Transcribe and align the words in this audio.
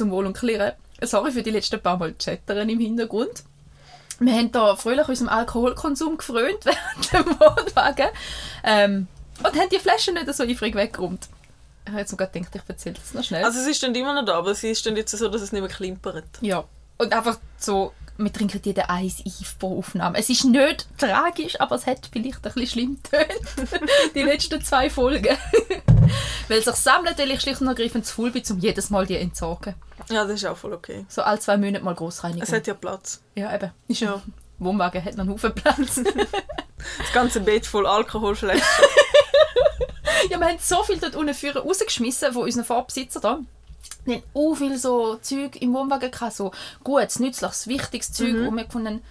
zum 0.00 0.10
Wohl 0.10 0.24
und 0.24 0.32
Klirren, 0.34 0.72
sorry 1.02 1.30
für 1.30 1.42
die 1.42 1.50
letzten 1.50 1.78
paar 1.78 1.98
Mal 1.98 2.14
Chatteren 2.14 2.70
im 2.70 2.80
Hintergrund. 2.80 3.44
Wir 4.18 4.32
haben 4.32 4.50
da 4.50 4.74
fröhlich 4.74 5.06
unserem 5.06 5.28
Alkoholkonsum 5.28 6.16
gefrönt 6.16 6.56
während 6.64 7.12
dem 7.12 7.38
Wohnwagen 7.38 8.08
ähm, 8.64 9.08
und 9.40 9.60
haben 9.60 9.68
die 9.70 9.78
Flaschen 9.78 10.14
nicht 10.14 10.34
so 10.34 10.44
eifrig 10.44 10.74
weggeräumt. 10.74 11.28
Ich 11.84 11.90
habe 11.90 12.00
jetzt 12.00 12.16
gerade 12.16 12.32
gedacht, 12.32 12.54
ich 12.54 12.62
erzähle 12.66 12.94
das 12.94 13.12
noch 13.12 13.22
schnell. 13.22 13.44
Also 13.44 13.60
es 13.60 13.66
ist 13.66 13.82
dann 13.82 13.94
immer 13.94 14.14
noch 14.14 14.24
da, 14.24 14.38
aber 14.38 14.52
es 14.52 14.64
ist 14.64 14.86
dann 14.86 14.96
jetzt 14.96 15.10
so, 15.10 15.28
dass 15.28 15.42
es 15.42 15.52
nicht 15.52 15.60
mehr 15.60 15.70
klimpert. 15.70 16.24
Ja. 16.40 16.64
Und 16.96 17.12
einfach 17.12 17.38
so, 17.58 17.92
wir 18.16 18.32
trinken 18.32 18.62
jeden 18.64 18.84
Eis 18.88 19.22
Eif 19.26 19.58
pro 19.58 19.78
Aufnahme. 19.78 20.16
Es 20.16 20.30
ist 20.30 20.44
nicht 20.44 20.86
tragisch, 20.96 21.60
aber 21.60 21.76
es 21.76 21.86
hat 21.86 22.08
vielleicht 22.10 22.36
ein 22.36 22.52
bisschen 22.54 22.66
schlimm 22.66 22.98
getönt. 23.02 23.82
die 24.14 24.22
letzten 24.22 24.64
zwei 24.64 24.88
Folgen. 24.88 25.36
weil 26.48 26.62
sich 26.62 26.74
sammelt, 26.76 27.18
weil 27.18 27.30
ich 27.32 27.42
schlicht 27.42 27.60
und 27.60 27.68
ergreifend 27.68 28.06
zu 28.06 28.14
faul 28.14 28.30
bin, 28.30 28.42
um 28.48 28.58
jedes 28.58 28.88
Mal 28.88 29.06
die 29.06 29.16
entsorgen. 29.16 29.74
Ja, 30.10 30.24
das 30.24 30.34
ist 30.36 30.44
auch 30.46 30.56
voll 30.56 30.72
okay. 30.72 31.06
So 31.08 31.22
alle 31.22 31.38
zwei 31.38 31.56
Monate 31.56 31.84
mal 31.84 31.94
Grossreinigung. 31.94 32.42
Es 32.42 32.52
hat 32.52 32.66
ja 32.66 32.74
Platz. 32.74 33.22
ja, 33.34 33.54
eben. 33.54 33.70
Ist 33.88 34.00
ja. 34.00 34.20
Wohnwagen 34.58 35.02
hat 35.04 35.14
noch 35.14 35.20
einen 35.24 35.30
Haufen 35.32 35.54
Platz. 35.54 36.00
Das 36.98 37.12
ganze 37.12 37.40
Bett 37.40 37.66
voll 37.66 37.86
Alkoholflaschen. 37.86 38.62
ja, 40.30 40.38
wir 40.38 40.46
haben 40.48 40.58
so 40.58 40.82
viel 40.82 40.98
dort 40.98 41.14
unten 41.14 41.34
führen 41.34 41.58
rausgeschmissen 41.62 42.32
von 42.32 42.44
unseren 42.44 42.64
Vorbesitzern 42.64 43.22
da. 43.22 43.38
Wir 44.06 44.14
haben 44.16 44.22
auch 44.32 44.54
viel 44.54 44.78
so 44.78 45.16
Zeug 45.16 45.56
im 45.60 45.74
Wohnwagen 45.74 46.10
gehabt, 46.10 46.32
so 46.32 46.52
gutes, 46.82 47.18
nützliches, 47.20 47.66
wichtiges 47.66 48.12
Zeug, 48.12 48.32
Mhm. 48.32 48.46
wo 48.46 48.50
wir 48.52 48.64
gefunden 48.64 49.02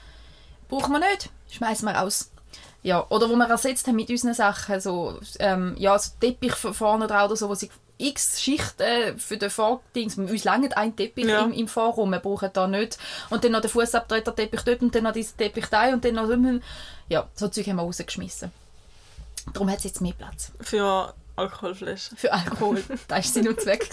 brauchen 0.67 0.91
wir 0.93 0.99
nicht, 0.99 1.29
schmeißen 1.51 1.87
wir 1.87 1.95
raus. 1.95 2.31
Ja, 2.81 3.05
oder 3.09 3.29
wo 3.29 3.35
wir 3.35 3.47
ersetzt 3.47 3.85
haben 3.87 3.97
mit 3.97 4.09
unseren 4.09 4.33
Sachen, 4.33 4.79
so, 4.79 5.19
ähm, 5.39 5.75
ja, 5.77 5.97
so 5.99 6.11
Teppich 6.19 6.55
vorne 6.55 7.05
drauf 7.07 7.25
oder 7.25 7.35
so, 7.35 7.49
wo 7.49 7.55
sie 7.55 7.69
x 7.99 8.41
Schichten 8.41 9.19
für 9.19 9.37
den 9.37 9.49
Vordings, 9.49 10.17
uns 10.17 10.43
langt 10.45 10.75
ein 10.77 10.95
Teppich 10.95 11.25
Ja. 11.25 11.41
im, 11.43 11.51
im 11.53 11.67
Vorraum, 11.67 12.09
wir 12.11 12.19
brauchen 12.19 12.49
da 12.53 12.67
nicht. 12.67 12.97
Und 13.29 13.43
dann 13.43 13.51
noch 13.51 13.61
den 13.61 13.69
Fußabtreter-Teppich 13.69 14.61
dort 14.61 14.81
und 14.81 14.95
dann 14.95 15.03
noch 15.03 15.11
diesen 15.13 15.37
Teppich 15.37 15.65
da 15.67 15.89
und 15.93 16.03
dann 16.05 16.15
noch, 16.15 16.29
ja, 17.09 17.27
so 17.35 17.47
Zeug 17.49 17.67
haben 17.67 17.75
wir 17.75 17.83
rausgeschmissen. 17.83 18.51
Darum 19.53 19.69
hat 19.69 19.79
es 19.79 19.83
jetzt 19.83 20.01
mehr 20.01 20.13
Platz 20.17 20.51
Für 20.61 21.13
Alkoholflaschen. 21.35 22.17
für 22.17 22.31
Alkohol. 22.33 22.83
das 23.07 23.09
war 23.09 23.21
Sinn 23.23 23.47
und 23.47 23.59
Zweck. 23.61 23.89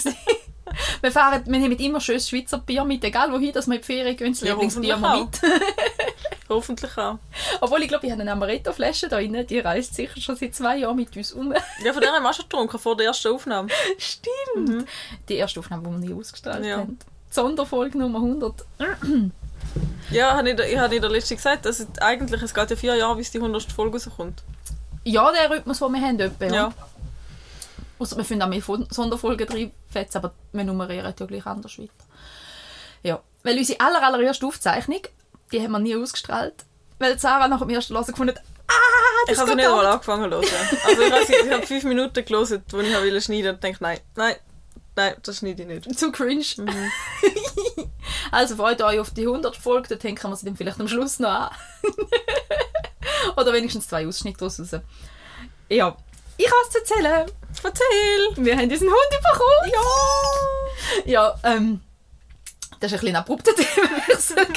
wir, 1.00 1.12
fahren, 1.12 1.42
wir 1.47 1.59
nehmen 1.59 1.78
immer 1.78 2.00
schönes 2.00 2.28
Schweizer 2.28 2.59
Bier 2.59 2.84
mit, 2.84 3.05
egal 3.05 3.33
wohin, 3.33 3.53
dass 3.53 3.67
wir 3.67 3.75
in 3.75 3.81
die 3.81 3.86
Ferien 3.86 4.17
gehen, 4.17 4.33
das 4.33 4.41
Ja, 4.41 4.53
Lieblingsbier 4.53 4.97
mal 4.97 5.20
mit. 5.25 5.41
Hoffentlich 6.48 6.97
auch. 6.97 7.19
Obwohl, 7.61 7.83
ich 7.83 7.89
glaube, 7.89 8.06
ich 8.06 8.12
habe 8.12 8.23
eine 8.23 8.33
Amaretto-Flasche 8.33 9.08
da 9.08 9.17
drin, 9.17 9.45
die 9.48 9.58
reist 9.58 9.95
sicher 9.95 10.20
schon 10.20 10.36
seit 10.36 10.55
zwei 10.55 10.78
Jahren 10.78 10.97
mit 10.97 11.17
uns 11.17 11.33
um. 11.33 11.53
Ja, 11.84 11.92
von 11.92 12.00
der 12.00 12.12
haben 12.12 12.23
wir 12.23 12.33
schon 12.33 12.45
getrunken, 12.45 12.78
vor 12.78 12.97
der 12.97 13.06
ersten 13.06 13.33
Aufnahme. 13.33 13.69
Stimmt. 13.98 14.86
Die 15.28 15.34
erste 15.34 15.61
Aufnahme, 15.61 15.83
die 15.89 15.91
wir 15.91 16.14
nie 16.14 16.20
ausgestrahlt 16.20 16.64
Ja. 16.64 16.78
haben. 16.78 16.98
Die 17.30 17.34
Sonderfolge 17.34 17.98
Nummer 17.98 18.19
100. 18.20 18.64
Ja, 20.11 20.41
ich, 20.41 20.58
ich 20.58 20.78
habe 20.78 20.95
in 20.95 21.01
der 21.03 21.11
letzten 21.11 21.34
gesagt, 21.34 21.67
dass 21.67 21.80
es 21.80 21.89
eigentlich, 22.01 22.41
es 22.41 22.55
geht 22.55 22.70
ja 22.70 22.77
vier 22.77 22.95
Jahre, 22.95 23.17
bis 23.17 23.30
die 23.33 23.39
100. 23.39 23.73
Folge 23.73 23.95
rauskommt. 23.98 24.42
Ja, 25.05 25.30
der 25.33 25.51
Rhythmus, 25.51 25.78
den 25.80 25.92
wir 25.92 26.01
haben, 26.01 26.20
etwa, 26.20 26.45
ja. 26.47 26.73
Ja. 27.98 28.02
Ausser 28.02 28.17
wir 28.17 28.24
finden 28.24 28.42
auch 28.42 28.48
mehr 28.48 28.62
Sonderfolgen 28.90 29.46
drin, 29.46 29.73
fetzen, 29.89 30.18
aber 30.18 30.34
wir 30.52 30.64
nummerieren 30.64 31.14
ja 31.18 31.27
gleich 31.27 31.46
anders 31.46 31.79
weiter. 31.79 31.92
Ja, 33.02 33.20
weil 33.42 33.58
unsere 33.58 33.80
aller, 33.80 34.02
allererste 34.02 34.46
Aufzeichnung, 34.46 35.01
die 35.52 35.61
haben 35.61 35.73
wir 35.73 35.79
nie 35.79 35.96
ausgestrahlt, 35.96 36.64
weil 36.98 37.18
Sarah 37.18 37.48
nach 37.48 37.61
dem 37.61 37.70
ersten 37.70 37.95
Hören 37.95 38.06
gefunden 38.06 38.35
hat, 38.35 38.42
ah, 38.68 39.27
das 39.27 39.35
Ich 39.35 39.40
habe 39.40 39.51
sie 39.51 39.56
nicht 39.56 39.64
gar 39.64 39.77
mal 39.77 39.86
angefangen 39.86 40.30
zu 40.30 40.36
hören. 40.39 40.79
Also 40.85 41.02
ich 41.02 41.40
habe, 41.42 41.55
habe 41.55 41.67
fünf 41.67 41.85
Minuten 41.85 42.24
gelesen, 42.24 42.62
wo 42.70 42.80
ich 42.80 42.95
wollte 42.95 43.20
schneiden 43.20 43.55
und 43.55 43.64
dachte, 43.64 43.77
nein, 43.80 44.01
nein, 44.17 44.36
nein, 44.96 45.14
das 45.23 45.39
schneide 45.39 45.62
ich 45.62 45.68
nicht. 45.68 45.98
Zu 45.98 46.11
cringe. 46.11 46.45
Mhm. 46.56 46.90
also 48.33 48.56
freut 48.56 48.83
euch 48.83 48.98
auf 48.98 49.11
die 49.11 49.27
100 49.27 49.56
Folge, 49.56 49.89
dort 49.89 50.05
hängen 50.05 50.18
wir 50.23 50.36
sie 50.36 50.46
dann 50.46 50.56
vielleicht 50.56 50.80
am 50.80 50.89
Schluss 50.89 51.18
noch 51.18 51.30
an. 51.30 51.51
Oder 53.36 53.52
wenigstens 53.52 53.89
zwei 53.89 54.06
Ausschnitte 54.06 54.39
daraus 54.39 54.58
raus. 54.58 54.80
Ja, 55.68 55.96
ich 56.36 56.46
habe 56.46 56.56
es 56.64 56.70
zu 56.70 56.79
erzählen. 56.79 57.30
Erzähl! 57.62 58.44
Wir 58.44 58.56
haben 58.56 58.68
diesen 58.68 58.89
Hund 58.89 59.11
bekommen. 59.11 59.72
Ja! 59.72 59.80
Ja, 61.05 61.34
ähm, 61.44 61.80
das 62.80 62.92
ist 62.92 62.98
ein 62.98 63.00
bisschen 63.00 63.17
abrupter 63.17 63.52
Themenwechsel. 63.56 64.48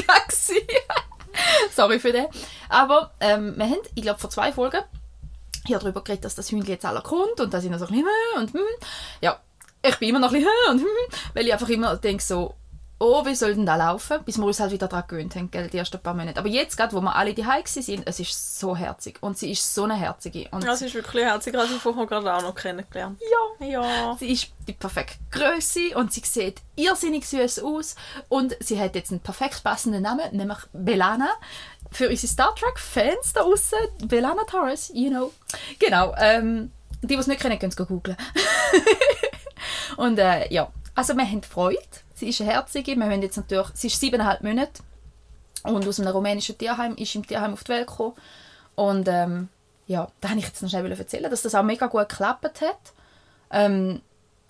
Sorry 1.75 1.99
für 1.99 2.11
den. 2.11 2.27
Aber 2.67 3.11
ähm, 3.19 3.55
wir 3.57 3.65
haben, 3.65 3.81
ich 3.95 4.03
glaube, 4.03 4.19
vor 4.19 4.29
zwei 4.29 4.51
Folgen 4.51 4.81
hier 5.65 5.79
darüber 5.79 6.03
geredet, 6.03 6.25
dass 6.25 6.35
das 6.35 6.51
Hündchen 6.51 6.73
jetzt 6.73 6.85
alle 6.85 7.01
kommt 7.01 7.39
und 7.39 7.53
dass 7.53 7.63
ich 7.63 7.69
noch 7.69 7.79
so 7.79 7.85
ein 7.85 7.91
bisschen 7.91 8.07
hm 8.07 8.41
und 8.41 8.53
hm. 8.53 8.61
Ja, 9.21 9.39
ich 9.81 9.95
bin 9.97 10.09
immer 10.09 10.19
noch 10.19 10.31
ein 10.31 10.41
bisschen 10.41 10.49
hm 10.67 10.71
und 10.71 10.79
hm, 10.81 11.19
weil 11.33 11.45
ich 11.45 11.53
einfach 11.53 11.69
immer 11.69 11.95
denke 11.97 12.23
so, 12.23 12.55
oh, 12.99 13.25
wie 13.25 13.33
soll 13.35 13.55
denn 13.55 13.65
da 13.65 13.75
laufen? 13.75 14.23
Bis 14.25 14.37
wir 14.37 14.45
uns 14.45 14.59
halt 14.59 14.71
wieder 14.71 14.87
daran 14.87 15.07
gewöhnt 15.07 15.35
haben, 15.35 15.49
gell, 15.49 15.69
die 15.69 15.77
ersten 15.77 15.99
paar 15.99 16.13
Monate. 16.13 16.37
Aber 16.37 16.49
jetzt 16.49 16.75
gerade, 16.75 16.93
wo 16.93 17.01
wir 17.01 17.15
alle 17.15 17.33
daheim 17.33 17.63
sind, 17.65 18.05
es 18.05 18.19
ist 18.19 18.59
so 18.59 18.75
herzig. 18.75 19.17
Und 19.21 19.37
sie 19.37 19.51
ist 19.51 19.73
so 19.73 19.85
eine 19.85 19.95
herzige. 19.95 20.47
Und 20.51 20.63
Ja, 20.65 20.75
sie 20.75 20.87
ist 20.87 20.93
wirklich 20.93 21.23
herzig, 21.23 21.57
also 21.57 21.75
ich 21.75 21.81
vorher 21.81 22.05
gerade 22.05 22.33
auch 22.33 22.41
noch 22.41 22.55
kennengelernt. 22.55 23.19
ja, 23.59 23.67
Ja. 23.67 24.17
Sie 24.19 24.31
ist 24.31 24.51
die 24.67 24.73
perfekte 24.73 25.17
Größe 25.31 25.95
und 25.95 26.11
sie 26.13 26.21
sieht 26.25 26.61
irrsinnig 26.75 27.27
süß 27.27 27.59
aus. 27.63 27.95
Und 28.27 28.55
sie 28.59 28.79
hat 28.79 28.95
jetzt 28.95 29.11
einen 29.11 29.21
perfekt 29.21 29.63
passenden 29.63 30.03
Namen, 30.03 30.35
nämlich 30.35 30.59
Belana. 30.73 31.29
Für 31.91 32.09
unsere 32.09 32.27
Star 32.31 32.53
Trek-Fans 32.53 33.33
da 33.33 33.41
draußen, 33.41 33.79
Belana 34.05 34.43
Torres, 34.43 34.91
you 34.93 35.09
know. 35.09 35.31
Genau, 35.79 36.13
ähm, 36.19 36.71
die, 37.01 37.07
die 37.07 37.15
es 37.15 37.27
nicht 37.27 37.41
kennen, 37.41 37.57
können 37.57 37.71
es 37.71 37.77
googeln. 37.77 38.17
und 39.97 40.19
äh, 40.19 40.53
ja, 40.53 40.71
also 40.93 41.15
wir 41.15 41.25
haben 41.25 41.41
Freude. 41.41 41.79
Sie 42.19 42.27
ist 42.27 42.41
eine 42.41 42.51
Herzige. 42.51 42.97
Wir 42.97 43.05
haben 43.05 43.21
jetzt 43.21 43.37
natürlich, 43.37 43.67
sie 43.75 43.87
ist 43.87 43.97
siebeneinhalb 43.97 44.41
Monate 44.41 44.83
und 45.63 45.87
aus 45.87 46.01
einem 46.01 46.11
rumänischen 46.11 46.57
Tierheim, 46.57 46.95
ist 46.95 47.15
im 47.15 47.25
Tierheim 47.25 47.53
auf 47.53 47.63
die 47.63 47.69
Welt 47.69 47.87
gekommen. 47.87 48.13
Und 48.75 49.07
ähm, 49.07 49.47
ja, 49.87 50.09
da 50.19 50.27
wollte 50.27 50.39
ich 50.39 50.47
jetzt 50.47 50.61
noch 50.61 50.69
schnell 50.69 50.91
erzählen, 50.91 51.31
dass 51.31 51.43
das 51.43 51.55
auch 51.55 51.63
mega 51.63 51.87
gut 51.87 52.09
geklappt 52.09 52.59
hat. 52.59 52.93
Ähm, 53.51 54.01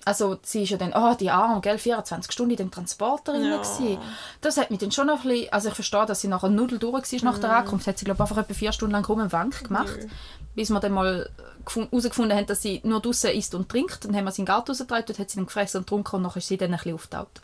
also 0.05 0.39
sie 0.43 0.63
ist 0.63 0.69
ja 0.69 0.77
dann, 0.77 0.93
oh, 0.95 1.15
die 1.15 1.29
Arme, 1.29 1.61
gell, 1.61 1.77
24 1.77 2.31
Stunden 2.31 2.51
in 2.51 2.57
dem 2.57 2.71
Transporter 2.71 3.35
Ja. 3.37 3.61
ja. 3.79 4.01
Das 4.41 4.57
hat 4.57 4.71
mich 4.71 4.79
dann 4.79 4.91
schon 4.91 5.07
noch 5.07 5.23
ein 5.23 5.29
bisschen, 5.29 5.51
also 5.53 5.69
ich 5.69 5.75
verstehe, 5.75 6.05
dass 6.05 6.21
sie 6.21 6.27
nachher 6.27 6.49
Nudel 6.49 6.79
durch 6.79 6.93
war 7.13 7.23
nach 7.31 7.37
Mhm. 7.37 7.41
der 7.41 7.55
Ankunft, 7.57 7.87
hat 7.87 7.97
sie 7.99 8.05
glaube 8.05 8.17
ich 8.17 8.21
einfach 8.29 8.37
etwa 8.43 8.53
vier 8.53 8.71
Stunden 8.71 8.93
lang 8.93 9.05
rum 9.05 9.19
im 9.19 9.31
Wank 9.31 9.63
gemacht, 9.65 9.97
Nö. 10.01 10.07
bis 10.55 10.69
wir 10.69 10.79
dann 10.79 10.93
mal 10.93 11.29
gefun- 11.65 11.89
herausgefunden 11.89 12.35
haben, 12.37 12.45
dass 12.47 12.61
sie 12.61 12.81
nur 12.83 13.01
draußen 13.01 13.31
isst 13.31 13.53
und 13.55 13.69
trinkt. 13.69 14.05
Dann 14.05 14.15
haben 14.15 14.25
wir 14.25 14.31
sie 14.31 14.41
in 14.41 14.45
den 14.45 14.53
Garten 14.53 14.71
rausgetragen, 14.71 15.05
dort 15.07 15.19
hat 15.19 15.29
sie 15.29 15.35
dann 15.37 15.45
gefressen 15.45 15.79
und 15.79 15.85
getrunken 15.85 16.15
und 16.17 16.21
nachher 16.23 16.37
ist 16.37 16.47
sie 16.47 16.57
dann 16.57 16.71
ein 16.71 16.77
bisschen 16.77 16.95
aufgetaucht. 16.95 17.41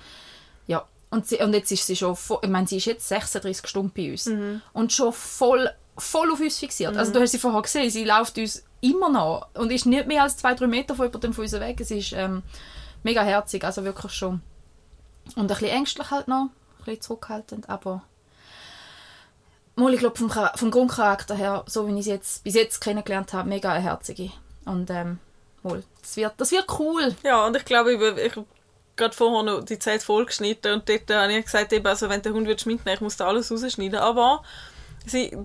Ja, 0.67 0.85
und, 1.11 1.27
sie, 1.27 1.37
und 1.37 1.53
jetzt 1.53 1.71
ist 1.71 1.85
sie 1.85 1.95
schon, 1.95 2.15
voll, 2.15 2.39
ich 2.41 2.49
meine, 2.49 2.67
sie 2.67 2.77
ist 2.77 2.85
jetzt 2.85 3.07
36 3.07 3.67
Stunden 3.67 3.91
bei 3.95 4.11
uns 4.11 4.25
Mhm. 4.25 4.61
und 4.73 4.91
schon 4.91 5.13
voll, 5.13 5.69
voll 5.97 6.31
auf 6.31 6.39
uns 6.39 6.59
fixiert. 6.59 6.95
Also 6.97 7.11
du 7.11 7.21
hast 7.21 7.31
sie 7.31 7.39
vorher 7.39 7.61
gesehen, 7.61 7.89
sie 7.89 8.05
läuft 8.05 8.37
uns 8.37 8.63
immer 8.81 9.09
noch 9.09 9.47
und 9.53 9.71
ist 9.71 9.85
nicht 9.85 10.07
mehr 10.07 10.23
als 10.23 10.37
zwei, 10.37 10.53
drei 10.53 10.67
Meter 10.67 10.95
von 10.95 11.05
jemandem 11.05 11.33
von 11.33 11.43
uns 11.43 11.53
weg. 11.53 11.79
Es 11.79 11.91
ist 11.91 12.13
ähm, 12.13 12.43
mega 13.03 13.21
herzig, 13.21 13.63
also 13.63 13.83
wirklich 13.83 14.11
schon. 14.11 14.41
Und 15.35 15.43
ein 15.43 15.47
bisschen 15.47 15.69
ängstlich 15.69 16.11
halt 16.11 16.27
noch, 16.27 16.43
ein 16.43 16.85
bisschen 16.85 17.01
zurückhaltend, 17.01 17.69
aber 17.69 18.03
mal, 19.75 19.93
ich 19.93 19.99
glaube 19.99 20.17
vom, 20.17 20.31
vom 20.55 20.71
Grundcharakter 20.71 21.35
her, 21.35 21.63
so 21.67 21.87
wie 21.87 21.97
ich 21.97 22.05
sie 22.05 22.11
jetzt 22.11 22.43
bis 22.43 22.53
jetzt 22.53 22.79
kennengelernt 22.79 23.33
habe, 23.33 23.49
mega 23.49 23.71
eine 23.71 23.83
herzige. 23.83 24.31
Und 24.65 24.89
ähm, 24.89 25.19
mal, 25.63 25.83
das 26.01 26.15
wird, 26.17 26.33
das 26.37 26.51
wird 26.51 26.65
cool. 26.79 27.15
Ja, 27.23 27.45
und 27.45 27.55
ich 27.55 27.65
glaube, 27.65 27.93
ich, 27.93 28.01
ich 28.01 28.35
habe 28.35 28.45
gerade 28.95 29.15
vorher 29.15 29.43
noch 29.43 29.63
die 29.63 29.79
Zeit 29.79 30.03
vollgeschnitten 30.03 30.73
und 30.73 30.89
dort 30.89 31.09
habe 31.11 31.33
ich 31.33 31.45
gesagt, 31.45 31.73
eben, 31.73 31.85
also 31.85 32.09
wenn 32.09 32.21
der 32.21 32.33
Hund 32.33 32.47
wird 32.47 32.65
mitnehmen, 32.65 32.95
ich 32.95 33.01
muss 33.01 33.17
da 33.17 33.27
alles 33.27 33.51
rausschneiden. 33.51 33.99
Aber 33.99 34.43
sie 35.05 35.37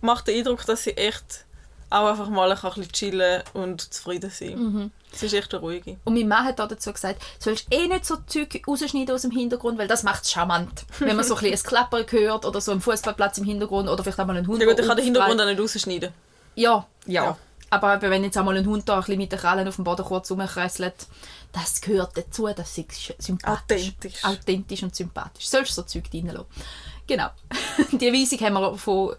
macht 0.00 0.28
den 0.28 0.38
Eindruck, 0.38 0.64
dass 0.66 0.84
sie 0.84 0.96
echt 0.96 1.44
auch 1.90 2.06
einfach 2.06 2.28
mal 2.28 2.50
ein 2.50 2.58
bisschen 2.60 2.92
chillen 2.92 3.42
und 3.54 3.92
zufrieden 3.92 4.30
sein. 4.30 4.90
Sie 5.12 5.26
ist 5.26 5.32
echt 5.32 5.54
eine 5.54 5.62
ruhige. 5.62 5.96
Und 6.04 6.14
mein 6.14 6.28
Mann 6.28 6.44
hat 6.44 6.60
auch 6.60 6.68
dazu 6.68 6.92
gesagt, 6.92 7.22
du 7.38 7.44
sollst 7.44 7.66
eh 7.70 7.86
nicht 7.86 8.04
so 8.04 8.16
Zeug 8.26 8.62
rausschneiden 8.66 9.14
aus 9.14 9.22
dem 9.22 9.30
Hintergrund, 9.30 9.78
weil 9.78 9.88
das 9.88 10.02
macht 10.02 10.24
es 10.24 10.30
charmant. 10.30 10.84
Wenn 10.98 11.16
man 11.16 11.24
so 11.24 11.34
ein, 11.34 11.40
bisschen 11.40 11.66
ein 11.66 11.68
Klappern 11.68 12.04
hört 12.10 12.44
oder 12.44 12.60
so 12.60 12.72
einen 12.72 12.82
Fußballplatz 12.82 13.38
im 13.38 13.44
Hintergrund 13.44 13.88
oder 13.88 14.02
vielleicht 14.02 14.20
auch 14.20 14.26
mal 14.26 14.36
einen 14.36 14.46
Hund. 14.46 14.60
Ja 14.60 14.68
gut, 14.68 14.76
der 14.76 14.84
ich 14.84 14.88
kann 14.88 14.96
den 14.98 15.04
Hintergrund 15.04 15.40
auch 15.40 15.46
nicht 15.46 15.60
rausschneiden. 15.60 16.12
Ja, 16.54 16.86
ja. 17.06 17.24
Ja. 17.24 17.36
Aber 17.70 18.00
wenn 18.00 18.24
jetzt 18.24 18.36
einmal 18.36 18.56
ein 18.56 18.66
Hund 18.66 18.88
da 18.88 18.94
ein 18.94 19.00
bisschen 19.00 19.18
mit 19.18 19.30
den 19.30 19.38
Krallen 19.38 19.68
auf 19.68 19.76
dem 19.76 19.84
Boden 19.84 20.04
kurz 20.04 20.30
rumkresselt, 20.30 21.06
das 21.52 21.80
gehört 21.80 22.16
dazu, 22.16 22.48
das 22.54 22.76
ist 22.76 23.14
sympathisch. 23.18 23.88
Authentisch. 23.88 24.24
Authentisch 24.24 24.82
und 24.82 24.94
sympathisch. 24.94 25.48
Sollst 25.48 25.72
du 25.72 25.74
so 25.74 25.82
Zeug 25.82 26.04
reinlassen. 26.12 26.46
Genau. 27.06 27.28
Die 27.92 28.12
Weisung 28.12 28.40
haben 28.40 28.54
wir 28.54 28.78
von 28.78 29.16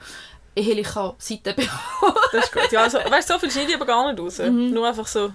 ehelicher 0.56 1.16
Seite 1.18 1.54
bekommen. 1.54 2.16
Das 2.32 2.46
ist 2.46 2.54
gut. 2.54 2.72
Ja, 2.72 2.84
also, 2.84 2.98
weißt 3.00 3.30
du, 3.30 3.34
so 3.34 3.40
viel 3.40 3.52
schneide 3.52 3.70
ich 3.70 3.76
aber 3.76 3.86
gar 3.86 4.12
nicht 4.12 4.20
raus. 4.22 4.40
Nur 4.40 4.88
einfach 4.88 5.08
so. 5.08 5.32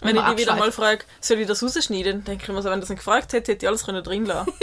Wenn 0.00 0.16
ich 0.16 0.22
dich 0.22 0.38
wieder 0.38 0.54
mal 0.56 0.70
frage, 0.70 1.04
soll 1.20 1.38
ich 1.38 1.48
das 1.48 1.62
rausschneiden, 1.62 2.12
dann 2.18 2.24
denke 2.24 2.44
ich 2.44 2.48
mir 2.48 2.62
so, 2.62 2.70
wenn 2.70 2.80
das 2.80 2.88
nicht 2.88 2.98
gefragt 2.98 3.32
hätte, 3.32 3.52
hätte 3.52 3.64
ich 3.66 3.68
alles 3.68 3.84
können 3.84 4.02
drin 4.04 4.26
lassen 4.26 4.52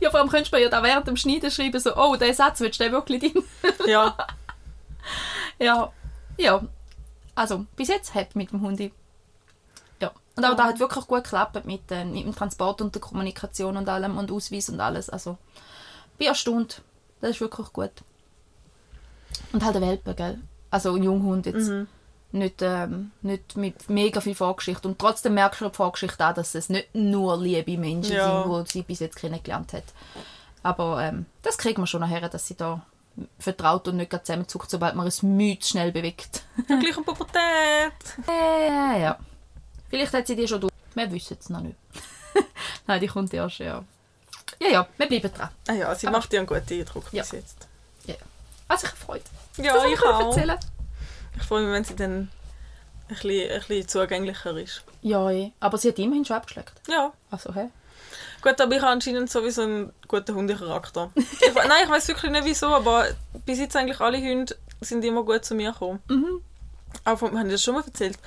Ja, 0.00 0.10
vor 0.10 0.18
allem 0.20 0.28
könntest 0.28 0.52
du 0.52 0.56
mir 0.56 0.64
ja 0.64 0.68
da 0.68 0.82
während 0.82 1.06
dem 1.06 1.16
Schneiden 1.16 1.50
schreiben, 1.50 1.78
so, 1.78 1.94
oh, 1.96 2.16
der 2.16 2.34
Satz 2.34 2.58
willst 2.60 2.80
du 2.80 2.84
den 2.84 2.92
wirklich 2.92 3.20
drin? 3.32 3.44
Ja, 3.86 4.16
Ja, 5.58 5.92
ja. 6.36 6.62
Also, 7.36 7.64
bis 7.76 7.88
jetzt 7.88 8.14
happy 8.14 8.36
mit 8.38 8.50
dem 8.50 8.60
Hundi. 8.60 8.92
Ja. 10.00 10.10
Und 10.36 10.44
auch 10.44 10.50
Ja. 10.50 10.54
da 10.56 10.64
hat 10.64 10.80
wirklich 10.80 11.06
gut 11.06 11.22
geklappt 11.24 11.64
mit, 11.64 11.90
äh, 11.92 12.04
mit 12.04 12.24
dem 12.24 12.34
Transport 12.34 12.80
und 12.80 12.94
der 12.94 13.00
Kommunikation 13.00 13.76
und 13.76 13.88
allem 13.88 14.18
und 14.18 14.32
Ausweis 14.32 14.68
und 14.68 14.80
alles. 14.80 15.08
Also, 15.08 15.38
bin 16.18 16.26
erstaunt. 16.26 16.82
Das 17.22 17.30
ist 17.30 17.40
wirklich 17.40 17.72
gut. 17.72 17.92
Und 19.52 19.64
halt 19.64 19.76
ein 19.76 19.82
Welpe, 19.82 20.14
gell? 20.14 20.40
Also 20.70 20.94
ein 20.94 21.02
Junghund 21.02 21.46
jetzt. 21.46 21.68
Mhm. 21.68 21.86
Nicht, 22.32 22.62
ähm, 22.62 23.12
nicht 23.22 23.56
mit 23.56 23.88
mega 23.88 24.20
viel 24.20 24.34
Vorgeschichte. 24.34 24.88
Und 24.88 24.98
trotzdem 24.98 25.34
merkst 25.34 25.60
du 25.60 25.66
der 25.66 25.74
Vorgeschichte 25.74 26.26
auch, 26.26 26.34
dass 26.34 26.54
es 26.54 26.68
nicht 26.68 26.94
nur 26.94 27.38
liebe 27.38 27.78
Menschen 27.78 28.14
Ja. 28.16 28.42
sind, 28.42 28.66
die 28.68 28.72
sie 28.72 28.82
bis 28.82 29.00
jetzt 29.00 29.16
kennengelernt 29.16 29.72
hat. 29.72 29.84
Aber 30.62 31.02
ähm, 31.02 31.26
das 31.42 31.58
kriegt 31.58 31.78
man 31.78 31.86
schon 31.86 32.00
nachher, 32.00 32.28
dass 32.28 32.46
sie 32.48 32.56
da 32.56 32.84
vertraut 33.38 33.86
und 33.88 33.98
nicht 33.98 34.10
gerade 34.10 34.24
zusammenzuckt, 34.24 34.70
sobald 34.70 34.94
man 34.94 35.10
Mühe 35.22 35.58
zu 35.58 35.68
schnell 35.70 35.92
bewegt. 35.92 36.42
Ja, 36.68 36.76
gleich 36.78 36.96
eine 36.96 37.04
Pubertät. 37.04 38.28
Äh, 38.28 39.02
ja. 39.02 39.18
Vielleicht 39.88 40.12
hat 40.14 40.26
sie 40.26 40.34
die 40.36 40.48
schon 40.48 40.60
durch. 40.62 40.72
Wir 40.94 41.12
wissen 41.12 41.36
es 41.38 41.50
noch 41.50 41.60
nicht. 41.60 41.76
Nein, 42.86 43.00
die 43.00 43.06
kommt 43.06 43.32
erst, 43.32 43.58
ja. 43.58 43.84
Ja, 44.62 44.68
ja, 44.70 44.88
wir 44.96 45.08
bleiben 45.08 45.32
dran. 45.32 45.48
Ah 45.68 45.72
ja, 45.72 45.94
sie 45.94 46.06
Aber- 46.06 46.18
macht 46.18 46.32
dir 46.32 46.38
einen 46.38 46.46
guten 46.46 46.72
Eindruck 46.74 47.04
Ja. 47.12 47.22
bis 47.22 47.32
jetzt. 47.32 47.68
Also 48.68 48.86
ich 48.86 48.92
freue 48.94 49.20
mich. 49.56 49.66
Ja, 49.66 49.74
Das 49.74 49.84
ich 49.84 50.00
auch. 50.02 50.20
erzählen. 50.28 50.58
Ich 51.36 51.42
freue 51.42 51.62
mich, 51.64 51.72
wenn 51.74 51.84
sie 51.84 51.94
dann 51.96 52.12
ein 52.12 52.28
bisschen, 53.08 53.50
ein 53.50 53.58
bisschen 53.60 53.88
zugänglicher 53.88 54.56
ist. 54.56 54.82
Ja, 55.02 55.30
eh. 55.30 55.52
aber 55.60 55.76
sie 55.76 55.88
hat 55.88 55.98
immerhin 55.98 56.24
schon 56.24 56.36
abgeschleckt. 56.36 56.72
Ja. 56.88 57.12
Also, 57.30 57.54
hä? 57.54 57.68
Gut, 58.40 58.58
aber 58.60 58.74
ich 58.74 58.80
habe 58.80 58.92
anscheinend 58.92 59.30
sowieso 59.30 59.62
einen 59.62 59.92
guten 60.08 60.34
Hundecharakter. 60.34 61.10
Ich, 61.16 61.54
nein, 61.54 61.84
ich 61.84 61.90
weiß 61.90 62.08
wirklich 62.08 62.30
nicht 62.32 62.44
wieso, 62.46 62.68
aber 62.68 63.08
bis 63.44 63.58
jetzt 63.58 63.76
eigentlich 63.76 64.00
alle 64.00 64.18
Hunde 64.18 64.56
sind 64.80 65.04
immer 65.04 65.22
gut 65.22 65.44
zu 65.44 65.54
mir 65.54 65.72
gekommen. 65.72 66.02
Mhm. 66.08 66.40
Auch 67.04 67.18
von, 67.18 67.36
habe 67.38 67.48
ich 67.48 67.54
das 67.54 67.62
schon 67.62 67.74
mal 67.74 67.84
erzählt? 67.84 68.18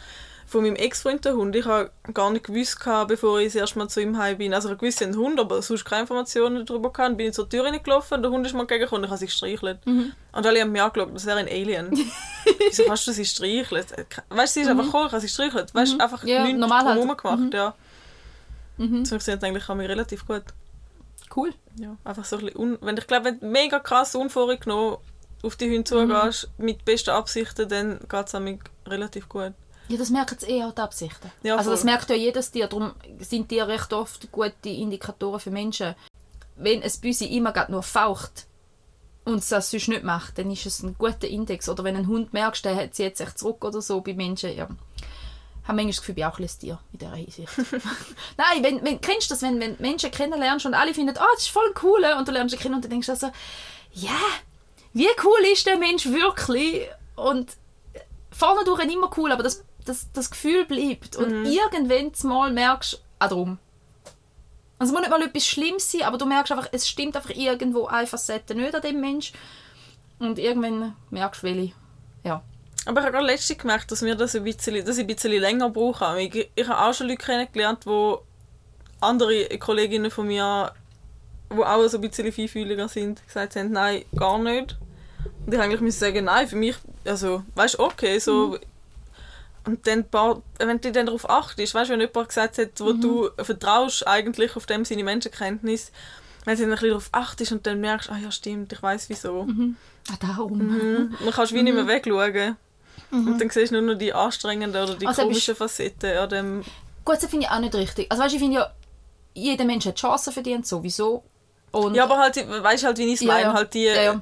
Von 0.47 0.62
meinem 0.63 0.75
Ex-Freund, 0.75 1.25
der 1.25 1.36
Hund. 1.36 1.56
Ich 1.56 1.65
habe 1.65 1.89
gar 2.13 2.30
nicht 2.30 2.45
gewusst, 2.45 2.80
gehabt, 2.80 3.07
bevor 3.07 3.39
ich 3.39 3.47
das 3.47 3.56
erste 3.56 3.80
Mal 3.80 3.88
zu 3.88 4.00
ihm 4.00 4.18
heim 4.18 4.38
bin. 4.38 4.53
Also 4.53 4.71
ich 4.71 4.81
wusste, 4.81 5.06
einen 5.06 5.15
Hund, 5.18 5.39
aber 5.39 5.62
sonst 5.63 5.86
keine 5.86 6.01
Informationen 6.01 6.65
darüber 6.65 6.92
gehabt. 6.94 7.09
Dann 7.09 7.18
bin 7.18 7.27
ich 7.30 7.33
zur 7.33 7.50
Tür 7.50 7.65
reingelaufen, 7.65 8.21
der 8.21 8.30
Hund 8.30 8.45
ist 8.45 8.53
mir 8.53 8.59
entgegengekommen 8.62 9.01
und 9.01 9.06
ich 9.06 9.09
habe 9.12 9.19
sie 9.19 9.25
gestreichelt. 9.25 9.83
Mhm. 9.86 10.13
Und 10.33 10.45
alle 10.45 10.62
haben 10.62 10.71
mich 10.71 10.81
angeschaut, 10.81 11.09
das 11.15 11.25
wäre 11.25 11.39
ein 11.39 11.47
Alien. 11.47 11.89
Wieso 12.69 12.83
kannst 12.83 13.07
du 13.07 13.12
sie 13.12 13.25
streicheln? 13.25 13.86
Weißt 14.30 14.56
du, 14.56 14.59
sie 14.59 14.62
ist 14.62 14.69
einfach 14.69 14.86
gekommen, 14.86 15.07
ich 15.07 15.12
habe 15.13 15.21
sie 15.21 15.27
gestreichelt. 15.27 15.74
Weißt 15.74 15.94
du, 15.94 16.00
einfach 16.00 16.21
Mhm. 16.24 16.30
Ja, 16.30 16.44
nichts 16.44 16.71
halt. 16.71 17.18
gemacht. 17.18 17.39
Mhm. 17.39 17.50
Ja. 17.51 17.74
Mhm. 18.77 19.00
Das 19.00 19.09
funktioniert 19.09 19.44
eigentlich 19.44 19.68
an 19.69 19.77
mir 19.77 19.89
relativ 19.89 20.27
gut. 20.27 20.44
Cool. 21.36 21.53
Ja, 21.80 21.98
einfach 22.03 22.24
so 22.24 22.38
ein 22.38 22.45
bisschen 22.45 22.77
wenn 22.81 22.98
ich 22.98 23.07
glaube, 23.07 23.25
wenn 23.25 23.39
du 23.39 23.48
mega 23.48 23.80
krass 23.80 24.15
unvorgenommen 24.15 24.98
auf 25.44 25.56
die 25.56 25.69
Hunde 25.69 25.83
zugehst, 25.83 26.50
mit 26.57 26.86
besten 26.86 27.09
Absichten, 27.09 27.68
dann 27.68 28.00
geht 28.07 28.27
es 28.27 28.33
mir 28.39 28.59
relativ 28.88 29.27
gut. 29.27 29.53
Ja, 29.87 29.97
das 29.97 30.09
merken 30.09 30.37
sie 30.39 30.47
eh 30.47 30.63
auch 30.63 30.73
die 30.73 30.81
Absichten. 30.81 31.31
Ja, 31.43 31.57
also 31.57 31.71
das 31.71 31.83
merkt 31.83 32.09
ja 32.09 32.15
jedes 32.15 32.51
Tier. 32.51 32.67
Darum 32.67 32.93
sind 33.19 33.49
Tiere 33.49 33.67
recht 33.67 33.93
oft 33.93 34.31
gute 34.31 34.69
Indikatoren 34.69 35.39
für 35.39 35.51
Menschen. 35.51 35.95
Wenn 36.55 36.81
ein 36.81 36.91
Büsi 37.01 37.25
immer 37.25 37.53
nur 37.69 37.83
faucht 37.83 38.47
und 39.25 39.39
es 39.39 39.49
das 39.49 39.71
sonst 39.71 39.87
nicht 39.87 40.03
macht, 40.03 40.37
dann 40.37 40.49
ist 40.49 40.65
es 40.65 40.81
ein 40.81 40.95
guter 40.97 41.27
Index. 41.27 41.69
Oder 41.69 41.83
wenn 41.83 41.95
ein 41.95 42.07
Hund 42.07 42.33
merkst, 42.33 42.65
der 42.65 42.91
zieht 42.91 43.17
sich 43.17 43.35
zurück 43.35 43.63
oder 43.63 43.81
so 43.81 44.01
bei 44.01 44.13
Menschen, 44.13 44.55
ja. 44.55 44.67
Ich 45.61 45.67
habe 45.67 45.77
manchmal 45.77 45.93
das 45.93 45.99
Gefühl, 46.01 46.11
ich 46.11 46.15
bin 46.15 46.25
auch 46.25 46.39
ein 46.39 46.59
Tier 46.59 46.79
in 46.93 46.99
dieser 46.99 47.15
Hinsicht. 47.15 47.57
Nein, 48.38 48.63
wenn, 48.63 48.85
wenn, 48.85 49.01
kennst 49.01 49.29
du 49.29 49.33
das, 49.33 49.41
wenn, 49.41 49.59
wenn 49.59 49.75
Menschen 49.79 50.11
kennenlernst 50.11 50.67
und 50.67 50.75
alle 50.75 50.93
finden, 50.93 51.15
oh, 51.17 51.25
das 51.33 51.43
ist 51.43 51.49
voll 51.49 51.73
cool 51.81 52.05
und 52.17 52.27
du 52.27 52.31
lernst 52.31 52.53
ihn 52.53 52.59
kennen 52.59 52.75
und 52.75 52.83
dann 52.83 52.91
denkst 52.91 53.07
du 53.07 53.13
also, 53.13 53.31
ja, 53.93 54.19
wie 54.93 55.09
cool 55.23 55.51
ist 55.51 55.65
der 55.65 55.77
Mensch 55.77 56.05
wirklich? 56.05 56.88
Und 57.15 57.57
vorne 58.31 58.63
durch 58.63 58.83
immer 58.83 59.09
cool, 59.17 59.31
aber 59.31 59.43
das, 59.43 59.63
das, 59.85 60.11
das 60.11 60.29
Gefühl 60.31 60.65
bleibt. 60.65 61.15
Und 61.15 61.45
irgendwann 61.45 62.11
mal 62.23 62.51
merkst 62.51 62.93
du, 62.93 62.97
ah, 63.19 63.27
drum. 63.27 63.59
Also 64.77 64.91
es 64.91 64.99
muss 64.99 65.07
nicht 65.07 65.17
mal 65.17 65.25
etwas 65.25 65.47
Schlimmes 65.47 65.91
sein, 65.91 66.01
aber 66.01 66.17
du 66.17 66.25
merkst 66.25 66.51
einfach, 66.51 66.69
es 66.71 66.87
stimmt 66.87 67.15
einfach 67.15 67.29
irgendwo 67.29 67.85
eine 67.85 68.07
Facette 68.07 68.55
nicht 68.55 68.75
an 68.75 68.81
dem 68.81 68.99
Mensch. 68.99 69.31
Und 70.19 70.39
irgendwann 70.39 70.95
merkst 71.09 71.43
du, 71.43 71.47
welche. 71.47 71.73
Ja. 72.23 72.43
Aber 72.85 72.99
ich 72.99 73.05
habe 73.05 73.13
gerade 73.13 73.25
letztens 73.25 73.59
gemerkt, 73.59 73.91
dass, 73.91 74.01
mir 74.01 74.15
das 74.15 74.35
ein 74.35 74.43
bisschen, 74.43 74.85
dass 74.85 74.97
ich 74.97 75.03
ein 75.03 75.07
bisschen 75.07 75.31
länger 75.31 75.69
brauche. 75.69 76.21
Ich, 76.21 76.49
ich 76.53 76.67
habe 76.67 76.81
auch 76.81 76.93
schon 76.93 77.07
Leute 77.07 77.23
kennengelernt, 77.23 77.85
wo 77.85 78.21
andere 79.01 79.47
Kolleginnen 79.57 80.11
von 80.11 80.27
mir, 80.27 80.71
die 81.51 81.63
auch 81.63 81.88
so 81.88 81.97
ein 81.97 82.01
bisschen 82.01 82.31
feinfühliger 82.31 82.88
sind, 82.88 83.25
gesagt 83.25 83.55
haben, 83.55 83.71
nein, 83.71 84.03
gar 84.15 84.38
nicht. 84.39 84.77
Und 85.45 85.53
ich 85.53 85.59
eigentlich 85.59 85.81
müssen 85.81 85.99
sagen, 85.99 86.25
nein, 86.25 86.47
für 86.47 86.55
mich, 86.55 86.75
also, 87.05 87.43
weißt 87.55 87.75
du, 87.75 87.79
okay, 87.83 88.19
so. 88.19 88.57
Und 89.65 89.88
dann, 89.88 90.03
paar, 90.03 90.41
wenn 90.59 90.79
du 90.79 90.91
dann 90.91 91.07
darauf 91.07 91.27
achtest, 91.29 91.73
weißt 91.73 91.89
du, 91.89 91.94
wenn 91.94 92.01
jemand 92.01 92.27
gesagt 92.29 92.57
hat, 92.59 92.79
wo 92.79 92.94
du 92.94 93.29
vertraust 93.41 94.07
eigentlich 94.07 94.56
auf 94.56 94.65
dem 94.67 94.85
seine 94.85 95.03
Menschenkenntnis, 95.03 95.91
wenn 96.45 96.56
du 96.56 96.62
dann 96.62 96.71
ein 96.71 96.75
bisschen 96.75 96.89
darauf 96.89 97.09
achtest 97.12 97.51
und 97.51 97.65
dann 97.65 97.81
merkst, 97.81 98.09
ah 98.12 98.17
ja, 98.17 98.29
stimmt, 98.31 98.71
ich 98.71 98.83
weiß 98.83 99.09
wieso. 99.09 99.47
Ah, 100.12 100.15
darum. 100.19 100.59
Mhm. 100.59 101.15
Man 101.23 101.33
kannst 101.33 101.53
wie 101.53 101.63
nicht 101.63 101.73
mehr 101.73 101.88
wegschauen. 101.88 102.57
Und 103.12 103.39
dann 103.39 103.50
siehst 103.50 103.71
du 103.71 103.81
nur 103.81 103.94
noch 103.94 104.00
die 104.00 104.13
anstrengenden 104.13 104.83
oder 104.83 104.95
die 104.95 105.07
Also, 105.07 105.23
komischen 105.23 105.56
Facetten 105.56 106.17
an 106.17 106.29
dem... 106.29 106.63
Gut, 107.03 107.15
das 107.15 107.25
finde 107.25 107.45
ich 107.45 107.51
auch 107.51 107.59
nicht 107.59 107.73
richtig. 107.75 108.12
Also 108.12 108.23
weißt 108.23 108.33
du, 108.33 108.35
ich 108.38 108.41
finde 108.44 108.57
ja, 108.59 108.71
jeder 109.33 109.65
Mensch 109.65 109.85
hat 109.85 109.95
Chancen 109.95 110.33
verdient, 110.33 110.67
sowieso. 110.67 111.23
Und 111.71 111.95
Ja, 111.95 112.03
aber 112.03 112.17
halt, 112.17 112.35
weißt 112.35 112.83
du 112.83 112.88
halt, 112.88 112.97
wie 112.97 113.06
ich 113.06 113.13
es 113.15 113.21
Ja, 113.21 113.27
meine, 113.27 113.41
ja. 113.44 113.53
halt 113.53 113.73
die... 113.73 113.83
Ja. 113.85 114.21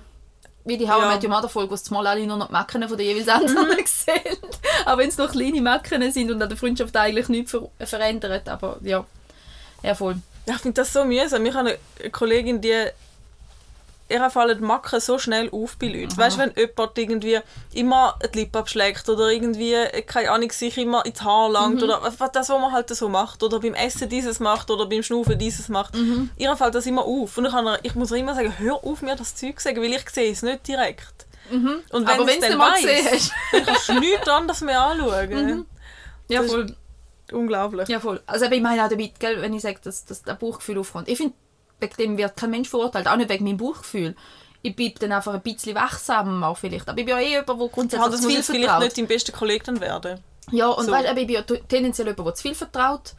Wie 0.66 0.78
die 0.78 0.86
I 0.86 0.88
Ja. 0.88 1.14
Met 1.14 1.24
Your 1.24 1.30
Mother 1.30 1.50
Folge, 1.50 1.72
wo 1.72 1.76
es 1.76 1.90
mal 1.92 2.06
alle 2.08 2.26
nur 2.26 2.38
noch 2.38 2.48
die 2.48 2.54
Macken 2.54 2.88
von 2.88 2.98
den 2.98 3.06
jeweils 3.08 3.28
anderen 3.28 3.68
sehen. 3.86 4.38
Aber 4.86 5.02
wenn 5.02 5.10
es 5.10 5.18
noch 5.18 5.32
kleine 5.32 5.62
Macken 5.62 6.12
sind 6.12 6.32
und 6.32 6.42
an 6.42 6.50
der 6.50 6.58
Freundschaft 6.58 6.96
eigentlich 6.96 7.30
nichts 7.30 7.52
ver 7.52 7.70
verändert. 7.80 8.48
Aber 8.50 8.78
ja, 8.82 9.06
ja 9.82 9.96
voll. 9.96 10.18
Ich 10.46 10.58
finde 10.58 10.82
das 10.82 10.92
so 10.92 11.06
mühsam. 11.06 11.46
Ich 11.46 11.54
habe 11.54 11.78
eine 12.00 12.10
Kollegin, 12.12 12.62
die... 12.62 12.86
Ihr 14.10 14.30
fallen 14.30 14.58
die 14.58 14.64
Macken 14.64 15.00
so 15.00 15.18
schnell 15.18 15.50
auf 15.50 15.78
bei 15.78 15.88
Leuten. 15.88 16.18
Weißt 16.18 16.36
du, 16.38 16.42
wenn 16.42 16.52
jemand 16.56 16.98
irgendwie 16.98 17.40
immer 17.74 18.20
die 18.34 18.40
Lippe 18.40 18.60
abschlägt 18.60 19.08
oder 19.10 19.30
irgendwie, 19.30 19.76
keine 20.06 20.30
Ahnung, 20.30 20.52
sich 20.52 20.78
immer 20.78 21.06
ins 21.06 21.24
Haar 21.24 21.50
langt 21.50 21.82
oder 21.82 22.04
was 22.04 22.18
das, 22.32 22.50
was 22.50 22.62
man 22.62 22.74
halt 22.74 22.90
so 22.90 23.08
macht 23.08 23.42
oder 23.42 23.60
beim 23.62 23.74
Essen 23.74 24.10
dieses 24.10 24.40
macht 24.42 24.70
oder 24.70 24.86
beim 24.88 25.02
Schnaufen 25.02 25.40
dieses 25.40 25.70
macht. 25.70 25.96
Ihr 26.38 26.56
fällt 26.58 26.76
das 26.76 26.86
immer 26.86 27.06
auf. 27.06 27.38
Und 27.38 27.46
ich, 27.46 27.52
kann, 27.52 27.78
ich 27.82 27.96
muss 27.96 28.12
ihr 28.12 28.18
immer 28.18 28.36
sagen, 28.36 28.54
hör 28.60 28.84
auf 28.84 29.02
mir 29.02 29.16
das 29.16 29.36
Zeug 29.36 29.60
zu 29.60 29.64
sagen, 29.64 29.82
weil 29.82 29.94
ich 29.94 30.08
sehe 30.10 30.32
es 30.32 30.44
nicht 30.44 30.68
direkt. 30.68 31.26
Und 31.52 32.08
Aber 32.10 32.26
wenn 32.28 32.40
es 32.40 32.40
du 32.40 32.50
dann 32.50 32.58
mal 32.58 32.82
gesehen 32.82 33.08
hast. 33.12 33.32
dann 33.52 33.66
kannst 33.66 33.90
du 33.90 34.00
nichts 34.00 34.28
anderes 34.28 34.62
mehr 34.62 34.82
anschauen. 34.82 35.66
Ja, 36.30 36.42
Das 36.42 36.52
voll. 36.52 36.76
Unglaublich. 37.32 37.88
Ja, 37.90 38.00
voll. 38.00 38.22
Also 38.26 38.46
ich 38.46 38.62
meine 38.62 38.84
auch 38.84 38.90
damit, 38.90 39.20
gell, 39.20 39.42
wenn 39.42 39.54
ich 39.54 39.62
sage, 39.62 39.80
dass, 39.84 40.06
dass 40.06 40.24
das 40.24 40.38
Bauchgefühl 40.40 40.78
aufkommt. 40.78 41.08
Ich 41.08 41.18
finde, 41.18 41.34
wegen 41.80 41.96
dem 41.98 42.18
wird 42.18 42.36
kein 42.38 42.52
Mensch 42.52 42.70
verurteilt, 42.70 43.08
auch 43.08 43.16
nicht 43.16 43.30
wegen 43.30 43.44
meinem 43.46 43.58
Bauchgefühl. 43.58 44.16
Ich 44.62 44.76
bleibe 44.76 45.00
dann 45.00 45.12
einfach 45.12 45.34
ein 45.34 45.42
bisschen 45.42 45.76
wachsam 45.76 46.44
auch 46.44 46.58
vielleicht. 46.58 46.88
Aber 46.88 46.98
ich 47.00 47.06
bin 47.06 47.16
ja 47.16 47.22
eh 47.22 47.30
jemand, 47.32 47.50
der 47.50 47.56
Ja, 47.58 47.68
grundsätzlich 47.72 48.12
das 48.12 48.22
zu 48.22 48.24
muss 48.24 48.28
viel 48.28 48.36
jetzt 48.38 48.46
vielleicht 48.48 48.64
vertraut. 48.66 48.84
nicht 48.84 48.98
dein 48.98 49.08
bester 49.08 49.32
Kollege 49.34 49.64
dann 49.66 49.82
werden. 49.82 50.20
Ja, 50.52 50.68
und 50.68 50.86
So. 50.86 50.92
weil 50.92 51.06
ich 51.06 51.14
bin 51.14 51.30
ja 51.30 51.42
tendenziell 51.42 52.08
jemand, 52.08 52.28
der 52.28 52.36
zu 52.36 52.42
viel 52.44 52.56
vertraut 52.56 53.14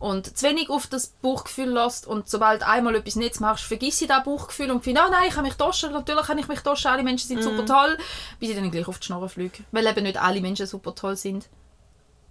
und 0.00 0.36
zu 0.36 0.46
wenig 0.46 0.70
auf 0.70 0.86
das 0.88 1.08
Bauchgefühl 1.08 1.68
lässt 1.70 2.06
und 2.06 2.28
sobald 2.28 2.62
einmal 2.66 2.96
etwas 2.96 3.16
nicht 3.16 3.38
machst, 3.40 3.64
vergiss 3.64 4.00
ich 4.00 4.08
das 4.08 4.24
Bauchgefühl 4.24 4.70
und 4.70 4.82
finde, 4.82 5.02
ah 5.02 5.10
nein, 5.10 5.28
ich 5.28 5.34
kann 5.34 5.44
mich 5.44 5.54
tauschen, 5.54 5.92
natürlich 5.92 6.26
kann 6.26 6.38
ich 6.38 6.48
mich 6.48 6.60
tauschen, 6.60 6.88
alle 6.88 7.02
Menschen 7.02 7.28
sind 7.28 7.42
super 7.42 7.66
toll, 7.66 7.98
bis 8.40 8.48
ich 8.48 8.56
dann 8.56 8.70
gleich 8.70 8.88
auf 8.88 8.98
die 8.98 9.06
Schnorre 9.06 9.28
fliege, 9.28 9.62
weil 9.70 9.86
eben 9.86 10.02
nicht 10.02 10.20
alle 10.20 10.40
Menschen 10.40 10.66
super 10.66 10.94
toll 10.94 11.16
sind. 11.16 11.48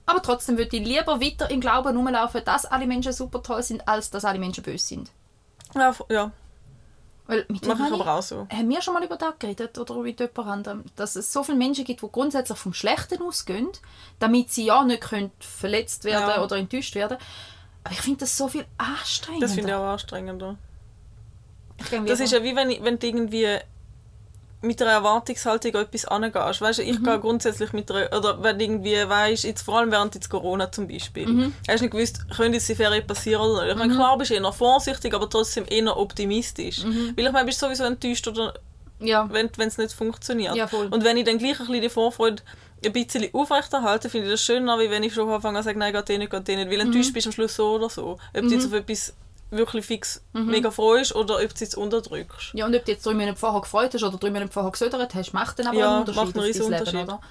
Aber 0.08 0.22
trotzdem 0.24 0.58
würde 0.58 0.76
ich 0.76 0.84
lieber 0.86 1.22
weiter 1.22 1.52
im 1.52 1.62
Glauben 1.62 1.96
rumlaufen, 1.96 2.42
dass 2.44 2.66
alle 2.66 2.88
Menschen 2.88 3.14
super 3.14 3.44
toll 3.44 3.62
sind, 3.62 3.88
als 3.88 4.10
dass 4.10 4.26
alle 4.26 4.40
Menschen 4.40 4.64
böse 4.64 4.84
sind. 4.88 5.12
Ja, 5.76 5.94
ja 6.10 6.32
Weil 7.28 7.46
mit 7.50 7.68
mache 7.68 7.84
ich 7.86 7.94
aber 7.94 8.16
auch 8.16 8.24
so. 8.24 8.48
haben 8.52 8.70
wir 8.70 8.82
schon 8.82 8.96
mal 8.96 9.04
über 9.04 9.18
das 9.18 9.36
geredet 9.38 9.78
oder 9.78 9.94
mit 9.98 10.20
jemand 10.20 10.50
anderem, 10.50 10.84
dass 10.96 11.16
es 11.16 11.32
so 11.32 11.44
viele 11.44 11.60
Menschen 11.60 11.86
gibt, 11.86 12.02
die 12.02 12.08
grundsätzlich 12.12 12.58
vom 12.58 12.74
Schlechten 12.74 13.22
ausgehen, 13.22 13.70
damit 14.18 14.50
sie 14.50 14.66
ja 14.66 14.84
nicht 14.84 15.02
können 15.02 15.30
verletzt 15.40 16.06
werden 16.06 16.28
Ja. 16.28 16.44
oder 16.44 16.58
enttäuscht 16.58 16.96
werden. 16.96 17.20
Aber 17.90 17.98
ich 17.98 18.02
finde 18.02 18.20
das 18.20 18.38
so 18.38 18.48
viel 18.48 18.66
anstrengender. 18.78 19.48
Das 19.48 19.56
finde 19.56 19.70
ich 19.72 19.76
auch 19.76 19.84
anstrengender. 19.94 20.58
Ich 21.80 21.90
Das 22.06 22.20
ist 22.20 22.32
ja 22.32 22.44
wie 22.44 22.56
wenn, 22.56 22.70
ich- 22.70 22.84
wenn 22.84 23.00
du 23.00 23.08
irgendwie 23.08 23.48
mit 24.62 24.80
einer 24.82 24.92
Erwartungshaltung 24.92 25.74
an 25.76 25.82
etwas 25.86 26.06
angehst. 26.06 26.62
Weißt 26.62 26.80
du, 26.80 26.84
ich 26.84 27.02
gehe 27.02 27.20
grundsätzlich 27.20 27.74
mit 27.74 27.90
einer, 27.90 28.16
oder 28.16 28.44
wenn 28.44 28.60
irgendwie 28.60 28.94
weißt, 29.08 29.46
jetzt 29.46 29.62
vor 29.64 29.80
allem 29.80 29.90
während 29.90 30.14
jetzt 30.14 30.30
Corona 30.30 30.72
zum 30.72 30.88
Beispiel, 30.88 31.52
hast 31.68 31.80
du 31.80 31.84
nicht 31.86 31.92
gewusst, 31.92 32.30
könnte 32.30 32.58
jetzt 32.58 32.70
die 32.70 32.76
Ferien 32.76 33.08
passieren 33.08 33.42
oder 33.42 33.64
nicht. 33.64 33.72
Ich 33.74 33.78
meine, 33.80 33.96
klar 33.96 34.18
bist 34.20 34.30
du 34.30 34.36
eher 34.36 34.52
vorsichtig, 34.54 35.14
aber 35.16 35.28
trotzdem 35.30 35.66
eher 35.68 35.98
optimistisch. 35.98 36.84
Weil 36.84 37.26
ich 37.26 37.32
meine, 37.32 37.46
bist 37.46 37.60
du 37.62 37.66
sowieso 37.66 37.86
enttäuscht 37.86 38.28
oder 38.28 38.54
ja. 39.00 39.28
wenn 39.32 39.50
es 39.58 39.78
nicht 39.80 39.94
funktioniert. 39.94 40.56
Ja. 40.56 40.66
Und 40.92 41.04
wenn 41.06 41.18
ich 41.18 41.24
dann 41.26 41.38
gleich 41.40 41.60
ein 41.60 41.66
bisschen 41.66 41.82
die 41.82 41.90
Vorfreude 41.90 42.44
ein 42.86 42.94
bisschen 42.94 43.30
aufrechterhalte, 43.34 44.10
finde 44.10 44.28
ich 44.28 44.34
das 44.34 44.42
schöner, 44.44 44.80
wie 44.80 44.90
wenn 44.90 45.04
ich 45.04 45.14
schon 45.14 45.30
anfange 45.30 45.60
zu 45.60 45.66
sagen, 45.66 45.80
nein, 45.80 45.94
geht 45.94 46.10
eh 46.10 46.18
nicht, 46.18 46.32
geht 46.32 46.48
eh 46.50 46.56
nicht. 46.56 46.70
Weil 46.70 46.78
Mhm. 46.78 46.88
enttäuscht 46.94 47.14
bist 47.14 47.26
du 47.26 47.30
am 47.30 47.34
Schluss 47.34 47.56
so 47.56 47.72
oder 47.76 47.90
so. 47.90 48.12
Ob 48.12 48.20
du 48.34 48.48
jetzt 48.50 48.66
auf 48.66 48.74
etwas 48.74 49.14
wirklich 49.52 49.86
fix 49.86 50.22
mega 50.34 50.70
freust 50.72 51.16
oder 51.16 51.36
ob 51.36 51.42
du 51.42 51.54
es 51.54 51.60
jetzt 51.60 51.76
unterdrückst. 51.76 52.54
ja, 52.54 52.66
und 52.66 52.76
ob 52.76 52.86
du 52.86 52.92
jetzt 52.92 53.06
drei 53.06 53.14
Minuten 53.14 53.38
vorher 53.38 53.62
gefreut 53.62 53.94
hast 53.94 54.04
oder 54.04 54.18
drei 54.18 54.30
Minuten 54.30 54.52
vorher 54.52 54.72
gesödert 54.72 55.14
hast, 55.16 55.34
macht 55.34 55.58
dann 55.60 55.68
aber 55.68 55.78
Ja, 55.78 55.90
einen 55.92 56.00
Unterschied 56.02 56.24
macht 56.24 56.36
einen 56.36 56.46
riesen 56.46 56.62
dein 56.62 56.72
Leben, 56.72 56.82
Unterschied. 56.82 57.04
oder? 57.10 57.22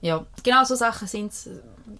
ja, 0.00 0.26
genau 0.42 0.64
so 0.64 0.74
Sachen 0.74 1.06
sind 1.06 1.32
es. 1.32 1.48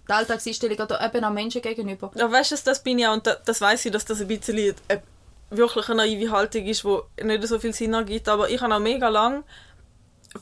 Die 0.07 0.11
Alltagseinstellung 0.13 0.77
oder 0.79 0.99
eben 1.05 1.23
auch 1.23 1.31
Menschen 1.31 1.61
gegenüber. 1.61 2.11
Ja, 2.15 2.29
weißt 2.29 2.51
du, 2.51 2.55
das 2.65 2.83
bin 2.83 2.99
ich 2.99 3.07
auch, 3.07 3.13
und 3.13 3.25
da, 3.25 3.35
das 3.45 3.61
weiß 3.61 3.85
ich, 3.85 3.91
dass 3.91 4.03
das 4.03 4.19
ein 4.19 4.27
bisschen 4.27 4.57
eine, 4.89 5.01
wirklich 5.49 5.87
eine 5.87 5.97
naive 5.97 6.29
Haltung 6.31 6.65
ist, 6.65 6.83
die 6.83 7.23
nicht 7.23 7.47
so 7.47 7.57
viel 7.59 7.73
Sinn 7.73 7.93
ergibt, 7.93 8.27
aber 8.27 8.49
ich 8.49 8.59
habe 8.59 8.75
auch 8.75 8.79
mega 8.79 9.07
lang, 9.07 9.43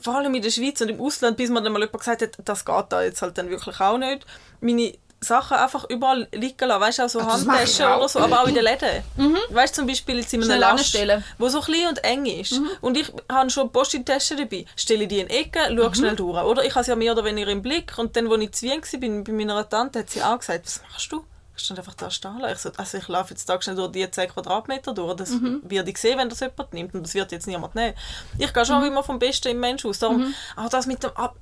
vor 0.00 0.16
allem 0.16 0.34
in 0.34 0.42
der 0.42 0.50
Schweiz 0.50 0.80
und 0.80 0.88
im 0.88 1.00
Ausland, 1.00 1.36
bis 1.36 1.50
mir 1.50 1.62
dann 1.62 1.72
mal 1.72 1.80
jemand 1.80 1.98
gesagt 1.98 2.22
hat, 2.22 2.30
das 2.44 2.64
geht 2.64 2.84
da 2.90 3.02
jetzt 3.02 3.22
halt 3.22 3.36
dann 3.38 3.50
wirklich 3.50 3.80
auch 3.80 3.98
nicht, 3.98 4.26
meine 4.60 4.92
Sachen 5.18 5.56
einfach 5.56 5.88
überall 5.88 6.28
liegen 6.32 6.68
lassen, 6.68 6.80
weißt 6.80 6.98
du, 6.98 7.02
auch 7.04 7.08
so 7.08 7.20
Ach, 7.20 7.40
ich 7.40 7.48
Handtaschen 7.48 7.86
auch. 7.86 7.98
oder 7.98 8.08
so, 8.08 8.18
aber 8.20 8.42
auch 8.42 8.46
in 8.48 8.54
den 8.54 8.64
Läden. 8.64 9.02
Weißt 9.48 9.74
du, 9.76 9.80
zum 9.80 9.88
Beispiel 9.88 10.18
jetzt 10.18 10.32
in 10.34 10.42
einem 10.42 10.60
Lasch, 10.60 10.72
anstellen. 10.72 11.24
wo 11.38 11.48
so 11.48 11.60
klein 11.60 11.88
und 11.88 12.04
eng 12.04 12.26
ist 12.26 12.60
und 12.82 12.96
ich 12.98 13.10
habe 13.30 13.48
schon 13.48 13.72
Post-it-Taschen 13.72 14.36
dabei, 14.36 14.66
stelle 14.76 15.06
die 15.08 15.20
in 15.20 15.28
die 15.28 15.34
Ecke, 15.34 15.60
schaue 15.74 15.94
schnell 15.94 16.16
durch. 16.16 16.42
Oder 16.44 16.64
ich 16.64 16.74
habe 16.74 16.84
sie 16.84 16.90
ja 16.90 16.96
mehr 16.96 17.12
oder 17.12 17.24
weniger 17.24 17.50
im 17.50 17.62
Blick 17.62 17.96
und 17.96 18.14
dann, 18.14 18.30
als 18.30 18.42
ich 18.42 18.52
zu 18.52 18.66
Wien 18.66 18.82
war, 18.82 19.00
bin, 19.00 19.24
bei 19.24 19.32
meiner 19.32 19.68
Tante, 19.68 20.00
hat 20.00 20.10
sie 20.10 20.22
auch 20.22 20.38
gesagt, 20.38 20.66
was 20.66 20.82
machst 20.92 21.10
du? 21.10 21.24
Ich 21.56 21.64
stand 21.64 21.78
einfach 21.78 21.94
da 21.94 22.10
stehen. 22.10 22.38
lassen. 22.38 22.52
Ich 22.54 22.58
so, 22.60 22.70
also 22.76 22.98
ich 22.98 23.08
laufe 23.08 23.30
jetzt 23.30 23.48
da 23.48 23.60
schnell 23.60 23.76
durch 23.76 23.92
die 23.92 24.10
10 24.10 24.28
Quadratmeter 24.30 24.92
durch. 24.92 25.16
Das 25.16 25.30
wird 25.40 25.88
ich 25.88 25.98
sehen, 25.98 26.18
wenn 26.18 26.28
das 26.28 26.40
jemand 26.40 26.72
nimmt. 26.74 26.94
Und 26.94 27.02
das 27.04 27.14
wird 27.14 27.32
jetzt 27.32 27.46
niemand 27.46 27.74
nehmen. 27.74 27.94
Ich 28.38 28.52
gehe 28.52 28.64
schon 28.66 28.84
immer 28.84 29.02
vom 29.02 29.18
Besten 29.18 29.48
im 29.48 29.60
Mensch 29.60 29.84
aus. 29.84 29.98
Darum, 29.98 30.34
auch 30.56 30.68
das 30.68 30.86
mit 30.86 31.02
dem 31.02 31.10
Ab 31.16 31.36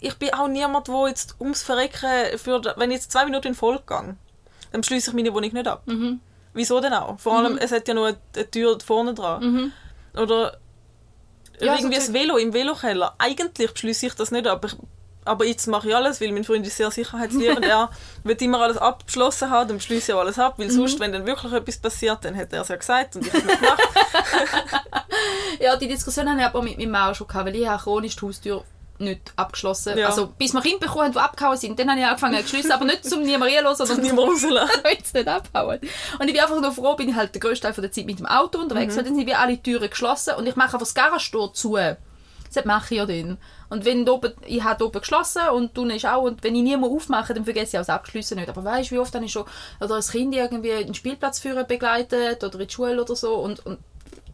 ich 0.00 0.14
bin 0.16 0.34
auch 0.34 0.48
niemand, 0.48 0.88
der 0.88 1.06
jetzt 1.06 1.36
ums 1.40 1.62
Verrecken, 1.62 2.36
für, 2.36 2.60
wenn 2.76 2.90
ich 2.90 2.96
jetzt 2.96 3.12
zwei 3.12 3.24
Minuten 3.24 3.46
in 3.48 3.54
Folge 3.54 3.84
gehe, 3.86 4.16
dann 4.72 4.82
schließe 4.82 5.10
ich 5.10 5.14
meine 5.16 5.32
Wohnung 5.32 5.52
nicht 5.52 5.68
ab. 5.68 5.82
Wieso 6.52 6.80
denn 6.80 6.92
auch? 6.92 7.18
Vor 7.20 7.38
allem, 7.38 7.58
es 7.58 7.70
hat 7.70 7.86
ja 7.86 7.94
nur 7.94 8.08
eine, 8.08 8.50
Tür 8.50 8.76
vorne 8.84 9.14
dran. 9.14 9.72
Oder 10.20 10.58
Ja, 11.60 11.74
irgendwie 11.76 11.94
so 12.00 12.06
das 12.06 12.12
Velo 12.12 12.36
im 12.38 12.52
Velokeller. 12.52 13.14
Eigentlich 13.18 13.70
schließe 13.78 14.06
ich 14.06 14.14
das 14.14 14.30
nicht 14.32 14.46
ab. 14.48 14.64
Ich, 14.64 14.74
aber 15.28 15.44
jetzt 15.44 15.66
mache 15.66 15.88
ich 15.88 15.94
alles, 15.94 16.20
weil 16.20 16.32
mein 16.32 16.44
Freund 16.44 16.66
ist 16.66 16.76
sehr 16.76 16.90
sicherheitsliebend. 16.90 17.64
er 17.64 17.90
will 18.24 18.36
immer 18.40 18.60
alles 18.60 18.78
abgeschlossen 18.78 19.50
haben, 19.50 19.68
dann 19.68 19.80
schließe 19.80 20.12
ich 20.12 20.14
auch 20.16 20.20
alles 20.20 20.38
ab, 20.38 20.54
weil 20.56 20.70
sonst, 20.70 20.98
wenn 21.00 21.12
dann 21.12 21.26
wirklich 21.26 21.52
etwas 21.52 21.78
passiert, 21.78 22.24
dann 22.24 22.36
hat 22.36 22.52
er 22.52 22.62
es 22.62 22.68
ja 22.68 22.76
gesagt 22.76 23.16
und 23.16 23.26
ich 23.26 23.32
habe 23.32 23.38
es 23.38 23.46
nicht 23.46 23.60
gemacht. 23.60 23.82
Ja, 25.60 25.76
die 25.76 25.88
Diskussion 25.88 26.28
habe 26.28 26.38
ich 26.38 26.46
aber 26.46 26.62
mit 26.62 26.78
meinem 26.78 26.90
Mann 26.90 27.10
auch 27.10 27.14
schon 27.14 27.26
gehabt, 27.26 27.46
weil 27.46 27.56
ich 27.56 27.66
habe 27.66 27.82
chronisch 27.82 28.16
die 28.16 28.24
Haustür 28.24 28.64
nicht 29.00 29.32
abgeschlossen. 29.36 29.96
Ja. 29.96 30.08
Also 30.08 30.26
bis 30.26 30.52
wir 30.52 30.60
Kinder 30.60 30.78
bekommen 30.78 31.04
haben, 31.04 31.12
die 31.12 31.18
abgehauen 31.18 31.56
sind, 31.56 31.78
dann 31.78 31.88
habe 31.90 32.00
ich 32.00 32.06
angefangen 32.06 32.42
zu 32.42 32.48
schliessen, 32.48 32.72
aber 32.72 32.84
nicht 32.84 33.04
zum 33.04 33.22
niemand 33.22 33.52
reinhören, 33.52 33.76
sondern 33.76 34.18
rauslassen. 34.18 34.70
damit 34.82 35.06
sie 35.06 35.18
nicht 35.18 35.28
abhauen. 35.28 35.80
Und 36.18 36.26
ich 36.26 36.32
bin 36.32 36.40
einfach 36.40 36.60
nur 36.60 36.72
froh, 36.72 36.96
bin 36.96 37.08
ich 37.08 37.14
halt 37.14 37.34
den 37.34 37.40
grössten 37.40 37.72
Teil 37.72 37.80
der 37.80 37.92
Zeit 37.92 38.06
mit 38.06 38.18
dem 38.18 38.26
Auto 38.26 38.58
unterwegs, 38.58 38.96
weil 38.96 39.04
dann 39.04 39.14
sind 39.14 39.26
wie 39.26 39.34
alle 39.34 39.62
Türen 39.62 39.88
geschlossen 39.88 40.34
und 40.34 40.46
ich 40.46 40.56
mache 40.56 40.68
einfach 40.68 40.80
das 40.80 40.94
Garagentor 40.94 41.54
zu. 41.54 41.76
Das 42.54 42.64
mache 42.64 42.94
ich 42.94 42.98
ja 42.98 43.06
dann. 43.06 43.38
Und 43.68 43.84
wenn 43.84 44.08
oben, 44.08 44.32
ich 44.46 44.62
habe 44.64 44.84
oben 44.86 45.00
geschlossen 45.00 45.42
und 45.54 45.76
du 45.76 45.84
ist 45.86 46.06
auch, 46.06 46.22
und 46.22 46.42
wenn 46.42 46.54
ich 46.56 46.62
niemanden 46.62 46.96
aufmache, 46.96 47.34
dann 47.34 47.44
vergesse 47.44 47.76
ich 47.76 47.78
auch 47.78 47.86
das 47.86 47.90
Abgeschlossen 47.90 48.38
nicht. 48.38 48.48
Aber 48.48 48.64
weißt 48.64 48.90
du, 48.90 48.94
wie 48.94 48.98
oft 48.98 49.14
habe 49.14 49.24
ich 49.24 49.32
schon 49.32 49.44
oder 49.80 49.96
ein 49.96 50.02
Kind 50.02 50.34
irgendwie 50.34 50.70
in 50.70 50.86
den 50.86 50.94
Spielplatz 50.94 51.38
führen 51.38 51.66
begleitet 51.66 52.42
oder 52.42 52.60
in 52.60 52.66
die 52.66 52.72
Schule 52.72 53.00
oder 53.02 53.14
so 53.16 53.34
und, 53.34 53.64
und 53.66 53.78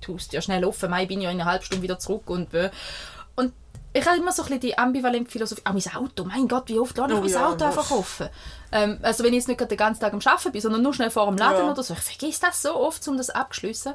du 0.01 0.17
hast 0.17 0.33
ja 0.33 0.41
schnell 0.41 0.65
offen, 0.65 0.91
Mai 0.91 1.07
bin 1.07 1.19
ich 1.19 1.25
ja 1.25 1.31
in 1.31 1.41
einer 1.41 1.51
halben 1.51 1.65
Stunde 1.65 1.83
wieder 1.83 1.99
zurück 1.99 2.29
und 2.31 2.49
und 3.37 3.53
ich 3.97 4.05
habe 4.07 4.19
immer 4.19 4.33
so 4.33 4.43
ein 4.43 4.47
bisschen 4.47 4.61
die 4.61 4.77
ambivalente 4.77 5.31
Philosophie, 5.31 5.63
auch 5.65 5.73
mein 5.73 5.95
Auto, 5.95 6.25
mein 6.25 6.49
Gott, 6.49 6.69
wie 6.69 6.79
oft 6.81 6.97
lasse 6.97 7.13
ich 7.13 7.19
Oh 7.19 7.23
mein 7.23 7.31
ja, 7.31 7.49
Auto 7.49 7.65
einfach 7.65 7.91
offen? 7.93 8.29
Ähm, 8.73 8.99
also 9.03 9.23
wenn 9.23 9.33
ich 9.33 9.39
jetzt 9.39 9.49
nicht 9.49 9.59
gerade 9.59 9.69
den 9.69 9.79
ganzen 9.79 10.01
Tag 10.01 10.13
am 10.13 10.21
Arbeiten 10.25 10.51
bin, 10.51 10.61
sondern 10.61 10.83
nur 10.83 10.93
schnell 10.93 11.11
vor 11.11 11.27
dem 11.27 11.37
Laden 11.37 11.65
Ja. 11.65 11.71
oder 11.71 11.83
so, 11.83 11.95
ich 11.95 12.01
vergesse 12.01 12.41
das 12.41 12.61
so 12.61 12.75
oft, 12.75 13.07
um 13.07 13.17
das 13.17 13.31
abzuschliessen. 13.31 13.95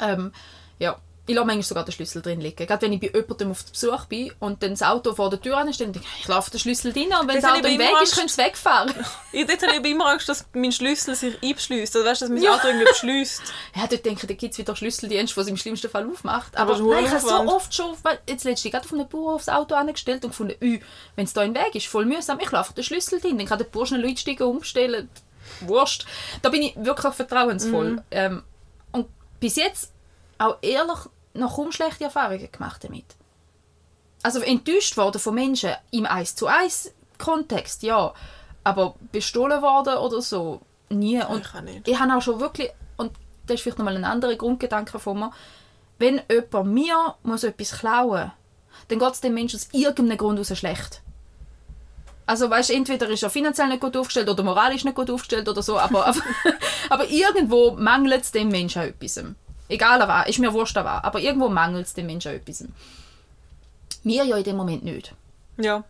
Ähm, 0.00 0.32
ja, 0.78 0.96
ich 1.26 1.34
lasse 1.34 1.46
manchmal 1.46 1.62
sogar 1.62 1.84
den 1.86 1.92
Schlüssel 1.92 2.20
drin 2.20 2.40
liegen. 2.40 2.66
Gerade 2.66 2.82
wenn 2.82 2.92
ich 2.92 3.00
bei 3.00 3.06
jemandem 3.18 3.52
auf 3.52 3.64
Besuch 3.64 4.04
bin 4.06 4.30
und 4.40 4.62
dann 4.62 4.70
das 4.72 4.82
Auto 4.82 5.14
vor 5.14 5.30
der 5.30 5.40
Tür 5.40 5.56
ansteht, 5.56 5.86
denke 5.94 6.00
ich, 6.00 6.20
ich 6.20 6.28
laufe 6.28 6.50
den 6.50 6.60
Schlüssel 6.60 6.92
rein 6.92 7.06
und 7.18 7.28
wenn 7.28 7.36
das 7.40 7.42
Das 7.44 7.52
Auto 7.52 7.66
im 7.66 7.78
Weg 7.78 7.88
immer 7.88 8.02
ist, 8.02 8.12
Angst. 8.12 8.14
könnte 8.16 8.30
es 8.32 8.38
wegfahren. 8.38 8.94
Ich 9.32 9.46
dort 9.46 9.62
habe 9.66 9.76
ich 9.86 9.92
immer 9.92 10.06
Angst, 10.10 10.28
dass 10.28 10.44
mein 10.52 10.70
Schlüssel 10.70 11.14
sich 11.14 11.36
einschließt. 11.42 11.96
Also 11.96 12.06
weißt 12.08 12.20
du, 12.20 12.24
dass 12.26 12.32
mein 12.34 12.42
Ja. 12.42 12.54
Auto 12.54 12.66
irgendwie 12.68 12.84
beschließt. 12.86 13.42
Ja, 13.76 13.86
dort 13.86 14.04
denke 14.04 14.20
ich, 14.22 14.28
da 14.28 14.34
gibt 14.34 14.52
es 14.52 14.58
wieder 14.58 14.76
Schlüsseldienst, 14.76 15.36
was 15.36 15.46
im 15.48 15.56
schlimmsten 15.56 15.90
Fall 15.90 16.06
aufmacht. 16.08 16.56
Aber 16.56 16.74
Aber, 16.76 16.82
nein, 16.94 17.04
ich 17.06 17.10
habe 17.10 17.20
so 17.20 17.34
oft 17.54 17.74
schon, 17.74 17.96
jetzt 18.28 18.44
letztens 18.44 18.70
gerade 18.72 18.84
auf 18.84 18.92
einem 18.92 19.08
Bauer 19.08 19.34
aufs 19.34 19.48
Auto 19.48 19.74
angestellt 19.74 20.24
und 20.24 20.30
gefunden, 20.30 20.54
wenn 21.16 21.24
es 21.24 21.32
da 21.32 21.42
im 21.42 21.54
Weg 21.54 21.74
ist, 21.74 21.86
voll 21.86 22.04
mühsam, 22.04 22.38
ich 22.40 22.50
laufe 22.50 22.74
den 22.74 22.84
Schlüssel 22.84 23.20
drin, 23.20 23.38
dann 23.38 23.46
kann 23.46 23.58
der 23.58 23.64
Bauer 23.64 23.86
schnell 23.86 24.02
Leute 24.02 24.18
steigen, 24.18 24.44
umstellen. 24.44 25.08
Wurscht. 25.60 26.06
Da 26.42 26.48
bin 26.50 26.62
ich 26.62 26.74
wirklich 26.76 27.14
vertrauensvoll. 27.14 27.90
Mhm. 27.92 28.02
Ähm, 28.10 28.42
und 28.92 29.06
bis 29.40 29.56
jetzt 29.56 29.92
auch 30.38 30.56
ehrlich 30.62 30.98
noch 31.34 31.56
kaum 31.56 31.72
schlechte 31.72 32.04
Erfahrungen 32.04 32.50
gemacht 32.50 32.84
damit. 32.84 33.04
Also 34.22 34.40
enttäuscht 34.40 34.96
worden 34.96 35.20
von 35.20 35.34
Menschen 35.34 35.72
im 35.90 36.06
1 36.06 36.36
zu 36.36 36.46
1 36.46 36.92
Kontext, 37.18 37.82
ja. 37.82 38.14
Aber 38.62 38.94
bestohlen 39.12 39.60
worden 39.60 39.98
oder 39.98 40.22
so, 40.22 40.60
nie. 40.88 41.22
Und 41.22 41.42
Ich 41.42 41.54
auch 41.54 41.60
nicht. 41.60 41.88
ich 41.88 41.98
habe 41.98 42.14
auch 42.14 42.22
schon 42.22 42.40
wirklich, 42.40 42.70
und 42.96 43.12
das 43.46 43.56
ist 43.56 43.62
vielleicht 43.62 43.78
nochmal 43.78 43.96
ein 43.96 44.04
anderer 44.04 44.34
Grundgedanke 44.36 44.98
von 44.98 45.18
mir, 45.18 45.32
wenn 45.98 46.22
jemand 46.30 46.72
mir 46.72 47.14
muss 47.22 47.44
etwas 47.44 47.78
klauen 47.78 48.32
dann 48.88 48.98
geht 48.98 49.12
es 49.12 49.20
dem 49.20 49.34
Menschen 49.34 49.56
aus 49.56 49.68
irgendeinem 49.72 50.18
Grund 50.18 50.40
aus 50.40 50.56
schlecht. 50.56 51.00
Also 52.26 52.48
weißt, 52.48 52.70
entweder 52.70 53.08
ist 53.08 53.22
er 53.22 53.30
finanziell 53.30 53.68
nicht 53.68 53.80
gut 53.80 53.96
aufgestellt 53.96 54.28
oder 54.28 54.42
moralisch 54.42 54.84
nicht 54.84 54.96
gut 54.96 55.10
aufgestellt 55.10 55.48
oder 55.48 55.62
so, 55.62 55.78
aber, 55.78 56.06
aber, 56.06 56.20
aber 56.88 57.08
irgendwo 57.08 57.72
mangelt 57.72 58.22
es 58.22 58.32
dem 58.32 58.48
Menschen 58.48 58.82
an 58.82 58.88
etwas. 58.88 59.22
Egal 59.68 60.02
an 60.02 60.08
was, 60.08 60.28
ist 60.28 60.38
mir 60.38 60.52
wurscht 60.52 60.76
an 60.76 60.84
was, 60.84 61.04
aber 61.04 61.20
irgendwo 61.20 61.48
mangelt 61.48 61.86
es 61.86 61.94
dem 61.94 62.06
Menschen 62.06 62.28
an 62.30 62.36
etwas. 62.36 62.64
Mir 64.02 64.24
ja 64.24 64.36
in 64.36 64.44
dem 64.44 64.56
Moment 64.56 64.84
nicht. 64.84 65.14
Ja. 65.56 65.84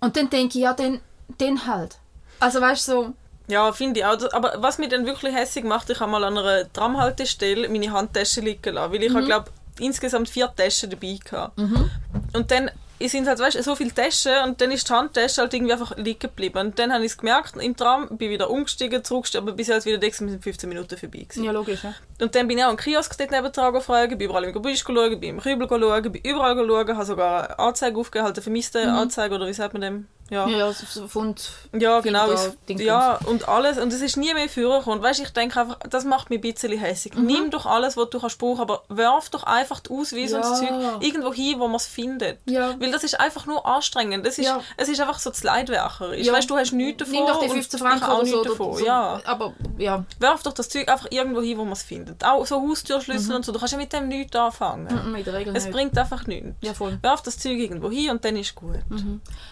Und 0.00 0.16
dann 0.16 0.30
denke 0.30 0.58
ich, 0.58 0.64
ja, 0.64 0.72
dann, 0.72 1.00
dann 1.38 1.66
halt. 1.66 1.98
Also 2.40 2.60
weißt 2.60 2.88
du, 2.88 2.92
so, 2.92 3.14
Ja, 3.48 3.72
finde 3.72 4.00
ich 4.00 4.06
auch. 4.06 4.32
Aber 4.32 4.54
was 4.58 4.78
mich 4.78 4.90
dann 4.90 5.06
wirklich 5.06 5.34
hässlich 5.34 5.64
macht, 5.64 5.90
ich 5.90 6.00
habe 6.00 6.10
mal 6.10 6.22
an 6.22 6.38
einer 6.38 6.70
Tramhaltestelle 6.72 7.68
meine 7.68 7.90
Handtasche 7.90 8.40
liegen 8.40 8.74
lassen, 8.74 8.92
weil 8.92 9.02
ich 9.02 9.12
habe, 9.12 9.24
glaube 9.24 9.50
insgesamt 9.80 10.28
vier 10.28 10.52
Taschen 10.54 10.90
dabei 10.90 11.18
gehabt. 11.24 11.58
Und 11.58 12.50
dann 12.50 12.70
sind 13.06 13.28
halt, 13.28 13.38
weißt, 13.38 13.56
du, 13.56 13.62
so 13.62 13.76
viele 13.76 13.94
Taschen 13.94 14.32
und 14.44 14.60
dann 14.60 14.72
ist 14.72 14.88
die 14.88 14.92
Handtasche 14.92 15.40
halt 15.40 15.54
irgendwie 15.54 15.72
einfach 15.72 15.96
liegen 15.96 16.18
geblieben. 16.18 16.58
Und 16.58 16.78
dann 16.78 16.92
habe 16.92 17.04
ich 17.04 17.12
es 17.12 17.18
gemerkt, 17.18 17.56
im 17.56 17.76
Tram, 17.76 18.08
bin 18.18 18.30
wieder 18.30 18.50
umgestiegen, 18.50 19.04
zurückgestiegen, 19.04 19.46
aber 19.46 19.56
bis 19.56 19.68
ich 19.68 19.74
halt 19.74 19.84
wieder 19.84 19.98
da 19.98 20.10
sind 20.10 20.42
15 20.42 20.68
Minuten 20.68 20.96
vorbei. 20.96 21.18
Gewesen. 21.18 21.44
ja 21.44 21.52
logisch, 21.52 21.84
ja. 21.84 21.94
Und 22.20 22.34
dann 22.34 22.48
bin 22.48 22.58
ich 22.58 22.64
auch 22.64 22.70
im 22.70 22.76
Kiosk 22.76 23.16
dort 23.16 23.30
nebendran 23.30 23.72
gefragt, 23.72 24.18
bin 24.18 24.28
überall 24.28 24.44
im 24.44 24.52
Gebüsch 24.52 24.82
schauen, 24.82 25.20
bin 25.20 25.36
im 25.36 25.40
Kübel 25.40 25.68
schauen, 25.68 26.12
bin 26.12 26.22
überall 26.22 26.56
schauen, 26.56 26.96
habe 26.96 27.04
sogar 27.04 27.44
eine 27.44 27.58
Anzeige 27.60 27.98
aufgehört, 27.98 28.36
eine 28.36 28.42
vermisste 28.42 28.90
Anzeige, 28.90 29.36
oder 29.36 29.46
wie 29.46 29.52
sagt 29.52 29.74
man 29.74 29.82
dem? 29.82 30.08
Ja. 30.30 30.46
Ja, 30.48 30.58
ja, 30.58 30.72
so, 30.72 30.84
so 30.88 31.08
Fund. 31.08 31.50
Ja, 31.78 32.00
genau. 32.00 32.30
Es- 32.30 32.56
Dingsbums. 32.68 32.82
Ja, 32.86 33.18
und 33.26 33.48
alles. 33.48 33.78
Und 33.78 33.92
es 33.92 34.00
ist 34.02 34.16
nie 34.16 34.32
mehr 34.34 34.48
vorgekommen. 34.48 35.02
Weißt, 35.02 35.20
ich 35.20 35.30
denke 35.30 35.60
einfach, 35.60 35.78
das 35.88 36.04
macht 36.04 36.30
mich 36.30 36.38
ein 36.38 36.42
bisschen 36.42 36.78
hässlich. 36.78 37.14
Nimm 37.14 37.50
doch 37.50 37.66
alles, 37.66 37.96
was 37.96 38.10
du 38.10 38.20
kannst 38.20 38.38
brauchen, 38.38 38.60
aber 38.60 38.82
werf 38.88 39.30
doch 39.30 39.42
einfach 39.44 39.80
die 39.80 39.90
Ausweise 39.90 40.36
und 40.36 40.42
das 40.44 40.60
Ja. 40.60 40.68
Zeug 40.68 41.02
irgendwo 41.02 41.32
hin, 41.32 41.58
wo 41.58 41.66
man 41.66 41.76
es 41.76 41.86
findet. 41.86 42.38
Ja. 42.46 42.74
Weil 42.78 42.90
das 42.92 43.04
ist 43.04 43.18
einfach 43.18 43.46
nur 43.46 43.64
anstrengend. 43.66 44.26
Das 44.26 44.38
ist, 44.38 44.46
Ja. 44.46 44.60
Es 44.76 44.88
ist 44.88 45.00
einfach 45.00 45.18
so 45.18 45.30
das 45.30 45.42
Leidwercher. 45.42 46.12
Ich 46.12 46.26
Ja. 46.26 46.32
weißt, 46.32 46.48
du 46.50 46.56
hast 46.56 46.72
nichts 46.72 46.98
davon. 46.98 47.14
Nimm 47.14 47.26
doch 47.26 47.40
die 47.40 47.46
und 47.46 47.52
15 47.52 47.78
ich 47.78 47.86
Franken 47.86 48.04
auch 48.04 48.18
oder 48.18 48.26
so. 48.26 48.36
nichts 48.36 48.40
oder 48.40 48.50
davon. 48.50 48.76
so. 48.78 48.84
Ja. 48.84 49.20
Aber 49.24 49.52
ja, 49.78 50.04
Werf 50.20 50.42
doch 50.42 50.52
das 50.52 50.68
Zeug 50.68 50.88
einfach 50.88 51.06
irgendwo 51.10 51.40
hin, 51.40 51.56
wo 51.58 51.64
man 51.64 51.72
es 51.72 51.82
findet. 51.82 52.24
Auch 52.24 52.44
so 52.46 52.60
Haustürschlüssel 52.60 53.34
und 53.34 53.44
so. 53.44 53.52
Du 53.52 53.58
kannst 53.58 53.72
ja 53.72 53.78
mit 53.78 53.92
dem 53.92 54.08
nichts 54.08 54.36
anfangen. 54.36 54.84
mm, 55.10 55.14
in 55.14 55.24
der 55.24 55.34
Regel 55.34 55.56
Es 55.56 55.64
nicht. 55.64 55.72
bringt 55.74 55.96
einfach 55.96 56.26
nichts. 56.26 56.50
Ja, 56.60 56.74
voll. 56.74 56.98
Werf 57.02 57.22
das 57.22 57.38
Zeug 57.38 57.58
irgendwo 57.58 57.90
hin 57.90 58.10
und 58.10 58.24
dann 58.24 58.36
ist 58.36 58.54
gut. 58.54 58.78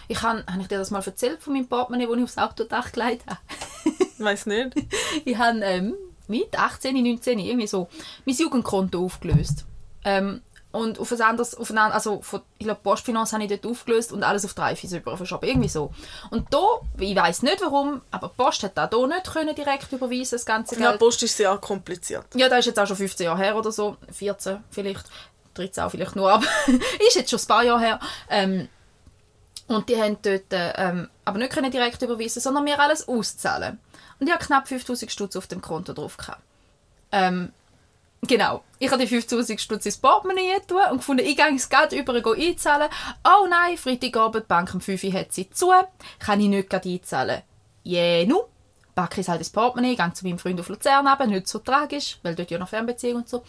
Ich 0.07 0.21
habe 0.21 0.43
ich 0.59 0.66
dir 0.67 0.77
das 0.77 0.91
mal 0.91 1.03
erzählt 1.03 1.41
von 1.41 1.53
meinem 1.53 1.67
Portemonnaie, 1.67 2.07
das 2.07 2.17
ich 2.17 2.23
aufs 2.23 2.37
Autodach 2.37 2.91
gelegt 2.91 3.23
habe? 3.27 3.39
Weiß 4.17 4.45
nicht. 4.45 4.75
ich 5.25 5.37
habe 5.37 5.59
ähm, 5.61 5.95
mit 6.27 6.57
18, 6.57 6.95
19 7.03 7.39
irgendwie 7.39 7.67
so 7.67 7.87
mein 8.25 8.35
Jugendkonto 8.35 9.05
aufgelöst. 9.05 9.65
Ähm, 10.03 10.41
und 10.71 10.99
auf 10.99 11.11
ein 11.11 11.21
anderes, 11.21 11.55
auf 11.55 11.71
ein, 11.71 11.77
also 11.77 12.21
von, 12.21 12.41
ich 12.57 12.65
glaube 12.65 12.81
Postfinanz 12.83 13.33
habe 13.33 13.43
ich 13.43 13.49
dort 13.49 13.65
aufgelöst 13.65 14.11
und 14.11 14.23
alles 14.23 14.45
auf 14.45 14.53
drei 14.53 14.75
Fis 14.75 14.91
über 14.91 15.17
verschoben, 15.17 15.47
irgendwie 15.47 15.69
so. 15.69 15.91
Und 16.29 16.53
da, 16.53 16.81
ich 16.99 17.15
weiß 17.15 17.41
nicht 17.43 17.61
warum, 17.61 18.01
aber 18.11 18.29
Post 18.29 18.63
hat 18.63 18.77
da 18.77 18.87
hier 18.91 19.07
nicht 19.07 19.31
können 19.31 19.55
direkt 19.55 19.91
überweisen, 19.91 20.35
das 20.35 20.45
ganze 20.45 20.75
Ja, 20.75 20.89
Geld. 20.89 20.99
Post 20.99 21.23
ist 21.23 21.37
sehr 21.37 21.57
kompliziert. 21.57 22.25
Ja, 22.35 22.49
das 22.49 22.59
ist 22.59 22.65
jetzt 22.67 22.79
auch 22.79 22.85
schon 22.85 22.97
15 22.97 23.25
Jahre 23.25 23.39
her 23.39 23.55
oder 23.55 23.71
so. 23.71 23.97
14 24.11 24.63
vielleicht. 24.69 25.05
13 25.55 25.83
auch 25.83 25.89
vielleicht 25.89 26.15
nur, 26.15 26.31
aber 26.31 26.45
ist 27.07 27.15
jetzt 27.15 27.31
schon 27.31 27.39
ein 27.39 27.47
paar 27.47 27.63
Jahre 27.63 27.79
her. 27.79 27.99
Ähm, 28.29 28.67
und 29.67 29.89
die 29.89 30.01
haben 30.01 30.17
dort 30.21 30.45
ähm, 30.51 31.09
aber 31.25 31.39
nicht 31.39 31.51
können 31.51 31.71
direkt 31.71 32.01
überweisen, 32.01 32.41
sondern 32.41 32.63
mir 32.63 32.79
alles 32.79 33.07
auszahlen. 33.07 33.79
Und 34.19 34.27
ich 34.27 34.33
habe 34.33 34.43
knapp 34.43 34.67
5000 34.67 35.11
Stutz 35.11 35.35
auf 35.35 35.47
dem 35.47 35.61
Konto 35.61 35.93
drauf. 35.93 36.17
Ähm, 37.11 37.51
genau. 38.21 38.63
Ich 38.79 38.89
habe 38.89 39.01
die 39.01 39.07
5000 39.07 39.59
Stutz 39.59 39.85
ins 39.85 39.97
Portemonnaie 39.97 40.61
tun 40.65 40.79
und 40.91 40.97
gefunden, 40.97 41.25
ich 41.25 41.35
gehe 41.35 41.53
es 41.53 41.69
gerade 41.69 41.97
über 41.97 42.13
einzahlen. 42.15 42.89
Oh 43.25 43.45
nein, 43.49 43.77
Freitagabend, 43.77 44.45
die 44.45 44.47
Bank 44.47 44.73
um 44.73 44.81
5 44.81 45.03
Uhr 45.03 45.13
hat 45.13 45.33
sie 45.33 45.49
zu. 45.49 45.71
Kann 46.19 46.39
ich 46.39 46.47
nicht 46.47 46.69
gerade 46.69 46.89
einzahlen. 46.89 47.41
Jenu. 47.83 48.43
Packe 48.95 49.21
ich 49.21 49.27
halt 49.27 49.39
ins 49.39 49.51
Portemonnaie, 49.51 49.95
gehe 49.95 50.13
zu 50.13 50.25
meinem 50.25 50.39
Freund 50.39 50.59
auf 50.59 50.69
Luzern 50.69 51.07
runter, 51.07 51.27
nicht 51.27 51.47
so 51.47 51.59
tragisch, 51.59 52.17
weil 52.23 52.33
dort 52.33 52.49
ja 52.49 52.57
noch 52.57 52.69
Fernbeziehung 52.69 53.17
und 53.17 53.29
so. 53.29 53.43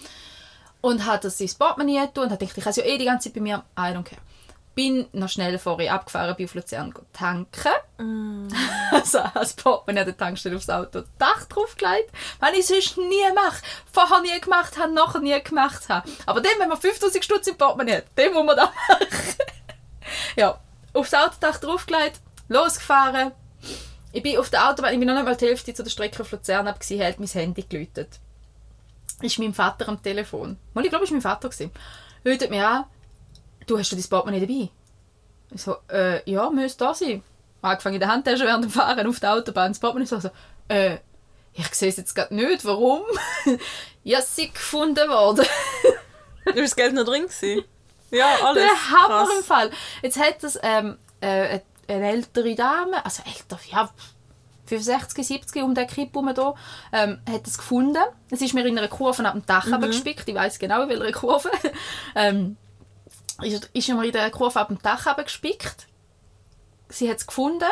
Und 0.82 1.06
hat 1.06 1.24
das 1.24 1.40
ins 1.40 1.54
Portemonnaie 1.54 2.08
tun 2.12 2.24
und 2.24 2.38
gedacht, 2.38 2.58
ich 2.58 2.64
habe 2.64 2.70
es 2.70 2.76
ja 2.76 2.84
eh 2.84 2.98
die 2.98 3.06
ganze 3.06 3.28
Zeit 3.28 3.34
bei 3.34 3.40
mir, 3.40 3.64
I 3.78 3.94
don't 3.94 4.02
care. 4.02 4.20
Bin 4.78 5.08
noch 5.10 5.28
schnell 5.28 5.58
vorher 5.58 5.92
abgefahren, 5.92 6.36
bin 6.36 6.46
auf 6.46 6.54
Luzern 6.54 6.94
tanken. 7.12 7.72
Mm. 7.98 8.46
Also 8.92 9.18
als 9.18 9.54
Portemonnaie 9.54 10.02
an 10.02 10.06
der 10.06 10.16
Tankstelle 10.16 10.54
aufs 10.54 10.70
Auto 10.70 11.02
Dach 11.18 11.46
draufgelegt. 11.46 12.12
Was 12.38 12.52
ich 12.52 12.66
sonst 12.66 12.96
nie 12.96 13.34
mache. 13.34 13.60
Vorher 13.92 14.20
nie 14.20 14.40
gemacht 14.40 14.78
habe, 14.78 14.92
nachher 14.92 15.18
nie 15.18 15.42
gemacht 15.42 15.88
habe. 15.88 16.08
Aber 16.26 16.40
dann, 16.40 16.52
wenn 16.60 16.68
man 16.68 16.78
5000 16.78 17.24
Stutz 17.24 17.48
im 17.48 17.58
Portemonnaie 17.58 17.96
hat, 17.96 18.04
dann 18.14 18.32
muss 18.32 18.46
man 18.46 18.56
das 18.56 18.68
machen. 18.68 19.36
ja, 20.36 20.60
aufs 20.94 21.12
Autodach 21.12 21.58
draufgelegt, 21.58 22.20
losgefahren. 22.46 23.32
Ich 24.12 24.22
bin 24.22 24.38
auf 24.38 24.48
der 24.48 24.70
Autobahn, 24.70 24.92
ich 24.92 25.00
bin 25.00 25.08
noch 25.08 25.16
nicht 25.16 25.24
mal 25.24 25.36
die 25.36 25.46
Hälfte 25.46 25.74
zu 25.74 25.82
der 25.82 25.90
Strecke 25.90 26.22
auf 26.22 26.30
Luzern 26.30 26.68
ab, 26.68 26.78
hat 26.80 27.18
mein 27.18 27.28
Handy 27.28 27.64
geläutet. 27.68 28.20
Ist 29.22 29.40
mein 29.40 29.54
Vater 29.54 29.88
am 29.88 30.00
Telefon. 30.00 30.56
Mal, 30.72 30.84
ich 30.84 30.90
glaube, 30.90 31.04
es 31.04 31.10
war 31.10 31.16
mein 31.16 31.22
Vater. 31.22 31.50
Läutet 32.22 32.50
mir 32.50 32.68
an, 32.68 32.84
du 33.70 33.78
hast 33.78 33.92
du 33.92 33.96
dein 33.96 34.04
Portemonnaie 34.04 34.40
dabei? 34.40 34.70
Ich 35.54 35.62
so, 35.62 35.76
äh, 35.90 36.28
ja, 36.30 36.50
müsste 36.50 36.84
da 36.84 36.94
sein. 36.94 37.22
Angefangen 37.62 37.94
in 37.94 38.00
der 38.00 38.10
Handtasche 38.10 38.44
während 38.44 38.64
dem 38.64 38.70
Fahren 38.70 39.06
auf 39.06 39.20
der 39.20 39.34
Autobahn. 39.34 39.72
Das 39.72 39.78
Portemonnaie 39.78 40.06
so, 40.06 40.20
so 40.20 40.30
äh, 40.68 40.98
ich 41.54 41.74
sehe 41.74 41.88
es 41.88 41.96
jetzt 41.96 42.14
gerade 42.14 42.34
nicht, 42.34 42.64
warum? 42.64 43.02
ja, 44.04 44.20
sie 44.20 44.50
gefunden 44.50 45.08
worden. 45.08 45.44
Ist 46.44 46.56
das 46.56 46.76
Geld 46.76 46.94
noch 46.94 47.04
drin 47.04 47.24
gewesen? 47.24 47.64
Ja, 48.10 48.36
alles. 48.44 48.62
Der 48.62 48.90
Hammer 48.90 49.24
Krass. 49.24 49.38
im 49.38 49.44
Fall. 49.44 49.70
Jetzt 50.02 50.18
hat 50.18 50.42
das 50.42 50.58
ähm, 50.62 50.98
äh, 51.20 51.60
eine 51.88 52.10
ältere 52.10 52.54
Dame, 52.54 53.04
also 53.04 53.22
älter, 53.26 53.58
ja, 53.70 53.90
65, 54.66 55.26
70 55.26 55.62
um 55.62 55.74
den 55.74 55.86
Kipp 55.86 56.14
herum 56.14 56.32
da, 56.34 56.54
ähm, 56.92 57.20
hat 57.28 57.46
das 57.46 57.58
gefunden. 57.58 58.02
Es 58.30 58.40
ist 58.40 58.54
mir 58.54 58.66
in 58.66 58.78
einer 58.78 58.88
Kurve 58.88 59.24
ab 59.26 59.32
dem 59.32 59.44
Dach 59.46 59.66
mhm. 59.66 59.80
gespickt, 59.80 60.28
ich 60.28 60.34
weiß 60.34 60.58
genau, 60.58 60.82
in 60.82 60.88
welcher 60.88 61.12
Kurve. 61.12 61.50
ähm, 62.14 62.56
ist, 63.42 63.70
ist 63.72 63.88
mir 63.88 64.04
in 64.04 64.12
der 64.12 64.30
Kurve 64.30 64.60
ab 64.60 64.68
dem 64.68 64.80
Dach 64.82 65.16
gespickt. 65.16 65.86
Sie 66.88 67.08
hat 67.08 67.18
es 67.18 67.26
gefunden, 67.26 67.64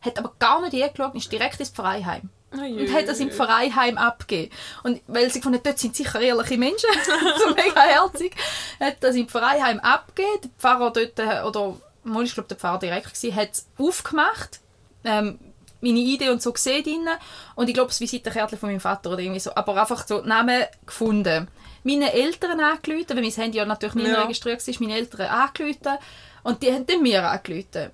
hat 0.00 0.18
aber 0.18 0.32
gar 0.38 0.60
nicht 0.60 0.74
hingeschaut, 0.74 1.14
ist 1.14 1.30
direkt 1.30 1.60
ins 1.60 1.70
Pfarreiheim 1.70 2.30
und 2.52 2.92
hat 2.92 3.08
das 3.08 3.20
im 3.20 3.30
Pfarreiheim 3.30 3.96
abgegeben. 3.96 4.52
Und 4.82 5.00
weil 5.06 5.30
sie 5.30 5.38
gefunden 5.38 5.58
hat, 5.58 5.66
dort 5.66 5.78
sind 5.78 5.96
sicher 5.96 6.20
ehrliche 6.20 6.58
Menschen, 6.58 6.90
so 7.38 7.54
mega 7.54 7.80
herzig, 7.80 8.34
hat 8.80 8.96
das 9.00 9.14
im 9.14 9.28
Pfarreiheim 9.28 9.78
abgegeben. 9.80 10.40
Der 10.42 10.50
Pfarrer 10.58 10.92
dort, 10.92 11.18
äh, 11.18 11.42
oder 11.42 11.76
mal, 12.02 12.24
ich 12.24 12.34
glaube 12.34 12.48
der 12.48 12.58
Pfarrer 12.58 12.78
direkt 12.78 13.14
gewesen, 13.14 13.34
hat 13.34 13.52
es 13.52 13.66
aufgemacht, 13.78 14.60
ähm, 15.04 15.38
meine 15.80 15.98
Idee 15.98 16.28
und 16.28 16.42
so 16.42 16.52
gesehen 16.52 16.82
drin. 16.82 17.08
Und 17.54 17.68
ich 17.68 17.74
glaube, 17.74 17.88
das 17.88 18.00
Visitenkärtchen 18.00 18.58
von 18.58 18.68
meinem 18.68 18.80
Vater 18.80 19.10
oder 19.10 19.20
irgendwie 19.20 19.40
so. 19.40 19.54
Aber 19.54 19.80
einfach 19.80 20.06
so 20.06 20.20
Namen 20.20 20.64
gefunden. 20.84 21.48
Meine 21.82 22.12
Eltern 22.12 22.60
angerufen, 22.60 23.10
weil 23.16 23.22
mein 23.22 23.30
Handy 23.30 23.58
ja 23.58 23.64
natürlich 23.64 23.94
nicht 23.94 24.08
Ja. 24.08 24.22
registriert 24.22 24.66
war, 24.66 24.74
meine 24.80 24.94
Eltern 24.96 25.26
angerufen. 25.28 25.98
Und 26.42 26.62
die 26.62 26.72
haben 26.72 26.86
dann 26.86 27.02
mir 27.02 27.28
angerufen. 27.28 27.90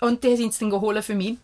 Und 0.00 0.22
die 0.24 0.36
sind 0.36 0.50
es 0.52 0.58
dann 0.58 0.70
geholt 0.70 1.04
für 1.04 1.14
mich 1.14 1.36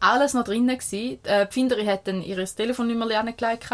alles 0.00 0.34
noch 0.34 0.44
drinnen 0.44 0.76
gsi. 0.76 1.18
Äh, 1.24 1.46
die 1.46 1.52
Finderin 1.52 1.88
hat 1.88 2.06
dann 2.06 2.22
ihr 2.22 2.44
Telefonnummer 2.44 3.06
lernen 3.06 3.34
gelegt 3.36 3.70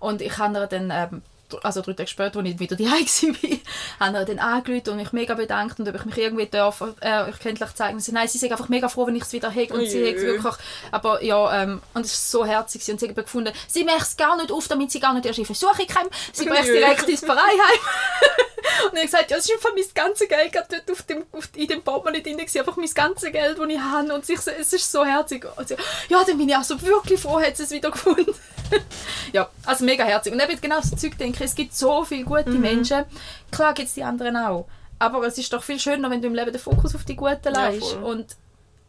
und 0.00 0.20
ich 0.20 0.36
habe 0.38 0.58
ihr 0.58 0.66
dann 0.66 0.90
ähm, 0.90 1.22
also 1.62 1.80
drei 1.82 1.92
Tage 1.92 2.08
später, 2.08 2.38
als 2.38 2.48
ich 2.48 2.58
wieder 2.58 2.76
daheim 2.76 3.04
war, 3.06 4.08
habe 4.08 4.18
ihr 4.18 4.24
dann 4.24 4.38
angerufen 4.38 4.90
und 4.90 4.96
mich 4.96 5.12
mega 5.12 5.34
bedankt 5.34 5.78
und 5.80 5.88
ob 5.88 5.94
ich 5.94 6.04
mich 6.04 6.18
irgendwie 6.18 6.46
darf, 6.46 6.82
äh, 7.00 7.22
euch 7.24 7.38
kenntlich 7.38 7.72
zeigen. 7.74 8.00
Sie, 8.00 8.12
nein, 8.12 8.28
sie 8.28 8.38
sind 8.38 8.52
einfach 8.52 8.68
mega 8.68 8.88
froh, 8.88 9.06
wenn 9.06 9.16
ich 9.16 9.22
es 9.24 9.32
wieder 9.32 9.50
habe 9.50 9.74
und 9.74 9.86
sie 9.88 10.06
hat 10.08 10.14
es 10.16 10.22
wirklich, 10.22 10.54
aber 10.90 11.22
ja, 11.22 11.62
ähm, 11.62 11.82
und 11.94 12.04
es 12.06 12.12
war 12.34 12.40
so 12.40 12.46
herzig 12.46 12.82
und 12.88 13.00
sie 13.00 13.08
haben 13.08 13.14
gefunden, 13.14 13.52
sie 13.68 13.84
macht 13.84 14.02
es 14.02 14.16
gar 14.16 14.36
nicht 14.36 14.50
auf, 14.52 14.68
damit 14.68 14.90
sie 14.90 15.00
gar 15.00 15.14
nicht 15.14 15.26
erst 15.26 15.38
in 15.38 15.44
Versuche 15.46 15.86
kommen. 15.86 16.08
Sie 16.32 16.44
bringt 16.46 16.60
es 16.60 16.66
direkt 16.66 17.08
ins 17.08 17.20
Pfarreiheim. 17.20 17.80
Und 18.86 18.92
ich 18.94 19.00
habe 19.00 19.06
gesagt, 19.06 19.30
ja, 19.30 19.36
es 19.36 19.44
ist 19.44 19.52
einfach 19.54 19.70
mein 19.74 19.84
ganzes 19.94 20.28
Geld 20.28 20.52
gerade 20.52 20.66
dort 20.70 20.90
auf 20.90 21.02
dem, 21.02 21.24
auf, 21.32 21.48
in 21.54 21.66
dem 21.66 21.82
Portemonnaie 21.82 22.22
drin, 22.22 22.36
gewesen, 22.38 22.58
einfach 22.60 22.76
mein 22.76 22.88
ganzes 22.94 23.30
Geld, 23.32 23.58
das 23.58 23.68
ich 23.68 23.78
habe. 23.78 24.14
Und 24.14 24.24
so- 24.24 24.32
es 24.34 24.72
ist 24.72 24.90
so 24.92 25.04
herzig. 25.04 25.44
Und 25.56 25.68
sie, 25.68 25.76
ja, 26.08 26.22
dann 26.24 26.38
bin 26.38 26.48
ich 26.48 26.56
auch 26.56 26.62
so 26.62 26.80
wirklich 26.80 27.20
froh, 27.20 27.40
hat 27.40 27.56
sie 27.56 27.64
es 27.64 27.70
wieder 27.70 27.90
gefunden. 27.90 28.32
ja, 29.32 29.48
also 29.66 29.84
mega 29.84 30.04
herzig. 30.04 30.32
Und 30.32 30.40
eben 30.40 30.60
genau 30.60 30.80
so 30.80 30.96
Zeug 30.96 31.18
denke 31.18 31.41
ich, 31.44 31.50
es 31.50 31.54
gibt 31.54 31.74
so 31.74 32.04
viele 32.04 32.24
gute 32.24 32.50
Mhm. 32.50 32.60
Menschen. 32.60 33.04
Klar 33.50 33.74
gibt 33.74 33.88
es 33.88 33.94
die 33.94 34.02
anderen 34.04 34.36
auch. 34.36 34.66
Aber 34.98 35.26
es 35.26 35.36
ist 35.38 35.52
doch 35.52 35.62
viel 35.62 35.80
schöner, 35.80 36.10
wenn 36.10 36.22
du 36.22 36.28
im 36.28 36.34
Leben 36.34 36.52
den 36.52 36.60
Fokus 36.60 36.94
auf 36.94 37.04
die 37.04 37.16
Guten 37.16 37.52
Ja, 37.54 37.68
legst. 37.68 37.92
voll. 37.92 38.02
Und 38.04 38.36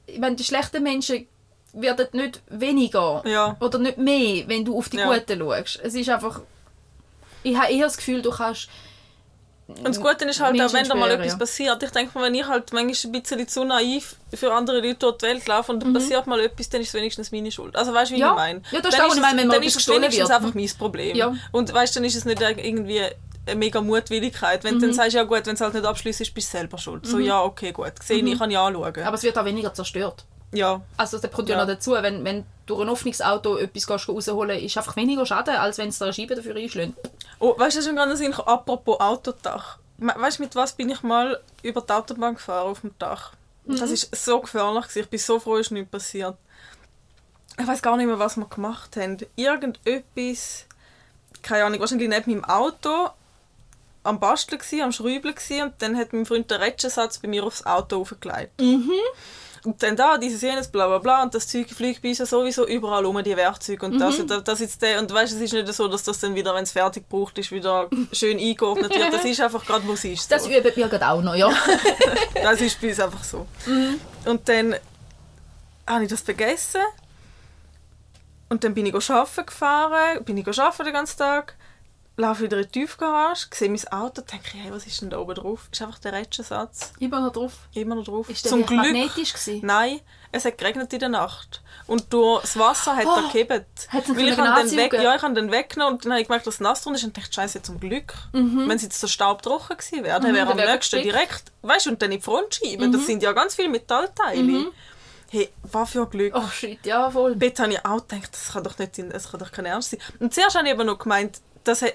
ich 0.06 0.20
meine, 0.20 0.36
die 0.36 0.44
schlechten 0.44 0.84
Menschen 0.84 1.28
werden 1.74 2.08
nicht 2.12 2.42
weniger 2.50 3.24
Ja. 3.26 3.58
oder 3.60 3.80
nicht 3.80 3.98
mehr, 3.98 4.48
wenn 4.48 4.64
du 4.64 4.78
auf 4.78 4.90
die 4.90 4.98
Ja. 4.98 5.12
Guten 5.12 5.40
schaust. 5.40 5.80
Es 5.84 5.96
ist 5.96 6.10
einfach... 6.10 6.42
Ich 7.42 7.58
habe 7.58 7.72
eher 7.74 7.86
das 7.86 7.98
Gefühl, 7.98 8.22
du 8.22 8.30
kannst... 8.32 8.70
Und 9.78 9.88
das 9.88 10.00
Gute 10.02 10.26
ist 10.26 10.40
halt 10.40 10.60
auch, 10.62 10.74
wenn 10.74 10.88
da 10.88 10.96
mal 10.96 11.06
schweren, 11.08 11.20
etwas 11.22 11.34
ja. 11.34 11.38
passiert. 11.40 11.84
Ich 11.84 11.90
denke 11.92 12.18
mir, 12.18 12.26
wenn 12.26 12.36
ich 12.36 12.46
halt 12.48 12.72
manchmal 12.74 13.14
ein 13.16 13.22
bisschen 13.22 13.48
zu 13.48 13.64
naiv 13.64 14.16
für 14.34 14.54
andere 14.54 14.78
Leute 14.82 14.96
durch 14.96 15.18
die 15.18 15.26
Welt 15.26 15.48
laufe 15.48 15.72
und 15.72 15.82
dann 15.84 15.94
passiert 15.94 16.28
mal 16.28 16.40
etwas, 16.40 16.70
dann 16.70 16.82
ist 16.82 16.88
es 16.90 16.94
wenigstens 16.94 17.32
meine 17.32 17.52
Schuld. 17.52 17.76
Also 17.76 17.94
weißt 17.94 18.12
du, 18.12 18.16
wie 18.16 18.20
Mhm. 18.20 18.22
Ja. 18.26 18.30
ich 18.32 18.36
meine? 18.36 18.62
Ja, 18.72 18.80
das 18.82 18.90
ist 18.90 18.98
Dann 18.98 19.06
auch, 19.06 19.10
was 19.10 19.16
ich 19.18 19.22
meine, 19.22 19.40
wenn 19.42 19.48
mal 19.48 19.54
dann 19.56 19.64
ist 19.64 19.76
es 19.76 19.88
wenigstens 19.88 20.30
wird. 20.30 20.32
einfach 20.32 20.54
mein 20.54 20.70
Problem. 20.78 21.16
Ja. 21.16 21.36
Und 21.52 21.74
weißt 21.74 21.96
du, 21.96 22.00
dann 22.00 22.06
ist 22.08 22.16
es 22.16 22.26
nicht 22.26 22.42
irgendwie 22.42 23.02
eine 23.46 23.56
mega 23.58 23.82
Mutwilligkeit. 23.82 24.64
Wenn 24.64 24.76
du 24.76 24.78
Mhm. 24.78 24.82
dann 24.82 24.94
sagst, 24.94 25.14
ja 25.14 25.24
gut, 25.24 25.46
wenn 25.46 25.56
es 25.56 25.62
halt 25.62 25.74
nicht 25.74 25.86
abschließt, 25.86 26.34
bist 26.34 26.54
du 26.54 26.58
selber 26.58 26.78
schuld. 26.78 27.06
So, 27.06 27.20
ja, 27.20 27.42
okay, 27.42 27.72
gut. 27.72 28.00
Gesehen, 28.00 28.26
ich 28.28 28.40
kann 28.40 28.50
ja 28.52 28.66
anschauen. 28.66 29.04
Aber 29.04 29.16
es 29.16 29.24
wird 29.24 29.38
auch 29.38 29.46
weniger 29.46 29.74
zerstört. 29.74 30.26
Ja. 30.54 30.82
Also 30.98 31.18
das 31.18 31.32
kommt 31.32 31.50
ja, 31.50 31.56
Ja. 31.58 31.62
noch 31.66 31.68
dazu, 31.72 31.92
wenn, 31.92 32.24
wenn 32.24 32.42
du 32.66 32.76
durch 32.76 32.82
ein 32.82 32.90
Öffnungsauto 32.90 33.58
etwas 33.58 33.86
gehst 33.88 34.08
rausholen 34.10 34.60
ist 34.60 34.78
einfach 34.78 34.96
weniger 34.96 35.26
Schaden, 35.26 35.56
als 35.56 35.78
wenn 35.78 35.90
es 35.90 35.98
da 36.00 36.06
eine 36.06 36.14
Scheibe 36.14 36.36
dafür 36.36 36.56
einschlägt. 36.56 36.94
Oh, 37.40 37.54
weißt 37.58 37.78
du, 37.78 37.82
schon 37.82 37.96
gerade 37.96 38.16
Sinn, 38.16 38.34
apropos 38.34 39.00
Autodach. 39.00 39.80
Weißt 39.98 40.40
du, 40.40 40.44
mit 40.44 40.56
was 40.56 40.74
bin 40.74 40.90
ich 40.90 41.04
mal 41.04 41.40
über 41.62 41.82
die 41.82 41.92
Autobahn 41.92 42.36
gefahren 42.36 42.68
auf 42.72 42.82
dem 42.82 42.92
Dach? 43.00 43.34
Mhm. 43.66 43.78
Das 43.80 43.92
ist 43.92 44.16
so 44.16 44.40
gefährlich. 44.42 44.84
gewesen. 44.84 45.00
Ich 45.04 45.10
bin 45.10 45.20
so 45.20 45.40
froh, 45.40 45.56
es 45.58 45.68
ist 45.68 45.72
nichts 45.72 45.92
passiert. 45.92 46.36
Ich 47.60 47.68
weiß 47.68 47.82
gar 47.82 47.96
nicht 47.98 48.08
mehr, 48.08 48.18
was 48.20 48.36
wir 48.38 48.46
gemacht 48.46 48.96
haben. 48.98 49.18
Irgendetwas, 49.36 50.66
keine 51.42 51.66
Ahnung, 51.66 51.80
wahrscheinlich 51.80 52.10
neben 52.10 52.32
meinem 52.32 52.46
Auto 52.46 53.10
am 54.04 54.20
Basteln, 54.20 54.60
gsi, 54.60 54.82
am 54.82 54.92
Schrübeln 54.92 55.36
gsi 55.36 55.62
und 55.62 55.74
dann 55.80 55.96
hat 55.98 56.12
mein 56.12 56.26
Freund 56.26 56.50
den 56.52 56.60
Rätschensatz 56.62 57.20
bei 57.20 57.28
mir 57.30 57.44
aufs 57.46 57.66
Auto 57.66 58.02
aufgelegt. 58.02 58.52
Und 59.66 59.82
dann 59.82 59.96
da, 59.96 60.18
dieses 60.18 60.42
jenes, 60.42 60.68
bla 60.68 60.88
bla 60.88 60.98
bla, 60.98 61.24
und 61.24 61.34
das 61.34 61.48
Zeug 61.48 61.70
fliegt 61.70 62.02
bei 62.02 62.10
uns 62.10 62.18
ja 62.18 62.26
sowieso 62.26 62.68
überall 62.68 63.06
um, 63.06 63.24
die 63.24 63.36
Werkzeuge 63.36 63.86
und 63.86 63.98
das, 63.98 64.20
und 64.20 64.30
das, 64.30 64.44
das 64.44 64.60
jetzt 64.60 64.82
der, 64.82 65.00
und 65.00 65.12
weißt, 65.12 65.34
es 65.34 65.40
ist 65.40 65.54
nicht 65.54 65.74
so, 65.74 65.88
dass 65.88 66.04
das 66.04 66.20
dann 66.20 66.36
wieder, 66.36 66.54
wenn 66.54 66.64
es 66.64 66.74
fertig 66.74 67.10
gebraucht 67.10 67.38
ist, 67.38 67.52
wieder 67.52 67.90
schön 68.12 68.38
eingeordnet 68.38 68.94
wird. 68.94 69.14
Das 69.14 69.24
ist 69.24 69.40
einfach 69.40 69.66
gerade, 69.66 69.88
wo 69.88 69.94
es 69.94 70.04
ist. 70.04 70.30
Das 70.30 70.44
So. 70.44 70.50
üben 70.50 70.76
wir 70.76 70.88
gerade 70.90 71.08
auch 71.08 71.22
noch, 71.22 71.36
ja. 71.36 71.50
Das 72.36 72.60
ist 72.60 72.82
bei 72.82 72.90
uns 72.90 73.00
einfach 73.00 73.24
so. 73.24 73.48
Und 74.26 74.50
dann 74.50 74.76
habe 75.88 76.04
ich 76.04 76.10
das 76.10 76.22
vergessen. 76.22 76.82
Und 78.50 78.64
dann 78.64 78.74
bin 78.74 78.86
ich 78.86 78.94
arbeiten 78.94 79.46
gefahren, 79.46 80.24
bin 80.26 80.38
ich 80.38 80.48
arbeiten 80.48 80.84
den 80.84 80.94
ganzen 80.94 81.18
Tag, 81.18 81.56
laufe 82.16 82.44
wieder 82.44 82.58
in 82.58 82.64
die 82.66 82.70
Tiefgarage, 82.82 83.48
sehe 83.54 83.70
mein 83.70 83.88
Auto, 83.92 84.22
denke 84.22 84.46
ich, 84.54 84.64
hey, 84.64 84.72
was 84.72 84.86
ist 84.86 85.02
denn 85.02 85.10
da 85.10 85.18
oben 85.18 85.34
drauf? 85.36 85.68
Ist 85.72 85.82
einfach 85.82 85.98
der 86.00 86.14
Rätschensatz. 86.14 86.94
Immer 87.00 87.22
noch 87.22 87.32
drauf. 87.34 87.54
Immer 87.74 87.96
noch 87.96 88.04
drauf. 88.04 88.30
Ist 88.30 88.46
der 88.46 88.52
Zum 88.52 88.66
Glück. 88.66 88.80
magnetisch 88.82 89.34
gewesen? 89.34 89.62
Nein, 89.66 90.00
es 90.32 90.46
hat 90.46 90.58
geregnet 90.58 90.94
in 90.94 91.00
der 91.00 91.10
Nacht. 91.10 91.62
Und 91.88 92.14
durch 92.14 92.42
das 92.42 92.58
Wasser 92.58 92.96
hat 92.96 93.06
Oh, 93.08 93.10
er 93.10 93.24
hat's 93.90 94.10
ihn 94.10 94.16
Weil 94.16 94.28
ich 94.30 94.38
habe 94.38 94.68
den 94.70 94.78
weg, 94.78 94.94
ja, 94.94 95.16
ich 95.16 95.22
habe 95.22 95.34
den 95.34 95.52
weggenommen 95.52 95.96
und 95.96 96.06
dann 96.06 96.12
habe 96.14 96.22
ich 96.22 96.28
gemerkt, 96.28 96.46
dass 96.48 96.56
es 96.56 96.60
nass 96.60 96.82
drin 96.84 96.94
ist 96.96 97.04
und 97.04 97.18
dachte, 97.18 97.34
scheiße, 97.34 97.62
zum 97.64 97.80
Glück. 97.80 98.14
Wenn 98.32 98.70
es 98.72 98.84
jetzt 98.84 99.00
so 99.00 99.08
staubtrocken 99.08 99.76
gewesen 99.78 100.04
wäre, 100.04 100.20
dann 100.20 100.32
Mhm, 100.32 100.36
wäre 100.36 100.52
am 100.52 100.58
nächsten 100.58 100.78
gespickt. 100.98 101.06
direkt, 101.06 101.44
weißt 101.64 101.88
du, 101.88 101.90
und 101.92 102.02
dann 102.02 102.12
in 102.12 102.20
die 102.20 102.24
Frontscheibe. 102.24 102.88
Mhm. 102.88 102.92
Das 102.92 103.06
sind 103.08 103.24
ja 103.24 103.32
ganz 103.32 103.56
viele 103.56 103.70
Metallteile. 103.70 104.68
Hey, 105.32 105.50
was 105.64 105.90
für 105.90 106.04
ein 106.04 106.10
Glück. 106.12 106.34
Oh 106.36 106.48
shit, 106.48 106.86
ja 106.86 107.10
voll. 107.10 107.36
Dort 107.36 107.60
habe 107.60 107.74
ich 107.74 107.84
auch 107.84 108.08
gedacht, 108.08 108.30
das 108.34 108.54
kann 108.54 108.64
doch 108.64 108.78
nicht 108.78 108.96
sein, 108.96 109.10
das 109.10 109.32
kann 109.32 109.40
doch 109.40 109.52
kein 109.52 109.66
Ernst 109.66 109.90
sein. 109.90 110.00
Und 110.20 110.32
zuerst 110.32 110.56
habe 110.56 110.68
ich 110.68 110.74
aber 110.74 110.84
noch 110.84 111.00
gemeint, 111.00 111.42
dass 111.64 111.82
he- 111.82 111.94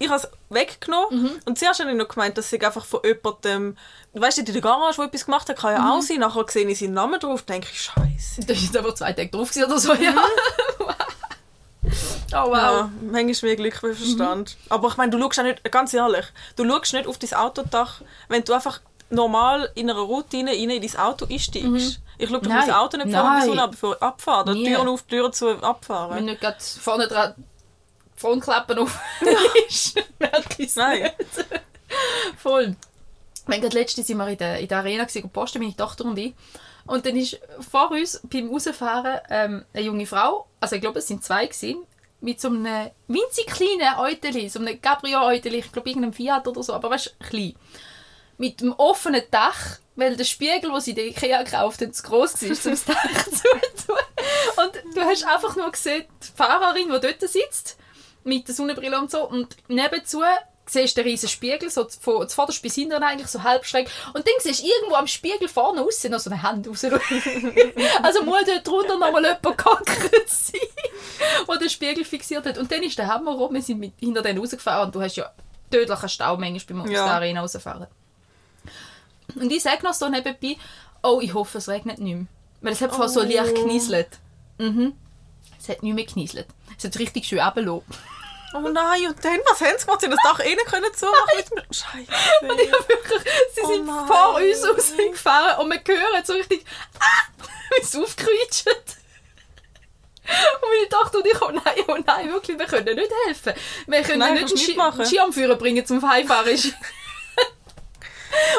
ich 0.00 0.08
habe 0.08 0.20
es 0.20 0.28
weggenommen 0.48 1.22
Mhm. 1.22 1.30
und 1.44 1.58
zuerst 1.58 1.80
habe 1.80 1.90
ich 1.90 1.96
noch 1.96 2.06
gemeint, 2.08 2.38
dass 2.38 2.52
ich 2.52 2.64
einfach 2.64 2.84
von 2.84 3.00
jemandem, 3.04 3.76
weißt 4.12 4.38
du, 4.38 4.42
in 4.42 4.52
der 4.52 4.60
Garage, 4.62 4.96
wo 4.98 5.02
etwas 5.02 5.24
gemacht 5.24 5.48
hat, 5.48 5.56
kann 5.58 5.72
ja 5.74 5.80
Mhm. 5.80 5.90
auch 5.90 6.02
sein. 6.02 6.18
Nachher 6.20 6.44
sehe 6.48 6.66
ich 6.68 6.78
seinen 6.78 6.94
Namen 6.94 7.18
drauf, 7.18 7.42
denke 7.42 7.66
ich, 7.72 7.80
Scheiße. 7.82 8.42
Da 8.46 8.52
ist 8.52 8.62
jetzt 8.62 8.76
aber 8.76 8.94
zwei 8.94 9.12
Tage 9.12 9.28
drauf 9.30 9.50
oder 9.56 9.78
so, 9.78 9.94
ja. 9.94 10.14
oh 12.34 12.50
wow. 12.50 12.52
Ja, 12.54 12.90
manchmal 13.10 13.48
mehr 13.50 13.56
Glück 13.56 13.82
wie 13.82 13.94
Verstand. 13.94 14.56
Aber 14.68 14.88
ich 14.88 14.96
meine, 14.96 15.10
du 15.10 15.18
schaust 15.20 15.40
auch 15.40 15.44
nicht, 15.44 15.70
ganz 15.70 15.94
ehrlich, 15.94 16.26
du 16.56 16.64
schaust 16.68 16.92
nicht 16.92 17.06
auf 17.06 17.18
dein 17.18 17.34
Autodach, 17.34 18.00
wenn 18.28 18.44
du 18.44 18.52
einfach 18.52 18.80
normal 19.10 19.70
in 19.74 19.88
einer 19.90 19.98
Routine 20.00 20.50
rein 20.50 20.70
in 20.70 20.82
dein 20.82 20.96
Auto 21.00 21.26
einsteigst. 21.30 22.00
Ich 22.18 22.28
schaue 22.28 22.38
Mhm. 22.40 22.48
Nein. 22.48 22.58
mein 22.66 22.70
Auto 22.72 22.96
nicht 22.98 23.10
vor 23.10 23.22
Nein. 23.22 23.40
der 23.40 23.48
Sonne, 23.48 23.62
aber 23.62 23.72
vor 23.72 24.02
Abfahren. 24.02 24.54
Die 24.54 24.62
Nie. 24.62 24.74
Türen 24.74 24.88
auf, 24.88 25.02
die 25.02 25.08
Türen 25.16 25.32
zu, 25.32 25.46
Wenn 25.46 25.64
abfahren. 25.64 26.24
nicht 26.24 26.40
gerade 26.40 26.56
vorne 26.60 27.06
dran 27.08 27.34
die 28.18 28.20
Frontklappen 28.20 28.78
auf 28.78 28.98
ist, 29.68 30.76
Nein. 30.76 31.10
Voll. 32.36 32.76
Wenn 33.46 33.60
gerade 33.60 33.78
letzte 33.78 34.02
sind 34.02 34.18
wir 34.18 34.28
in 34.28 34.36
der, 34.36 34.58
in 34.58 34.68
der 34.68 34.78
Arena 34.78 35.04
gewesen, 35.04 35.24
und 35.24 35.32
posten, 35.32 35.60
meine 35.60 35.76
Tochter 35.76 36.04
und 36.04 36.18
ich. 36.18 36.34
Und 36.86 37.04
dann 37.06 37.16
ist 37.16 37.38
vor 37.70 37.90
uns 37.90 38.20
beim 38.24 38.50
Rausfahren 38.50 39.20
ähm, 39.30 39.64
eine 39.72 39.84
junge 39.84 40.06
Frau, 40.06 40.46
also 40.60 40.76
ich 40.76 40.80
glaube 40.80 40.98
es 40.98 41.06
sind 41.06 41.24
zwei 41.24 41.46
gewesen, 41.46 41.84
mit 42.20 42.40
so 42.40 42.48
einem 42.48 42.90
winzig 43.06 43.46
kleinen 43.46 43.98
Euteli, 43.98 44.48
so 44.48 44.58
einem 44.58 44.80
Cabrio-Euteli, 44.80 45.58
ich 45.58 45.72
glaube 45.72 45.88
irgendeinem 45.88 46.12
Fiat 46.12 46.48
oder 46.48 46.62
so, 46.62 46.72
aber 46.72 46.90
weißt 46.90 47.14
du, 47.18 47.26
klein. 47.26 47.54
mit 48.38 48.60
dem 48.60 48.72
offenen 48.72 49.22
Dach, 49.30 49.78
weil 49.96 50.16
der 50.16 50.24
Spiegel, 50.24 50.70
den 50.70 50.80
sie 50.80 50.90
in 50.90 50.96
der 50.96 51.06
Ikea 51.06 51.42
gekauft 51.42 51.80
haben, 51.80 51.92
zu 51.92 52.02
gross 52.02 52.40
war, 52.42 52.50
um 52.50 52.70
das 52.70 52.84
Dach 52.84 53.24
zu 53.24 53.86
tun. 53.86 53.96
Und 54.56 54.94
du 54.94 55.00
hast 55.02 55.24
einfach 55.26 55.56
nur 55.56 55.70
gesehen, 55.70 56.04
die 56.22 56.36
Fahrerin, 56.36 56.88
die 56.92 57.00
dort 57.00 57.20
sitzt, 57.20 57.77
mit 58.24 58.46
der 58.48 58.54
Sonnenbrille 58.54 58.98
und 58.98 59.10
so, 59.10 59.28
und 59.28 59.56
nebenzu 59.68 60.22
siehst 60.66 60.96
du 60.98 61.02
den 61.02 61.10
riesen 61.10 61.28
Spiegel, 61.30 61.70
so 61.70 61.88
von 61.88 62.28
vorderst 62.28 62.60
bis 62.60 62.74
hinten 62.74 63.02
eigentlich, 63.02 63.28
so 63.28 63.42
halb 63.42 63.64
schräg. 63.64 63.88
Und 64.12 64.26
dann 64.26 64.34
siehst 64.40 64.62
du 64.62 64.66
irgendwo 64.66 64.96
am 64.96 65.06
Spiegel 65.06 65.48
vorne 65.48 65.80
außen 65.82 66.10
noch 66.10 66.20
so 66.20 66.28
eine 66.30 66.42
Hand 66.42 66.68
raus. 66.68 66.84
also 68.02 68.22
muss 68.22 68.44
dort 68.44 68.66
drunter 68.66 68.98
noch 68.98 69.10
mal 69.10 69.22
jemand 69.24 69.42
gehockt 69.58 69.88
sein, 70.28 70.60
der 71.48 71.56
den 71.56 71.70
Spiegel 71.70 72.04
fixiert 72.04 72.44
hat. 72.44 72.58
Und 72.58 72.70
dann 72.70 72.82
ist 72.82 72.98
der 72.98 73.06
Hammer 73.08 73.32
rum, 73.32 73.54
wir 73.54 73.62
sind 73.62 73.78
mit, 73.80 73.94
hinter 73.98 74.20
denen 74.20 74.38
rausgefahren 74.40 74.86
und 74.86 74.94
du 74.94 75.00
hast 75.00 75.16
ja 75.16 75.32
tödlichen 75.70 76.08
Stau 76.10 76.36
manchmal 76.36 76.82
beim 76.82 76.90
Ja. 76.90 77.06
Arena 77.06 77.40
rausfahren. 77.40 77.86
Und 79.36 79.50
ich 79.50 79.62
sage 79.62 79.82
noch 79.84 79.94
so 79.94 80.08
nebenbei, 80.08 80.56
oh, 81.02 81.20
ich 81.22 81.32
hoffe, 81.34 81.58
es 81.58 81.68
regnet 81.68 81.98
nicht 81.98 82.14
mehr. 82.16 82.26
Weil 82.60 82.72
es 82.72 82.80
hat 82.80 82.90
vorher 82.90 83.08
so 83.08 83.20
Oh. 83.20 83.22
leicht 83.24 83.54
geknieselt. 83.54 84.08
Mhm. 84.58 84.94
Es 85.58 85.68
hat 85.68 85.82
nicht 85.82 85.94
mehr 85.94 86.04
geknieselt. 86.04 86.46
Es 86.78 86.84
hat 86.84 86.98
richtig 86.98 87.26
schön 87.26 87.40
runtergelassen. 87.40 87.84
Oh 88.54 88.60
nein, 88.60 89.06
und 89.08 89.22
dann, 89.22 89.40
was 89.50 89.60
haben 89.60 89.76
sie 89.76 89.84
gemacht? 89.84 90.00
Sie 90.00 90.06
haben 90.06 90.16
das 90.16 90.22
Dach 90.22 90.40
innen 90.40 90.64
können 90.64 90.94
zumachen 90.94 91.36
mit 91.36 91.50
dem... 91.50 91.58
Scheiße. 91.70 92.48
Wirklich, 92.88 93.32
sie 93.54 93.60
Oh 93.62 93.66
sind 93.66 93.86
nein. 93.86 94.06
vor 94.06 94.36
uns 94.36 94.64
rausgefahren 94.66 95.58
und 95.60 95.70
wir 95.70 95.82
hören 95.86 96.24
so 96.24 96.32
richtig, 96.32 96.64
ah, 96.98 97.44
wie 97.76 97.82
es 97.82 97.94
aufgekreutscht. 97.94 98.68
Und 100.28 100.68
meine 100.70 100.88
Tochter 100.90 101.18
und 101.18 101.26
ich, 101.26 101.42
oh 101.42 101.50
nein, 101.50 101.84
oh 101.88 101.96
nein, 102.06 102.32
wirklich, 102.32 102.58
wir 102.58 102.66
können 102.66 102.96
nicht 102.96 103.12
helfen. 103.26 103.52
Wir 103.86 104.02
können 104.02 104.18
Nein, 104.18 104.34
nicht 104.34 104.48
einen 104.48 104.58
Ski. 104.58 105.04
Skianführer 105.04 105.56
bringen 105.56 105.84
zum 105.84 106.06
Heimfahren. 106.08 106.58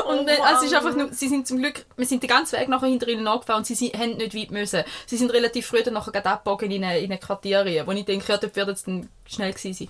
Und 0.06 0.30
Oh 0.30 0.44
also 0.44 0.66
es 0.66 0.72
ist 0.72 0.74
einfach 0.78 0.96
nur, 0.96 1.14
sie 1.14 1.28
sind 1.28 1.48
zum 1.48 1.60
Glück, 1.60 1.86
wir 1.96 2.06
sind 2.06 2.24
den 2.24 2.30
ganzen 2.30 2.60
Weg 2.60 2.68
nachher 2.70 2.88
hinter 2.88 3.08
ihnen 3.08 3.28
angefahren 3.28 3.60
und 3.60 3.66
sie 3.66 3.76
sind, 3.76 3.98
haben 3.98 4.18
nicht 4.18 4.36
weit 4.36 4.52
müssen. 4.52 4.84
Sie 5.06 5.18
sind 5.18 5.32
relativ 5.32 5.68
früh 5.68 5.84
dann 5.84 5.94
nachher 5.94 6.12
gerade 6.12 6.30
abgebogen 6.30 6.72
in 6.72 6.84
eine, 6.84 7.00
in 7.00 7.12
eine 7.12 7.20
Quartiere, 7.20 7.86
wo 7.86 7.92
ich 7.92 8.06
denke, 8.06 8.32
ja, 8.32 8.38
dort 8.38 8.56
wird 8.56 8.70
es 8.70 8.84
dann 8.84 9.10
schnell 9.26 9.54
gewesen 9.54 9.74
sein. 9.74 9.90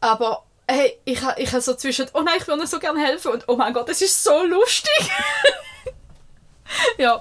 Aber 0.00 0.44
hey, 0.66 0.98
ich 1.04 1.22
habe 1.22 1.40
ich 1.40 1.52
ha 1.52 1.60
so 1.60 1.74
zwischen, 1.74 2.06
oh 2.14 2.22
nein, 2.22 2.36
ich 2.38 2.48
würde 2.48 2.66
so 2.66 2.78
gerne 2.78 3.00
helfen 3.00 3.32
und 3.32 3.44
oh 3.48 3.56
mein 3.56 3.72
Gott, 3.72 3.88
das 3.88 4.00
ist 4.00 4.22
so 4.22 4.42
lustig. 4.44 5.10
ja. 6.98 7.20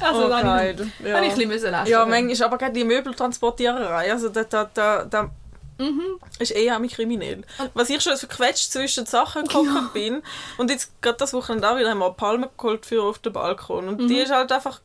Also 0.00 0.26
Oh, 0.26 0.28
dann 0.28 0.46
habe 0.46 0.90
ja. 1.04 1.16
habe 1.16 1.26
ich 1.26 1.32
ein 1.32 1.48
bisschen 1.48 1.72
lachen. 1.72 1.90
Ja, 1.90 2.06
manchmal 2.06 2.32
ist 2.32 2.42
aber 2.42 2.56
gerade 2.56 2.72
die 2.72 2.84
Möbeltransportiererei, 2.84 4.12
also 4.12 4.28
da, 4.28 4.44
da, 4.44 4.70
da, 4.72 5.04
da 5.04 5.30
Mhm. 5.78 6.18
ist 6.38 6.54
eh 6.54 6.70
auch 6.72 6.80
kriminell. 6.88 7.42
Was 7.74 7.88
ich 7.90 8.02
schon 8.02 8.16
verquetscht 8.16 8.70
zwischen 8.72 9.04
die 9.04 9.10
Sachen 9.10 9.44
gekommen 9.44 9.90
bin 9.92 10.22
und 10.58 10.70
jetzt 10.70 10.90
gerade 11.00 11.18
das 11.18 11.32
Wochenende 11.32 11.70
auch 11.70 11.76
wieder 11.78 11.90
haben 11.90 11.98
wir 11.98 12.06
eine 12.06 12.14
Palme 12.14 12.50
geholt 12.56 12.84
für 12.86 13.02
auf 13.02 13.18
den 13.20 13.32
Balkon 13.32 13.88
und 13.88 14.00
Mhm. 14.00 14.08
die 14.08 14.18
ist 14.18 14.32
halt 14.32 14.50
einfach 14.52 14.80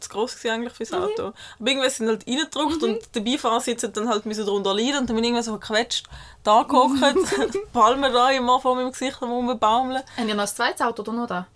zu 0.00 0.10
gross 0.10 0.34
gewesen 0.36 0.50
eigentlich 0.54 0.72
fürs 0.74 0.92
Auto. 0.92 1.28
Aber 1.28 1.34
irgendwie 1.70 1.88
sind 1.88 2.08
halt 2.08 2.26
reingedrückt 2.28 2.82
Mhm. 2.82 2.88
und 2.88 3.14
der 3.14 3.20
Beifahrer 3.20 3.60
sitzt 3.60 3.88
dann 3.96 4.08
halt 4.08 4.26
müssen 4.26 4.44
drunter 4.44 4.74
leiden 4.74 4.98
und 4.98 5.08
dann 5.08 5.16
bin 5.16 5.24
ich 5.24 5.30
irgendwie 5.30 5.44
so 5.44 5.52
verquetscht 5.58 6.06
da 6.42 6.62
gehockt, 6.64 6.98
Palme 7.72 8.12
da 8.12 8.30
immer 8.30 8.60
vor 8.60 8.74
meinem 8.74 8.92
Gesicht 8.92 9.16
am 9.22 9.30
rumbaumeln. 9.30 10.02
Haben 10.16 10.28
ihr 10.28 10.34
noch 10.34 10.42
ein 10.42 10.48
zweites 10.48 10.80
Auto 10.82 11.02
oder 11.02 11.12
nur 11.12 11.26
da? 11.26 11.46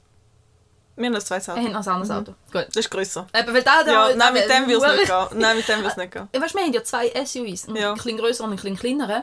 Wir 0.99 1.07
haben 1.07 1.13
noch 1.15 1.23
zwei 1.23 1.37
Autos. 1.37 1.47
Wir 1.49 1.55
haben 1.55 1.73
noch 1.73 1.87
ein 1.87 1.93
anderes 1.93 2.11
Auto. 2.11 2.35
Gut. 2.53 2.67
Das 2.69 2.77
ist 2.77 2.91
grösser. 2.91 3.27
Eben, 3.35 3.55
weil 3.55 3.63
da, 3.63 3.83
da, 3.85 4.09
Ja, 4.11 4.17
nein, 4.17 4.33
mit 4.35 4.49
dem 4.51 4.67
wird 4.69 4.83
es 4.83 4.93
nicht 4.97 5.07
gehen. 5.07 5.39
Nein, 5.39 5.57
mit 5.57 5.69
dem 5.69 5.79
wird 5.83 5.91
es 5.93 5.97
nicht 5.97 6.13
gehen. 6.13 6.29
Weißt, 6.43 6.55
du, 6.55 6.59
wir 6.59 6.65
haben 6.65 6.73
ja 6.73 6.83
zwei 6.85 7.09
SUVs, 7.25 7.69
einen 7.69 7.77
Ja. 7.77 7.95
kleinen 7.95 8.19
grösseren 8.19 8.51
und 8.51 8.59
einen 8.67 8.77
kleinen 8.77 8.99
kleineren. 8.99 9.23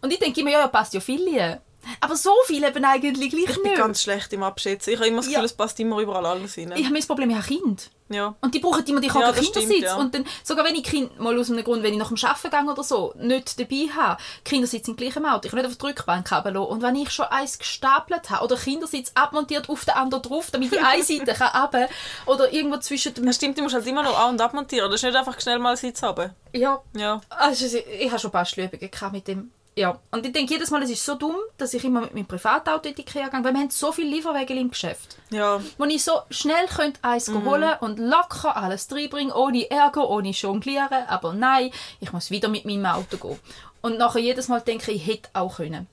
Und 0.00 0.12
ich 0.12 0.18
denke 0.18 0.40
immer, 0.40 0.50
ja, 0.50 0.60
ja, 0.60 0.66
passt 0.68 0.94
ja 0.94 1.00
viel 1.00 1.38
rein. 1.38 1.60
Aber 2.00 2.16
so 2.16 2.30
viel 2.46 2.62
eben 2.64 2.84
eigentlich 2.84 3.30
gleich 3.30 3.44
Ich 3.50 3.54
bin 3.62 3.62
nicht. 3.72 3.76
ganz 3.76 4.02
schlecht 4.02 4.32
im 4.32 4.42
Abschätzen. 4.42 4.92
Ich 4.92 4.98
habe 4.98 5.08
immer 5.08 5.18
das 5.18 5.26
Gefühl, 5.26 5.40
Ja. 5.40 5.44
es 5.44 5.52
passt 5.54 5.78
immer 5.80 5.98
überall 5.98 6.24
alles 6.26 6.56
rein. 6.56 6.72
Ich 6.76 6.84
habe 6.84 6.92
mein 6.94 7.02
Problem, 7.06 7.30
ich 7.30 7.36
habe 7.36 7.46
Kinder. 7.46 7.82
Ja. 8.08 8.34
Und 8.42 8.54
die 8.54 8.58
brauchen 8.58 8.84
immer 8.84 9.00
die 9.00 9.06
Ja, 9.08 9.20
ja, 9.20 9.32
das 9.32 9.38
stimmt, 9.46 9.54
Kindersitz. 9.56 9.84
ja. 9.84 9.96
Und 9.96 10.14
dann, 10.14 10.26
sogar 10.44 10.64
wenn 10.66 10.74
ich 10.74 10.82
Kind, 10.84 11.18
mal 11.18 11.38
aus 11.38 11.50
einem 11.50 11.64
Grund, 11.64 11.82
wenn 11.82 11.94
ich 11.94 11.98
nach 11.98 12.08
dem 12.12 12.18
Arbeiten 12.22 12.50
gehe 12.50 12.72
oder 12.72 12.82
so, 12.84 13.14
nicht 13.16 13.58
dabei 13.58 13.88
habe, 13.96 14.22
Kindersitz 14.44 14.86
im 14.88 14.96
gleichen 14.96 15.24
Auto, 15.24 15.46
ich 15.46 15.50
kann 15.50 15.60
nicht 15.60 15.70
auf 15.70 15.76
die 15.78 15.86
Rückbank 15.86 16.30
haben 16.30 16.52
lassen. 16.54 16.66
Und 16.66 16.82
wenn 16.82 16.94
ich 16.96 17.10
schon 17.10 17.24
eins 17.26 17.58
gestapelt 17.58 18.28
habe 18.30 18.44
oder 18.44 18.56
Kindersitz 18.56 19.12
abmontiert 19.14 19.68
auf 19.70 19.84
den 19.86 19.94
anderen 19.94 20.22
drauf, 20.22 20.50
damit 20.50 20.72
die 20.72 20.78
eine 20.78 21.02
Seite 21.04 21.32
kann 21.32 21.62
runter, 21.62 21.88
oder 22.26 22.52
irgendwo 22.52 22.76
zwischen 22.78 23.14
dem... 23.14 23.24
Das 23.26 23.36
stimmt, 23.36 23.56
du 23.58 23.62
musst 23.62 23.74
halt 23.74 23.86
immer 23.86 24.02
noch 24.02 24.18
an- 24.18 24.30
und 24.34 24.40
abmontieren. 24.40 24.90
Das 24.90 25.00
ist 25.02 25.04
nicht 25.06 25.16
einfach 25.16 25.40
schnell 25.40 25.58
mal 25.58 25.76
Sitz 25.76 26.02
haben. 26.02 26.30
Ja, 26.52 26.82
Ja. 26.94 27.20
Also, 27.30 27.64
ich, 27.64 28.10
habe 28.10 28.18
schon 28.20 28.28
ein 28.28 28.32
paar 28.32 28.44
Schlübungen 28.44 28.90
mit 29.12 29.26
dem. 29.28 29.50
Ja. 29.74 29.98
Und 30.10 30.26
ich 30.26 30.32
denke 30.32 30.52
jedes 30.52 30.70
Mal, 30.70 30.82
es 30.82 30.90
ist 30.90 31.04
so 31.04 31.14
dumm, 31.14 31.36
dass 31.56 31.72
ich 31.72 31.82
immer 31.84 32.02
mit 32.02 32.14
meinem 32.14 32.26
Privatauto 32.26 32.88
in 32.88 32.94
die 32.94 33.02
Ikea 33.02 33.28
gehe, 33.28 33.42
weil 33.42 33.54
wir 33.54 33.60
haben 33.60 33.70
so 33.70 33.90
viele 33.90 34.10
Lieferwege 34.10 34.54
im 34.54 34.70
Geschäft. 34.70 35.16
Ja. 35.30 35.62
Wo 35.78 35.84
ich 35.84 36.04
so 36.04 36.20
schnell 36.30 36.66
könnte 36.66 37.00
eins 37.02 37.30
holen 37.30 37.72
und 37.80 37.98
locker 37.98 38.56
alles 38.56 38.88
reinbringen, 38.92 39.32
ohne 39.32 39.70
Ärger, 39.70 40.08
ohne 40.10 40.30
jonglieren. 40.30 41.06
Aber 41.08 41.32
nein, 41.32 41.70
ich 42.00 42.12
muss 42.12 42.30
wieder 42.30 42.48
mit 42.48 42.66
meinem 42.66 42.84
Auto 42.84 43.16
gehen. 43.16 43.38
Und 43.80 43.98
nachher 43.98 44.20
jedes 44.20 44.48
Mal 44.48 44.60
denke 44.60 44.92
ich, 44.92 45.08
ich 45.08 45.14
hätte 45.14 45.30
auch 45.32 45.56
können. 45.56 45.86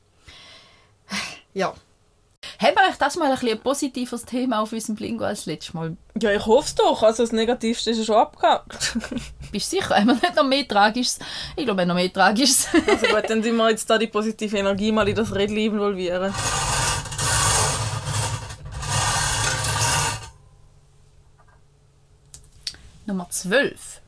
Ja. 1.53 1.73
Haben 2.61 2.75
wir 2.75 2.89
euch 2.89 2.97
das 2.97 3.15
mal 3.15 3.27
ein, 3.27 3.31
bisschen 3.31 3.51
ein 3.51 3.61
positiveres 3.61 4.25
Thema 4.25 4.59
auf 4.59 4.73
unserem 4.73 4.95
Blingo 4.95 5.23
als 5.23 5.45
letztes 5.45 5.73
Mal? 5.73 5.95
Ja, 6.21 6.31
ich 6.31 6.45
hoffe 6.45 6.67
es 6.67 6.75
doch. 6.75 7.03
Also 7.03 7.23
das 7.23 7.31
Negativste 7.31 7.91
ist 7.91 7.99
ja 7.99 8.03
schon 8.03 8.15
abgehakt. 8.17 8.97
Bist 9.53 9.71
du 9.71 9.77
sicher? 9.77 9.95
Haben 9.95 10.07
wir 10.07 10.15
nicht 10.15 10.35
noch 10.35 10.43
mehr 10.43 10.67
Tragisches? 10.67 11.19
Ich 11.55 11.63
glaube, 11.63 11.77
wir 11.77 11.81
haben 11.83 11.87
noch 11.87 11.95
mehr 11.95 12.11
Tragisches. 12.11 12.67
Also 12.87 13.07
gut, 13.07 13.29
dann 13.29 13.41
sind 13.43 13.55
wir 13.55 13.69
jetzt 13.69 13.89
da 13.89 13.97
die 13.97 14.07
positive 14.07 14.57
Energie 14.57 14.91
mal 14.91 15.07
in 15.07 15.15
das 15.15 15.33
Rädchen 15.33 15.55
involvieren. 15.55 16.33
Nummer 23.05 23.29
12. 23.29 24.01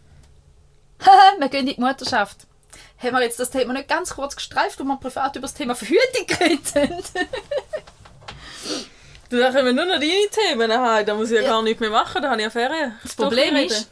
wir 1.39 1.49
gehen 1.49 1.67
in 1.67 1.75
die 1.75 1.81
Mutterschaft. 1.81 2.47
Haben 3.01 3.13
wir 3.13 3.23
jetzt 3.23 3.39
das 3.39 3.49
Thema 3.49 3.71
nicht 3.71 3.87
ganz 3.87 4.13
kurz 4.13 4.35
gestreift, 4.35 4.77
wo 4.77 4.83
wir 4.83 4.97
privat 4.97 5.37
über 5.37 5.43
das 5.43 5.53
Thema 5.53 5.73
Verhütung 5.73 6.27
geredet 6.27 7.13
da 9.29 9.51
können 9.51 9.65
wir 9.67 9.73
nur 9.73 9.85
noch 9.85 9.99
deine 9.99 10.29
Themen 10.29 10.71
haben. 10.71 11.05
Da 11.05 11.15
muss 11.15 11.31
ich 11.31 11.41
ja, 11.41 11.47
gar 11.47 11.61
nichts 11.61 11.79
mehr 11.79 11.89
machen. 11.89 12.21
Da 12.21 12.31
habe 12.31 12.41
ich 12.41 12.45
ja 12.45 12.49
Ferien. 12.49 12.97
Das 13.03 13.15
Problem 13.15 13.55
ist, 13.55 13.89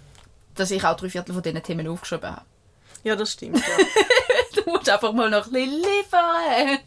dass 0.56 0.72
ich 0.72 0.84
auch 0.84 0.96
drei 0.98 1.10
Viertel 1.10 1.34
von 1.34 1.42
diesen 1.42 1.64
Themen 1.64 1.88
aufgeschrieben 1.88 2.30
habe. 2.30 2.46
Ja, 3.04 3.16
das 3.16 3.32
stimmt. 3.32 3.58
Ja. 3.58 3.86
Du 4.56 4.72
musst 4.72 4.90
einfach 4.90 5.14
mal 5.14 5.30
noch 5.30 5.46
ein 5.46 5.54
bisschen 5.54 5.76
liefern. 5.76 6.80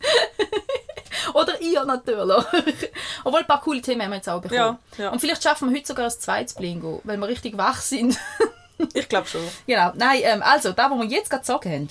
Oder 1.34 1.60
ihr 1.60 1.84
natürlich. 1.84 2.44
Obwohl, 3.24 3.40
ein 3.40 3.46
paar 3.46 3.60
coole 3.60 3.82
Themen 3.82 4.02
haben 4.02 4.10
wir 4.10 4.16
jetzt 4.16 4.28
auch 4.28 4.40
bekommen. 4.40 4.78
Ja, 4.96 5.04
ja. 5.04 5.10
Und 5.10 5.18
vielleicht 5.18 5.42
schaffen 5.42 5.68
wir 5.68 5.76
heute 5.76 5.88
sogar 5.88 6.06
ein 6.06 6.10
zweites 6.12 6.54
Blingo, 6.54 7.00
weil 7.04 7.16
wir 7.18 7.26
richtig 7.26 7.58
wach 7.58 7.80
sind. 7.80 8.16
Ich 8.94 9.08
glaube 9.08 9.26
schon. 9.26 9.40
Genau. 9.66 9.92
Nein, 9.96 10.20
ähm, 10.22 10.42
also, 10.42 10.72
da, 10.72 10.90
wo 10.90 10.98
wir 10.98 11.06
jetzt 11.06 11.30
gerade 11.30 11.44
sagen 11.44 11.72
haben, 11.72 11.88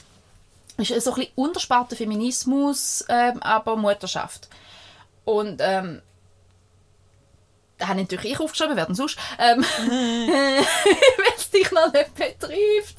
ist 0.77 1.03
so 1.03 1.11
ein 1.11 1.15
bisschen 1.15 1.33
Untersparte 1.35 1.95
Feminismus, 1.95 3.03
ähm, 3.09 3.41
aber 3.43 3.75
Mutterschaft. 3.75 4.47
Und 5.27 5.59
ähm, 5.61 6.01
da 7.77 7.89
habe 7.89 7.99
natürlich 7.99 8.31
ich 8.31 8.39
aufgeschrieben, 8.39 8.77
wer 8.77 8.85
denn 8.85 8.95
sonst, 8.95 9.19
ähm, 9.37 9.61
weil 9.87 11.33
es 11.35 11.51
dich 11.51 11.69
noch 11.73 11.91
nicht 11.91 12.15
betrifft. 12.15 12.95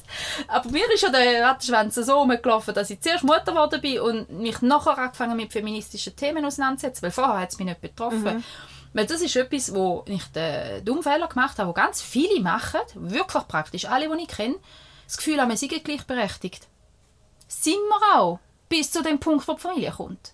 Aber 0.47 0.69
mir 0.69 0.85
ist 0.93 1.01
ja 1.01 1.09
der 1.09 1.43
Rattenschwanz 1.43 1.95
so 1.95 2.19
rumgelaufen, 2.19 2.75
dass 2.75 2.91
ich 2.91 3.01
zuerst 3.01 3.23
Mutter 3.23 3.45
geworden 3.45 3.81
bin 3.81 3.99
und 3.99 4.29
mich 4.29 4.61
nachher 4.61 4.95
angefangen 4.99 5.37
mit 5.37 5.51
feministischen 5.51 6.15
Themen 6.15 6.45
auseinanderzusetzen, 6.45 7.01
weil 7.01 7.11
vorher 7.11 7.39
hat 7.39 7.49
es 7.49 7.57
mich 7.57 7.67
nicht 7.67 7.81
betroffen. 7.81 8.43
Weil 8.93 9.05
das 9.07 9.21
ist 9.21 9.35
etwas, 9.35 9.73
wo 9.73 10.05
ich 10.07 10.23
den 10.25 10.85
dummen 10.85 11.01
Fehler 11.01 11.27
gemacht 11.27 11.57
habe, 11.57 11.69
wo 11.69 11.73
ganz 11.73 11.99
viele 12.03 12.39
machen, 12.41 12.81
wirklich 12.93 13.47
praktisch 13.47 13.85
alle, 13.85 14.07
die 14.07 14.21
ich 14.21 14.27
kenne, 14.27 14.55
das 15.07 15.17
Gefühl 15.17 15.41
haben, 15.41 15.49
wir 15.49 15.57
sind 15.57 15.83
gleichberechtigt. 15.83 16.67
Sind 17.47 17.73
wir 17.73 18.19
auch, 18.19 18.39
bis 18.69 18.91
zu 18.91 19.01
dem 19.01 19.19
Punkt, 19.19 19.47
wo 19.47 19.53
die 19.53 19.61
Familie 19.61 19.91
kommt. 19.91 20.31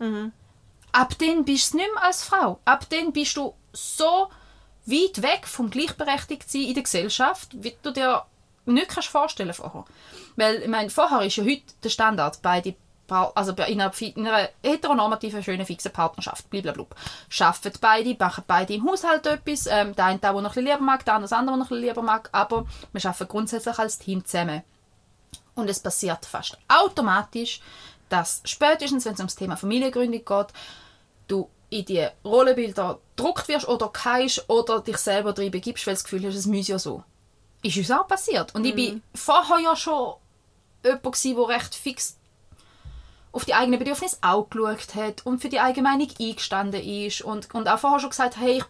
Ab 0.95 1.13
dann 1.19 1.43
bist 1.43 1.73
du 1.73 1.77
nicht 1.77 1.93
mehr 1.93 2.03
als 2.03 2.23
Frau. 2.23 2.61
Ab 2.63 2.85
dann 2.89 3.11
bist 3.11 3.35
du 3.35 3.53
so 3.73 4.29
weit 4.85 5.21
weg 5.21 5.45
vom 5.45 5.69
Gleichberechtigtsein 5.69 6.61
in 6.61 6.73
der 6.73 6.83
Gesellschaft, 6.83 7.49
wie 7.51 7.75
du 7.81 7.91
dir 7.91 8.23
nicht 8.65 8.87
kannst 8.87 9.09
vorstellen 9.09 9.53
vorher. 9.53 9.83
Weil, 10.37 10.61
ich 10.61 10.69
meine, 10.69 10.89
vorher 10.89 11.23
ist 11.23 11.35
ja 11.35 11.43
heute 11.43 11.63
der 11.83 11.89
Standard, 11.89 12.41
beide 12.41 12.75
also 13.09 13.51
in 13.51 13.81
einer, 13.81 13.91
in 13.99 14.25
einer 14.25 14.49
heteronormativen, 14.63 15.43
schönen, 15.43 15.65
fixen 15.65 15.91
Partnerschaft, 15.91 16.49
blablabla. 16.49 16.85
Arbeiten 17.39 17.77
beide, 17.81 18.15
machen 18.17 18.43
beide 18.47 18.73
im 18.73 18.89
Haushalt 18.89 19.27
etwas, 19.27 19.67
ähm, 19.67 19.93
der 19.95 20.05
eine, 20.05 20.19
der, 20.19 20.31
der 20.31 20.41
noch 20.41 20.51
ein 20.51 20.53
bisschen 20.55 20.63
lieber 20.63 20.79
mag, 20.79 21.03
der 21.03 21.15
andere, 21.15 21.29
das 21.29 21.37
andere, 21.37 21.55
der 21.55 21.57
noch 21.57 21.65
ein 21.65 21.69
bisschen 21.69 21.87
lieber 21.87 22.01
mag, 22.01 22.29
aber 22.31 22.65
wir 22.93 23.05
arbeiten 23.05 23.27
grundsätzlich 23.27 23.77
als 23.77 23.99
Team 23.99 24.23
zusammen. 24.23 24.63
Und 25.55 25.69
es 25.69 25.81
passiert 25.81 26.25
fast 26.25 26.57
automatisch, 26.67 27.59
dass 28.09 28.41
spätestens, 28.45 29.05
wenn 29.05 29.13
es 29.13 29.19
ums 29.19 29.35
Thema 29.35 29.55
Familiengründung 29.57 30.23
geht, 30.25 30.53
du 31.27 31.49
in 31.69 31.85
die 31.85 32.07
Rollenbilder 32.23 32.99
gedruckt 33.15 33.47
wirst 33.47 33.67
oder 33.67 33.89
keist 33.89 34.49
oder 34.49 34.81
dich 34.81 34.97
selber 34.97 35.33
drin 35.33 35.51
begibst, 35.51 35.85
weil 35.87 35.93
du 35.93 35.97
das 35.97 36.03
Gefühl 36.03 36.25
hast, 36.25 36.35
es 36.35 36.45
müsse 36.45 36.73
ja 36.73 36.79
so. 36.79 37.03
Ist 37.63 37.77
uns 37.77 37.91
auch 37.91 38.07
passiert. 38.07 38.53
Und 38.53 38.65
ich 38.65 38.75
bin 38.75 39.01
vorher 39.13 39.59
ja 39.59 39.75
schon 39.75 40.15
jemand 40.83 41.03
gewesen, 41.03 41.35
der 41.35 41.47
recht 41.47 41.75
fix 41.75 42.17
auf 43.31 43.43
die 43.43 43.53
eigenen 43.53 43.79
Bedürfnisse 43.79 44.17
auch 44.21 44.49
geschaut 44.49 44.95
hat 44.95 45.25
und 45.25 45.41
für 45.41 45.49
die 45.49 45.59
eigene 45.59 45.89
Meinung 45.89 46.07
eingestanden 46.17 46.81
ist 46.81 47.21
und, 47.21 47.53
und 47.53 47.67
auch 47.67 47.79
vorher 47.79 47.99
schon 47.99 48.11
gesagt 48.11 48.37
hey, 48.39 48.59
ich, 48.59 48.63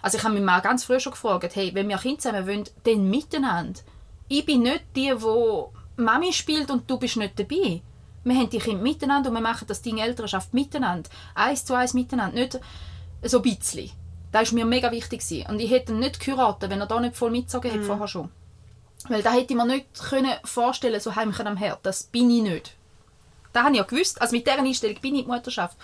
also 0.00 0.16
ich 0.16 0.22
habe 0.22 0.34
mich 0.34 0.44
mal 0.44 0.60
ganz 0.60 0.84
früh 0.84 1.00
schon 1.00 1.12
gefragt, 1.12 1.56
hey, 1.56 1.74
wenn 1.74 1.88
wir 1.88 1.98
Kinder 1.98 2.20
zusammen 2.20 2.46
wollen, 2.46 2.68
dann 2.84 3.10
miteinander. 3.10 3.80
Ich 4.28 4.46
bin 4.46 4.62
nicht 4.62 4.84
die, 4.94 5.12
wo 5.20 5.72
Mami 5.96 6.32
spielt 6.32 6.70
und 6.70 6.88
du 6.88 6.98
bist 6.98 7.16
nicht 7.16 7.36
dabei. 7.38 7.82
Wir 8.24 8.36
haben 8.36 8.50
die 8.50 8.58
Kinder 8.58 8.82
miteinander 8.82 9.30
und 9.30 9.34
wir 9.36 9.42
machen 9.42 9.66
das 9.66 9.82
Ding 9.82 9.98
Elternschaft 9.98 10.54
miteinander. 10.54 11.10
Eins 11.34 11.64
zu 11.64 11.74
eins 11.74 11.92
miteinander, 11.94 12.36
nicht 12.38 12.60
so 13.22 13.38
ein 13.38 13.42
bisschen. 13.42 13.90
Das 14.30 14.50
war 14.52 14.54
mir 14.54 14.64
mega 14.64 14.90
wichtig. 14.92 15.22
Und 15.48 15.60
ich 15.60 15.70
hätte 15.70 15.92
ihn 15.92 15.98
nicht 15.98 16.20
geheiratet, 16.20 16.70
wenn 16.70 16.80
er 16.80 16.86
da 16.86 17.00
nicht 17.00 17.16
voll 17.16 17.30
mitgezogen 17.30 17.70
hätte, 17.70 17.82
Mhm. 17.82 17.86
vorher 17.86 18.08
schon. 18.08 18.28
Weil 19.08 19.22
da 19.22 19.32
hätte 19.32 19.52
ich 19.52 19.56
mir 19.56 19.66
nicht 19.66 19.86
können 20.08 20.32
vorstellen 20.44 21.00
so 21.00 21.14
heimchen 21.16 21.46
am 21.46 21.56
Herd. 21.56 21.80
Das 21.82 22.04
bin 22.04 22.30
ich 22.30 22.42
nicht. 22.42 22.72
Das 23.52 23.64
habe 23.64 23.72
ich 23.72 23.78
ja 23.78 23.84
gewusst. 23.84 24.22
Also 24.22 24.34
mit 24.36 24.46
dieser 24.46 24.58
Einstellung 24.60 25.00
bin 25.00 25.14
ich 25.14 25.20
in 25.22 25.26
die 25.26 25.32
Mutterschaft. 25.32 25.76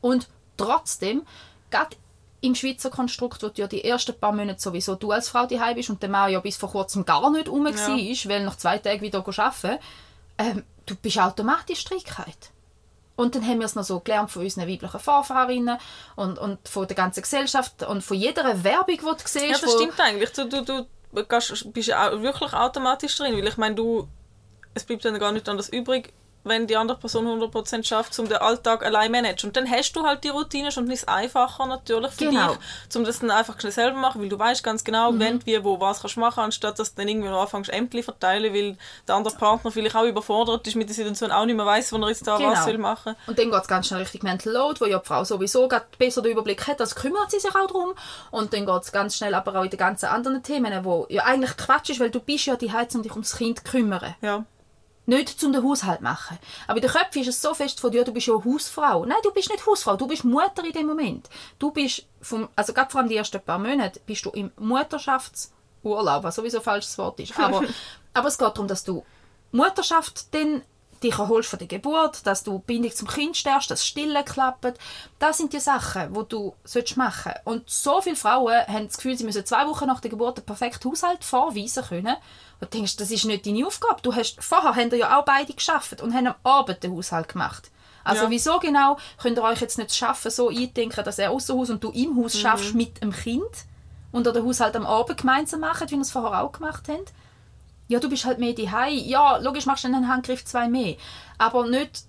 Und 0.00 0.28
trotzdem, 0.56 1.22
gerade 1.70 1.96
im 2.40 2.54
Schweizer 2.54 2.88
Konstrukt, 2.88 3.42
wo 3.42 3.48
du 3.48 3.60
ja 3.60 3.66
die 3.66 3.84
ersten 3.84 4.18
paar 4.18 4.32
Monate 4.32 4.60
sowieso 4.60 4.94
du 4.94 5.10
als 5.12 5.28
Frau 5.28 5.44
daheim 5.46 5.74
bist 5.74 5.90
und 5.90 6.00
der 6.00 6.08
Mann 6.08 6.30
ja 6.32 6.40
bis 6.40 6.56
vor 6.56 6.70
kurzem 6.70 7.04
gar 7.04 7.28
nicht 7.30 7.48
rum 7.48 7.66
Ja. 7.66 7.74
war, 7.74 7.96
weil 7.98 8.44
nach 8.44 8.56
zwei 8.56 8.78
Tagen 8.78 9.02
wieder 9.02 9.18
arbeiten 9.18 9.78
ähm, 10.40 10.64
du 10.86 10.96
bist 10.96 11.18
automatisch 11.18 11.80
Strickheit. 11.80 12.50
Und 13.16 13.34
dann 13.34 13.46
haben 13.46 13.58
wir 13.58 13.66
es 13.66 13.74
noch 13.74 13.84
so 13.84 14.00
gelernt 14.00 14.30
von 14.30 14.42
unseren 14.42 14.66
weiblichen 14.66 14.98
Vorfahrinnen 14.98 15.78
und, 16.16 16.38
und 16.38 16.66
von 16.66 16.86
der 16.86 16.96
ganzen 16.96 17.20
Gesellschaft 17.20 17.82
und 17.82 18.02
von 18.02 18.16
jeder 18.16 18.64
Werbung, 18.64 18.96
die 18.96 18.96
du 18.96 19.14
siehst. 19.24 19.44
Ja, 19.44 19.58
das 19.58 19.74
stimmt 19.74 20.00
eigentlich. 20.00 20.32
Du, 20.32 20.48
du, 20.48 20.64
du 20.64 20.86
gehst, 21.24 21.72
bist 21.72 21.88
wirklich 21.88 22.52
automatisch 22.54 23.14
drin, 23.16 23.36
weil 23.36 23.46
ich 23.46 23.58
meine, 23.58 23.74
du, 23.74 24.08
es 24.72 24.84
bleibt 24.84 25.04
dann 25.04 25.18
gar 25.18 25.32
nicht 25.32 25.46
anders 25.50 25.68
übrig, 25.68 26.14
wenn 26.44 26.66
die 26.66 26.76
andere 26.76 26.98
Person 26.98 27.26
100% 27.26 27.84
schafft, 27.84 28.18
um 28.18 28.28
den 28.28 28.38
Alltag 28.38 28.84
allein 28.84 29.06
zu 29.06 29.10
managen. 29.12 29.48
Und 29.50 29.56
dann 29.56 29.70
hast 29.70 29.92
du 29.92 30.04
halt 30.04 30.24
die 30.24 30.28
Routine 30.28 30.72
schon 30.72 30.84
und 30.84 30.90
ist 30.90 31.08
einfacher 31.08 31.66
natürlich 31.66 32.10
für 32.12 32.26
Genau. 32.26 32.54
dich, 32.54 32.96
um 32.96 33.04
das 33.04 33.18
dann 33.18 33.30
einfach 33.30 33.58
schnell 33.58 33.72
selber 33.72 33.98
machen, 33.98 34.20
weil 34.22 34.28
du 34.28 34.38
weißt 34.38 34.62
ganz 34.62 34.82
genau, 34.84 35.10
wenn, 35.18 35.44
wie, 35.46 35.62
wo, 35.62 35.78
was 35.80 36.00
kannst 36.00 36.16
du 36.16 36.20
machen, 36.20 36.40
anstatt 36.40 36.78
dass 36.78 36.94
du 36.94 37.00
dann 37.00 37.08
irgendwie 37.08 37.28
noch 37.28 37.42
anfängst, 37.42 37.70
Ämter 37.72 38.02
verteilen, 38.02 38.54
weil 38.54 38.76
der 39.06 39.14
andere 39.16 39.34
Partner 39.34 39.70
vielleicht 39.70 39.96
auch 39.96 40.04
überfordert 40.04 40.66
ist 40.66 40.76
mit 40.76 40.88
der 40.88 40.94
Situation, 40.94 41.30
auch 41.30 41.44
nicht 41.44 41.56
mehr 41.56 41.66
weiss, 41.66 41.92
wo 41.92 41.96
er 41.98 42.08
jetzt 42.08 42.26
da 42.26 42.36
Genau. 42.36 42.50
was 42.52 42.64
soll 42.64 42.78
machen. 42.78 43.14
Und 43.26 43.38
dann 43.38 43.50
geht 43.50 43.60
es 43.62 43.68
ganz 43.68 43.88
schnell 43.88 44.00
richtig 44.00 44.22
Mental 44.22 44.52
Load, 44.52 44.80
wo 44.80 44.86
ja 44.86 44.98
die 44.98 45.06
Frau 45.06 45.24
sowieso 45.24 45.68
gerade 45.68 45.86
besser 45.98 46.22
den 46.22 46.32
Überblick 46.32 46.66
hat, 46.66 46.80
also 46.80 46.94
kümmert 46.94 47.30
sie 47.30 47.38
sich 47.40 47.54
auch 47.54 47.66
darum. 47.66 47.92
Und 48.30 48.52
dann 48.52 48.66
geht 48.66 48.82
es 48.82 48.92
ganz 48.92 49.16
schnell 49.16 49.34
aber 49.34 49.54
auch 49.56 49.64
in 49.64 49.70
den 49.70 49.78
ganzen 49.78 50.06
anderen 50.06 50.42
Themen, 50.42 50.84
wo 50.84 51.06
ja 51.10 51.24
eigentlich 51.24 51.56
Quatsch 51.56 51.90
ist, 51.90 52.00
weil 52.00 52.10
du 52.10 52.20
bist 52.20 52.46
ja 52.46 52.56
die 52.56 52.70
um 52.94 53.02
dich 53.02 53.12
ums 53.12 53.36
Kind 53.36 53.64
kümmern. 53.64 54.14
Ja. 54.22 54.44
Nicht 55.10 55.40
zum 55.40 55.52
den 55.52 55.64
Haushalt 55.64 55.98
zu 55.98 56.04
machen. 56.04 56.38
Aber 56.68 56.76
in 56.76 56.82
den 56.82 56.90
Köpfen 56.92 57.22
ist 57.22 57.28
es 57.28 57.42
so 57.42 57.52
fest 57.52 57.80
von 57.80 57.90
dir, 57.90 58.04
du 58.04 58.12
bist 58.12 58.28
ja 58.28 58.34
Hausfrau. 58.34 59.04
Nein, 59.04 59.18
du 59.24 59.32
bist 59.32 59.50
nicht 59.50 59.66
Hausfrau, 59.66 59.96
du 59.96 60.06
bist 60.06 60.24
Mutter 60.24 60.64
in 60.64 60.72
dem 60.72 60.86
Moment. 60.86 61.28
Du 61.58 61.72
bist, 61.72 62.06
vom, 62.20 62.48
also 62.54 62.72
gerade 62.72 62.92
vor 62.92 63.00
allem 63.00 63.08
die 63.08 63.16
ersten 63.16 63.40
paar 63.40 63.58
Monate, 63.58 64.00
bist 64.06 64.24
du 64.24 64.30
im 64.30 64.52
Mutterschaftsurlaub, 64.56 66.22
was 66.22 66.36
sowieso 66.36 66.58
ein 66.58 66.62
falsches 66.62 66.96
Wort 66.96 67.18
ist. 67.18 67.36
Aber, 67.36 67.64
aber 68.14 68.28
es 68.28 68.38
geht 68.38 68.48
darum, 68.48 68.68
dass 68.68 68.84
du 68.84 69.04
Mutterschaft 69.50 70.32
dann 70.32 70.62
dich 71.02 71.18
erholst 71.18 71.50
von 71.50 71.58
der 71.58 71.66
Geburt, 71.66 72.24
dass 72.26 72.44
du 72.44 72.60
Bindung 72.60 72.92
zum 72.92 73.08
Kind 73.08 73.36
stärkst, 73.36 73.70
dass 73.70 73.86
Stillen 73.86 74.24
klappt. 74.24 74.78
Das 75.18 75.38
sind 75.38 75.52
die 75.52 75.58
Sachen, 75.58 76.14
die 76.14 76.28
du 76.28 76.54
solltest 76.64 76.96
machen 76.96 77.32
Und 77.44 77.68
so 77.68 78.00
viele 78.00 78.16
Frauen 78.16 78.66
haben 78.68 78.86
das 78.86 78.96
Gefühl, 78.96 79.16
sie 79.16 79.24
müssen 79.24 79.44
zwei 79.44 79.66
Wochen 79.66 79.86
nach 79.86 80.00
der 80.00 80.10
Geburt 80.10 80.38
einen 80.38 80.46
perfekten 80.46 80.90
Haushalt 80.90 81.24
vorweisen 81.24 81.84
können. 81.84 82.16
Und 82.60 82.72
du 82.72 82.78
denkst, 82.78 82.96
das 82.96 83.10
ist 83.10 83.24
nicht 83.24 83.46
deine 83.46 83.66
Aufgabe. 83.66 84.02
Du 84.02 84.14
hast, 84.14 84.42
vorher 84.42 84.74
haben 84.76 84.94
ja 84.94 85.18
auch 85.18 85.24
beide 85.24 85.52
geschafft 85.52 86.00
und 86.02 86.14
haben 86.14 86.26
am 86.26 86.34
Abend 86.42 86.82
den 86.82 86.92
Haushalt 86.94 87.28
gemacht. 87.28 87.70
Also 88.04 88.24
Ja. 88.24 88.30
wieso 88.30 88.58
genau 88.58 88.98
könnt 89.20 89.38
ihr 89.38 89.42
euch 89.42 89.60
jetzt 89.60 89.78
nicht 89.78 89.94
schaffen, 89.94 90.30
so 90.30 90.48
eindenken, 90.48 91.04
dass 91.04 91.18
er 91.18 91.30
außer 91.30 91.54
Haus 91.54 91.70
und 91.70 91.82
du 91.82 91.90
im 91.90 92.16
Haus 92.22 92.38
schaffst 92.38 92.74
mit 92.74 93.02
dem 93.02 93.12
Kind 93.12 93.44
und 94.12 94.26
ihr 94.26 94.32
den 94.32 94.44
Haushalt 94.44 94.76
am 94.76 94.86
Abend 94.86 95.18
gemeinsam 95.18 95.60
macht, 95.60 95.90
wie 95.90 95.94
wir 95.96 96.00
es 96.00 96.10
vorher 96.10 96.42
auch 96.42 96.52
gemacht 96.52 96.88
haben? 96.88 97.04
Ja, 97.88 97.98
du 97.98 98.08
bist 98.08 98.24
halt 98.24 98.38
mehr 98.38 98.52
die 98.52 98.70
Ja, 99.08 99.36
logisch 99.38 99.66
machst 99.66 99.84
du 99.84 99.88
einen 99.88 100.08
Handgriff 100.08 100.44
zwei 100.44 100.68
mehr. 100.68 100.96
Aber 101.38 101.66
nicht 101.66 102.04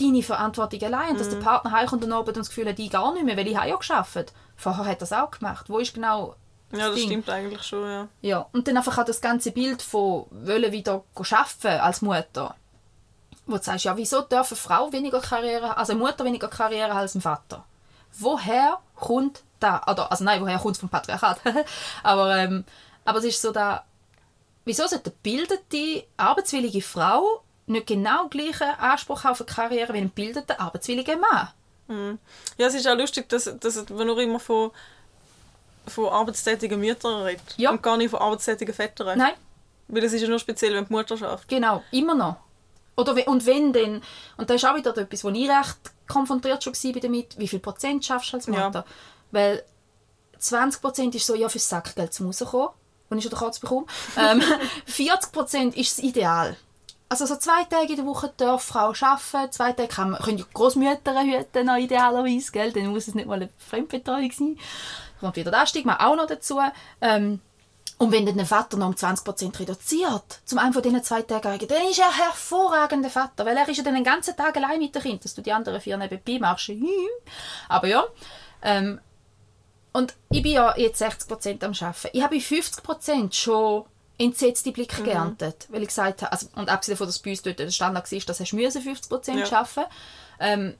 deine 0.00 0.22
Verantwortung 0.22 0.82
allein. 0.82 1.16
Dass 1.16 1.28
der 1.28 1.36
Partner 1.36 1.70
heimkommt 1.72 2.04
und 2.04 2.12
Abend 2.12 2.28
und 2.28 2.38
das 2.38 2.48
Gefühl 2.48 2.68
hat, 2.68 2.78
ich 2.78 2.90
gar 2.90 3.12
nicht 3.12 3.24
mehr, 3.24 3.36
weil 3.36 3.46
ich 3.46 3.56
habe 3.56 3.68
ja 3.68 3.76
geschafft. 3.76 4.32
Vorher 4.56 4.84
hat 4.84 5.00
er 5.00 5.04
es 5.04 5.12
auch 5.12 5.30
gemacht. 5.30 5.68
Wo 5.68 5.78
ist 5.78 5.94
genau 5.94 6.34
Ja, 6.72 6.88
das 6.88 6.96
Ding? 6.96 7.06
stimmt 7.06 7.28
eigentlich 7.28 7.62
schon, 7.62 7.88
ja. 7.88 8.08
Ja, 8.22 8.46
und 8.52 8.66
dann 8.66 8.76
einfach 8.76 8.96
auch 8.98 9.04
das 9.04 9.20
ganze 9.20 9.52
Bild 9.52 9.82
von 9.82 10.26
wollen 10.30 10.72
wieder 10.72 11.04
arbeiten 11.14 11.80
als 11.80 12.02
Mutter. 12.02 12.54
Wo 13.46 13.56
du 13.56 13.62
sagst, 13.62 13.84
ja, 13.84 13.96
wieso 13.96 14.22
darf 14.22 14.50
eine 14.50 14.56
Frau 14.56 14.92
weniger 14.92 15.20
Karriere, 15.20 15.76
also 15.76 15.92
eine 15.92 16.00
Mutter 16.00 16.24
weniger 16.24 16.48
Karriere 16.48 16.92
als 16.92 17.14
ein 17.14 17.20
Vater? 17.20 17.64
Woher 18.18 18.78
kommt 18.94 19.42
da, 19.60 19.82
oder, 19.88 20.10
also 20.10 20.24
nein, 20.24 20.40
woher 20.40 20.58
kommt 20.58 20.74
es 20.74 20.80
vom 20.80 20.88
Patriarchat? 20.88 21.40
aber, 22.02 22.36
ähm, 22.36 22.64
aber 23.04 23.18
es 23.18 23.24
ist 23.24 23.42
so 23.42 23.52
da, 23.52 23.84
wieso 24.64 24.86
sollte 24.86 25.06
eine 25.06 25.14
gebildete, 25.14 26.06
arbeitswillige 26.16 26.82
Frau 26.82 27.42
nicht 27.66 27.86
genau 27.86 28.28
gleichen 28.28 28.68
Anspruch 28.78 29.24
auf 29.24 29.40
eine 29.40 29.46
Karriere 29.46 29.92
wie 29.94 29.98
ein 29.98 30.08
gebildeter, 30.14 30.60
arbeitswilliger 30.60 31.16
Mann? 31.16 31.48
Ja, 32.58 32.66
es 32.66 32.74
ist 32.74 32.88
auch 32.88 32.96
lustig, 32.96 33.28
dass, 33.28 33.44
dass 33.58 33.88
man 33.90 34.06
nur 34.06 34.18
immer 34.18 34.40
von, 34.40 34.70
von 35.88 36.06
arbeitstätigen 36.08 36.78
Müttern 36.80 37.22
redet 37.22 37.54
Ja. 37.56 37.70
und 37.70 37.82
gar 37.82 37.96
nicht 37.96 38.10
von 38.10 38.20
arbeitstätigen 38.20 38.74
Vätern. 38.74 39.18
Nein, 39.18 39.34
Weil 39.88 40.04
es 40.04 40.12
ist 40.12 40.22
ja 40.22 40.28
nur 40.28 40.38
speziell, 40.38 40.74
wenn 40.74 40.86
die 40.86 40.92
Mutter 40.92 41.16
schafft. 41.16 41.48
Genau, 41.48 41.82
immer 41.90 42.14
noch. 42.14 42.36
Oder 42.96 43.16
we- 43.16 43.24
und 43.24 43.44
wenn 43.46 43.72
dann, 43.72 44.02
und 44.36 44.48
das 44.50 44.56
ist 44.62 44.64
auch 44.68 44.76
wieder 44.76 44.96
etwas, 44.96 45.24
wo 45.24 45.30
ich 45.30 45.48
recht 45.48 45.78
konfrontiert 46.08 46.62
schon 46.62 46.74
war 46.74 47.00
damit, 47.00 47.38
wie 47.38 47.48
viel 47.48 47.58
Prozent 47.58 48.04
schaffst 48.04 48.32
du 48.32 48.36
als 48.36 48.46
Ja. 48.46 48.52
Mutter? 48.66 48.84
Weil 49.30 49.62
20 50.38 50.80
Prozent 50.80 51.14
ist 51.14 51.26
so, 51.26 51.34
ja, 51.34 51.48
fürs 51.48 51.68
Sackgeld 51.68 52.12
zum 52.12 52.26
rauskommen, 52.26 52.68
wenn 53.08 53.18
ich 53.18 53.24
schon 53.24 53.30
den 53.30 53.38
Katz 53.38 53.58
bekomme. 53.60 53.86
Ähm, 54.16 54.42
40 54.86 55.32
Prozent 55.32 55.76
ist 55.76 55.98
das 55.98 56.04
Ideal. 56.04 56.56
Also 57.08 57.26
so 57.26 57.36
zwei 57.36 57.64
Tage 57.64 57.90
in 57.90 57.96
der 57.96 58.06
Woche 58.06 58.32
darf 58.38 58.62
Frau 58.64 58.92
arbeiten, 58.98 59.52
zwei 59.52 59.72
Tage 59.72 59.88
kann 59.88 60.14
können 60.16 60.38
die 60.38 60.44
Großmütter 60.54 61.22
hüten, 61.22 61.66
noch 61.66 61.76
idealerweise, 61.76 62.50
gell? 62.52 62.72
dann 62.72 62.86
muss 62.86 63.06
es 63.08 63.14
nicht 63.14 63.26
mal 63.28 63.34
eine 63.34 63.50
Fremdbetreuung 63.58 64.32
sein. 64.32 64.58
Kommt 65.22 65.36
wieder 65.36 65.50
das 65.50 65.70
Stigma 65.70 66.04
auch 66.04 66.16
noch 66.16 66.26
dazu. 66.26 66.60
Ähm, 67.00 67.40
und 67.98 68.10
wenn 68.10 68.26
dann 68.26 68.36
der 68.36 68.46
Vater 68.46 68.76
noch 68.76 68.88
um 68.88 68.94
20% 68.94 69.60
reduziert, 69.60 70.40
zum 70.44 70.58
einen 70.58 70.72
von 70.72 70.82
diesen 70.82 71.02
zwei 71.04 71.22
Tagen, 71.22 71.68
dann 71.68 71.88
ist 71.88 72.00
er 72.00 72.08
ein 72.08 72.14
hervorragender 72.14 73.10
Vater, 73.10 73.46
weil 73.46 73.56
er 73.56 73.68
ist 73.68 73.76
ja 73.76 73.84
dann 73.84 73.94
den 73.94 74.02
ganzen 74.02 74.36
Tag 74.36 74.56
allein 74.56 74.80
mit 74.80 74.94
dem 74.94 75.02
Kind, 75.02 75.24
dass 75.24 75.34
du 75.34 75.42
die 75.42 75.52
anderen 75.52 75.80
vier 75.80 75.96
nebenbei 75.96 76.38
machst. 76.40 76.70
Aber 77.68 77.86
ja, 77.86 78.04
ähm, 78.62 79.00
und 79.92 80.14
ich 80.30 80.42
bin 80.42 80.52
ja 80.52 80.76
jetzt 80.76 81.00
60% 81.00 81.64
am 81.64 81.72
Arbeiten. 81.72 82.08
Ich 82.12 82.22
habe 82.22 82.36
bei 82.36 82.42
50% 82.42 83.32
schon 83.34 83.84
entsetzte 84.18 84.72
Blicke 84.72 85.02
geerntet, 85.02 85.66
weil 85.70 85.82
ich 85.82 85.88
gesagt 85.88 86.22
habe, 86.22 86.32
also, 86.32 86.48
und 86.56 86.68
abgesehen 86.70 86.94
davon, 86.94 87.06
dass 87.06 87.18
bei 87.18 87.30
uns 87.30 87.42
dort 87.42 87.58
der 87.58 87.70
Standard 87.70 88.10
war, 88.10 88.18
dass 88.18 88.38
du 88.38 88.56
müssen 88.56 88.82
50% 88.82 89.38
Ja. 89.38 89.58
arbeiten 89.58 89.90
ähm, 90.40 90.74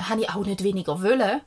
habe 0.00 0.20
ich 0.22 0.30
auch 0.30 0.44
nicht 0.44 0.62
weniger 0.62 1.02
wollen. 1.02 1.40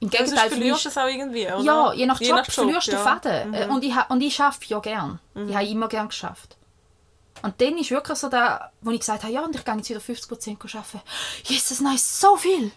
Im 0.00 0.10
Ja, 0.10 0.18
Gegenteil, 0.18 0.48
verlierst 0.48 0.82
verlierst 0.82 0.84
du 0.84 0.88
es 0.90 0.98
auch 0.98 1.06
irgendwie, 1.08 1.46
oder? 1.46 1.60
ja, 1.62 1.92
je 1.94 2.06
nach 2.06 2.20
Job, 2.20 2.44
verlierst 2.46 2.88
du 2.88 2.92
ja. 2.92 2.98
den 2.98 3.04
Faden. 3.04 3.54
Äh, 3.54 3.66
Mhm. 3.66 3.74
Und 3.74 3.84
ich, 3.84 3.94
und 4.08 4.20
ich 4.20 4.40
arbeite 4.40 4.64
ja 4.66 4.78
gern. 4.80 5.18
Ich 5.34 5.54
habe 5.54 5.66
immer 5.66 5.88
gern 5.88 6.08
geschafft. 6.08 6.56
Und 7.42 7.60
dann 7.60 7.76
ist 7.78 7.90
wirklich 7.90 8.18
so 8.18 8.28
da, 8.28 8.72
wo 8.80 8.90
ich 8.90 9.00
gesagt 9.00 9.22
habe, 9.22 9.32
ja, 9.32 9.42
und 9.42 9.54
ich 9.54 9.64
gehe 9.64 9.74
jetzt 9.76 9.88
wieder 9.90 10.00
50% 10.00 10.76
arbeiten. 10.76 11.00
Jesus, 11.44 11.80
nein, 11.80 11.98
so 11.98 12.36
viel. 12.36 12.72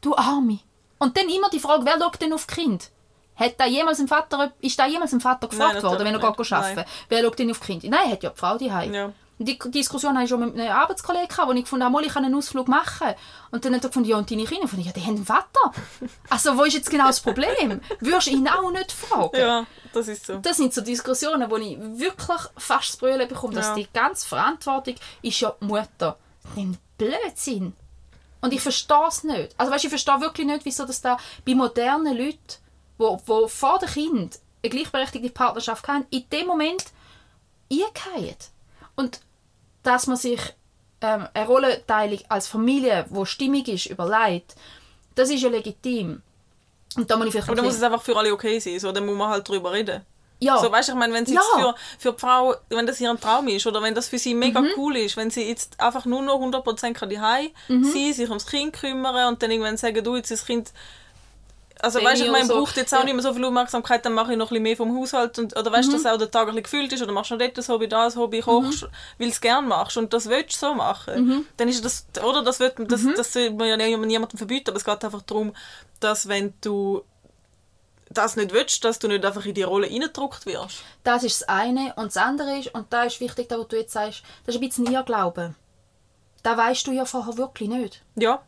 Du 0.00 0.14
Arme. 0.16 0.58
Und 0.98 1.16
dann 1.16 1.28
immer 1.28 1.48
die 1.50 1.60
Frage, 1.60 1.84
wer 1.84 1.98
schaut 1.98 2.20
denn 2.20 2.32
auf 2.32 2.46
Kind? 2.46 2.90
Hat 3.34 3.54
da 3.58 3.66
jemals 3.66 3.98
ein 3.98 4.08
Vater, 4.08 4.52
ist 4.60 4.78
da 4.78 4.86
jemals 4.86 5.12
ein 5.12 5.20
Vater 5.20 5.48
gefragt 5.48 5.74
Nein, 5.74 5.82
worden, 5.82 6.04
wenn 6.04 6.14
er 6.14 6.20
geht 6.20 6.52
arbeiten 6.52 6.76
Nein. 6.76 6.84
Wer 7.08 7.22
schaut 7.22 7.38
denn 7.38 7.50
auf 7.50 7.60
Kind? 7.60 7.84
Nein, 7.84 8.10
hat 8.10 8.22
ja 8.22 8.30
die 8.30 8.38
Frau 8.38 8.58
die 8.58 8.66
Ja. 8.66 9.12
Die 9.38 9.58
Diskussion 9.58 10.14
hatte 10.14 10.24
ich 10.24 10.30
schon 10.30 10.40
mit 10.40 10.54
einem 10.58 10.70
Arbeitskollegen, 10.72 11.26
gehabt, 11.28 11.48
wo 11.48 11.52
ich 11.52 11.64
gefunden 11.64 11.84
habe, 11.84 12.04
ich 12.04 12.12
kann 12.12 12.24
einen 12.24 12.34
Ausflug 12.34 12.68
machen. 12.68 13.08
Und 13.50 13.64
dann 13.64 13.74
hat 13.74 13.82
er 13.84 13.88
gefunden, 13.88 14.08
ja, 14.08 14.16
und 14.16 14.30
deine 14.30 14.44
Kinder? 14.44 14.68
Und 14.70 14.78
ich 14.78 14.86
ja, 14.86 14.92
die 14.92 15.00
haben 15.00 15.16
einen 15.16 15.24
Vater. 15.26 15.72
Also, 16.30 16.56
wo 16.56 16.62
ist 16.64 16.74
jetzt 16.74 16.90
genau 16.90 17.06
das 17.06 17.20
Problem? 17.20 17.80
Würdest 18.00 18.28
du 18.28 18.30
ihn 18.30 18.46
auch 18.48 18.70
nicht 18.70 18.92
fragen? 18.92 19.36
Ja, 19.36 19.66
das 19.92 20.08
ist 20.08 20.26
so. 20.26 20.36
Das 20.38 20.56
sind 20.58 20.72
so 20.72 20.80
Diskussionen, 20.80 21.50
wo 21.50 21.56
ich 21.56 21.76
wirklich 21.78 22.40
fast 22.56 22.90
das 22.90 22.96
Brüllen 22.98 23.26
bekomme, 23.28 23.54
dass 23.54 23.68
Ja. 23.68 23.74
die 23.74 23.88
ganze 23.92 24.28
Verantwortung 24.28 24.94
ist 25.22 25.40
ja 25.40 25.54
die 25.60 25.64
Mutter. 25.64 26.18
Ein 26.56 26.78
Blödsinn. 26.98 27.72
Und 28.40 28.52
ich 28.52 28.60
verstehe 28.60 29.06
es 29.08 29.24
nicht. 29.24 29.54
Also 29.56 29.72
weißt, 29.72 29.84
ich 29.84 29.90
verstehe 29.90 30.20
wirklich 30.20 30.46
nicht, 30.46 30.64
wieso 30.64 30.84
das 30.84 31.00
da 31.00 31.16
bei 31.44 31.54
modernen 31.54 32.16
Leuten, 32.16 32.38
wo, 32.98 33.20
wo 33.26 33.48
vor 33.48 33.78
dem 33.78 33.88
Kind 33.88 34.38
eine 34.64 34.70
gleichberechtigte 34.70 35.30
Partnerschaft 35.30 35.86
haben, 35.88 36.06
in 36.10 36.28
dem 36.30 36.46
Moment 36.46 36.84
eingehen. 37.70 38.36
Und 38.96 39.20
dass 39.82 40.06
man 40.06 40.16
sich 40.16 40.40
ähm, 41.00 41.26
eine 41.34 41.46
Rollenteilung 41.46 42.20
als 42.28 42.46
Familie, 42.46 43.06
wo 43.10 43.24
stimmig 43.24 43.68
ist, 43.68 43.86
überlegt, 43.86 44.54
das 45.14 45.30
ist 45.30 45.42
ja 45.42 45.48
legitim. 45.48 46.22
Und 46.96 47.10
da 47.10 47.16
muss 47.16 47.26
ich 47.26 47.32
vielleicht 47.32 47.48
Aber 47.48 47.56
dann 47.56 47.64
muss 47.64 47.74
es 47.76 47.82
einfach 47.82 48.02
für 48.02 48.16
alle 48.16 48.32
okay 48.32 48.58
sein, 48.58 48.78
so, 48.78 48.92
dann 48.92 49.06
muss 49.06 49.16
man 49.16 49.28
halt 49.30 49.48
drüber 49.48 49.72
reden. 49.72 50.02
Ja. 50.40 50.58
So, 50.58 50.70
weißt 50.72 50.88
du, 50.88 50.92
ich 50.92 50.98
meine, 50.98 51.12
wenn 51.14 51.24
sie 51.24 51.34
Ja. 51.34 51.40
jetzt 51.40 51.62
für, 51.62 51.74
für 51.98 52.12
die 52.12 52.18
Frau, 52.20 52.54
wenn 52.68 52.86
das 52.86 53.00
ihr 53.00 53.16
Traum 53.20 53.46
ist 53.48 53.66
oder 53.66 53.80
wenn 53.80 53.94
das 53.94 54.08
für 54.08 54.18
sie 54.18 54.34
mega 54.34 54.60
Mhm. 54.60 54.70
cool 54.76 54.96
ist, 54.96 55.16
wenn 55.16 55.30
sie 55.30 55.48
jetzt 55.48 55.78
einfach 55.80 56.04
nur 56.04 56.20
noch 56.22 56.40
100% 56.40 56.94
kann 56.94 57.08
daheim 57.10 57.50
Mhm. 57.68 57.84
sein, 57.84 58.12
sich 58.12 58.28
ums 58.28 58.46
Kind 58.46 58.72
kümmern 58.74 59.28
und 59.28 59.42
dann 59.42 59.50
irgendwann 59.50 59.76
sagen, 59.76 60.02
du, 60.02 60.16
jetzt 60.16 60.30
ist 60.32 60.40
das 60.42 60.46
Kind 60.46 60.72
also 61.82 62.02
weißt 62.02 62.22
du, 62.22 62.24
ich 62.26 62.30
meine, 62.30 62.46
so. 62.46 62.54
braucht 62.54 62.76
jetzt 62.76 62.94
auch 62.94 63.00
Ja. 63.00 63.04
nicht 63.04 63.14
mehr 63.14 63.22
so 63.22 63.34
viel 63.34 63.44
Aufmerksamkeit, 63.44 64.04
dann 64.06 64.14
mache 64.14 64.32
ich 64.32 64.38
noch 64.38 64.46
ein 64.46 64.48
bisschen 64.50 64.62
mehr 64.62 64.76
vom 64.76 64.96
Haushalt 64.96 65.38
und, 65.38 65.56
oder 65.58 65.70
weißt 65.70 65.88
du, 65.88 65.96
Mhm. 65.98 66.02
dass 66.02 66.12
auch 66.12 66.16
der 66.18 66.30
Tag 66.30 66.42
ein 66.42 66.46
bisschen 66.54 66.62
gefüllt 66.62 66.92
ist 66.92 67.02
oder 67.02 67.12
machst 67.12 67.30
du 67.30 67.34
noch 67.34 67.40
dort 67.44 67.58
ein 67.58 67.68
Hobby, 67.68 67.88
da 67.88 68.06
ein 68.06 68.14
Hobby, 68.14 68.40
kochst, 68.40 68.82
weil 69.18 69.26
du 69.26 69.32
es 69.32 69.40
gerne 69.40 69.66
machst 69.66 69.96
und 69.98 70.12
das 70.14 70.28
willst 70.28 70.62
du 70.62 70.66
so 70.68 70.74
machen, 70.74 71.26
Mhm. 71.26 71.46
dann 71.58 71.68
ist 71.68 71.84
das, 71.84 72.06
oder 72.24 72.42
das 72.42 72.60
wird, 72.60 72.76
das, 72.90 73.02
das 73.16 73.32
soll 73.32 73.50
man 73.50 73.68
ja 73.68 73.76
niemandem 73.76 74.38
verbieten, 74.38 74.70
aber 74.70 74.78
es 74.78 74.84
geht 74.84 75.04
einfach 75.04 75.22
darum, 75.22 75.52
dass 76.00 76.28
wenn 76.28 76.54
du 76.62 77.02
das 78.10 78.36
nicht 78.36 78.52
willst, 78.52 78.84
dass 78.84 78.98
du 78.98 79.08
nicht 79.08 79.24
einfach 79.24 79.46
in 79.46 79.54
die 79.54 79.62
Rolle 79.62 79.86
reingedrückt 79.88 80.44
wirst. 80.44 80.82
Das 81.02 81.24
ist 81.24 81.40
das 81.40 81.48
eine. 81.48 81.94
Und 81.96 82.14
das 82.14 82.18
andere 82.18 82.58
ist, 82.58 82.74
und 82.74 82.92
da 82.92 83.04
ist 83.04 83.20
wichtig, 83.20 83.46
was 83.50 83.68
du 83.68 83.76
jetzt 83.76 83.92
sagst, 83.94 84.22
das 84.44 84.54
ist 84.54 84.60
ein 84.60 84.68
bisschen 84.68 84.86
Irrglaube. 84.86 85.54
Da 86.42 86.54
weißt 86.56 86.86
du 86.86 86.92
ja 86.92 87.06
vorher 87.06 87.38
wirklich 87.38 87.70
nicht. 87.70 88.02
Ja, 88.16 88.42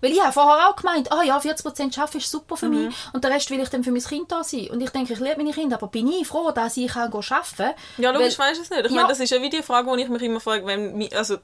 Weil 0.00 0.12
ich 0.12 0.20
habe 0.20 0.32
vorher 0.32 0.68
auch 0.68 0.76
gemeint, 0.76 1.12
ah 1.12 1.22
ja, 1.22 1.38
40% 1.38 1.98
arbeiten 1.98 2.18
ist 2.18 2.30
super 2.30 2.56
für 2.56 2.68
Mhm. 2.68 2.86
mich 2.86 2.94
und 3.12 3.22
der 3.22 3.30
Rest 3.32 3.50
will 3.50 3.60
ich 3.60 3.68
dann 3.68 3.84
für 3.84 3.90
mein 3.92 4.02
Kind 4.02 4.32
da 4.32 4.42
sein. 4.42 4.68
Und 4.70 4.80
ich 4.80 4.90
denke, 4.90 5.12
ich 5.12 5.18
liebe 5.20 5.36
meine 5.36 5.52
Kinder, 5.52 5.76
aber 5.76 5.88
bin 5.88 6.08
ich 6.08 6.26
froh, 6.26 6.50
dass 6.52 6.76
ich 6.76 6.90
kann 6.92 7.12
arbeiten 7.12 7.56
kann? 7.56 7.74
Ja, 7.98 8.10
logisch 8.10 8.38
Weil- 8.38 8.48
weisst 8.50 8.60
du 8.60 8.62
es 8.64 8.70
nicht. 8.70 8.86
Ich 8.86 8.90
Ja. 8.92 8.96
meine, 8.96 9.08
das 9.08 9.20
ist 9.20 9.30
ja 9.30 9.40
wie 9.42 9.50
die 9.50 9.62
Frage, 9.62 9.94
die 9.96 10.02
ich 10.02 10.08
mich 10.08 10.22
immer 10.22 10.40
frage, 10.40 10.64
wenn, 10.66 11.08
also, 11.14 11.36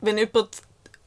wenn 0.00 0.18
jemand, 0.18 0.48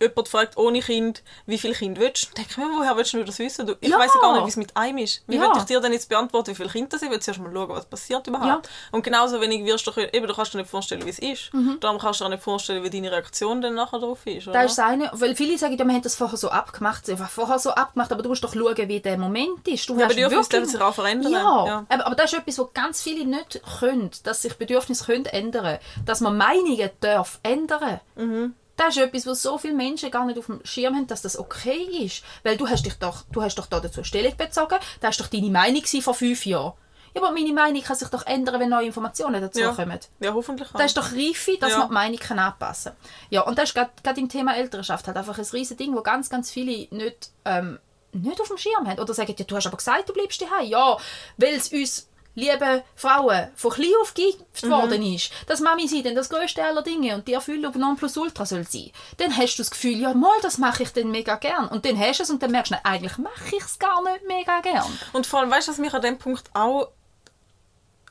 jemand 0.01 0.27
fragt, 0.27 0.57
ohne 0.57 0.81
Kind, 0.81 1.23
wie 1.45 1.57
viele 1.57 1.73
Kinder 1.73 2.01
willst 2.01 2.29
du, 2.29 2.33
denke 2.35 2.51
ich 2.51 2.57
mir, 2.57 2.65
woher 2.65 2.95
willst 2.97 3.13
du 3.13 3.23
das 3.23 3.39
wissen? 3.39 3.65
Du, 3.65 3.75
ich 3.79 3.89
Ja. 3.89 3.99
ja 3.99 4.07
gar 4.21 4.33
nicht, 4.33 4.45
wie 4.45 4.49
es 4.49 4.55
mit 4.57 4.75
einem 4.75 4.97
ist. 4.97 5.23
Wie 5.27 5.35
Ja. 5.35 5.41
würde 5.43 5.59
ich 5.59 5.65
dir 5.65 5.79
denn 5.79 5.93
jetzt 5.93 6.09
beantworten, 6.09 6.51
wie 6.51 6.55
viele 6.55 6.69
Kinder 6.69 6.89
das 6.89 6.99
sind? 6.99 7.07
Ich 7.09 7.13
will 7.13 7.21
zuerst 7.21 7.39
mal 7.39 7.51
schauen, 7.53 7.69
was 7.69 7.85
passiert 7.85 8.27
überhaupt. 8.27 8.65
Ja. 8.65 8.71
Und 8.91 9.03
genauso 9.03 9.39
wenig 9.39 9.63
wirst 9.65 9.87
du, 9.87 9.91
eben, 9.99 10.27
du 10.27 10.33
kannst 10.33 10.53
dir 10.53 10.57
nicht 10.57 10.69
vorstellen, 10.69 11.05
wie 11.05 11.09
es 11.09 11.19
ist. 11.19 11.53
Mhm. 11.53 11.77
Darum 11.79 11.97
kannst 11.99 12.19
du 12.19 12.23
dir 12.23 12.27
auch 12.27 12.31
nicht 12.31 12.43
vorstellen, 12.43 12.83
wie 12.83 12.89
deine 12.89 13.11
Reaktion 13.11 13.61
dann 13.61 13.75
nachher 13.75 13.99
drauf 13.99 14.19
ist. 14.25 14.47
Oder? 14.47 14.61
Das 14.61 14.71
ist 14.71 14.77
das 14.77 14.85
eine, 14.85 15.09
weil 15.13 15.35
viele 15.35 15.57
sagen, 15.57 15.77
ja, 15.77 15.85
wir 15.85 15.93
haben 15.93 16.01
das 16.01 16.15
vorher 16.15 16.37
so 16.37 16.49
abgemacht, 16.49 17.09
einfach 17.09 17.29
vorher 17.29 17.59
so 17.59 17.71
abgemacht, 17.71 18.11
aber 18.11 18.21
du 18.21 18.29
musst 18.29 18.43
doch 18.43 18.53
schauen, 18.53 18.75
wie 18.89 18.99
der 18.99 19.17
Moment 19.17 19.67
ist. 19.67 19.87
Du 19.87 19.97
ja, 19.97 20.07
Bedürfnisse 20.07 20.51
wirklich- 20.51 20.71
sich 20.71 20.81
auch 20.81 20.93
verändern. 20.93 21.31
Ja, 21.31 21.65
ja. 21.65 21.85
Aber, 21.89 22.05
aber 22.07 22.15
das 22.15 22.33
ist 22.33 22.39
etwas, 22.39 22.59
was 22.59 22.73
ganz 22.73 23.01
viele 23.01 23.25
nicht 23.25 23.61
können, 23.79 24.11
dass 24.23 24.41
sich 24.41 24.55
Bedürfnisse 24.55 25.05
können 25.05 25.25
ändern 25.25 25.79
dass 26.05 26.19
man 26.21 26.37
Meinungen 26.37 26.89
darf 26.99 27.39
ändern 27.43 27.99
Mhm. 28.15 28.53
Das 28.77 28.95
ist 28.97 29.01
etwas, 29.03 29.25
was 29.25 29.41
so 29.41 29.57
viele 29.57 29.73
Menschen 29.73 30.11
gar 30.11 30.25
nicht 30.25 30.37
auf 30.37 30.47
dem 30.47 30.59
Schirm 30.65 30.95
haben, 30.95 31.07
dass 31.07 31.21
das 31.21 31.37
okay 31.39 31.81
ist. 32.03 32.23
Weil 32.43 32.57
du 32.57 32.67
hast 32.67 32.85
dich 32.85 32.95
doch, 32.95 33.23
du 33.31 33.41
hast 33.41 33.55
doch 33.55 33.67
da 33.67 33.79
dazu 33.79 34.03
Stellung 34.03 34.35
bezogen, 34.35 34.75
das 34.99 35.17
war 35.19 35.25
doch 35.25 35.31
deine 35.31 35.49
Meinung 35.49 35.83
vor 36.01 36.13
fünf 36.13 36.45
Jahren. 36.45 36.73
Ja, 37.13 37.21
aber 37.21 37.31
meine 37.31 37.53
Meinung 37.53 37.81
kann 37.81 37.95
sich 37.95 38.09
doch 38.09 38.25
ändern, 38.27 38.59
wenn 38.59 38.67
neue 38.67 38.87
Informationen 38.87 39.39
dazu 39.41 39.61
Ja. 39.61 39.71
kommen. 39.71 39.97
ja, 40.19 40.33
hoffentlich 40.33 40.67
auch. 40.67 40.73
Das 40.77 40.87
ist 40.87 40.97
doch 40.97 41.13
Reife, 41.13 41.57
dass 41.57 41.71
Ja. 41.71 41.77
man 41.79 41.87
die 41.87 41.93
Meinung 41.93 42.17
kann 42.19 42.39
anpassen 42.39 42.91
kann. 42.91 43.09
Ja, 43.29 43.41
und 43.41 43.57
das 43.57 43.69
ist 43.69 43.75
gerade 43.75 43.91
gerade 44.03 44.19
im 44.19 44.27
Thema 44.27 44.53
Elternschaft 44.57 45.07
halt 45.07 45.15
einfach 45.15 45.37
ein 45.37 45.45
riesiges 45.45 45.77
Ding, 45.77 45.95
wo 45.95 46.01
ganz, 46.01 46.29
ganz 46.29 46.51
viele 46.51 46.89
nicht, 46.93 47.29
ähm, 47.45 47.79
nicht 48.11 48.41
auf 48.41 48.49
dem 48.49 48.57
Schirm 48.57 48.85
haben. 48.85 48.99
Oder 48.99 49.13
sagen, 49.13 49.33
ja, 49.37 49.45
du 49.45 49.55
hast 49.55 49.65
aber 49.67 49.77
gesagt, 49.77 50.09
du 50.09 50.13
bleibst 50.13 50.41
daheim. 50.41 50.67
Ja, 50.67 50.97
weil 51.37 51.53
es 51.55 51.71
uns, 51.71 52.09
liebe 52.35 52.83
Frauen, 52.95 53.49
von 53.55 53.71
klein 53.71 53.91
auf 54.01 54.13
gegeben 54.13 54.45
worden 54.63 55.01
ist, 55.01 55.31
dass 55.47 55.61
Mami 55.61 55.87
sei 55.87 56.01
dann 56.01 56.15
das 56.15 56.29
grösste 56.29 56.63
aller 56.63 56.83
Dinge 56.83 57.15
und 57.15 57.27
die 57.27 57.33
Erfüllung 57.33 57.77
Nonplusultra 57.77 58.45
soll 58.45 58.65
sein. 58.65 58.91
Dann 59.17 59.35
hast 59.35 59.55
du 59.55 59.63
das 59.63 59.71
Gefühl, 59.71 59.99
ja, 59.99 60.13
mal, 60.13 60.37
das 60.41 60.57
mache 60.57 60.83
ich 60.83 60.91
dann 60.91 61.11
mega 61.11 61.35
gern. 61.35 61.67
Und 61.69 61.85
dann 61.85 61.99
hast 61.99 62.19
du 62.19 62.23
es 62.23 62.29
und 62.29 62.43
dann 62.43 62.51
merkst 62.51 62.73
du, 62.73 62.85
eigentlich 62.85 63.17
mache 63.17 63.55
ich 63.55 63.63
es 63.63 63.79
gar 63.79 64.03
nicht 64.03 64.27
mega 64.27 64.59
gern. 64.59 64.99
Und 65.13 65.25
vor 65.25 65.39
allem, 65.39 65.51
weißt 65.51 65.67
du, 65.67 65.71
was 65.71 65.79
mich 65.79 65.93
an 65.93 66.01
dem 66.01 66.17
Punkt 66.17 66.49
auch. 66.53 66.89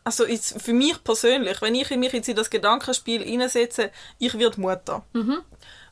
Also 0.06 0.26
jetzt 0.26 0.60
für 0.60 0.74
mich 0.74 1.02
persönlich, 1.02 1.62
wenn 1.62 1.74
ich 1.74 1.88
mich 1.90 2.12
jetzt 2.12 2.28
in 2.28 2.36
das 2.36 2.50
Gedankenspiel 2.50 3.22
hineinsetze, 3.22 3.90
ich 4.18 4.38
werde 4.38 4.60
Mutter. 4.60 5.02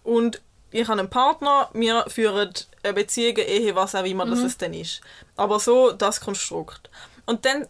Und 0.02 0.42
ich 0.70 0.88
habe 0.88 1.00
einen 1.00 1.10
Partner, 1.10 1.70
wir 1.72 2.04
führen 2.08 2.52
eine 2.82 2.92
Beziehung, 2.92 3.36
Ehe, 3.36 3.74
was 3.74 3.94
auch 3.94 4.04
immer 4.04 4.26
das 4.26 4.40
es 4.40 4.58
denn 4.58 4.74
ist. 4.74 5.00
Aber 5.36 5.60
so 5.60 5.92
das 5.92 6.20
Konstrukt. 6.20 6.90
Und 7.24 7.44
dann 7.44 7.66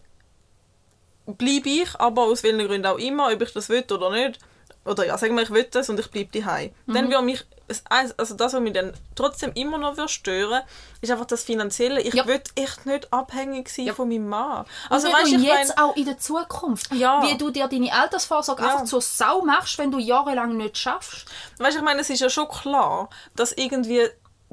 bleibe 1.25 1.69
ich, 1.69 1.99
aber 1.99 2.23
aus 2.23 2.43
welchen 2.43 2.65
Gründen 2.67 2.85
auch 2.87 2.97
immer, 2.97 3.31
ob 3.31 3.41
ich 3.41 3.53
das 3.53 3.69
will 3.69 3.83
oder 3.91 4.09
nicht, 4.11 4.39
oder 4.85 5.05
ja, 5.05 5.17
sagen 5.17 5.35
wir, 5.35 5.43
ich 5.43 5.49
will 5.51 5.63
das 5.63 5.89
und 5.89 5.99
ich 5.99 6.11
bleibe 6.11 6.37
daheim. 6.37 6.71
Dann 6.87 7.09
würde 7.09 7.23
mich, 7.23 7.45
also 7.89 8.35
das, 8.35 8.51
was 8.53 8.59
mich 8.59 8.73
dann 8.73 8.91
trotzdem 9.15 9.53
immer 9.55 9.77
noch 9.77 10.09
stören 10.09 10.61
ist 10.99 11.09
einfach 11.11 11.25
das 11.25 11.43
Finanzielle. 11.43 12.01
Ich 12.01 12.13
Ja. 12.13 12.27
will 12.27 12.41
echt 12.55 12.85
nicht 12.85 13.11
abhängig 13.13 13.69
sein 13.69 13.85
Ja. 13.85 13.93
von 13.93 14.09
meinem 14.09 14.27
Mann. 14.27 14.65
Also 14.89 15.07
weißt 15.07 15.27
du 15.31 15.35
du, 15.37 15.41
ich 15.41 15.47
jetzt 15.47 15.77
meine, 15.77 15.89
auch 15.89 15.95
in 15.95 16.03
der 16.05 16.17
Zukunft, 16.17 16.93
Ja. 16.93 17.21
wie 17.23 17.37
du 17.37 17.49
dir 17.51 17.69
deine 17.69 17.93
Altersvorsorge 17.93 18.61
Ja. 18.63 18.73
einfach 18.73 18.83
zur 18.85 18.99
Sau 19.01 19.41
machst, 19.43 19.77
wenn 19.77 19.91
du 19.91 19.99
jahrelang 19.99 20.57
nicht 20.57 20.77
schaffst. 20.77 21.25
weißt, 21.59 21.77
ich 21.77 21.83
meine, 21.83 22.01
es 22.01 22.09
ist 22.09 22.19
ja 22.19 22.29
schon 22.29 22.49
klar, 22.49 23.09
dass 23.35 23.53
irgendwie 23.53 24.09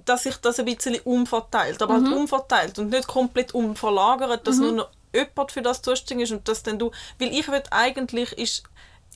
dass 0.06 0.22
sich 0.22 0.36
das 0.38 0.58
ein 0.58 0.64
bisschen 0.64 0.98
umverteilt, 1.04 1.82
aber 1.82 1.98
Mhm. 1.98 2.06
halt 2.06 2.16
umverteilt 2.16 2.78
und 2.78 2.88
nicht 2.88 3.06
komplett 3.06 3.52
umverlagert, 3.52 4.46
dass 4.46 4.56
nur 4.56 4.72
noch 4.72 4.88
jemand 5.14 5.52
für 5.52 5.62
das 5.62 5.82
zuständig 5.82 6.30
ist 6.30 6.32
und 6.36 6.48
dass 6.48 6.62
dann 6.62 6.78
du, 6.78 6.90
weil 7.18 7.32
ich 7.34 7.48
will 7.48 7.62
eigentlich, 7.70 8.32
ist, 8.32 8.64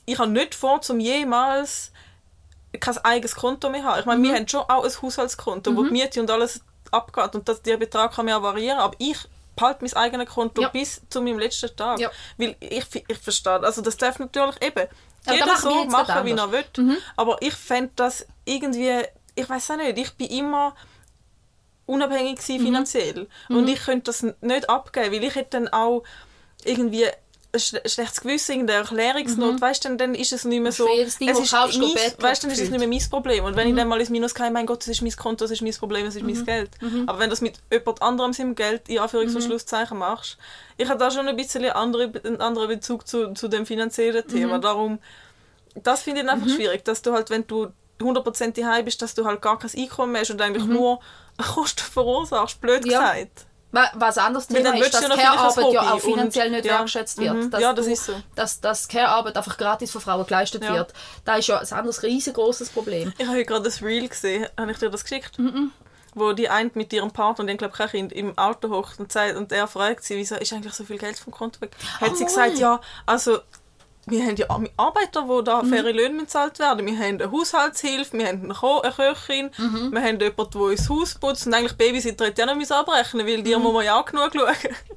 ich 0.05 0.17
habe 0.19 0.29
nicht 0.31 0.55
vor, 0.55 0.81
zum 0.81 0.99
jemals 0.99 1.91
kein 2.79 2.97
eigenes 2.99 3.35
Konto 3.35 3.69
mehr 3.69 3.83
haben. 3.83 3.99
Ich 4.01 4.05
meine, 4.05 4.19
Mhm. 4.19 4.23
wir 4.23 4.35
haben 4.35 4.47
schon 4.47 4.61
auch 4.61 4.83
ein 4.83 4.91
Haushaltskonto, 5.01 5.75
wo 5.75 5.83
die 5.83 5.91
Miete 5.91 6.19
und 6.19 6.29
alles 6.29 6.61
abgeht 6.91 7.33
und 7.35 7.47
das, 7.47 7.61
der 7.61 7.77
Betrag 7.77 8.13
kann 8.13 8.27
ja 8.27 8.41
variieren, 8.41 8.79
aber 8.79 8.95
ich 8.99 9.17
behalte 9.55 9.85
mein 9.85 9.93
eigenes 9.93 10.29
Konto 10.29 10.61
Ja. 10.61 10.67
bis 10.69 11.01
zu 11.09 11.21
meinem 11.21 11.39
letzten 11.39 11.73
Tag. 11.75 11.99
Ja. 11.99 12.11
Weil 12.37 12.55
ich, 12.59 12.85
ich 13.07 13.17
verstehe, 13.17 13.61
also 13.63 13.81
das 13.81 13.95
darf 13.95 14.19
natürlich 14.19 14.61
eben 14.61 14.87
da 15.25 15.33
jeder 15.33 15.55
so 15.57 15.85
machen, 15.85 16.25
wie 16.25 16.31
er 16.31 16.51
will. 16.51 16.65
Aber 17.15 17.37
ich 17.41 17.53
fände 17.53 17.91
das 17.95 18.25
irgendwie, 18.43 19.03
ich 19.33 19.49
weiß 19.49 19.71
auch 19.71 19.77
nicht, 19.77 19.97
ich 19.97 20.11
bin 20.15 20.27
immer 20.27 20.75
unabhängig 21.85 22.37
gewesen 22.37 22.61
Mhm. 22.61 22.65
finanziell. 22.65 23.27
Und 23.49 23.67
ich 23.67 23.79
könnte 23.83 24.03
das 24.05 24.25
nicht 24.41 24.69
abgeben, 24.69 25.13
weil 25.15 25.23
ich 25.23 25.35
hätte 25.35 25.51
dann 25.51 25.67
auch 25.67 26.03
irgendwie 26.63 27.05
ein 27.05 27.59
schle- 27.59 27.87
schlechtes 27.87 28.19
Gewissen, 28.21 28.51
irgendeine 28.53 28.79
Erklärungsnot, 28.81 29.61
weißt 29.61 29.85
du, 29.85 29.89
dann, 29.89 29.97
dann 29.97 30.15
ist 30.15 30.33
es 30.33 30.43
nicht 30.43 30.61
mehr 30.61 30.71
so, 30.73 30.85
Mhm. 30.85 31.01
Es 31.03 31.07
ist 31.07 31.21
mein, 31.21 31.35
weißt, 31.37 32.43
du, 32.43 32.47
dann 32.47 32.55
ist 32.55 32.61
es 32.63 32.69
nicht 32.69 32.79
mehr 32.79 32.87
mein 32.87 33.09
Problem. 33.09 33.45
Und 33.45 33.53
Mhm. 33.53 33.55
wenn 33.57 33.67
ich 33.69 33.75
dann 33.75 33.87
mal 33.87 33.99
ins 33.99 34.09
Minus 34.09 34.33
komme, 34.35 34.51
mein 34.51 34.65
Gott, 34.65 34.81
das 34.81 34.87
ist 34.89 35.01
mein 35.01 35.15
Konto, 35.15 35.45
das 35.45 35.51
ist 35.51 35.61
mein 35.61 35.73
Problem, 35.73 36.05
das 36.05 36.15
ist 36.15 36.23
Mhm. 36.23 36.33
mein 36.33 36.45
Geld. 36.45 36.71
Aber 37.05 37.19
wenn 37.19 37.29
du 37.29 37.31
das 37.31 37.41
mit 37.41 37.59
jemand 37.71 38.01
anderem 38.01 38.33
seinem 38.33 38.55
Geld 38.55 38.89
in 38.89 38.99
Anführungs- 38.99 39.35
und 39.35 39.43
Schlusszeichen 39.43 39.97
machst, 39.97 40.37
ich 40.77 40.89
habe 40.89 40.99
da 40.99 41.11
schon 41.11 41.27
ein 41.29 41.35
bisschen 41.37 41.63
andere, 41.71 42.11
einen 42.25 42.41
anderen 42.41 42.67
Bezug 42.67 43.07
zu, 43.07 43.33
zu 43.33 43.47
dem 43.47 43.65
finanziellen 43.65 44.25
Mhm. 44.27 44.31
Thema. 44.31 44.59
Darum, 44.59 44.99
das 45.75 46.01
finde 46.01 46.21
ich 46.21 46.29
einfach 46.29 46.49
schwierig, 46.49 46.83
dass 46.83 47.01
du 47.03 47.13
halt, 47.13 47.29
wenn 47.29 47.47
du 47.47 47.67
100% 48.01 48.57
daheim 48.57 48.83
bist, 48.83 49.01
dass 49.01 49.13
du 49.13 49.23
halt 49.25 49.41
gar 49.41 49.57
kein 49.59 49.71
Einkommen 49.73 50.17
hast 50.17 50.29
und 50.31 50.41
eigentlich 50.41 50.65
nur 50.65 50.99
Kosten 51.37 51.81
verursachst, 51.81 52.61
blöd. 52.61 52.85
Ja. 52.85 53.13
gesagt. 53.13 53.45
Wa- 53.71 53.91
Was 53.95 54.17
anderes 54.17 54.47
Thema 54.47 54.73
ist, 54.77 54.93
dass 54.93 55.01
Care-Arbeit 55.01 55.73
ja 55.73 55.93
auch 55.93 55.99
finanziell 55.99 56.49
nicht 56.49 56.63
ja. 56.65 56.79
wertschätzt 56.79 57.17
wird. 57.17 57.33
Mhm. 57.33 57.51
Dass 57.51 57.61
Ja, 57.61 57.73
das 57.73 57.85
du, 57.87 57.91
ist 57.91 58.05
so. 58.05 58.13
Dass, 58.35 58.61
dass 58.61 58.87
Care-Arbeit 58.87 59.35
einfach 59.35 59.57
gratis 59.57 59.91
von 59.91 59.99
Frauen 59.99 60.25
geleistet 60.25 60.63
Ja. 60.63 60.73
wird. 60.75 60.93
Das 61.25 61.39
ist 61.39 61.47
ja 61.47 61.59
ein 61.59 61.71
anderes 61.73 62.01
riesengroßes 62.03 62.69
Problem. 62.69 63.11
Ich 63.17 63.27
habe 63.27 63.43
gerade 63.43 63.63
das 63.63 63.81
Reel 63.81 64.07
gesehen. 64.07 64.47
Habe 64.57 64.71
ich 64.71 64.77
dir 64.77 64.89
das 64.89 65.03
geschickt? 65.03 65.37
Mhm. 65.39 65.71
Wo 66.13 66.31
die 66.31 66.47
eine 66.47 66.71
mit 66.75 66.93
ihrem 66.93 67.11
Partner, 67.11 67.43
und 67.43 67.49
haben, 67.49 67.57
glaube 67.57 67.73
ich 67.77 67.91
Kind, 67.91 68.13
im 68.13 68.37
Auto 68.37 68.69
hockt 68.69 68.97
und, 69.01 69.11
sagt, 69.11 69.35
und 69.35 69.51
er 69.51 69.67
fragt 69.67 70.05
sie, 70.05 70.15
wieso 70.15 70.35
ist 70.35 70.53
eigentlich 70.53 70.73
so 70.73 70.85
viel 70.85 70.97
Geld 70.97 71.19
vom 71.19 71.33
Konto 71.33 71.59
weg? 71.59 71.75
Hat 71.99 72.15
sie 72.15 72.23
Oh, 72.23 72.27
gesagt, 72.27 72.57
ja, 72.57 72.79
also 73.05 73.39
wir 74.07 74.23
haben 74.25 74.35
ja 74.35 74.49
Ar- 74.49 74.63
Arbeiter, 74.77 75.23
die 75.29 75.43
da 75.43 75.61
Mhm. 75.63 75.69
faire 75.73 75.91
Löhne 75.93 76.19
bezahlt 76.21 76.59
werden. 76.59 76.85
Wir 76.85 76.93
haben 76.97 77.21
eine 77.21 77.31
Haushaltshilfe, 77.31 78.17
wir 78.17 78.27
haben 78.27 78.43
eine, 78.43 78.53
Ko 78.53 78.81
eine 78.81 78.93
Köchin, 78.93 79.49
Mhm. 79.57 79.91
wir 79.91 80.01
haben 80.01 80.19
jemanden, 80.19 80.51
der 80.51 80.61
uns 80.61 80.89
Haus 80.89 81.15
putzt. 81.15 81.47
Und 81.47 81.53
eigentlich 81.53 81.73
Babysitter 81.77 82.25
hätte 82.25 82.41
ja 82.41 82.45
noch 82.45 82.55
müssen 82.55 82.73
abrechnen 82.73 83.25
weil 83.25 83.41
dir 83.43 83.59
muss 83.59 83.73
man 83.73 83.85
ja 83.85 83.99
auch 83.99 84.05
genug 84.05 84.31
schauen. 84.33 84.55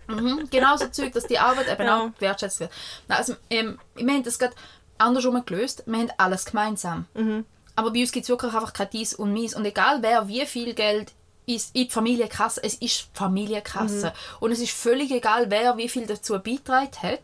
Mhm. 0.09 0.49
Genau 0.51 0.76
so 0.76 0.87
Zeug, 0.89 1.12
dass 1.12 1.26
die 1.26 1.39
Arbeit 1.39 1.68
eben 1.72 1.87
Ja. 1.87 1.99
auch 2.01 2.11
wertschätzt 2.20 2.61
wird. 2.61 2.70
Also, 3.09 3.35
ähm, 3.51 3.78
wir 3.95 4.12
haben 4.14 4.22
das 4.22 4.39
gerade 4.39 4.55
andersrum 4.99 5.45
gelöst. 5.45 5.82
Wir 5.87 5.99
haben 5.99 6.11
alles 6.18 6.45
gemeinsam. 6.47 7.07
Mhm. 7.14 7.45
Aber 7.76 7.93
bei 7.93 8.01
uns 8.01 8.11
gibt 8.12 8.24
es 8.24 8.28
wirklich 8.30 8.53
einfach 8.53 8.72
kein 8.72 8.91
Dies 8.91 9.14
und 9.14 9.32
Mies. 9.32 9.55
Und 9.55 9.64
egal 9.64 9.99
wer 10.03 10.26
wie 10.28 10.45
viel 10.47 10.74
Geld 10.74 11.12
ist 11.47 11.74
in 11.74 11.85
die 11.85 11.91
Familienkasse, 11.91 12.61
es 12.64 12.74
ist 12.74 13.07
Familienkasse. 13.14 14.12
Und 14.41 14.51
es 14.53 14.59
ist 14.61 14.72
völlig 14.72 15.11
egal, 15.12 15.51
wer 15.51 15.76
wie 15.78 15.89
viel 15.89 16.07
dazu 16.07 16.35
beitragen 16.41 16.91
hat. 17.03 17.20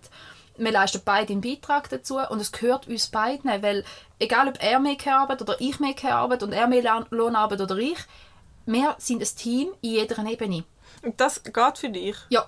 Wir 0.57 0.71
leisten 0.73 1.03
beide 1.05 1.33
einen 1.33 1.41
Beitrag 1.41 1.89
dazu 1.89 2.19
und 2.19 2.41
es 2.41 2.53
gehört 2.53 2.87
uns 2.87 3.09
beiden, 3.09 3.51
weil 3.63 3.85
egal 4.21 4.49
ob 4.49 4.63
er 4.63 4.79
mehr 4.79 4.97
Care-Arbeit 4.97 5.43
oder 5.43 5.61
ich 5.61 5.81
mehr 5.81 5.95
Care-Arbeit 5.95 6.43
und 6.45 6.53
er 6.53 6.67
mehr 6.69 6.83
Lohn- 6.83 7.07
Lohnarbeit 7.11 7.61
oder 7.61 7.77
ich, 7.77 7.99
wir 8.67 8.95
sind 8.99 9.21
ein 9.21 9.37
Team 9.37 9.69
in 9.83 9.91
jeder 9.91 10.25
Ebene. 10.25 10.65
Und 11.03 11.21
das 11.21 11.43
geht 11.43 11.79
für 11.79 11.89
dich. 11.89 12.17
Ja. 12.31 12.47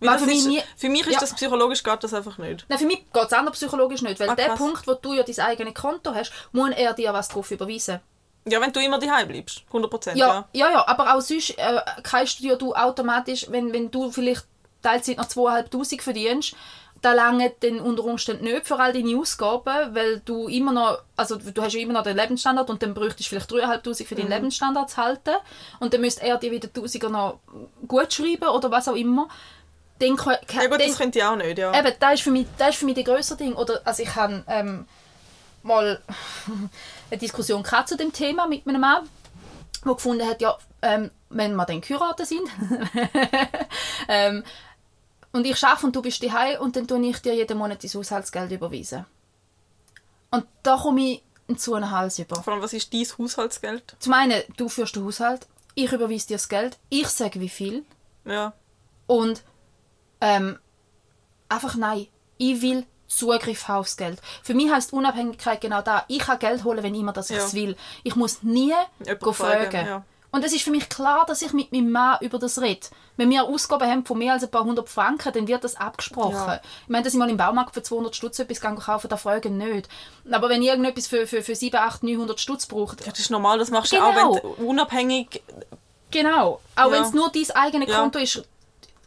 Weil 0.00 0.18
für 0.18 0.26
mich 0.26 0.38
ist, 0.38 0.46
nie- 0.48 0.62
für 0.76 0.88
mich 0.90 1.06
ist 1.06 1.14
Ja. 1.14 1.20
das 1.20 1.34
psychologisch 1.34 1.82
geht 1.82 2.02
das 2.04 2.12
einfach 2.12 2.36
nicht. 2.36 2.66
Nein, 2.68 2.78
für 2.78 2.84
mich 2.86 2.98
geht 3.12 3.24
es 3.24 3.32
anders 3.32 3.54
psychologisch 3.54 4.02
nicht, 4.02 4.20
weil 4.20 4.28
Ah, 4.28 4.34
der. 4.34 4.48
Punkt, 4.56 4.86
wo 4.86 4.94
du 4.94 5.14
ja 5.14 5.22
dein 5.22 5.38
eigenes 5.38 5.72
Konto 5.74 6.12
hast, 6.14 6.32
muss 6.52 6.70
er 6.76 6.92
dir 6.94 7.14
was 7.14 7.28
drauf 7.28 7.50
überweisen. 7.50 8.00
Ja, 8.48 8.60
wenn 8.60 8.72
du 8.72 8.80
immer 8.80 8.98
daheim 8.98 9.28
bleibst. 9.28 9.62
100%. 9.72 10.16
Ja, 10.18 10.26
ja. 10.26 10.48
ja, 10.52 10.70
ja, 10.72 10.88
aber 10.88 11.14
auch 11.16 11.20
sonst 11.20 11.50
äh, 11.58 11.80
kannst 12.02 12.40
du 12.40 12.44
ja 12.44 12.56
du 12.56 12.74
automatisch, 12.74 13.46
wenn, 13.50 13.72
wenn 13.72 13.90
du 13.90 14.10
vielleicht 14.10 14.44
Teilzeit 14.82 15.16
noch 15.16 15.24
2'500 15.26 16.02
verdienst 16.02 16.54
da 17.02 17.12
lange 17.12 17.52
dann 17.60 17.78
unter 17.80 18.04
Umständen 18.04 18.44
nicht 18.44 18.66
für 18.66 18.78
all 18.78 18.92
deine 18.92 19.16
Ausgaben, 19.18 19.94
weil 19.94 20.20
du 20.24 20.48
immer 20.48 20.72
noch, 20.72 20.98
also 21.16 21.36
du 21.36 21.62
hast 21.62 21.74
ja 21.74 21.80
immer 21.80 21.92
noch 21.92 22.02
den 22.02 22.16
Lebensstandard 22.16 22.68
und 22.70 22.82
dann 22.82 22.94
bräuchtest 22.94 23.30
du 23.32 23.38
vielleicht 23.40 23.50
3'500 23.52 24.04
für 24.06 24.14
deinen 24.14 24.30
Lebensstandard 24.30 24.90
zu 24.90 24.96
halten 24.96 25.36
und 25.78 25.92
dann 25.94 26.00
müsste 26.00 26.22
er 26.24 26.38
dir 26.38 26.50
wieder 26.50 26.68
1000er 26.68 27.08
noch 27.08 27.38
gut 27.86 28.12
schreiben 28.12 28.48
oder 28.48 28.70
was 28.70 28.88
auch 28.88 28.96
immer. 28.96 29.28
Dann, 29.98 30.16
kann- 30.16 30.36
gut, 30.46 30.72
dann- 30.72 30.78
das 30.88 30.98
könnte 30.98 31.18
ich 31.18 31.24
auch 31.24 31.36
nicht, 31.36 31.58
ja. 31.58 31.78
Eben, 31.78 31.92
das 32.00 32.14
ist 32.14 32.22
für 32.22 32.30
mich, 32.30 32.46
das 32.58 32.70
ist 32.70 32.76
für 32.76 32.84
mich 32.86 33.04
größere 33.04 33.38
Ding. 33.38 33.54
Oder, 33.54 33.80
also 33.84 34.02
ich 34.02 34.14
habe 34.14 34.42
ähm, 34.48 34.86
mal 35.62 36.00
eine 37.10 37.18
Diskussion 37.20 37.62
gehabt 37.62 37.88
zu 37.88 37.96
dem 37.96 38.12
Thema 38.12 38.46
mit 38.46 38.66
meinem 38.66 38.80
Mann, 38.80 39.08
der 39.84 39.94
gefunden 39.94 40.26
hat, 40.26 40.40
ja, 40.40 40.56
ähm, 40.82 41.10
wenn 41.30 41.54
wir 41.56 41.64
dann 41.64 41.80
geheiratet 41.80 42.26
sind 42.26 42.48
ähm, 44.08 44.44
und 45.36 45.46
ich 45.46 45.62
arbeite 45.64 45.86
und 45.86 45.96
du 45.96 46.02
bist 46.02 46.22
daheim 46.22 46.60
und 46.60 46.76
dann 46.76 46.86
tue 46.88 47.04
ich 47.06 47.18
dir 47.22 47.34
jeden 47.34 47.58
Monat 47.58 47.82
dein 47.84 47.90
Haushaltsgeld 47.92 48.50
überweisen. 48.52 49.04
Und 50.30 50.46
da 50.62 50.76
komme 50.76 51.00
ich 51.02 51.22
einen 51.48 51.58
zu 51.58 51.74
einen 51.74 51.90
Hals 51.90 52.18
über. 52.18 52.42
Vor 52.42 52.52
allem, 52.54 52.62
was 52.62 52.72
ist 52.72 52.92
dein 52.92 53.06
Haushaltsgeld? 53.18 53.96
Zum 54.00 54.12
einen, 54.12 54.42
du 54.56 54.68
führst 54.68 54.96
den 54.96 55.04
Haushalt, 55.04 55.46
ich 55.74 55.92
überweise 55.92 56.26
dir 56.28 56.34
das 56.36 56.48
Geld, 56.48 56.78
ich 56.88 57.08
sage 57.08 57.40
wie 57.40 57.48
viel 57.48 57.84
Ja. 58.24 58.52
und 59.06 59.42
ähm, 60.20 60.58
einfach 61.48 61.76
nein. 61.76 62.08
Ich 62.38 62.60
will 62.62 62.84
Zugriff 63.06 63.68
haben 63.68 63.80
aufs 63.80 63.96
Geld. 63.96 64.20
Für 64.42 64.54
mich 64.54 64.70
heißt 64.70 64.92
Unabhängigkeit 64.92 65.60
genau 65.60 65.80
da. 65.80 66.04
Ich 66.08 66.18
kann 66.18 66.38
Geld 66.40 66.64
holen, 66.64 66.82
wenn 66.82 66.94
immer 66.94 67.12
das 67.12 67.30
ich 67.30 67.36
Ja. 67.36 67.52
will. 67.52 67.76
Ich 68.02 68.16
muss 68.16 68.42
nie 68.42 68.74
fragen. 69.32 69.34
fragen, 69.70 69.86
ja. 69.86 70.04
Und 70.36 70.44
es 70.44 70.52
ist 70.52 70.64
für 70.64 70.70
mich 70.70 70.90
klar, 70.90 71.24
dass 71.26 71.40
ich 71.40 71.54
mit 71.54 71.72
meinem 71.72 71.90
Mann 71.90 72.18
über 72.20 72.38
das 72.38 72.60
rede. 72.60 72.88
Wenn 73.16 73.30
wir 73.30 73.44
Ausgaben 73.44 73.90
haben 73.90 74.04
von 74.04 74.18
mehr 74.18 74.34
als 74.34 74.42
ein 74.44 74.50
paar 74.50 74.64
hundert 74.64 74.90
Franken, 74.90 75.32
dann 75.32 75.48
wird 75.48 75.64
das 75.64 75.76
abgesprochen. 75.76 76.34
Ja. 76.34 76.60
Ich 76.82 76.88
meine, 76.90 77.04
dass 77.04 77.14
ich 77.14 77.18
mal 77.18 77.30
im 77.30 77.38
Baumarkt 77.38 77.72
für 77.72 77.82
200 77.82 78.14
Stutz 78.14 78.38
etwas 78.38 78.60
kaufen, 78.60 79.08
da 79.08 79.16
fragen 79.16 79.56
nicht. 79.56 79.88
Aber 80.30 80.50
wenn 80.50 80.60
ich 80.60 80.68
irgendetwas 80.68 81.06
für, 81.06 81.26
für, 81.26 81.42
für 81.42 81.54
7, 81.54 81.74
8, 81.74 82.02
900 82.02 82.38
Stutz 82.38 82.66
brauche, 82.66 82.96
Ja, 83.00 83.10
das 83.12 83.18
ist 83.20 83.30
normal, 83.30 83.58
das 83.58 83.70
machst 83.70 83.92
du 83.92 83.96
Genau. 83.96 84.08
auch, 84.10 84.34
wenn 84.34 84.42
du 84.42 84.68
unabhängig... 84.68 85.42
Genau. 86.10 86.60
Auch 86.76 86.84
Ja. 86.84 86.90
wenn 86.90 87.02
es 87.04 87.14
nur 87.14 87.32
dein 87.32 87.50
eigenes. 87.56 87.94
Konto 87.96 88.18
ist, 88.18 88.44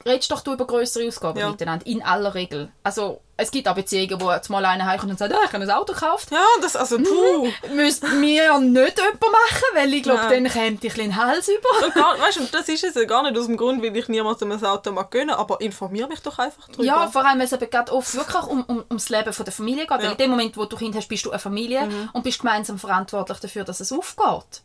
redest 0.06 0.32
doch 0.32 0.41
du 0.41 0.54
über 0.54 0.66
größere 0.66 1.08
Ausgaben 1.08 1.39
Ja. 1.39 1.50
miteinander. 1.50 1.86
In 1.86 2.02
aller 2.04 2.34
Regel. 2.34 2.72
Also, 2.84 3.22
es 3.38 3.52
gibt 3.52 3.68
auch 3.68 3.76
Beziehungen, 3.76 4.20
wo 4.20 4.32
jetzt 4.32 4.50
mal 4.50 4.64
einer 4.66 4.86
heimkommt 4.86 5.12
und 5.12 5.18
sagt, 5.20 5.34
ah, 5.34 5.39
ich 5.45 5.54
habe 5.54 5.64
ein 5.64 5.72
Auto 5.72 5.93
gekauft. 5.93 6.30
Ja, 6.32 6.43
das, 6.62 6.76
also, 6.76 6.97
puh. 6.97 7.47
Müsste 7.74 8.08
mir 8.10 8.60
nicht 8.60 8.97
jemand 8.97 9.22
machen, 9.22 9.64
weil 9.76 9.93
ich 9.93 10.04
glaube, 10.04 10.20
Ja. 10.24 10.30
dann 10.30 10.43
käme 10.45 10.78
ich 10.82 11.00
ein 11.02 11.16
Hals 11.16 11.47
über. 11.47 11.86
Und 11.86 11.93
gar, 11.93 12.20
weißt 12.20 12.38
du, 12.38 12.41
und 12.41 12.54
das 12.54 12.68
ist 12.68 12.84
es 12.84 12.95
ja 12.95 13.06
gar 13.06 13.24
nicht 13.24 13.38
aus 13.38 13.45
dem 13.45 13.56
Grund, 13.58 13.82
weil 13.84 13.95
ich 13.95 14.08
niemandem 14.10 14.52
ein 14.52 14.66
Auto 14.66 14.91
mag 14.91 15.10
gönnen, 15.12 15.36
aber 15.36 15.62
informier 15.62 16.08
mich 16.08 16.20
doch 16.22 16.38
einfach 16.39 16.68
drüber. 16.68 16.84
Ja, 16.84 17.08
vor 17.08 17.26
allem, 17.26 17.39
wenn 17.39 17.45
es 17.45 17.54
eben 17.54 17.70
gerade 17.70 17.91
oft 17.93 18.14
wirklich 18.16 18.43
um, 18.43 18.64
um, 18.66 18.84
ums 18.89 19.10
Leben 19.10 19.32
von 19.32 19.45
der 19.45 19.54
Familie 19.54 19.84
geht. 19.88 19.89
Weil 19.91 20.00
Ja. 20.04 20.06
Mhm. 20.08 20.12
in 20.14 20.18
dem 20.18 20.30
Moment, 20.32 20.58
wo 20.58 20.66
du 20.66 20.76
Kind 20.76 20.95
hast, 20.95 21.08
bist 21.08 21.26
du 21.26 21.32
eine 21.32 21.39
Familie 21.39 21.88
und 22.14 22.24
bist 22.24 22.39
gemeinsam 22.39 22.78
verantwortlich 22.80 23.39
dafür, 23.39 23.64
dass 23.64 23.80
es 23.80 23.91
aufgeht. 23.93 24.62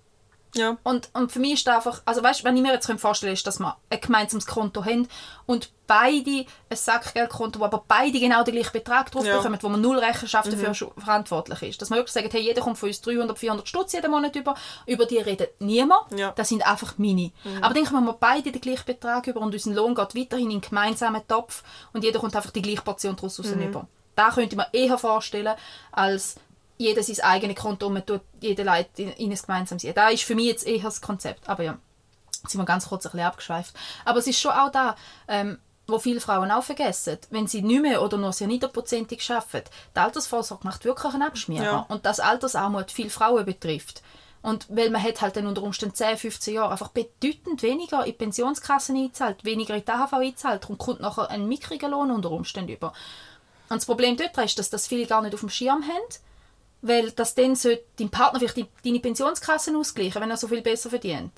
Ja. 0.54 0.76
Und, 0.82 1.10
und 1.12 1.30
für 1.32 1.38
mich 1.40 1.52
ist 1.54 1.66
das 1.66 1.76
einfach, 1.76 2.02
also 2.04 2.22
weißt, 2.22 2.44
wenn 2.44 2.56
ich 2.56 2.62
mir 2.62 2.72
jetzt 2.72 2.90
vorstellen 2.98 3.32
ist, 3.32 3.46
dass 3.46 3.58
wir 3.60 3.76
ein 3.90 4.00
gemeinsames 4.00 4.46
Konto 4.46 4.84
haben 4.84 5.08
und 5.46 5.70
beide 5.86 6.46
ein 6.70 6.76
Sackgeldkonto, 6.76 7.60
wo 7.60 7.64
aber 7.64 7.84
beide 7.86 8.18
genau 8.18 8.42
den 8.42 8.54
gleichen 8.54 8.72
Betrag 8.72 9.10
drauf 9.10 9.26
Ja. 9.26 9.36
bekommen, 9.36 9.58
wo 9.60 9.68
man 9.68 9.80
null 9.80 9.98
Rechenschaft 9.98 10.50
dafür 10.50 10.70
schu- 10.74 10.92
verantwortlich 10.98 11.62
ist. 11.62 11.82
Dass 11.82 11.90
man 11.90 11.98
wirklich 11.98 12.12
sagt, 12.14 12.32
hey, 12.32 12.40
jeder 12.40 12.62
kommt 12.62 12.78
von 12.78 12.88
uns 12.88 13.00
300, 13.02 13.38
400 13.38 13.68
Stutz 13.68 13.92
jeden 13.92 14.10
Monat 14.10 14.34
über, 14.36 14.54
über 14.86 15.04
die 15.06 15.18
redet 15.18 15.60
niemand, 15.60 16.18
Ja. 16.18 16.32
das 16.32 16.48
sind 16.48 16.66
einfach 16.66 16.94
meine. 16.96 17.32
Aber 17.60 17.74
dann 17.74 17.84
kommen 17.84 18.06
wir 18.06 18.14
beide 18.14 18.50
den 18.50 18.60
gleichen 18.62 18.86
Betrag 18.86 19.26
über 19.26 19.40
und 19.40 19.52
unser 19.52 19.72
Lohn 19.72 19.94
geht 19.94 20.14
weiterhin 20.14 20.46
in 20.46 20.52
einen 20.52 20.60
gemeinsamen 20.62 21.26
Topf 21.28 21.62
und 21.92 22.02
jeder 22.04 22.18
kommt 22.20 22.34
einfach 22.34 22.50
die 22.50 22.62
gleiche 22.62 22.82
Portion 22.82 23.14
daraus 23.16 23.38
raus 23.38 23.50
über. 23.50 23.86
Da 24.16 24.30
könnte 24.30 24.56
man 24.56 24.66
eher 24.72 24.96
vorstellen, 24.96 25.54
als 25.92 26.36
jeder 26.76 27.02
sein 27.02 27.20
eigenes 27.20 27.56
Konto 27.56 27.86
und 27.86 27.94
man 27.94 28.06
tut 28.06 28.22
jeder 28.40 28.64
Leid 28.64 28.88
in, 28.96 29.10
in 29.12 29.30
ein 29.30 29.38
gemeinsames. 29.38 29.86
Da 29.94 30.08
ist 30.08 30.24
für 30.24 30.34
mich 30.34 30.46
jetzt 30.46 30.66
eher 30.66 30.82
das 30.82 31.00
Konzept. 31.00 31.48
Aber 31.48 31.62
ja, 31.62 31.78
jetzt 32.42 32.50
sind 32.50 32.60
wir 32.60 32.64
ganz 32.64 32.88
kurz 32.88 33.06
ein 33.06 33.12
bisschen 33.12 33.26
abgeschweift. 33.26 33.74
Aber 34.04 34.18
es 34.18 34.26
ist 34.26 34.40
schon 34.40 34.52
auch 34.52 34.70
da, 34.70 34.96
ähm, 35.28 35.58
wo 35.86 35.98
viele 35.98 36.20
Frauen 36.20 36.50
auch 36.50 36.64
vergessen, 36.64 37.18
wenn 37.30 37.46
sie 37.46 37.62
nicht 37.62 37.82
mehr 37.82 38.02
oder 38.02 38.16
nur 38.16 38.32
sehr 38.32 38.46
niederprozentig 38.46 39.30
arbeiten, 39.30 39.70
die 39.94 40.00
Altersvorsorge 40.00 40.66
macht 40.66 40.84
wirklich 40.84 41.12
einen 41.12 41.22
Abschmierer. 41.22 41.64
Ja. 41.64 41.86
Und 41.88 42.06
das 42.06 42.20
Altersarmut 42.20 42.90
viele 42.90 43.10
Frauen 43.10 43.44
betrifft. 43.44 44.02
Und 44.42 44.66
weil 44.68 44.90
man 44.90 45.02
hat 45.02 45.22
halt 45.22 45.36
dann 45.36 45.46
unter 45.46 45.62
Umständen 45.62 45.94
10, 45.94 46.18
15 46.18 46.54
Jahre 46.54 46.72
einfach 46.72 46.88
bedeutend 46.88 47.62
weniger 47.62 48.04
in 48.04 48.16
Pensionskassen 48.16 48.96
einzahlt, 48.96 49.44
weniger 49.44 49.74
in 49.74 49.84
die 49.84 49.90
AHV 49.90 50.12
einzahlt 50.14 50.68
und 50.68 50.76
kommt 50.76 51.00
nachher 51.00 51.30
einen 51.30 51.48
mickrigen 51.48 51.90
Lohn 51.90 52.10
unter 52.10 52.30
Umständen 52.30 52.72
über. 52.72 52.92
Und 53.70 53.76
das 53.76 53.86
Problem 53.86 54.18
dort 54.18 54.36
ist, 54.36 54.58
dass 54.58 54.68
das 54.68 54.86
viele 54.86 55.06
gar 55.06 55.22
nicht 55.22 55.32
auf 55.32 55.40
dem 55.40 55.48
Schirm 55.48 55.82
haben, 55.82 56.14
weil 56.86 57.10
das 57.12 57.34
dann 57.34 57.56
sollte 57.56 57.82
dein 57.98 58.10
Partner 58.10 58.38
vielleicht 58.40 58.68
deine 58.84 59.00
Pensionskassen 59.00 59.74
ausgleichen, 59.76 60.20
wenn 60.22 60.30
er 60.30 60.36
so 60.36 60.48
viel 60.48 60.62
besser 60.62 60.90
verdient. 60.90 61.32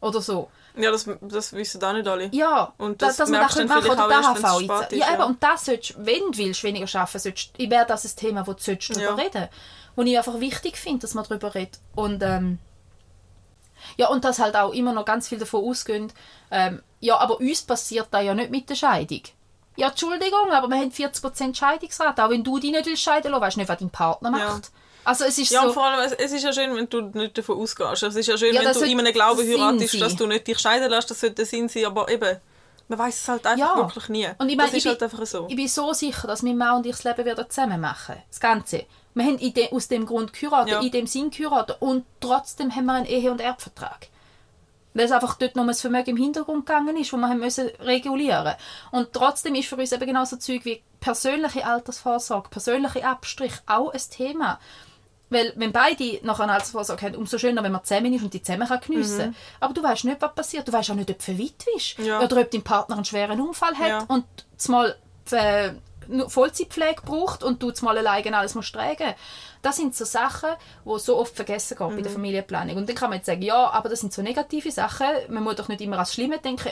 Oder 0.00 0.20
so. 0.20 0.50
Ja, 0.76 0.90
das, 0.90 1.08
das 1.20 1.52
wissen 1.52 1.82
auch 1.82 1.92
nicht 1.92 2.06
alle. 2.08 2.28
Ja, 2.32 2.72
Und 2.78 3.00
da- 3.00 3.06
das 3.06 3.16
dass 3.16 3.28
man 3.30 3.40
das 3.40 3.54
merkst 3.56 3.56
du 3.56 3.58
könnte 3.60 3.74
dann 3.74 3.82
vielleicht 3.82 4.00
auch 4.44 4.60
erst, 4.80 4.92
ist, 4.92 4.98
Ja, 4.98 5.06
ja. 5.08 5.14
eben, 5.14 5.22
und 5.24 5.42
das 5.42 5.64
solltest, 5.64 5.94
wenn 6.04 6.30
du 6.32 6.38
willst, 6.38 6.62
weniger 6.64 6.98
arbeiten 7.00 7.18
solltest, 7.20 7.50
wäre 7.58 7.86
das 7.86 8.04
ein 8.04 8.16
Thema, 8.16 8.46
wo 8.46 8.52
du 8.52 8.60
solltest 8.62 8.90
darüber 8.90 9.10
Ja. 9.10 9.14
reden 9.14 9.48
Wo 9.96 10.02
ich 10.02 10.16
einfach 10.18 10.40
wichtig 10.40 10.76
finde, 10.76 11.00
dass 11.02 11.14
man 11.14 11.24
darüber 11.28 11.54
redet. 11.54 11.78
Und, 11.94 12.22
ähm, 12.22 12.58
ja, 13.96 14.08
und 14.08 14.24
dass 14.24 14.38
halt 14.38 14.56
auch 14.56 14.72
immer 14.72 14.92
noch 14.92 15.04
ganz 15.04 15.28
viel 15.28 15.38
davon 15.38 15.64
ausgehen, 15.64 16.12
ähm, 16.50 16.82
ja, 17.00 17.18
aber 17.18 17.38
uns 17.38 17.62
passiert 17.62 18.08
da 18.10 18.20
ja 18.20 18.34
nicht 18.34 18.50
mit 18.50 18.68
der 18.70 18.74
Scheidung. 18.74 19.22
Ja, 19.76 19.88
Entschuldigung, 19.88 20.50
aber 20.52 20.68
wir 20.68 20.76
haben 20.76 20.90
40% 20.92 21.56
Scheidungsrate. 21.56 22.24
Auch 22.24 22.30
wenn 22.30 22.44
du 22.44 22.58
dich 22.58 22.70
nicht 22.70 22.86
willst 22.86 23.02
scheiden 23.02 23.30
lassen, 23.32 23.42
weißt 23.42 23.56
du 23.56 23.60
nicht, 23.60 23.68
was 23.68 23.78
dein 23.78 23.90
Partner 23.90 24.38
Ja. 24.38 24.60
Also 25.04 25.24
es 25.24 25.38
ist 25.38 25.50
Ja, 25.50 25.62
so... 25.62 25.72
vor 25.72 25.84
allem, 25.84 26.12
es, 26.18 26.32
ist 26.32 26.42
ja 26.42 26.52
schön, 26.52 26.74
wenn 26.74 26.88
du 26.88 27.02
nicht 27.02 27.36
davon 27.36 27.58
ausgehst. 27.58 28.02
Es 28.02 28.16
ist 28.16 28.26
ja 28.26 28.36
schön, 28.38 28.54
Ja, 28.54 28.60
wenn 28.60 28.68
das 28.68 28.78
du 28.78 28.84
in 28.84 28.98
einem 28.98 29.12
Glauben 29.12 29.40
heiratest, 29.46 30.00
dass 30.00 30.16
du 30.16 30.26
nicht 30.26 30.46
dich 30.46 30.58
scheiden 30.58 30.90
lässt, 30.90 31.10
das 31.10 31.20
sollte 31.20 31.36
der 31.36 31.46
Sinn 31.46 31.68
sein, 31.68 31.84
aber 31.86 32.08
eben, 32.10 32.38
man 32.88 32.98
weiß 32.98 33.20
es 33.22 33.28
halt 33.28 33.46
einfach 33.46 33.76
Ja. 33.76 33.82
wirklich 33.82 34.08
nie. 34.08 34.28
Und 34.38 34.48
ich 34.48 34.56
meine, 34.56 34.68
das 34.68 34.78
ist 34.78 34.84
ich 34.84 34.86
halt 34.88 34.98
bin, 35.00 35.10
einfach 35.10 35.26
so. 35.26 35.46
Ich 35.48 35.56
bin 35.56 35.68
so 35.68 35.92
sicher, 35.92 36.26
dass 36.26 36.42
mein 36.42 36.56
Mann 36.56 36.76
und 36.78 36.86
ich 36.86 36.92
das 36.96 37.04
Leben 37.04 37.24
wieder 37.24 37.48
zusammen 37.48 37.80
machen. 37.80 38.16
Das 38.30 38.40
Ganze. 38.40 38.86
Wir 39.14 39.24
haben 39.24 39.38
de, 39.38 39.70
aus 39.72 39.88
dem 39.88 40.06
Grund 40.06 40.32
geheiratet, 40.32 40.72
Ja. 40.72 40.80
in 40.80 40.90
dem 40.90 41.06
Sinn 41.06 41.30
geheiratet 41.30 41.76
und 41.80 42.04
trotzdem 42.20 42.74
haben 42.74 42.86
wir 42.86 42.94
einen 42.94 43.06
Ehe- 43.06 43.30
und 43.30 43.40
Erbvertrag. 43.40 44.08
Weil 44.96 45.06
es 45.06 45.12
einfach 45.12 45.34
dort 45.36 45.56
noch 45.56 45.66
das 45.66 45.80
Vermögen 45.80 46.10
im 46.10 46.16
Hintergrund 46.16 46.66
gegangen 46.66 46.96
ist, 46.96 47.12
wo 47.12 47.16
wir 47.16 47.28
haben 47.28 47.40
müssen 47.40 47.68
regulieren 47.80 48.54
Und 48.92 49.12
trotzdem 49.12 49.54
ist 49.56 49.68
für 49.68 49.76
uns 49.76 49.90
eben 49.92 50.06
genauso 50.06 50.36
Zeug 50.36 50.64
wie 50.64 50.82
persönliche 51.00 51.66
Altersvorsorge, 51.66 52.48
persönliche 52.48 53.04
Abstrich 53.04 53.52
auch 53.66 53.92
ein 53.92 54.00
Thema. 54.10 54.60
Weil 55.34 55.52
wenn 55.56 55.72
beide 55.72 56.20
nach 56.22 56.40
einer 56.40 56.54
Altersvorsorge 56.54 57.06
haben, 57.06 57.14
umso 57.16 57.36
schöner, 57.38 57.62
wenn 57.62 57.72
man 57.72 57.84
zusammen 57.84 58.14
ist 58.14 58.22
und 58.22 58.32
die 58.32 58.42
zusammen 58.42 58.66
kann 58.68 58.80
geniessen 58.80 59.28
Mhm. 59.30 59.34
Aber 59.60 59.74
du 59.74 59.82
weißt 59.82 60.04
nicht, 60.04 60.22
was 60.22 60.34
passiert. 60.34 60.66
Du 60.66 60.72
weißt 60.72 60.90
auch 60.90 60.94
nicht, 60.94 61.10
ob 61.10 61.18
du 61.18 61.24
verwitwet 61.24 61.64
bist. 61.74 61.98
Ja. 61.98 62.20
Oder 62.20 62.40
ob 62.40 62.50
dein 62.50 62.62
Partner 62.62 62.96
einen 62.96 63.04
schweren 63.04 63.40
Unfall 63.40 63.74
hat 63.76 63.88
Ja. 63.88 64.04
und 64.08 64.24
mal 64.68 64.96
äh, 65.32 65.70
Vollzeitpflege 66.28 67.02
braucht 67.02 67.42
und 67.42 67.62
du 67.62 67.72
mal 67.82 67.96
alleine 67.98 68.36
alles 68.36 68.54
musst 68.54 68.72
tragen. 68.74 69.14
Das 69.62 69.76
sind 69.76 69.96
so 69.96 70.04
Sachen, 70.04 70.50
die 70.84 70.98
so 70.98 71.16
oft 71.16 71.34
vergessen 71.34 71.76
gehen 71.78 71.88
bei 71.88 71.94
Mhm. 71.96 72.02
der 72.02 72.12
Familienplanung. 72.12 72.76
Und 72.76 72.88
dann 72.88 72.94
kann 72.96 73.08
man 73.10 73.18
jetzt 73.18 73.26
sagen, 73.26 73.40
ja, 73.42 73.70
aber 73.70 73.88
das 73.88 74.00
sind 74.00 74.12
so 74.12 74.20
negative 74.22 74.70
Sachen. 74.70 75.06
Man 75.28 75.42
muss 75.42 75.56
doch 75.56 75.68
nicht 75.68 75.80
immer 75.80 75.96
ans 75.96 76.12
Schlimme 76.12 76.38
denken. 76.38 76.70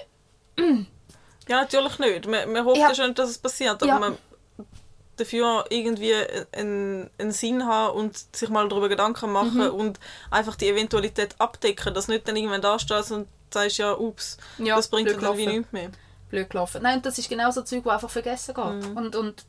Ja, 1.49 1.63
natürlich 1.63 1.99
nicht. 1.99 2.27
Man, 2.29 2.53
man 2.53 2.65
hofft 2.65 2.77
Ja. 2.77 2.89
ja 2.89 2.95
schon, 2.95 3.15
dass 3.15 3.31
es 3.31 3.39
passiert, 3.39 3.83
aber 3.83 3.87
Ja. 3.87 3.99
man 3.99 4.19
dafür 5.23 5.65
irgendwie 5.71 6.15
einen, 6.53 7.11
einen 7.19 7.33
Sinn 7.33 7.67
haben 7.67 7.97
und 7.97 8.17
sich 8.37 8.49
mal 8.49 8.69
darüber 8.69 8.89
Gedanken 8.89 9.33
machen 9.33 9.65
Mhm. 9.69 9.75
und 9.75 10.01
einfach 10.31 10.57
die 10.57 10.69
Eventualität 10.69 11.35
abdecken, 11.39 11.95
dass 11.95 12.09
nicht 12.09 12.27
dann 12.29 12.37
irgendwann 12.37 12.63
da 12.63 12.79
stehst 12.79 13.13
und 13.13 13.29
sagst, 13.53 13.79
ja, 13.79 13.93
ups, 13.97 14.37
Ja, 14.59 14.77
das 14.77 14.89
bringt 14.89 15.09
dir 15.11 15.17
dann 15.19 15.37
wie 15.37 15.47
nichts 15.47 15.73
mehr. 15.73 15.91
blöd 16.31 16.49
gelaufen. 16.51 16.83
Nein, 16.83 17.03
das 17.03 17.19
ist 17.19 17.29
genau 17.29 17.51
so 17.51 17.63
Zeug, 17.63 17.85
das 17.85 17.93
einfach 17.95 18.11
vergessen 18.11 18.55
geht. 18.55 18.91
Mhm. 18.91 18.97
Und, 18.97 19.17
und 19.17 19.45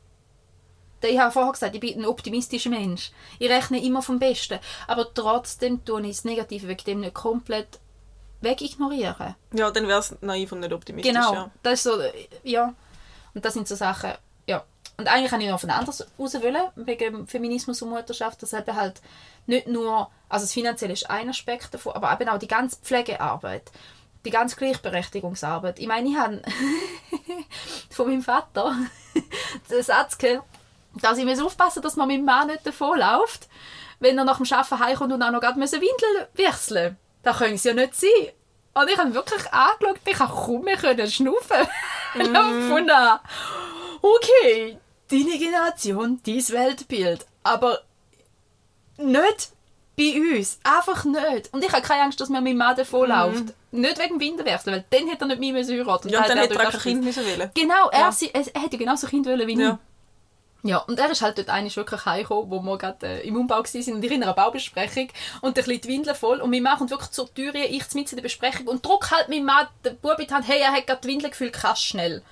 ich 1.02 1.18
habe 1.18 1.30
vorher 1.32 1.52
gesagt, 1.52 1.74
ich 1.74 1.80
bin 1.80 1.98
ein 2.00 2.06
optimistischer 2.06 2.70
Mensch. 2.70 3.10
Ich 3.38 3.50
rechne 3.50 3.82
immer 3.84 4.00
vom 4.00 4.18
Besten. 4.18 4.58
Aber 4.86 5.12
trotzdem 5.12 5.84
tue 5.84 6.00
ich 6.02 6.16
das 6.16 6.24
Negative 6.24 6.66
wegen 6.68 6.84
dem 6.84 7.00
nicht 7.00 7.12
komplett 7.14 7.78
wegignorieren. 8.40 9.34
Ja, 9.52 9.70
dann 9.70 9.86
wäre 9.88 10.00
es 10.00 10.14
naiv 10.20 10.52
und 10.52 10.60
nicht 10.60 10.72
optimistisch. 10.72 11.12
Genau. 11.14 11.32
Ja. 11.34 11.50
Das 11.62 11.74
ist 11.74 11.82
so, 11.84 11.98
ja. 12.42 12.72
Und 13.34 13.44
das 13.44 13.54
sind 13.54 13.66
so 13.68 13.74
Sachen. 13.74 14.12
Und 14.96 15.08
eigentlich 15.08 15.30
kann 15.30 15.40
ich 15.40 15.50
noch 15.50 15.60
von 15.60 15.70
anderes 15.70 16.06
raus 16.18 16.34
wollen, 16.34 16.62
wegen 16.76 17.26
Feminismus 17.26 17.82
und 17.82 17.90
Mutterschaft, 17.90 18.42
dass 18.42 18.52
eben 18.52 18.76
halt 18.76 19.00
nicht 19.46 19.66
nur, 19.66 20.10
also 20.28 20.44
das 20.44 20.52
Finanzielle 20.52 20.92
ist 20.92 21.10
ein 21.10 21.28
Aspekt 21.28 21.74
davon, 21.74 21.94
aber 21.94 22.12
eben 22.12 22.30
auch 22.30 22.38
die 22.38 22.46
ganze 22.46 22.76
Pflegearbeit, 22.76 23.72
die 24.24 24.30
ganze 24.30 24.56
Gleichberechtigungsarbeit. 24.56 25.80
Ich 25.80 25.88
meine, 25.88 26.08
ich 26.08 26.16
habe 26.16 26.42
von 27.90 28.08
meinem 28.08 28.22
Vater 28.22 28.76
den 29.70 29.82
Satz 29.82 30.16
gehört, 30.16 30.44
dass 31.00 31.18
ich 31.18 31.24
muss 31.24 31.40
aufpassen 31.40 31.82
dass 31.82 31.96
man 31.96 32.06
meinem 32.06 32.24
Mann 32.24 32.46
nicht 32.46 32.64
davonläuft, 32.64 33.48
wenn 33.98 34.16
er 34.16 34.24
nach 34.24 34.38
dem 34.38 34.52
Arbeiten 34.52 34.78
heimkommt 34.78 35.12
und 35.12 35.22
auch 35.22 35.30
noch 35.30 35.40
gerade 35.40 35.60
Windeln 35.60 36.26
wechseln 36.34 36.96
Das 37.22 37.38
können 37.38 37.58
sie 37.58 37.68
ja 37.68 37.74
nicht 37.74 37.96
sein. 37.96 38.10
Und 38.74 38.90
ich 38.90 38.98
habe 38.98 39.14
wirklich 39.14 39.52
angeschaut, 39.52 40.00
ich 40.04 40.18
konnte 40.18 40.34
kaum 40.34 40.62
mehr 40.62 41.06
schnaufen. 41.08 41.56
Ich 42.16 42.32
habe 42.32 42.54
gefunden, 42.60 42.92
okay, 44.00 44.78
deine 45.10 45.38
Generation, 45.38 46.20
dein 46.24 46.48
Weltbild. 46.48 47.26
Aber 47.42 47.80
nicht 48.96 49.50
bei 49.96 50.14
uns. 50.14 50.58
Einfach 50.64 51.04
nicht. 51.04 51.52
Und 51.52 51.64
ich 51.64 51.72
habe 51.72 51.82
keine 51.82 52.02
Angst, 52.02 52.20
dass 52.20 52.28
mir 52.28 52.40
mein 52.40 52.56
Mann 52.56 52.76
davonläuft. 52.76 53.54
Mhm. 53.70 53.80
Nicht 53.80 53.98
wegen 53.98 54.20
Winterwechsel, 54.20 54.72
weil 54.72 54.84
dann 54.90 55.08
hätte 55.08 55.24
er 55.24 55.36
nicht 55.36 55.40
mich 55.40 55.68
heiraten 55.68 56.08
Ja, 56.08 56.22
und 56.22 56.28
dann 56.28 56.38
hätte 56.38 56.54
er 56.54 56.70
kein 56.70 56.80
Kind 56.80 57.04
müssen 57.04 57.24
wollen. 57.24 57.50
Genau, 57.54 57.88
er, 57.90 58.00
ja. 58.00 58.12
sie, 58.12 58.32
er, 58.32 58.44
er 58.54 58.62
hätte 58.62 58.78
genauso 58.78 59.06
Kind 59.06 59.26
wollen 59.26 59.46
wie 59.46 59.60
ja. 59.60 59.70
ich. 59.72 60.70
Ja, 60.70 60.78
und 60.78 60.98
er 60.98 61.10
ist 61.10 61.20
halt 61.20 61.36
dort 61.36 61.50
eigentlich 61.50 61.76
wirklich 61.76 62.06
heimgekommen, 62.06 62.50
wo 62.50 62.60
wir 62.62 62.78
gerade 62.78 63.06
äh, 63.06 63.28
im 63.28 63.36
Umbau 63.36 63.56
waren 63.56 63.94
und 63.94 64.02
ich 64.02 64.10
in 64.10 64.22
einer 64.22 64.32
Baubesprechung 64.32 65.08
und 65.42 65.50
ein 65.50 65.54
bisschen 65.54 65.80
die 65.82 65.88
Windeln 65.88 66.16
voll 66.16 66.40
und 66.40 66.50
wir 66.52 66.62
machen 66.62 66.88
wirklich 66.88 67.10
zur 67.10 67.32
Tür, 67.34 67.54
ich 67.54 67.84
mit 67.92 68.10
in 68.10 68.16
der 68.16 68.22
Besprechung 68.22 68.68
und 68.68 68.82
druck 68.82 69.10
halt 69.10 69.28
mein 69.28 69.44
Mann 69.44 69.66
den 69.84 69.98
Bub 69.98 70.18
in 70.18 70.26
die 70.26 70.32
Hand, 70.32 70.48
hey, 70.48 70.60
er 70.60 70.72
hat 70.72 70.86
gerade 70.86 71.02
die 71.02 71.08
Windeln 71.08 71.32
gefühlt, 71.32 71.52
kannst 71.52 71.82
schnell. 71.82 72.22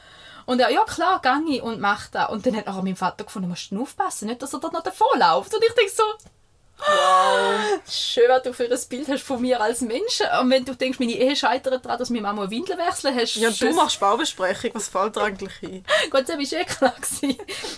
Und 0.47 0.61
er, 0.61 0.71
ja 0.71 0.85
klar, 0.85 1.21
gang 1.21 1.47
ich 1.49 1.63
und 1.63 1.81
mach 1.81 2.09
das. 2.09 2.31
Und 2.31 2.47
dann 2.47 2.57
hat 2.57 2.69
auch 2.69 2.83
mein 2.83 2.97
Vater 2.97 3.25
gefunden, 3.25 3.49
musst 3.49 3.71
du 3.71 3.83
aufpassen, 3.83 4.29
nicht, 4.29 4.43
dass 4.43 4.53
er 4.53 4.61
dort 4.61 4.73
noch 4.73 4.83
davonläuft. 4.83 5.55
Und 5.55 5.65
ich 5.65 5.75
denke 5.75 5.93
so, 5.93 6.05
Wow. 6.79 7.81
Schön, 7.89 8.29
was 8.29 8.43
du 8.43 8.53
für 8.53 8.65
ein 8.65 8.79
Bild 8.89 9.09
hast 9.09 9.23
von 9.23 9.41
mir 9.41 9.61
als 9.61 9.83
Mensch. 9.83 10.21
Und 10.41 10.51
wenn 10.51 10.65
du 10.65 10.75
denkst, 10.75 10.99
meine 10.99 11.13
Ehe 11.13 11.37
scheitert 11.37 11.85
daran, 11.85 11.99
dass 11.99 12.11
meine 12.11 12.23
Mama 12.23 12.51
Windel 12.51 12.77
wechseln 12.77 13.15
hast. 13.15 13.37
Ja, 13.37 13.51
du 13.51 13.73
machst 13.73 14.01
Baubesprechung. 14.01 14.71
Was 14.75 14.89
fällt 14.89 15.17
dir 15.17 15.23
eigentlich 15.23 15.53
ein? 15.63 15.85
Gut, 16.11 16.29
das 16.29 16.31
war 16.31 16.61
eh 16.61 16.65
klar. 16.65 16.95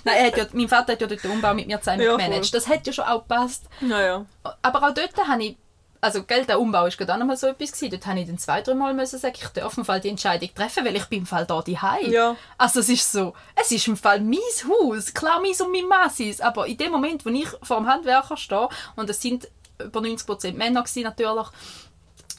Nein, 0.05 0.17
er 0.17 0.27
hat 0.27 0.37
ja, 0.37 0.47
mein 0.53 0.69
Vater 0.69 0.93
hat 0.93 1.01
ja 1.01 1.07
den 1.07 1.19
Umbau 1.31 1.55
mit 1.55 1.67
mir 1.67 1.79
zusammen 1.81 2.03
ja, 2.03 2.17
gemanagt. 2.17 2.55
Das 2.55 2.67
hat 2.67 2.87
ja 2.87 2.93
schon 2.93 3.05
auch 3.05 3.23
gepasst. 3.23 3.65
Ja, 3.81 4.25
Aber 4.63 4.89
auch 4.89 4.95
dort 4.95 5.17
habe 5.29 5.45
ich 5.45 5.57
also 6.05 6.23
gell, 6.23 6.45
der 6.45 6.61
Umbau 6.61 6.83
war 6.83 6.91
gerade 6.91 7.15
auch 7.15 7.37
so 7.37 7.47
etwas 7.47 7.73
gewesen. 7.73 7.91
Dort 7.91 8.07
habe 8.07 8.21
ich 8.21 8.27
dann 8.27 8.37
zwei, 8.37 8.61
drei 8.61 8.75
Mal 8.75 8.93
müssen 8.93 9.19
sagen, 9.19 9.37
ich 9.41 9.49
darf 9.49 9.79
im 9.79 9.87
Fall 9.87 10.01
die 10.01 10.11
Entscheidung 10.11 10.51
treffen, 10.55 10.85
weil 10.85 10.97
ich 10.97 11.07
bin 11.07 11.21
im 11.21 11.27
Fall 11.27 11.47
da 11.47 11.63
die 11.63 11.79
Ja. 12.11 12.37
Also 12.59 12.81
es 12.81 12.91
ist 12.91 13.11
so, 13.11 13.33
es 13.57 13.73
ist 13.73 13.89
im 13.89 13.97
Fall 13.97 14.21
mein 14.21 14.39
Haus, 14.69 15.15
klar 15.15 15.41
meins 15.41 15.63
und 15.63 15.73
mein 15.73 15.89
Mann 15.89 16.11
aber 16.41 16.67
in 16.67 16.77
dem 16.77 16.93
Moment, 16.93 17.25
wo 17.25 17.31
ich 17.31 17.49
vor 17.63 17.79
dem 17.79 17.87
Handwerker 17.87 18.37
stehe 18.37 18.69
und 18.97 19.09
es 19.09 19.23
sind 19.23 19.49
über 19.83 20.03
90 20.03 20.27
Prozent 20.27 20.59
Männer 20.59 20.83
gewesen, 20.83 21.05
natürlich, 21.05 21.47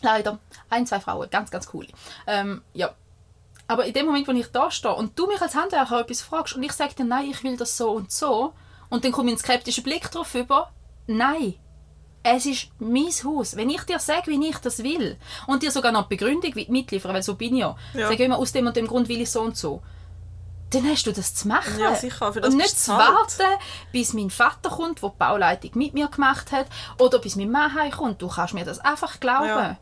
leider, 0.01 0.37
ein, 0.69 0.85
zwei 0.85 0.99
Frauen, 0.99 1.27
ganz, 1.31 1.49
ganz 1.49 1.67
cool. 1.73 1.87
Ähm, 2.27 2.61
ja. 2.73 2.93
Aber 3.67 3.85
in 3.85 3.93
dem 3.93 4.05
Moment, 4.05 4.27
wo 4.27 4.31
ich 4.31 4.51
da 4.51 4.69
stehe 4.69 4.93
und 4.93 5.17
du 5.17 5.25
mich 5.25 5.41
als 5.41 5.55
Handwerker 5.55 6.01
etwas 6.01 6.21
fragst 6.21 6.55
und 6.55 6.61
ich 6.61 6.73
sage 6.73 6.93
dir, 6.93 7.05
nein, 7.05 7.31
ich 7.31 7.43
will 7.43 7.57
das 7.57 7.75
so 7.77 7.89
und 7.89 8.11
so, 8.11 8.53
und 8.89 9.03
dann 9.03 9.11
kommt 9.11 9.31
ein 9.31 9.37
skeptischer 9.39 9.81
Blick 9.81 10.11
drauf 10.11 10.35
über, 10.35 10.71
nein, 11.07 11.55
es 12.25 12.45
ist 12.47 12.67
mein 12.79 13.11
Haus. 13.23 13.55
Wenn 13.55 13.69
ich 13.69 13.83
dir 13.83 13.99
sage, 13.99 14.31
wie 14.31 14.47
ich 14.47 14.57
das 14.57 14.83
will 14.83 15.15
und 15.45 15.61
dir 15.61 15.69
sogar 15.69 15.91
noch 15.91 16.07
die 16.07 16.15
Begründung 16.15 16.53
mitliefern, 16.69 17.13
weil 17.13 17.21
so 17.21 17.35
bin 17.35 17.53
ich 17.53 17.61
ja, 17.61 17.75
ja. 17.93 18.07
sage 18.09 18.23
immer, 18.23 18.39
aus 18.39 18.51
dem 18.51 18.65
und 18.65 18.75
dem 18.75 18.87
Grund 18.87 19.07
will 19.07 19.21
ich 19.21 19.29
so 19.29 19.41
und 19.41 19.55
so, 19.55 19.83
dann 20.71 20.89
hast 20.89 21.05
du 21.05 21.11
das 21.11 21.35
zu 21.35 21.47
machen. 21.47 21.79
Ja, 21.79 21.93
sicher. 21.93 22.33
Für 22.33 22.41
das 22.41 22.49
und 22.49 22.57
nicht 22.57 22.79
zu 22.79 22.91
warten, 22.91 23.59
bis 23.91 24.13
mein 24.13 24.31
Vater 24.31 24.71
kommt, 24.71 25.03
der 25.03 25.09
die 25.09 25.15
Bauleitung 25.19 25.71
mit 25.75 25.93
mir 25.93 26.07
gemacht 26.07 26.51
hat, 26.51 26.65
oder 26.97 27.19
bis 27.19 27.35
mein 27.35 27.51
Mann 27.51 27.75
heimkommt. 27.75 28.19
Du 28.21 28.27
kannst 28.27 28.55
mir 28.55 28.65
das 28.65 28.79
einfach 28.79 29.19
glauben. 29.19 29.47
Ja. 29.47 29.77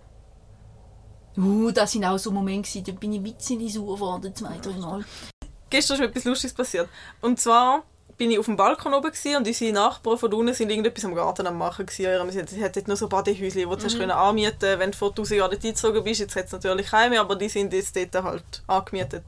Uh, 1.37 1.71
das 1.71 1.95
waren 1.95 2.05
auch 2.05 2.17
so 2.17 2.29
Momente, 2.29 2.81
da 2.81 2.91
bin 2.91 3.13
ich 3.13 3.23
witzig 3.23 3.73
sauer 3.73 3.95
geworden, 3.95 4.35
zwei, 4.35 4.57
drei 4.61 4.73
Mal. 4.73 5.05
Gestern 5.69 5.95
ist 5.95 5.99
mir 6.01 6.07
etwas 6.09 6.25
Lustiges 6.25 6.53
passiert. 6.53 6.89
Und 7.21 7.39
zwar 7.39 7.83
bin 8.23 8.31
ich 8.31 8.39
auf 8.39 8.45
dem 8.45 8.55
Balkon 8.55 8.93
oben 8.93 9.11
und 9.11 9.47
unsere 9.47 9.73
Nachbarn 9.73 10.17
von 10.17 10.33
unten 10.33 10.53
sind 10.53 10.69
irgendetwas 10.69 11.03
am 11.03 11.13
Garten 11.13 11.45
am 11.45 11.57
machen 11.57 11.85
gewesen. 11.85 12.47
Sie 12.47 12.63
hatten 12.63 12.83
nur 12.87 12.95
so 12.95 13.09
Badehäuschen, 13.09 13.51
die 13.51 13.63
du 13.65 14.05
mhm. 14.05 14.11
anmieten 14.11 14.59
konntest, 14.59 14.79
wenn 14.79 14.91
du 14.91 14.97
vor 14.97 15.09
1000 15.09 15.37
Jahren 15.37 15.51
dort 15.51 15.65
eingezogen 15.65 16.03
bist. 16.05 16.21
Jetzt 16.21 16.35
hat 16.37 16.45
es 16.45 16.53
natürlich 16.53 16.87
keine 16.87 17.09
mehr, 17.09 17.19
aber 17.19 17.35
die 17.35 17.49
sind 17.49 17.73
jetzt 17.73 17.97
dort 17.97 18.23
halt 18.23 18.63
angemietet. 18.65 19.23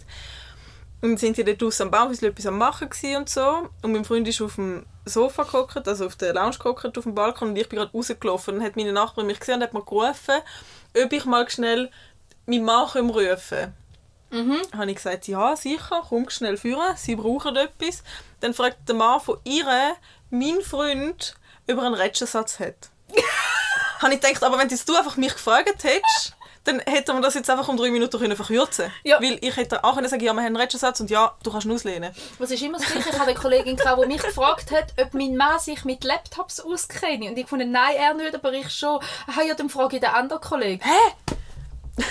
Und 1.02 1.10
dann 1.10 1.18
sind 1.18 1.36
sie 1.36 1.44
dort 1.44 1.62
draußen 1.62 1.84
am 1.88 1.92
Bauhäuschen 1.92 2.30
etwas 2.30 2.46
am 2.46 2.58
machen 2.58 2.88
und 3.18 3.30
so. 3.30 3.68
Und 3.82 3.92
mein 3.92 4.06
Freund 4.06 4.30
ist 4.30 4.42
auf 4.42 4.56
dem 4.56 4.86
Sofa 5.04 5.44
gehockt, 5.44 5.86
also 5.90 6.06
auf 6.06 6.16
der 6.16 6.34
Lounge 6.34 6.56
gehockt, 6.58 6.98
auf 6.98 7.04
dem 7.04 7.16
Balkon 7.16 7.50
und 7.50 7.58
ich 7.58 7.68
bin 7.68 7.80
gerade 7.80 7.92
rausgelaufen. 7.92 8.54
Und 8.54 8.60
dann 8.62 8.68
hat 8.68 8.78
meine 8.78 8.94
Nachbarin 8.94 9.28
mich 9.28 9.42
gesehen 9.42 9.56
und 9.56 9.64
hat 9.64 9.74
mir 9.74 9.84
gerufen, 9.84 10.36
ob 11.04 11.12
ich 11.12 11.26
mal 11.26 11.50
schnell 11.50 11.92
meinen 12.46 12.64
Mann 12.64 12.88
rufen 12.88 13.36
kann. 13.50 13.74
Mhm. 14.32 14.62
Habe 14.74 14.90
ich 14.90 14.98
gesagt, 14.98 15.28
ja, 15.28 15.56
sicher, 15.56 16.04
komm 16.10 16.30
schnell 16.30 16.58
führen, 16.58 16.96
sie 16.98 17.16
brauchen 17.16 17.56
etwas. 17.56 18.04
Dann 18.46 18.54
fragt 18.54 18.88
der 18.88 18.94
Mann 18.94 19.20
von 19.20 19.40
ihr, 19.44 19.96
mein 20.30 20.62
Freund, 20.62 21.34
ob 21.68 21.78
er 21.78 21.82
einen 21.82 21.96
Rätschensatz 21.96 22.60
hat. 22.60 22.92
habe 24.00 24.14
ich 24.14 24.22
gedacht, 24.22 24.44
aber 24.44 24.60
wenn 24.60 24.68
du 24.68 24.96
einfach 24.96 25.18
mich 25.18 25.34
gefragt 25.34 25.84
hättest, 25.84 26.36
dann 26.64 26.80
hätte 26.82 27.14
man 27.14 27.24
das 27.24 27.34
jetzt 27.34 27.50
einfach 27.50 27.68
um 27.68 27.76
drei 27.76 27.90
Minuten 27.90 28.20
können 28.20 28.36
verkürzen 28.36 28.92
ja. 29.04 29.20
Weil 29.20 29.40
ich 29.42 29.58
hätte 29.58 29.84
auch 29.84 29.96
können 29.96 30.08
sagen 30.08 30.24
ja, 30.24 30.32
wir 30.32 30.42
haben 30.42 30.46
einen 30.46 30.58
Rätschensatz 30.58 31.00
und 31.00 31.10
ja, 31.10 31.36
du 31.42 31.52
kannst 31.52 31.66
ihn 31.66 31.72
auslehnen. 31.72 32.14
Was 32.38 32.52
ist 32.52 32.62
immer 32.62 32.78
das 32.78 32.86
Gleiche? 32.86 33.10
Ich 33.10 33.16
habe 33.16 33.32
eine 33.32 33.34
Kollegin, 33.34 33.78
die 33.78 34.06
mich 34.06 34.22
gefragt 34.22 34.70
hat, 34.70 34.94
ob 35.02 35.16
mein 35.16 35.36
Mann 35.36 35.58
sich 35.58 35.84
mit 35.84 36.04
Laptops 36.04 36.60
auskenne. 36.60 37.30
Und 37.30 37.38
ich 37.40 37.48
fand, 37.48 37.68
nein, 37.72 37.96
er 37.96 38.14
nicht, 38.14 38.36
aber 38.36 38.54
ich 38.54 38.70
schon. 38.70 39.00
Ah 39.26 39.42
ja, 39.42 39.56
dann 39.56 39.70
frage 39.70 39.96
ich 39.96 40.04
den 40.04 40.12
anderen 40.12 40.44
Kollegen. 40.44 40.84
Hä? 40.84 41.34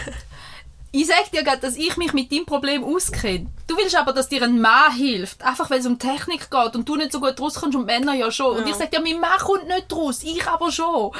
Ich 0.96 1.08
sag 1.08 1.28
dir 1.32 1.42
gerade, 1.42 1.58
dass 1.58 1.74
ich 1.74 1.96
mich 1.96 2.12
mit 2.12 2.30
deinem 2.30 2.46
Problem 2.46 2.84
auskenne. 2.84 3.50
Du 3.66 3.76
willst 3.76 3.96
aber, 3.96 4.12
dass 4.12 4.28
dir 4.28 4.44
ein 4.44 4.60
Mann 4.60 4.94
hilft. 4.94 5.42
Einfach, 5.42 5.68
weil 5.68 5.80
es 5.80 5.86
um 5.86 5.98
Technik 5.98 6.48
geht 6.48 6.76
und 6.76 6.88
du 6.88 6.94
nicht 6.94 7.10
so 7.10 7.18
gut 7.18 7.40
rauskommst 7.40 7.76
und 7.76 7.86
Männer 7.86 8.14
ja 8.14 8.30
schon. 8.30 8.54
Ja. 8.54 8.62
Und 8.62 8.68
ich 8.68 8.76
sag 8.76 8.92
dir, 8.92 9.00
mein 9.00 9.18
Mann 9.18 9.40
kommt 9.40 9.66
nicht 9.66 9.92
raus. 9.92 10.22
Ich 10.22 10.46
aber 10.46 10.70
schon. 10.70 11.10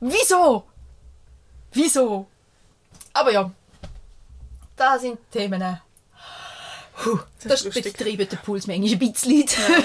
Wieso? 0.00 0.64
Wieso? 1.70 2.26
Aber 3.12 3.30
ja. 3.30 3.48
Da 4.74 4.98
sind 4.98 5.20
Themen. 5.30 5.80
Puh, 7.02 7.18
das, 7.42 7.64
das 7.64 7.74
betreibt 7.74 8.32
den 8.32 8.38
Puls 8.44 8.66
manchmal 8.66 8.92
ein 8.92 8.98
bisschen. 8.98 9.40
Ja. 9.40 9.84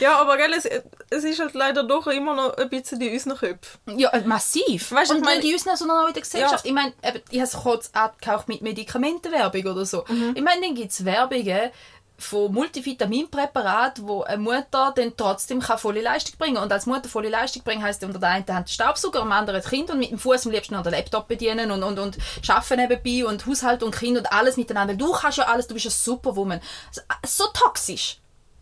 Ja, 0.00 0.18
aber 0.18 0.36
gell, 0.36 0.52
es, 0.52 0.66
es 1.10 1.24
ist 1.24 1.40
halt 1.40 1.54
leider 1.54 1.84
doch 1.84 2.06
immer 2.06 2.34
noch 2.34 2.56
ein 2.56 2.68
bisschen 2.68 3.00
in 3.00 3.12
unseren 3.12 3.36
Köpfen. 3.36 3.98
Ja, 3.98 4.10
massiv. 4.24 4.92
Weißt, 4.92 5.10
Und 5.10 5.18
ich 5.18 5.24
mein, 5.24 5.38
nicht 5.38 5.48
in 5.48 5.54
unseren, 5.54 5.76
sondern 5.76 6.04
auch 6.04 6.08
in 6.08 6.14
der 6.14 6.22
Gesellschaft. 6.22 6.64
Ja. 6.64 6.68
Ich 6.68 6.72
meine, 6.72 6.92
ich 7.30 7.40
habe 7.40 7.48
es 7.48 7.52
kurz 7.52 7.90
abgekauft 7.92 8.48
mit 8.48 8.62
Medikamentenwerbung 8.62 9.66
oder 9.66 9.86
so. 9.86 10.04
Mhm. 10.08 10.32
Ich 10.34 10.42
meine, 10.42 10.60
dann 10.62 10.74
gibt 10.74 10.90
es 10.92 11.04
Werbungen 11.04 11.70
von 12.18 12.52
Multivitaminpräparaten, 12.52 14.06
wo 14.08 14.22
eine 14.22 14.38
Mutter 14.38 14.92
dann 14.96 15.16
trotzdem 15.16 15.60
kann 15.60 15.78
volle 15.78 16.00
Leistung 16.00 16.36
bringen 16.38 16.56
Und 16.56 16.72
als 16.72 16.86
Mutter 16.86 17.08
volle 17.08 17.28
Leistung 17.28 17.62
bringen 17.62 17.82
heisst 17.82 18.02
unter 18.02 18.18
der 18.18 18.30
einen 18.30 18.46
Hand 18.48 18.70
Staubsauger, 18.70 19.20
am 19.20 19.32
anderen 19.32 19.60
das 19.60 19.70
Kind 19.70 19.90
und 19.90 19.98
mit 19.98 20.10
dem 20.10 20.18
Fuß 20.18 20.46
am 20.46 20.52
liebsten 20.52 20.74
noch 20.74 20.82
den 20.82 20.92
Laptop 20.92 21.28
bedienen 21.28 21.70
und, 21.70 21.82
und, 21.82 21.98
und 21.98 22.18
arbeiten 22.48 22.80
nebenbei 22.80 23.26
und 23.26 23.46
Haushalt 23.46 23.82
und 23.82 23.94
Kind 23.94 24.16
und 24.16 24.32
alles 24.32 24.56
miteinander. 24.56 24.94
Du 24.94 25.12
kannst 25.12 25.38
ja 25.38 25.44
alles, 25.44 25.66
du 25.66 25.74
bist 25.74 25.86
eine 25.86 25.92
Superwoman. 25.92 26.60
So 27.24 27.44
toxisch. 27.52 28.18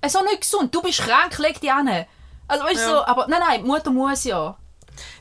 So 0.06 0.22
nicht 0.22 0.40
gesund. 0.40 0.74
Du 0.74 0.82
bist 0.82 1.00
krank, 1.00 1.38
leg 1.38 1.60
dich 1.60 1.72
an. 1.72 2.06
Also 2.48 2.64
weißt 2.64 2.80
ja. 2.80 2.88
so, 2.88 3.04
aber 3.04 3.26
nein, 3.28 3.40
nein, 3.46 3.64
Mutter 3.64 3.90
muss 3.90 4.24
ja. 4.24 4.56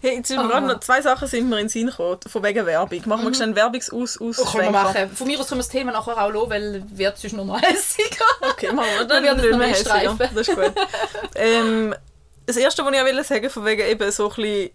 Hey, 0.01 0.17
jetzt 0.17 0.27
sind 0.27 0.37
wir 0.37 0.47
gerade 0.47 0.67
noch 0.67 0.79
zwei 0.79 1.01
Sachen 1.01 1.27
sind 1.27 1.49
mir 1.49 1.57
in 1.57 1.65
den 1.65 1.69
Sinn 1.69 1.87
gekommen, 1.87 2.19
von 2.27 2.43
wegen 2.43 2.65
Werbung. 2.65 3.01
Machen 3.05 3.23
wir 3.23 3.29
mhm. 3.29 3.33
schnell 3.33 3.55
Werbungsaus 3.55 4.19
aus 4.19 4.39
oh, 4.39 4.45
können 4.45 4.65
wir 4.65 4.71
machen. 4.71 5.09
Von 5.15 5.27
mir 5.27 5.39
aus 5.39 5.47
können 5.47 5.59
wir 5.59 5.63
das 5.63 5.69
Thema 5.69 5.91
nachher 5.91 6.17
auch 6.17 6.29
lassen, 6.29 6.49
weil 6.49 6.83
wird 6.89 7.17
sonst 7.17 7.33
noch 7.33 7.45
mal 7.45 7.61
hässiger. 7.61 8.25
Okay, 8.41 8.71
machen 8.71 8.87
wir. 8.97 9.05
Dann 9.05 9.23
wird 9.23 9.37
es 9.39 9.51
noch 9.51 9.57
mehr 9.57 9.75
streifen. 9.75 10.17
Das 10.19 10.47
ist 10.47 10.55
gut. 10.55 10.73
ähm, 11.35 11.95
das 12.45 12.57
Erste, 12.57 12.83
was 12.83 12.93
ich 12.93 13.19
auch 13.19 13.23
sagen 13.23 13.49
von 13.49 13.65
wegen 13.65 13.87
eben 13.87 14.11
so 14.11 14.31
ein 14.37 14.69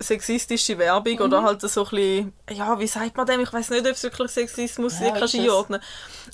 sexistische 0.00 0.78
Werbung 0.78 1.14
mhm. 1.14 1.20
oder 1.20 1.42
halt 1.42 1.60
so 1.60 1.84
ein 1.84 1.90
bisschen, 1.90 2.32
ja, 2.50 2.78
wie 2.78 2.86
sagt 2.86 3.16
man 3.16 3.26
dem? 3.26 3.40
Ich 3.40 3.52
weiß 3.52 3.70
nicht, 3.70 3.86
ob 3.86 3.92
es 3.92 4.02
wirklich 4.02 4.30
Sexismus 4.30 4.98
ja, 5.00 5.14
ist, 5.14 5.34
einordnen. 5.34 5.80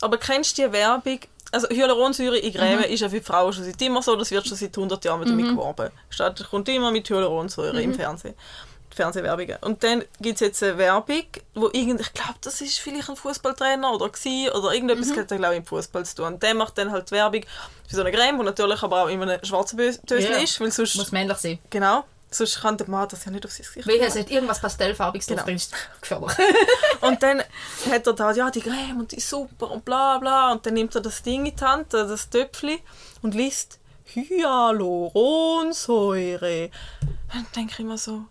Aber 0.01 0.19
kennst 0.19 0.59
du 0.59 0.67
die 0.67 0.73
Werbung, 0.73 1.19
also 1.57 1.69
Hyaluronsäure 1.75 2.39
in 2.39 2.53
Creme 2.53 2.79
mhm. 2.79 2.85
ist 2.85 3.01
ja 3.01 3.09
für 3.09 3.23
Frauen 3.23 3.53
schon 3.53 3.65
seit 3.65 3.81
immer 3.81 4.03
so, 4.03 4.15
das 4.17 4.31
wird 4.31 4.47
schon 4.47 4.57
seit 4.57 4.77
100 4.77 5.05
Jahren 5.05 5.27
damit 5.27 5.47
mhm. 5.47 5.51
geworben. 5.51 5.91
Statt 6.11 6.47
kommt 6.51 6.69
immer 6.69 6.91
mit 6.91 7.09
Hyaluronsäure 7.09 7.75
mhm. 7.75 7.81
im 7.81 7.95
Fernsehen. 7.95 8.35
Fernsehwerbungen. 8.95 9.59
Und 9.61 9.85
dann 9.85 10.05
gibt 10.21 10.37
es 10.37 10.41
jetzt 10.41 10.63
eine 10.63 10.79
Werbung, 10.79 11.25
wo 11.55 11.69
irgend, 11.73 12.01
ich 12.01 12.13
glaube, 12.15 12.37
das 12.41 12.61
ist 12.63 12.79
vielleicht 12.79 13.11
ein 13.11 13.17
Fußballtrainer 13.17 13.93
oder 13.93 14.09
gsi 14.09 14.51
oder 14.55 14.73
irgendetwas 14.73 15.09
mhm. 15.09 15.19
hat 15.19 15.29
glaube 15.29 15.55
ich, 15.55 15.61
mit 15.61 15.69
Fußball 15.69 16.05
zu 16.07 16.17
tun. 16.17 16.27
Und 16.27 16.43
der 16.43 16.55
macht 16.55 16.79
dann 16.79 16.91
halt 16.91 17.11
Werbung 17.11 17.43
für 17.89 17.97
so 17.97 18.01
eine 18.01 18.11
Creme, 18.11 18.39
die 18.39 18.45
natürlich 18.45 18.83
aber 18.83 19.03
auch 19.03 19.09
immer 19.09 19.25
eine 19.25 19.45
schwarze 19.45 19.77
Töse 19.77 20.29
yeah. 20.29 20.39
ist, 20.39 20.59
weil 20.61 20.71
sonst... 20.71 20.97
Muss 20.97 21.13
männlich 21.13 21.37
sein. 21.37 21.59
Genau. 21.69 22.05
Sonst 22.31 22.61
kann 22.61 22.77
der 22.77 22.91
Mann 22.91 23.09
das 23.09 23.25
ja 23.25 23.31
nicht 23.31 23.45
auf 23.45 23.53
sein 23.53 23.65
Gesicht 23.65 23.87
Weil 23.87 24.01
es 24.01 24.17
hat 24.17 24.29
irgendwas 24.31 24.61
Pastellfarbiges 24.61 25.29
genau. 25.29 25.45
drin, 25.45 25.61
gefährlich. 26.01 26.33
und 27.01 27.23
dann 27.23 27.41
hat 27.91 28.07
er 28.07 28.13
da, 28.13 28.33
ja, 28.33 28.51
die 28.51 28.61
Creme 28.61 28.99
und 28.99 29.13
die 29.13 29.17
ist 29.17 29.31
super 29.31 29.71
und 29.71 29.83
bla 29.85 30.19
bla. 30.19 30.51
Und 30.53 30.67
dann 30.67 30.75
nimmt 30.75 30.95
er 30.95 31.01
das 31.01 31.23
Ding 31.23 31.47
in 31.47 31.57
die 31.57 31.65
Hand, 31.65 31.95
äh, 31.95 32.07
das 32.07 32.29
Töpfchen, 32.29 32.79
und 33.23 33.35
liest 33.35 33.79
Hyaluronsäure. 34.07 36.71
Dann 37.33 37.47
denke 37.55 37.75
ich 37.75 37.81
immer 37.81 37.99
so, 37.99 38.25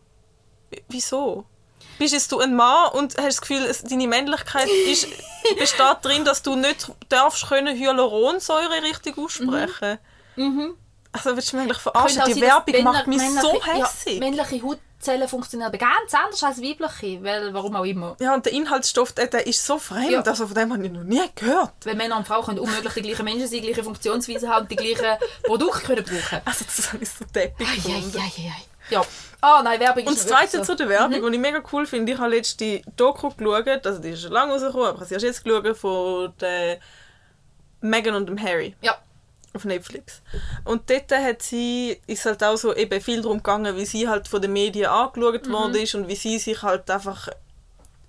wieso? 0.89 1.45
Bist 1.97 2.13
jetzt 2.13 2.29
du 2.31 2.39
ein 2.39 2.55
Mann 2.55 2.91
und 2.93 3.17
hast 3.17 3.25
das 3.25 3.41
Gefühl, 3.41 3.67
deine 3.89 4.07
Männlichkeit 4.07 4.69
ist, 4.87 5.07
besteht 5.57 5.97
darin, 6.01 6.23
dass 6.25 6.43
du 6.43 6.55
nicht 6.55 6.91
darfst 7.09 7.47
können 7.47 7.77
Hyaluronsäure 7.77 8.83
richtig 8.83 9.17
aussprechen? 9.17 9.99
Mhm. 10.35 10.45
Mhm. 10.45 10.77
Also 11.15 11.35
willst 11.35 11.53
du 11.53 11.57
eigentlich 11.57 11.77
verarschen? 11.77 12.21
Die 12.27 12.41
Werbung 12.41 12.83
macht 12.83 13.07
mich 13.07 13.21
so 13.41 13.53
hässlich. 13.63 14.15
Ja, 14.15 14.19
männliche 14.19 14.61
Haut 14.63 14.79
Zellen 14.99 15.27
funktionieren 15.27 15.67
aber 15.67 15.77
ganz 15.77 16.13
anders 16.13 16.41
als 16.43 16.61
weibliche, 16.61 17.21
weil, 17.23 17.53
warum 17.53 17.75
auch 17.75 17.83
immer. 17.83 18.15
Ja, 18.19 18.33
und 18.33 18.45
der 18.45 18.53
Inhaltsstoff, 18.53 19.11
der, 19.11 19.27
der 19.27 19.45
ist 19.45 19.63
so 19.63 19.77
fremd, 19.77 20.09
Ja. 20.09 20.21
also 20.21 20.47
von 20.47 20.55
dem 20.55 20.73
habe 20.73 20.83
ich 20.83 20.91
noch 20.91 21.03
nie 21.03 21.21
gehört. 21.35 21.73
Weil 21.83 21.95
Männer 21.95 22.17
und 22.17 22.25
Frauen 22.27 22.43
können 22.45 22.59
unmöglich 22.59 22.93
die 22.95 23.01
gleichen 23.03 23.23
Menschen 23.23 23.47
sein, 23.47 23.59
die 23.61 23.67
gleiche 23.67 23.83
Funktionsweise 23.83 24.49
haben 24.49 24.63
und 24.63 24.71
die 24.71 24.75
gleichen 24.75 25.17
Produkte 25.43 25.85
können 25.85 26.03
brauchen. 26.03 26.41
Also 26.43 26.65
das 26.65 26.93
ich 26.99 27.09
so 27.09 27.25
deppig. 27.25 27.67
Ja. 28.89 29.03
Ah, 29.41 29.61
nein, 29.63 29.79
Werbung 29.79 30.07
Und 30.07 30.13
ist 30.13 30.23
das 30.23 30.37
Zweite 30.37 30.57
so. 30.57 30.63
zu 30.63 30.75
der 30.75 30.89
Werbung, 30.89 31.21
was 31.21 31.31
ich 31.31 31.39
mega 31.39 31.61
cool 31.71 31.85
finde, 31.85 32.11
ich 32.13 32.17
habe 32.17 32.29
letztens 32.31 32.57
die 32.57 32.81
Doku 32.95 33.29
geschaut, 33.29 33.85
also 33.85 33.99
die 34.01 34.09
ist 34.09 34.23
schon 34.23 34.31
lange 34.31 34.53
rausgekommen, 34.53 34.87
aber 34.87 34.95
ich 34.95 35.01
habe 35.01 35.05
sie 35.07 35.13
erst 35.15 35.25
jetzt 35.25 35.43
geschaut, 35.43 35.77
von 35.77 36.33
der 36.39 36.79
Meghan 37.81 38.15
und 38.15 38.27
dem 38.27 38.41
Harry 38.41 38.75
Ja. 38.81 38.97
Auf 39.55 39.65
Netflix. 39.65 40.21
Und 40.63 40.89
dort 40.89 41.11
hat 41.11 41.41
sie, 41.41 41.99
ist 42.07 42.25
halt 42.25 42.43
auch 42.43 42.57
so 42.57 42.75
eben 42.75 42.99
viel 43.01 43.21
darum 43.21 43.37
gegangen, 43.37 43.75
wie 43.75 43.85
sie 43.85 44.07
halt 44.07 44.27
von 44.27 44.41
den 44.41 44.53
Medien 44.53 44.89
Mhm. 44.89 44.95
angeschaut 44.97 45.49
worden 45.49 45.75
ist 45.75 45.95
und 45.95 46.07
wie 46.07 46.15
sie 46.15 46.37
sich 46.39 46.61
halt 46.61 46.89
einfach, 46.91 47.29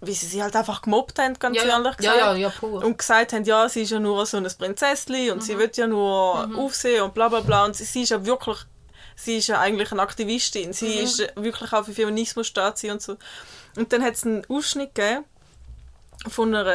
wie 0.00 0.12
sie 0.12 0.26
sie 0.26 0.42
halt 0.42 0.54
einfach 0.56 0.82
gemobbt 0.82 1.18
haben, 1.18 1.38
ganz 1.38 1.56
Ja, 1.56 1.64
ja. 1.64 1.70
ehrlich 1.78 1.86
Ja, 2.00 2.12
gesagt. 2.12 2.18
ja, 2.18 2.34
ja, 2.34 2.48
pur. 2.50 2.84
Und 2.84 2.98
gesagt 2.98 3.32
haben, 3.32 3.44
ja, 3.44 3.68
sie 3.68 3.82
ist 3.82 3.90
ja 3.90 3.98
nur 3.98 4.26
so 4.26 4.36
ein 4.36 4.48
Prinzesschen 4.58 5.30
und 5.30 5.36
Mhm. 5.38 5.40
sie 5.40 5.58
will 5.58 5.70
ja 5.74 5.86
nur 5.86 6.50
aufsehen 6.56 7.02
und 7.02 7.14
bla 7.14 7.28
bla 7.28 7.40
bla. 7.40 7.64
Und 7.64 7.74
sie, 7.76 7.84
sie 7.84 8.02
ist 8.02 8.10
ja 8.10 8.24
wirklich, 8.26 8.58
sie 9.14 9.38
ist 9.38 9.46
ja 9.46 9.58
eigentlich 9.60 9.90
eine 9.92 10.02
Aktivistin. 10.02 10.72
Sie 10.72 10.98
Mhm. 10.98 11.04
ist 11.04 11.26
wirklich 11.36 11.72
auch 11.72 11.84
für 11.84 11.92
Feminismus 11.92 12.46
steht 12.48 12.76
sie 12.78 12.90
und 12.90 13.00
so. 13.00 13.16
Und 13.76 13.92
dann 13.92 14.02
hat 14.02 14.14
es 14.14 14.24
einen 14.24 14.44
Ausschnitt 14.48 14.94
gegeben 14.94 15.24
von 16.28 16.54
einer, 16.54 16.74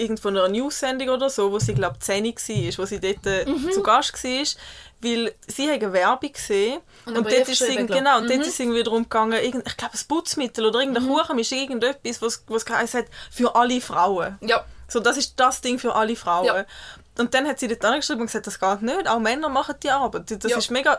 irgend 0.00 0.20
von 0.20 0.36
einer 0.36 0.48
News-Sendung 0.48 1.10
oder 1.10 1.30
so, 1.30 1.52
wo 1.52 1.58
sie, 1.58 1.74
glaube 1.74 1.96
ich, 1.98 2.04
10 2.04 2.24
war, 2.24 2.78
wo 2.78 2.86
sie 2.86 3.00
dort 3.00 3.26
äh, 3.26 3.44
Mhm. 3.46 3.70
zu 3.72 3.82
Gast 3.82 4.12
war, 4.24 4.44
weil 5.02 5.34
sie 5.46 5.70
hat 5.70 5.82
eine 5.82 5.92
Werbung 5.92 6.32
gesehen 6.32 6.80
Und 7.06 7.18
und, 7.18 7.26
dort 7.30 7.48
ist 7.48 7.58
glaub. 7.64 7.86
genau, 7.88 8.18
und 8.18 8.28
dort 8.28 8.36
Mhm. 8.38 8.40
ist 8.42 8.48
es 8.48 8.60
irgendwie 8.60 8.82
darum 8.82 9.02
gegangen, 9.04 9.32
irgend, 9.42 9.66
ich 9.66 9.76
glaube, 9.76 9.94
ein 9.94 10.00
Putzmittel 10.08 10.66
oder 10.66 10.80
irgendein 10.80 11.06
Kuchenmisch, 11.06 11.52
irgendetwas, 11.52 12.20
was, 12.22 12.44
was 12.48 12.64
geheißen 12.66 13.00
hat, 13.00 13.06
für 13.30 13.54
alle 13.54 13.80
Frauen. 13.80 14.38
Ja. 14.40 14.64
So, 14.88 14.98
das 15.00 15.16
ist 15.16 15.34
das 15.38 15.60
Ding 15.60 15.78
für 15.78 15.94
alle 15.94 16.16
Frauen. 16.16 16.46
Ja. 16.46 16.64
Und 17.18 17.32
dann 17.34 17.46
hat 17.46 17.58
sie 17.60 17.68
dort 17.68 17.84
angeschrieben 17.84 18.22
und 18.22 18.26
gesagt, 18.26 18.46
das 18.46 18.58
geht 18.58 18.82
nicht. 18.82 19.08
Auch 19.08 19.18
Männer 19.20 19.48
machen 19.48 19.74
die 19.82 19.90
Arbeit. 19.90 20.24
Das 20.42 20.50
Ja. 20.50 20.58
ist 20.58 20.70
mega 20.70 20.98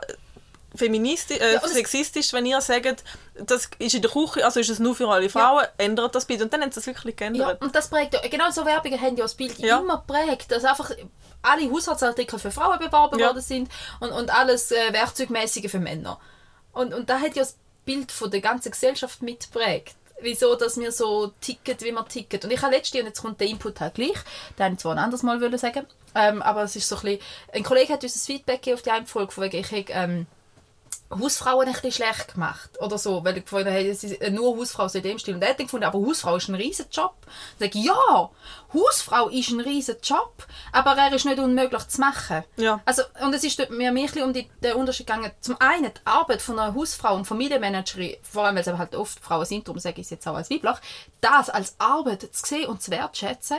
feministisch, 0.75 1.39
äh, 1.39 1.53
Ja, 1.53 1.61
es- 1.63 1.73
sexistisch, 1.73 2.31
wenn 2.33 2.45
ihr 2.45 2.61
sagt, 2.61 3.03
das 3.35 3.69
ist 3.79 3.93
in 3.95 4.01
der 4.01 4.11
Küche, 4.11 4.43
also 4.45 4.59
ist 4.59 4.69
es 4.69 4.79
nur 4.79 4.95
für 4.95 5.07
alle 5.09 5.29
Frauen, 5.29 5.65
ändert 5.77 6.15
das 6.15 6.25
bitte. 6.25 6.43
Und 6.45 6.53
dann 6.53 6.61
haben 6.61 6.71
sie 6.71 6.75
das 6.75 6.87
wirklich 6.87 7.15
Ja, 7.19 7.27
geändert. 7.29 7.61
und 7.61 7.75
das 7.75 7.89
prägt, 7.89 8.13
ja- 8.13 8.21
genau 8.27 8.49
so 8.51 8.65
Werbungen 8.65 8.99
haben 9.01 9.17
ja 9.17 9.23
das 9.23 9.35
Bild 9.35 9.57
Ja. 9.59 9.79
immer 9.79 9.97
prägt, 10.07 10.51
dass 10.51 10.63
einfach 10.63 10.91
alle 11.41 11.71
Haushaltsartikel 11.71 12.39
für 12.39 12.51
Frauen 12.51 12.79
beworben 12.79 13.19
Ja. 13.19 13.27
worden 13.27 13.41
sind 13.41 13.69
und, 13.99 14.11
und 14.11 14.29
alles 14.33 14.71
äh, 14.71 14.93
Werkzeugmäßige 14.93 15.69
für 15.71 15.79
Männer. 15.79 16.19
Und, 16.71 16.93
und 16.93 17.09
da 17.09 17.19
hat 17.19 17.35
ja 17.35 17.43
das 17.43 17.57
Bild 17.83 18.11
von 18.11 18.29
der 18.31 18.41
ganzen 18.41 18.71
Gesellschaft 18.71 19.21
mitprägt. 19.21 19.95
Wieso, 20.23 20.53
dass 20.55 20.77
wir 20.79 20.91
so 20.91 21.33
ticken, 21.41 21.75
wie 21.81 21.91
wir 21.91 22.07
ticken. 22.07 22.39
Und 22.43 22.51
ich 22.51 22.61
habe 22.61 22.75
letztens, 22.75 23.01
und 23.01 23.07
jetzt 23.07 23.21
kommt 23.23 23.39
der 23.41 23.47
Input 23.47 23.79
halt 23.79 23.95
gleich, 23.95 24.13
den 24.57 24.63
habe 24.65 24.73
ich 24.75 24.79
zwar 24.79 24.91
ein 24.91 24.99
anderes 24.99 25.23
Mal 25.23 25.57
sagen, 25.57 25.87
ähm, 26.13 26.43
aber 26.43 26.61
es 26.61 26.75
ist 26.75 26.87
so 26.87 26.95
ein 26.97 27.01
bisschen, 27.01 27.19
ein 27.53 27.63
Kollege 27.63 27.91
hat 27.91 28.03
uns 28.03 28.15
ein 28.15 28.19
Feedback 28.19 28.61
gegeben 28.61 28.75
auf 28.77 28.81
die 28.83 28.91
eine 28.91 29.07
Folge, 29.07 29.31
von 29.31 29.43
wegen, 29.45 29.57
ich 29.57 29.71
habe, 29.71 29.85
ähm, 29.89 30.27
Hausfrauen 31.19 31.67
ein 31.67 31.73
bisschen 31.73 31.91
schlecht 31.91 32.33
gemacht 32.33 32.69
oder 32.79 32.97
so, 32.97 33.23
weil 33.23 33.37
ich 33.37 33.43
gefunden 33.43 33.69
habe, 33.69 33.87
es 33.87 34.03
ist 34.03 34.21
nur 34.31 34.57
Hausfrau 34.57 34.87
so 34.87 34.97
in 34.97 35.03
dem 35.03 35.19
Stil. 35.19 35.35
Und 35.35 35.41
er 35.43 35.49
hat 35.49 35.57
gefunden, 35.57 35.85
aber 35.85 35.99
Hausfrau 35.99 36.35
ist 36.37 36.47
ein 36.49 36.55
riesen 36.55 36.85
Job. 36.91 37.15
Ich 37.59 37.65
sage, 37.73 37.79
ja, 37.79 38.29
Hausfrau 38.73 39.29
ist 39.29 39.49
ein 39.49 39.59
riesen 39.59 39.97
Job, 40.01 40.45
aber 40.71 40.95
er 40.95 41.13
ist 41.13 41.25
nicht 41.25 41.39
unmöglich 41.39 41.87
zu 41.87 41.99
machen. 42.01 42.43
Ja. 42.57 42.79
Also, 42.85 43.03
und 43.23 43.33
es 43.33 43.43
ist 43.43 43.57
mir 43.69 43.89
ein 43.89 43.95
bisschen 43.95 44.23
um 44.23 44.33
die, 44.33 44.49
den 44.63 44.75
Unterschied 44.75 45.07
gegangen. 45.07 45.31
Zum 45.41 45.57
einen 45.59 45.91
die 45.93 46.01
Arbeit 46.05 46.41
von 46.41 46.57
einer 46.57 46.73
Hausfrau 46.73 47.15
und 47.15 47.25
Familienmanagerin, 47.25 48.17
vor 48.21 48.45
allem 48.45 48.55
weil 48.55 48.63
es 48.63 48.67
halt 48.77 48.95
oft 48.95 49.19
Frauen 49.19 49.45
sind, 49.45 49.67
darum 49.67 49.79
sage 49.79 50.01
ich 50.01 50.07
es 50.07 50.11
jetzt 50.11 50.27
auch 50.27 50.35
als 50.35 50.49
weiblich, 50.49 50.77
das 51.19 51.49
als 51.49 51.75
Arbeit 51.77 52.21
zu 52.33 52.45
sehen 52.45 52.67
und 52.67 52.81
zu 52.81 52.91
wertschätzen, 52.91 53.57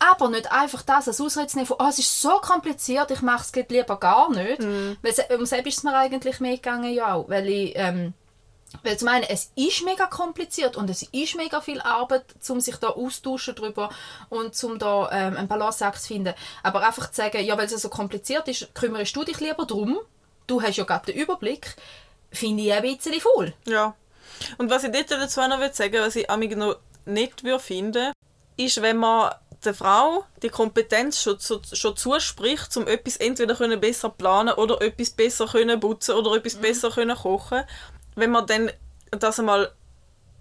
aber 0.00 0.28
nicht 0.28 0.50
einfach 0.52 0.82
das 0.82 1.08
als 1.08 1.20
Ausrede 1.20 1.48
zu 1.48 1.56
nehmen 1.56 1.66
von, 1.66 1.78
oh, 1.80 1.88
es 1.88 1.98
ist 1.98 2.20
so 2.20 2.38
kompliziert, 2.38 3.10
ich 3.10 3.22
mache 3.22 3.44
es 3.52 3.68
lieber 3.68 3.98
gar 3.98 4.30
nicht. 4.30 4.62
Weil 5.02 5.12
se- 5.12 5.26
um 5.36 5.44
selbst 5.46 5.66
ist 5.68 5.78
es 5.78 5.82
mir 5.84 5.96
eigentlich 5.96 6.38
mehr 6.40 6.54
gegangen, 6.56 6.87
ja 6.92 7.14
auch, 7.14 7.28
weil 7.28 7.48
ich... 7.48 7.72
Ähm, 7.76 8.14
weil 8.82 8.98
zum 8.98 9.08
einen, 9.08 9.24
es 9.24 9.50
ist 9.54 9.82
mega 9.84 10.06
kompliziert 10.06 10.76
und 10.76 10.90
es 10.90 11.02
ist 11.02 11.36
mega 11.36 11.60
viel 11.60 11.80
Arbeit, 11.80 12.24
um 12.48 12.60
sich 12.60 12.76
da 12.76 12.88
austauschen 12.88 13.54
drüber 13.54 13.90
und 14.28 14.62
um 14.62 14.78
da 14.78 15.10
ähm, 15.10 15.36
einen 15.36 15.48
Balanceakt 15.48 16.00
zu 16.00 16.08
finden. 16.08 16.34
Aber 16.62 16.86
einfach 16.86 17.10
zu 17.10 17.16
sagen, 17.16 17.42
ja, 17.42 17.56
weil 17.56 17.64
es 17.64 17.80
so 17.80 17.88
kompliziert 17.88 18.46
ist, 18.46 18.74
kümmerst 18.74 19.16
du 19.16 19.24
dich 19.24 19.40
lieber 19.40 19.64
drum, 19.64 19.98
du 20.46 20.60
hast 20.60 20.76
ja 20.76 20.84
gerade 20.84 21.12
den 21.12 21.20
Überblick, 21.20 21.76
finde 22.30 22.62
ich 22.64 22.72
ein 22.72 22.82
bisschen 22.82 23.20
faul. 23.20 23.54
Ja. 23.66 23.94
Und 24.58 24.70
was 24.70 24.84
ich 24.84 24.92
dazu 24.92 25.16
noch 25.40 25.72
sagen 25.72 26.00
was 26.00 26.16
ich 26.16 26.30
amig 26.30 26.56
noch 26.56 26.76
nicht 27.06 27.44
würde 27.44 27.60
finden, 27.60 28.12
ist, 28.56 28.82
wenn 28.82 28.98
man 28.98 29.34
der 29.64 29.74
Frau 29.74 30.24
die 30.42 30.48
Kompetenz 30.48 31.20
schon, 31.20 31.38
zu, 31.38 31.60
schon 31.72 31.96
zuspricht, 31.96 32.76
um 32.76 32.86
etwas 32.86 33.16
entweder 33.16 33.54
können 33.54 33.80
besser 33.80 34.10
planen 34.10 34.54
oder 34.54 34.80
etwas 34.82 35.10
besser 35.10 35.46
können 35.46 35.80
putzen 35.80 36.14
oder 36.14 36.36
etwas 36.36 36.56
besser 36.56 36.90
können 36.90 37.16
kochen, 37.16 37.64
wenn 38.14 38.30
man 38.30 38.46
dann 38.46 38.70
das 39.10 39.38
einmal 39.38 39.72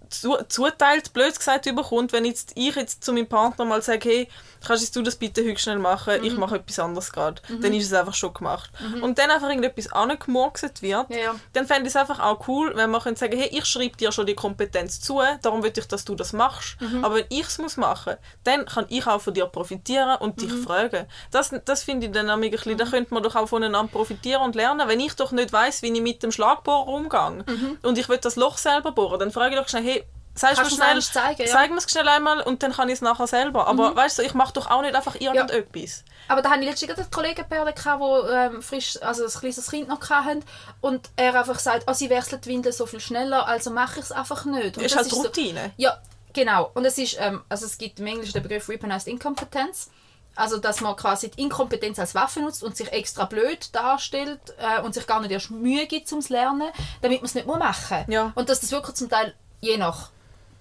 zu, 0.10 0.38
zuteilt, 0.48 1.14
blöd 1.14 1.36
gesagt, 1.38 1.66
überkommt, 1.66 2.14
wenn 2.14 2.26
jetzt 2.26 2.52
ich 2.56 2.76
jetzt 2.76 3.04
zu 3.04 3.14
meinem 3.14 3.28
Partner 3.28 3.66
mal 3.66 3.82
sage, 3.82 4.10
hey, 4.10 4.28
kannst 4.66 4.96
du 4.96 5.02
das 5.04 5.16
bitte 5.16 5.44
höchst 5.44 5.64
schnell 5.64 5.78
machen, 5.78 6.24
ich 6.24 6.36
mache 6.36 6.56
etwas 6.56 6.80
anderes 6.80 7.12
gerade, 7.12 7.42
dann 7.62 7.74
ist 7.74 7.86
es 7.86 7.94
einfach 7.94 8.14
schon 8.16 8.34
gemacht. 8.34 8.70
Und 9.02 9.18
dann 9.20 9.30
einfach 9.30 9.50
irgendetwas 9.50 9.92
angemurkset 9.92 10.82
wird, 10.82 11.10
Ja, 11.10 11.18
ja. 11.18 11.36
dann 11.54 11.68
fände 11.68 11.84
ich 11.84 11.90
es 11.90 11.96
einfach 11.96 12.20
auch 12.20 12.48
cool, 12.48 12.72
wenn 12.76 12.90
man 12.90 13.02
könnte 13.02 13.20
sagen, 13.20 13.38
hey, 13.38 13.50
ich 13.52 13.66
schreibe 13.66 13.96
dir 13.98 14.12
schon 14.12 14.26
die 14.26 14.34
Kompetenz 14.36 15.00
zu, 15.00 15.22
darum 15.42 15.64
will 15.64 15.72
ich, 15.76 15.88
dass 15.88 16.06
du 16.06 16.16
das 16.16 16.34
machst. 16.34 16.78
Aber 17.04 17.16
wenn 17.16 17.26
ich 17.30 17.46
es 17.48 17.58
muss 17.60 17.78
machen, 17.78 18.16
dann 18.44 18.66
kann 18.66 18.86
ich 18.90 19.06
auch 19.08 19.22
von 19.22 19.34
dir 19.34 19.46
profitieren 19.46 20.18
und 20.20 20.42
dich 20.42 20.52
fragen. 20.52 21.06
Das, 21.32 21.54
das 21.66 21.84
finde 21.84 22.08
ich 22.08 22.12
dann 22.14 22.26
nämlich 22.28 22.52
ein 22.54 22.58
bisschen, 22.58 22.78
da 22.78 22.86
könnte 22.86 23.14
man 23.14 23.24
doch 23.24 23.36
auch 23.36 23.48
voneinander 23.48 23.92
profitieren 23.92 24.42
und 24.42 24.56
lernen. 24.56 24.88
Wenn 24.88 25.00
ich 25.00 25.14
doch 25.16 25.32
nicht 25.32 25.54
weiß, 25.54 25.82
wie 25.84 25.92
ich 25.94 26.02
mit 26.02 26.24
dem 26.24 26.32
Schlagbohrer 26.32 26.88
umgehe 26.88 27.46
und 27.84 27.98
ich 27.98 28.10
will 28.10 28.18
das 28.18 28.36
Loch 28.36 28.58
selber 28.58 28.92
bohren, 28.92 29.20
dann 29.20 29.32
frage 29.32 29.56
ich 29.56 29.62
doch 29.62 29.70
schnell, 29.70 29.84
hey, 29.84 29.97
Sagst 30.38 30.58
Kannst 30.58 30.72
es 30.72 30.78
schnell, 30.78 31.02
zeigen, 31.02 31.42
ja? 31.42 31.48
zeig 31.48 31.72
mir 31.72 31.78
es 31.78 31.90
schnell 31.90 32.08
einmal 32.08 32.42
und 32.42 32.62
dann 32.62 32.72
kann 32.72 32.88
ich 32.90 32.96
es 32.96 33.02
nachher 33.02 33.26
selber. 33.28 33.68
Aber 33.68 33.96
weißt 33.96 34.20
du, 34.20 34.22
ich 34.22 34.34
mache 34.36 34.54
doch 34.54 34.70
auch 34.70 34.82
nicht 34.82 34.94
einfach 34.96 35.16
irgendetwas. 35.16 36.04
Aber 36.28 36.42
da 36.42 36.52
hatte 36.52 36.60
ich 36.62 36.68
letztens 36.70 36.90
gerade 36.90 37.02
einen 37.02 37.12
Kollegenpärchen, 37.12 37.74
die 38.00 38.32
ähm, 38.34 38.62
frisch, 38.62 39.02
also 39.02 39.24
ein 39.26 39.32
kleines 39.32 39.70
Kind 39.70 39.88
noch 39.88 40.10
hatten 40.10 40.44
und 40.82 41.10
er 41.16 41.34
einfach 41.34 41.58
sagt, 41.60 41.86
oh, 41.88 41.94
sie 41.94 42.10
wechselt 42.10 42.46
die 42.46 42.50
Windeln 42.50 42.74
so 42.74 42.86
viel 42.86 43.00
schneller, 43.00 43.48
also 43.48 43.72
mache 43.72 44.00
ich 44.00 44.06
es 44.06 44.12
einfach 44.12 44.46
nicht. 44.46 44.78
Und 44.78 44.84
Ist 44.84 44.96
das 44.96 45.04
halt 45.04 45.10
so- 45.10 45.22
Routine. 45.22 45.72
Ja, 45.78 45.98
genau. 46.34 46.70
Und 46.74 46.86
es 46.86 46.98
ist, 46.98 47.18
ähm, 47.20 47.44
also 47.50 47.66
es 47.66 47.78
gibt 47.78 48.00
im 48.00 48.08
Englischen 48.08 48.34
den 48.34 48.44
Begriff 48.44 48.70
Weaponized 48.70 49.08
Incompetence. 49.08 49.90
Also, 50.36 50.60
dass 50.60 50.82
man 50.82 50.96
quasi 50.96 51.32
die 51.32 51.42
Inkompetenz 51.42 51.98
als 51.98 52.14
Waffe 52.14 52.42
nutzt 52.42 52.62
und 52.62 52.78
sich 52.78 52.92
extra 52.94 53.26
blöd 53.26 53.74
darstellt 53.74 54.40
äh, 54.60 54.82
und 54.82 54.94
sich 54.94 55.08
gar 55.08 55.20
nicht 55.20 55.32
erst 55.32 55.50
Mühe 55.50 55.88
gibt 55.88 56.08
zum 56.08 56.20
Lernen, 56.30 56.70
damit 57.02 57.22
man 57.22 57.26
es 57.26 57.34
nicht 57.34 57.48
muss 57.48 57.58
machen 57.58 58.06
Ja. 58.08 58.34
Und 58.36 58.48
dass 58.48 58.60
das 58.60 58.72
wirklich 58.72 58.96
zum 58.96 59.10
Teil, 59.10 59.34
je 59.62 59.78
nach 59.78 60.12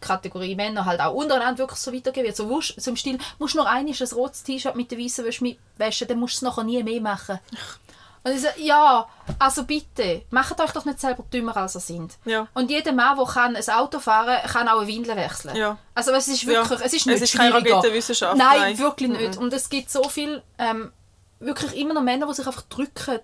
Kategorie 0.06 0.54
Männer, 0.54 0.84
halt 0.84 1.00
auch 1.00 1.12
untereinander 1.14 1.58
wirklich 1.58 1.80
so 1.80 1.92
weitergehen 1.92 2.26
wird. 2.26 2.36
So, 2.36 2.48
wusch, 2.48 2.74
so 2.76 2.90
im 2.90 2.96
Stil, 2.96 3.18
musst 3.38 3.54
du 3.54 3.58
noch 3.58 3.66
einmal 3.66 3.94
ein 3.98 4.08
rotes 4.14 4.42
T-Shirt 4.42 4.76
mit 4.76 4.90
der 4.90 4.98
weißen 4.98 5.24
Wäsche 5.24 5.44
mitwaschen, 5.44 6.08
dann 6.08 6.18
musst 6.18 6.34
du 6.34 6.46
es 6.46 6.50
nachher 6.50 6.64
nie 6.64 6.82
mehr 6.82 7.00
machen. 7.00 7.38
Und 8.24 8.32
ich 8.32 8.40
sage, 8.40 8.60
ja, 8.60 9.06
also 9.38 9.62
bitte, 9.62 10.22
macht 10.30 10.60
euch 10.60 10.72
doch 10.72 10.84
nicht 10.84 10.98
selber 11.00 11.22
dümmer, 11.32 11.56
als 11.56 11.76
ihr 11.76 11.80
seid. 11.80 12.18
Ja. 12.24 12.48
Und 12.54 12.72
jeder 12.72 12.90
Mann, 12.92 13.16
der 13.16 13.24
kann 13.26 13.54
ein 13.54 13.68
Auto 13.70 14.00
fahren 14.00 14.38
kann, 14.50 14.68
auch 14.68 14.78
eine 14.80 14.88
Windel 14.88 15.14
wechseln. 15.14 15.54
Ja. 15.54 15.78
Also 15.94 16.10
es 16.10 16.26
ist 16.26 16.42
Ja. 16.42 16.48
wirklich, 16.48 16.80
es 16.80 16.92
ist 16.92 17.00
Es 17.02 17.06
nicht 17.06 17.22
ist 17.22 17.36
keine. 17.36 17.54
Raketenwissenschaft, 17.54 18.36
Nein, 18.36 18.58
nein. 18.58 18.78
wirklich 18.78 19.10
nicht. 19.10 19.36
Und 19.36 19.52
es 19.52 19.68
gibt 19.68 19.90
so 19.92 20.02
viel, 20.08 20.42
ähm, 20.58 20.92
wirklich 21.38 21.76
immer 21.76 21.94
noch 21.94 22.02
Männer, 22.02 22.26
die 22.26 22.34
sich 22.34 22.46
einfach 22.46 22.62
drücken. 22.62 23.20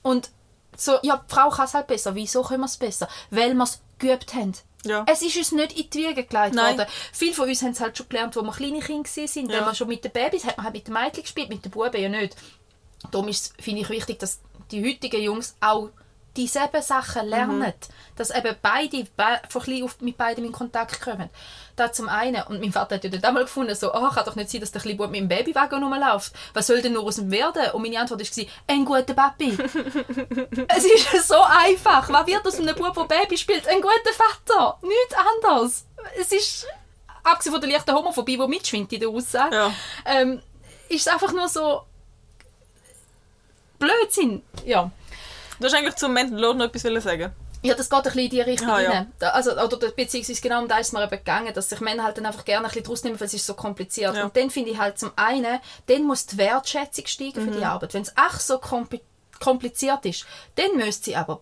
Und 0.00 0.30
so, 0.74 0.96
ja, 1.02 1.22
die 1.28 1.34
Frau 1.34 1.50
kann 1.50 1.66
es 1.66 1.74
halt 1.74 1.86
besser. 1.86 2.14
Wieso 2.14 2.42
können 2.42 2.60
wir 2.60 2.66
es 2.66 2.78
besser? 2.78 3.08
Weil 3.30 3.52
wir 3.54 3.64
es 3.64 3.80
geübt 3.98 4.32
haben. 4.34 4.54
Ja. 4.84 5.04
Es 5.08 5.22
ist 5.22 5.36
uns 5.36 5.52
nicht 5.52 5.78
in 5.78 5.90
die 5.90 5.98
Wiege 5.98 6.24
gelegt 6.24 6.54
Nein. 6.54 6.78
worden. 6.78 6.86
Viele 7.12 7.34
von 7.34 7.48
uns 7.48 7.62
haben 7.62 7.70
es 7.70 7.80
halt 7.80 7.96
schon 7.96 8.08
gelernt, 8.08 8.36
als 8.36 8.46
wir 8.46 8.52
kleine 8.52 8.80
Kinder 8.80 9.10
waren. 9.10 9.48
Ja. 9.48 9.56
Wenn 9.56 9.64
man 9.64 9.74
schon 9.74 9.88
mit 9.88 10.04
den 10.04 10.12
Babys 10.12 10.44
hat 10.44 10.56
man 10.56 10.64
halt 10.64 10.74
mit 10.74 10.86
den 10.86 10.94
Mädchen 10.94 11.22
gespielt, 11.22 11.48
mit 11.48 11.64
den 11.64 11.70
Buben 11.70 12.00
ja 12.00 12.08
nicht. 12.08 12.36
Darum 13.10 13.30
finde 13.58 13.80
ich 13.82 13.88
wichtig, 13.90 14.18
dass 14.18 14.40
die 14.70 14.84
heutigen 14.84 15.22
Jungs 15.22 15.56
auch 15.60 15.90
dieselben 16.36 16.82
Sachen 16.82 17.28
lernen. 17.28 17.58
Mhm. 17.58 17.72
Dass 18.16 18.30
eben 18.30 18.54
beide 18.62 19.04
be 19.16 19.40
von 19.48 19.62
klein 19.62 19.82
auf 19.84 20.00
mit 20.00 20.16
beidem 20.16 20.44
in 20.44 20.52
Kontakt 20.52 21.00
kommen. 21.00 21.28
Das 21.76 21.92
zum 21.92 22.08
einen. 22.08 22.42
Und 22.44 22.60
mein 22.60 22.72
Vater 22.72 22.94
hat 22.96 23.04
ja 23.04 23.10
dort 23.10 23.24
einmal 23.24 23.44
gefunden, 23.44 23.74
so, 23.74 23.92
oh, 23.92 24.08
kann 24.10 24.24
doch 24.24 24.36
nicht 24.36 24.50
sein, 24.50 24.60
dass 24.60 24.70
der 24.70 24.80
kleine 24.82 24.96
Bub 24.96 25.10
mit 25.10 25.20
dem 25.20 25.28
Babywagen 25.28 25.82
rumläuft. 25.82 26.32
Was 26.52 26.68
soll 26.68 26.80
denn 26.82 26.92
nur 26.92 27.04
aus 27.04 27.18
ihm 27.18 27.30
werden? 27.30 27.70
Und 27.72 27.82
meine 27.82 27.98
Antwort 27.98 28.20
war, 28.20 28.44
ein 28.68 28.84
guter 28.84 29.14
Papi. 29.14 29.50
es 30.68 30.84
ist 30.84 31.28
so 31.28 31.40
einfach. 31.40 32.08
Was 32.10 32.26
wird 32.26 32.46
aus 32.46 32.60
einem 32.60 32.76
Bub, 32.76 32.94
der 32.94 33.16
Baby 33.16 33.36
spielt? 33.36 33.66
Ein 33.66 33.80
guter 33.80 34.12
Vater. 34.12 34.78
Nichts 34.82 35.14
anderes. 35.16 35.86
Es 36.20 36.30
ist, 36.30 36.66
abgesehen 37.24 37.52
von 37.52 37.60
der 37.60 37.70
leichten 37.70 37.94
Homophobie, 37.94 38.36
die 38.36 38.46
mitschwingt 38.46 38.92
in 38.92 39.00
der 39.00 39.08
Aussage, 39.08 39.56
Ja. 39.56 39.72
ähm, 40.04 40.40
ist 40.88 41.06
es 41.06 41.12
einfach 41.12 41.32
nur 41.32 41.48
so 41.48 41.82
Blödsinn. 43.78 44.42
Ja. 44.64 44.90
Du 45.64 45.70
hast 45.70 45.76
eigentlich 45.78 45.94
zum 45.96 46.12
Mental 46.12 46.38
Load 46.38 46.58
noch 46.58 46.66
etwas 46.66 46.82
sagen. 47.04 47.32
Ja, 47.62 47.72
das 47.74 47.88
geht 47.88 47.96
ein 47.96 48.02
bisschen 48.02 48.20
in 48.20 48.28
die 48.28 48.40
Richtung 48.42 48.68
Ah, 48.68 48.82
ja. 48.82 49.06
Also, 49.32 49.52
oder 49.52 49.78
beziehungsweise 49.92 50.42
genau 50.42 50.60
um 50.60 50.68
das 50.68 50.80
ist 50.80 50.86
es 50.88 50.92
mir 50.92 51.02
eben 51.02 51.10
gegangen, 51.10 51.54
dass 51.54 51.70
sich 51.70 51.80
Männer 51.80 52.04
halt 52.04 52.18
dann 52.18 52.26
einfach 52.26 52.44
gerne 52.44 52.66
ein 52.66 52.68
bisschen 52.68 52.84
draus 52.84 53.02
nehmen, 53.02 53.18
weil 53.18 53.26
es 53.28 53.32
ist 53.32 53.46
so 53.46 53.54
kompliziert. 53.54 54.14
Ja. 54.14 54.24
Und 54.24 54.36
dann 54.36 54.50
finde 54.50 54.72
ich 54.72 54.78
halt 54.78 54.98
zum 54.98 55.12
einen, 55.16 55.58
dann 55.86 56.02
muss 56.02 56.26
die 56.26 56.36
Wertschätzung 56.36 57.06
steigen 57.06 57.32
für 57.46 57.50
Mhm. 57.50 57.56
die 57.56 57.64
Arbeit. 57.64 57.94
Wenn 57.94 58.02
es 58.02 58.12
ach 58.14 58.38
so 58.40 58.56
kompli- 58.56 59.00
kompliziert 59.40 60.04
ist, 60.04 60.26
dann 60.56 60.76
müsste 60.76 61.04
sie 61.06 61.16
aber 61.16 61.40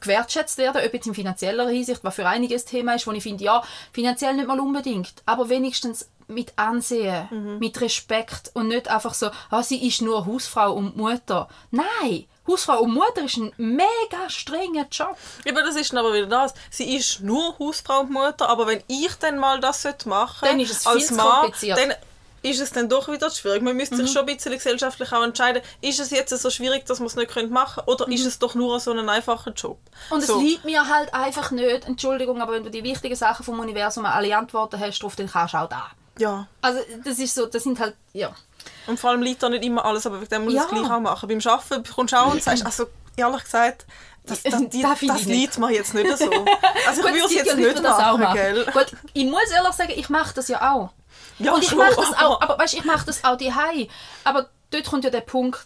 gewertschätzt 0.00 0.56
werden, 0.58 0.80
ob 0.86 0.94
jetzt 0.94 1.08
in 1.08 1.14
finanzieller 1.14 1.66
Hinsicht, 1.68 2.04
was 2.04 2.14
für 2.14 2.28
einiges 2.28 2.66
Thema 2.66 2.94
ist, 2.94 3.08
wo 3.08 3.10
ich 3.10 3.22
finde, 3.24 3.42
ja, 3.42 3.64
finanziell 3.92 4.34
nicht 4.34 4.46
mal 4.46 4.60
unbedingt, 4.60 5.12
aber 5.26 5.48
wenigstens 5.48 6.08
mit 6.28 6.52
Ansehen, 6.56 7.26
Mhm. 7.32 7.58
mit 7.58 7.80
Respekt 7.80 8.52
und 8.54 8.68
nicht 8.68 8.86
einfach 8.86 9.14
so, 9.14 9.30
ah, 9.50 9.64
sie 9.64 9.84
ist 9.84 10.02
nur 10.02 10.24
Hausfrau 10.24 10.72
und 10.72 10.96
Mutter. 10.96 11.48
Nein, 11.72 12.26
Hausfrau 12.46 12.80
und 12.80 12.94
Mutter 12.94 13.24
ist 13.24 13.36
ein 13.38 13.52
mega 13.56 14.28
strenger 14.28 14.86
Job. 14.90 15.16
Aber 15.48 15.62
das 15.62 15.76
ist 15.76 15.92
dann 15.92 15.98
aber 15.98 16.12
wieder 16.12 16.26
das. 16.26 16.54
Sie 16.70 16.94
ist 16.96 17.20
nur 17.20 17.58
Hausfrau 17.58 18.00
und 18.00 18.10
Mutter, 18.10 18.48
aber 18.48 18.66
wenn 18.66 18.82
ich 18.86 19.14
dann 19.20 19.38
mal 19.38 19.60
das 19.60 19.84
machen 20.04 20.46
Dann 20.48 20.60
ist 20.60 20.70
es 20.72 20.86
als 20.86 21.10
Mann, 21.10 21.52
dann 21.60 21.94
ist 22.42 22.60
es 22.60 22.70
dann 22.72 22.90
doch 22.90 23.08
wieder 23.08 23.30
schwierig. 23.30 23.62
Man 23.62 23.74
müsste 23.76 23.94
Mhm. 23.94 24.00
sich 24.02 24.12
schon 24.12 24.28
ein 24.28 24.36
bisschen 24.36 24.52
gesellschaftlich 24.52 25.10
auch 25.12 25.22
entscheiden, 25.22 25.62
ist 25.80 25.98
es 25.98 26.10
jetzt 26.10 26.28
so 26.30 26.50
schwierig, 26.50 26.84
dass 26.84 26.98
man 26.98 27.06
es 27.06 27.16
nicht 27.16 27.34
machen 27.50 27.82
könnte, 27.86 27.90
oder 27.90 28.12
ist 28.12 28.26
es 28.26 28.38
doch 28.38 28.54
nur 28.54 28.78
so 28.80 28.92
ein 28.92 29.08
einfacher 29.08 29.52
Job? 29.52 29.78
Mhm. 30.10 30.14
Und 30.14 30.22
so. 30.22 30.36
es 30.36 30.42
liegt 30.42 30.64
mir 30.66 30.86
halt 30.86 31.14
einfach 31.14 31.50
nicht, 31.50 31.86
Entschuldigung, 31.86 32.42
aber 32.42 32.52
wenn 32.52 32.64
du 32.64 32.70
die 32.70 32.84
wichtigen 32.84 33.16
Sachen 33.16 33.44
vom 33.44 33.58
Universum 33.60 34.04
alle 34.04 34.36
Antworten 34.36 34.78
hast 34.78 34.98
drauf, 34.98 35.16
dann 35.16 35.30
kannst 35.30 35.54
du 35.54 35.58
auch 35.58 35.68
da. 35.70 35.86
Ja. 36.18 36.46
Also 36.62 36.80
das 37.04 37.18
ist 37.18 37.34
so, 37.34 37.46
das 37.46 37.62
sind 37.64 37.78
halt, 37.80 37.96
ja. 38.12 38.34
Und 38.86 38.98
vor 39.00 39.10
allem 39.10 39.22
liegt 39.22 39.42
da 39.42 39.48
nicht 39.48 39.64
immer 39.64 39.84
alles, 39.84 40.06
aber 40.06 40.20
wegen 40.20 40.30
dem 40.30 40.44
muss 40.44 40.54
Ja. 40.54 40.60
ich 40.64 40.72
es 40.72 40.78
gleich 40.78 40.90
auch 40.90 41.00
machen. 41.00 41.28
Beim 41.28 41.40
Arbeiten 41.44 41.84
kommst 41.94 42.12
du 42.12 42.18
auch 42.18 42.32
und 42.32 42.42
sagst, 42.42 42.64
also 42.64 42.86
ehrlich 43.16 43.44
gesagt, 43.44 43.86
das, 44.26 44.42
das, 44.44 44.68
die, 44.70 44.82
Das 44.82 44.92
das, 44.92 45.02
ich 45.02 45.10
nicht. 45.12 45.26
liegt 45.26 45.58
mir 45.58 45.70
jetzt 45.72 45.94
nicht 45.94 46.18
so. 46.18 46.30
Also 46.86 47.00
ich 47.06 47.14
würde 47.14 47.18
es 47.26 47.34
jetzt 47.34 47.56
nicht 47.56 47.84
auch 47.86 48.18
machen, 48.18 48.34
gell? 48.34 48.64
Gut, 48.72 48.86
ich 49.12 49.24
muss 49.26 49.50
ehrlich 49.54 49.72
sagen, 49.72 49.92
ich 49.96 50.08
mache 50.08 50.34
das 50.34 50.48
ja 50.48 50.72
auch. 50.72 50.90
Ja, 51.38 51.52
und 51.54 51.62
ich 51.64 51.74
mache 51.74 51.94
das 51.96 52.12
auch, 52.14 52.40
aber- 52.40 52.42
aber 52.42 52.58
weißt, 52.58 52.74
ich 52.74 52.84
mache 52.84 53.06
das 53.06 53.24
auch 53.24 53.36
die 53.36 53.52
Aber 54.22 54.48
dort 54.70 54.86
kommt 54.86 55.04
ja 55.04 55.10
der 55.10 55.20
Punkt, 55.22 55.64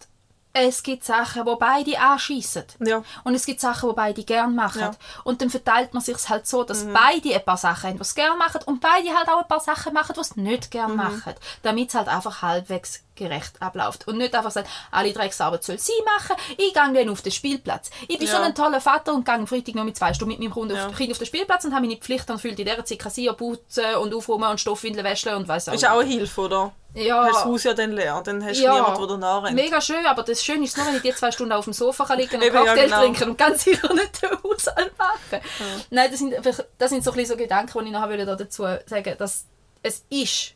es 0.52 0.82
gibt 0.82 1.04
Sachen, 1.04 1.46
wo 1.46 1.56
beide 1.56 1.98
anschiessen. 2.00 2.64
Ja. 2.84 3.02
Und 3.24 3.34
es 3.34 3.46
gibt 3.46 3.60
Sachen, 3.60 3.88
die 3.90 3.94
beide 3.94 4.24
gerne 4.24 4.52
machen. 4.52 4.80
Ja. 4.80 4.90
Mhm. 4.90 4.96
Und 5.24 5.40
dann 5.42 5.50
verteilt 5.50 5.94
man 5.94 6.02
sich 6.02 6.16
halt 6.28 6.46
so, 6.46 6.64
dass 6.64 6.84
beide 6.84 7.34
ein 7.34 7.44
paar 7.44 7.56
Sachen 7.56 7.90
haben, 7.90 7.98
die 7.98 8.04
sie 8.04 8.14
gerne 8.14 8.36
machen 8.36 8.60
und 8.66 8.80
beide 8.80 9.14
halt 9.16 9.28
auch 9.28 9.42
ein 9.42 9.48
paar 9.48 9.60
Sachen 9.60 9.92
machen, 9.92 10.14
die 10.18 10.24
sie 10.24 10.40
nicht 10.40 10.64
Mhm. 10.66 10.70
gerne 10.70 10.94
machen. 10.94 11.34
Damit 11.62 11.90
es 11.90 11.94
halt 11.94 12.08
einfach 12.08 12.42
halbwegs 12.42 13.02
gerecht 13.14 13.60
abläuft. 13.60 14.06
Und 14.08 14.18
nicht 14.18 14.34
einfach 14.34 14.50
sagen, 14.52 14.68
alle 14.92 15.12
Drecksarbeit 15.12 15.64
soll 15.64 15.78
sie 15.78 15.90
machen, 16.04 16.36
ich 16.56 16.72
gehe 16.72 16.94
dann 16.94 17.08
auf 17.08 17.20
den 17.22 17.32
Spielplatz. 17.32 17.90
Ich 18.06 18.18
bin 18.18 18.28
Ja. 18.28 18.36
so 18.36 18.42
ein 18.42 18.54
toller 18.54 18.80
Vater 18.80 19.12
und 19.12 19.24
gehe 19.24 19.34
am 19.34 19.46
Freitag 19.46 19.74
noch 19.74 19.84
mit 19.84 19.96
zwei 19.96 20.14
Stunden 20.14 20.30
mit 20.34 20.40
meinem 20.40 20.54
Hund 20.54 20.70
Ja. 20.72 20.86
auf, 20.86 20.96
Kind 20.96 21.10
auf 21.12 21.18
den 21.18 21.26
Spielplatz 21.26 21.64
und 21.64 21.74
habe 21.74 21.86
meine 21.86 21.98
Pflicht 22.00 22.30
und 22.30 22.40
fühlt 22.40 22.58
in 22.60 22.64
dieser 22.66 22.84
Zeit 22.84 22.98
kassieren, 23.00 23.36
putzen 23.36 23.94
und 23.96 24.14
aufräumen 24.14 24.48
und 24.50 24.60
Stoffwindeln 24.60 25.04
waschen 25.04 25.34
und 25.34 25.48
weiss 25.48 25.68
auch 25.68 25.72
Ist 25.74 25.84
auch 25.84 25.98
eine 25.98 26.08
Hilfe, 26.08 26.40
oder? 26.42 26.72
Ja. 26.94 27.24
Hast 27.24 27.34
das 27.34 27.44
Haus 27.44 27.64
ja 27.64 27.74
dann 27.74 27.92
leer, 27.92 28.20
dann 28.24 28.44
hast 28.44 28.58
du 28.58 28.64
Ja. 28.64 28.74
niemanden, 28.74 28.98
der 28.98 29.06
danach 29.08 29.44
rennt. 29.44 29.54
Mega 29.54 29.80
schön, 29.80 30.04
aber 30.06 30.22
das 30.22 30.42
Schöne 30.42 30.64
ist 30.64 30.76
nur, 30.76 30.86
wenn 30.86 30.96
ich 30.96 31.02
die 31.02 31.14
zwei 31.14 31.30
Stunden 31.30 31.52
auf 31.52 31.64
dem 31.64 31.72
Sofa 31.72 32.04
kann 32.04 32.18
liegen 32.18 32.36
und 32.36 32.42
Eben, 32.42 32.54
ja, 32.54 32.64
Cocktail 32.64 32.84
genau. 32.84 33.00
trinken 33.00 33.30
und 33.30 33.38
ganz 33.38 33.64
sicher 33.64 33.92
nicht 33.94 34.22
den 34.22 34.30
Haushalt 34.42 34.92
machen. 34.98 35.44
Nein, 35.90 36.10
das 36.10 36.18
sind, 36.18 36.34
das 36.78 36.90
sind 36.90 37.04
so, 37.04 37.12
ein 37.12 37.26
so 37.26 37.36
Gedanken, 37.36 37.84
die 37.84 37.92
ich 37.92 38.08
will 38.08 38.26
dazu 38.26 38.62
sagen 38.86 39.14
dass 39.18 39.44
es 39.82 40.04
ist 40.08 40.54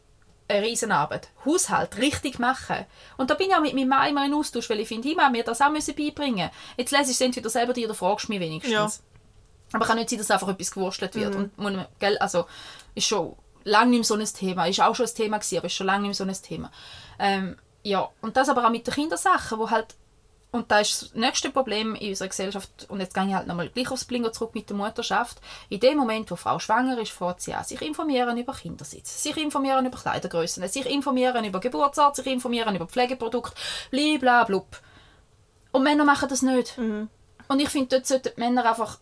eine 0.49 0.66
Riesenarbeit. 0.66 1.28
Haushalt 1.45 1.99
richtig 1.99 2.39
machen. 2.39 2.85
Und 3.16 3.30
da 3.30 3.35
bin 3.35 3.49
ich 3.49 3.55
auch 3.55 3.61
mit 3.61 3.74
meinem 3.74 3.89
Mann 3.89 4.11
immer 4.11 4.26
in 4.26 4.35
Austausch, 4.35 4.68
weil 4.70 4.80
ich 4.80 4.89
finde, 4.89 5.09
ich 5.09 5.16
muss 5.16 5.30
mir 5.30 5.45
das 5.45 5.61
auch 5.61 5.70
müssen 5.70 5.95
beibringen. 5.95 6.51
Jetzt 6.76 6.91
lese 6.91 7.11
ich 7.11 7.16
es 7.16 7.20
entweder 7.20 7.49
selber 7.51 7.72
dir 7.72 7.87
oder 7.87 7.95
fragst 7.95 8.28
mich 8.28 8.41
wenigstens. 8.41 8.72
Ja. 8.72 8.89
Aber 9.72 9.87
kann 9.87 9.97
nicht 9.97 10.11
sein, 10.11 10.18
dass 10.18 10.30
einfach 10.30 10.49
etwas 10.49 10.70
gewurstelt 10.70 11.14
wird. 11.14 11.35
Und 11.35 11.57
man, 11.59 11.87
gell, 11.99 12.18
also 12.18 12.47
ist 12.95 13.07
schon 13.07 13.35
lange 13.64 13.90
nicht 13.90 13.98
mehr 14.00 14.04
so 14.04 14.14
ein 14.14 14.24
Thema. 14.24 14.66
Ist 14.66 14.80
auch 14.80 14.94
schon 14.94 15.06
ein 15.06 15.14
Thema 15.14 15.38
gewesen, 15.38 15.58
aber 15.58 15.66
ist 15.66 15.74
schon 15.74 15.86
lange 15.86 16.08
nicht 16.08 16.18
mehr 16.20 16.26
so 16.26 16.40
ein 16.40 16.42
Thema. 16.42 16.70
Ähm, 17.18 17.56
ja, 17.82 18.08
und 18.20 18.36
das 18.36 18.48
aber 18.48 18.66
auch 18.66 18.70
mit 18.70 18.86
den 18.86 18.94
Kindersachen, 18.94 19.58
wo 19.58 19.70
halt 19.70 19.94
und 20.52 20.70
da 20.70 20.80
ist 20.80 21.02
das 21.02 21.14
nächste 21.14 21.50
Problem 21.50 21.94
in 21.94 22.10
unserer 22.10 22.28
Gesellschaft, 22.28 22.86
und 22.90 23.00
jetzt 23.00 23.14
gehe 23.14 23.26
ich 23.26 23.34
halt 23.34 23.46
nochmal 23.46 23.70
gleich 23.70 23.90
aufs 23.90 24.04
Blingo 24.04 24.30
zurück 24.30 24.54
mit 24.54 24.68
der 24.68 24.76
Mutterschaft. 24.76 25.40
In 25.70 25.80
dem 25.80 25.96
Moment, 25.96 26.30
wo 26.30 26.36
Frau 26.36 26.58
schwanger 26.58 26.98
ist, 26.98 27.10
fährt 27.10 27.40
sie 27.40 27.54
an, 27.54 27.64
sich 27.64 27.80
informieren 27.80 28.36
über 28.36 28.52
Kindersitz, 28.52 29.22
sich 29.22 29.34
informieren 29.38 29.86
über 29.86 29.96
Kleidergrößen, 29.96 30.68
sich 30.68 30.84
informieren 30.84 31.46
über 31.46 31.58
Geburtsort, 31.58 32.16
sich 32.16 32.26
informieren 32.26 32.76
über 32.76 32.86
Pflegeprodukte, 32.86 33.54
blablabla. 33.90 34.62
Und 35.72 35.82
Männer 35.82 36.04
machen 36.04 36.28
das 36.28 36.42
nicht. 36.42 36.76
Und 37.48 37.60
ich 37.60 37.70
finde, 37.70 37.88
dort 37.88 38.06
sollten 38.06 38.38
Männer 38.38 38.68
einfach 38.68 38.98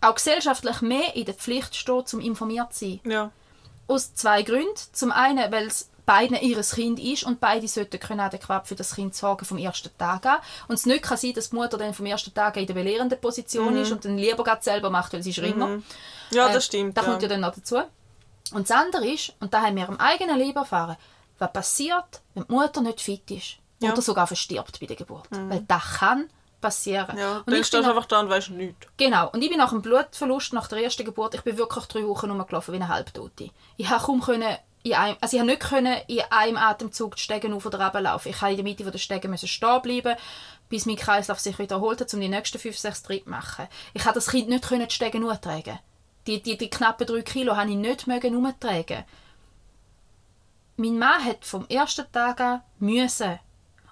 auch 0.00 0.14
gesellschaftlich 0.14 0.80
mehr 0.80 1.14
in 1.16 1.26
der 1.26 1.34
Pflicht 1.34 1.76
stehen, 1.76 2.04
um 2.14 2.20
informiert 2.20 2.72
zu 2.72 2.86
sein. 2.86 3.00
Ja. 3.04 3.30
Aus 3.88 4.14
zwei 4.14 4.42
Gründen. 4.42 4.76
Zum 4.92 5.10
einen, 5.10 5.50
weil 5.50 5.66
es 5.66 5.90
beiden 6.06 6.36
ihres 6.38 6.74
Kind 6.74 6.98
ist 6.98 7.24
und 7.24 7.38
beide 7.40 7.68
sollten 7.68 8.00
können 8.00 8.20
adäquat 8.20 8.66
für 8.66 8.74
das 8.74 8.94
Kind 8.94 9.14
sorgen 9.14 9.44
vom 9.44 9.58
ersten 9.58 9.90
Tag 9.98 10.24
an. 10.24 10.38
Und 10.68 10.76
es 10.76 10.86
nicht 10.86 11.02
kann 11.02 11.18
sein, 11.18 11.34
dass 11.34 11.50
die 11.50 11.56
Mutter 11.56 11.76
dann 11.76 11.92
vom 11.92 12.06
ersten 12.06 12.32
Tag 12.32 12.56
an 12.56 12.62
in 12.62 12.66
der 12.66 12.74
belehrenden 12.74 13.20
Position 13.20 13.76
ist 13.76 13.92
und 13.92 14.04
dann 14.06 14.16
lieber 14.16 14.42
gerade 14.44 14.62
selber 14.62 14.88
macht, 14.88 15.12
weil 15.12 15.22
sie 15.22 15.30
ist 15.30 15.40
Ringer. 15.40 15.82
ja, 16.30 16.48
Äh, 16.48 16.52
das 16.54 16.64
stimmt. 16.64 16.96
Das 16.96 17.04
ja. 17.04 17.10
kommt 17.10 17.22
ja 17.22 17.28
dann 17.28 17.40
noch 17.40 17.54
dazu. 17.54 17.76
Und 18.52 18.70
das 18.70 18.76
andere 18.76 19.06
ist, 19.06 19.34
und 19.40 19.52
da 19.52 19.60
haben 19.60 19.76
wir 19.76 19.86
am 19.86 19.98
eigenen 19.98 20.38
Leben 20.38 20.56
erfahren, 20.56 20.96
was 21.38 21.52
passiert, 21.52 22.22
wenn 22.34 22.44
die 22.46 22.52
Mutter 22.52 22.80
nicht 22.80 23.02
fit 23.02 23.30
ist 23.30 23.56
Ja. 23.80 23.92
oder 23.92 24.00
sogar 24.00 24.26
verstirbt 24.26 24.80
bei 24.80 24.86
der 24.86 24.96
Geburt. 24.96 25.28
Weil 25.30 25.62
das 25.68 25.98
kann 25.98 26.30
passieren. 26.60 27.16
ja, 27.16 27.38
und 27.38 27.48
dann 27.48 27.60
ich 27.60 27.66
stehst 27.66 27.84
du 27.84 27.88
einfach 27.88 28.06
da 28.06 28.20
und 28.20 28.30
weißt 28.30 28.50
nichts. 28.50 28.86
Genau. 28.96 29.30
Und 29.30 29.42
ich 29.42 29.48
bin 29.48 29.58
nach 29.58 29.70
dem 29.70 29.82
Blutverlust, 29.82 30.52
nach 30.52 30.68
der 30.68 30.82
ersten 30.82 31.04
Geburt, 31.04 31.34
ich 31.34 31.42
bin 31.42 31.58
wirklich 31.58 31.86
drei 31.86 32.06
Wochen 32.06 32.30
rumgelaufen 32.30 32.72
wie 32.72 32.78
eine 32.78 32.88
Halbtote. 32.88 33.50
Ich 33.76 33.88
habe 33.90 34.04
kaum 34.04 34.20
können 34.20 34.56
in 34.82 34.94
einem, 34.94 35.16
also 35.20 35.36
ich 35.36 35.40
habe 35.40 35.50
nicht 35.50 35.60
können 35.60 35.96
in 36.06 36.22
einem 36.30 36.56
Atemzug 36.56 37.16
die 37.16 37.22
Stegen 37.22 37.52
auf 37.52 37.66
oder 37.66 37.80
runter 37.80 38.00
laufen. 38.00 38.28
Ich 38.28 38.40
habe 38.40 38.52
in 38.52 38.56
der 38.56 38.64
Mitte 38.64 38.88
der 38.88 38.98
Stegen 38.98 39.30
müssen 39.30 39.48
stehen 39.48 39.82
bleiben, 39.82 40.16
bis 40.68 40.86
mein 40.86 40.96
Kreislauf 40.96 41.40
sich 41.40 41.58
wiederholt 41.58 42.00
hat, 42.00 42.12
um 42.14 42.20
die 42.20 42.28
nächsten 42.28 42.58
fünf, 42.58 42.78
sechs 42.78 43.02
Tritte 43.02 43.24
zu 43.24 43.30
machen. 43.30 43.68
Ich 43.94 44.04
habe 44.04 44.14
das 44.14 44.28
Kind 44.28 44.48
nicht 44.48 44.68
können 44.68 44.88
die 44.88 44.94
Stegen 44.94 45.20
nur 45.20 45.40
tragen. 45.40 45.78
Die, 46.26 46.42
die, 46.42 46.58
die 46.58 46.70
knappen 46.70 47.06
drei 47.06 47.22
Kilo 47.22 47.56
habe 47.56 47.70
ich 47.70 47.76
nicht 47.76 48.06
mögen 48.06 48.36
umtragen. 48.36 49.04
Mein 50.76 50.98
Mann 50.98 51.24
hat 51.24 51.44
vom 51.44 51.66
ersten 51.68 52.10
Tag 52.12 52.40
an 52.40 52.62
müssen. 52.78 53.40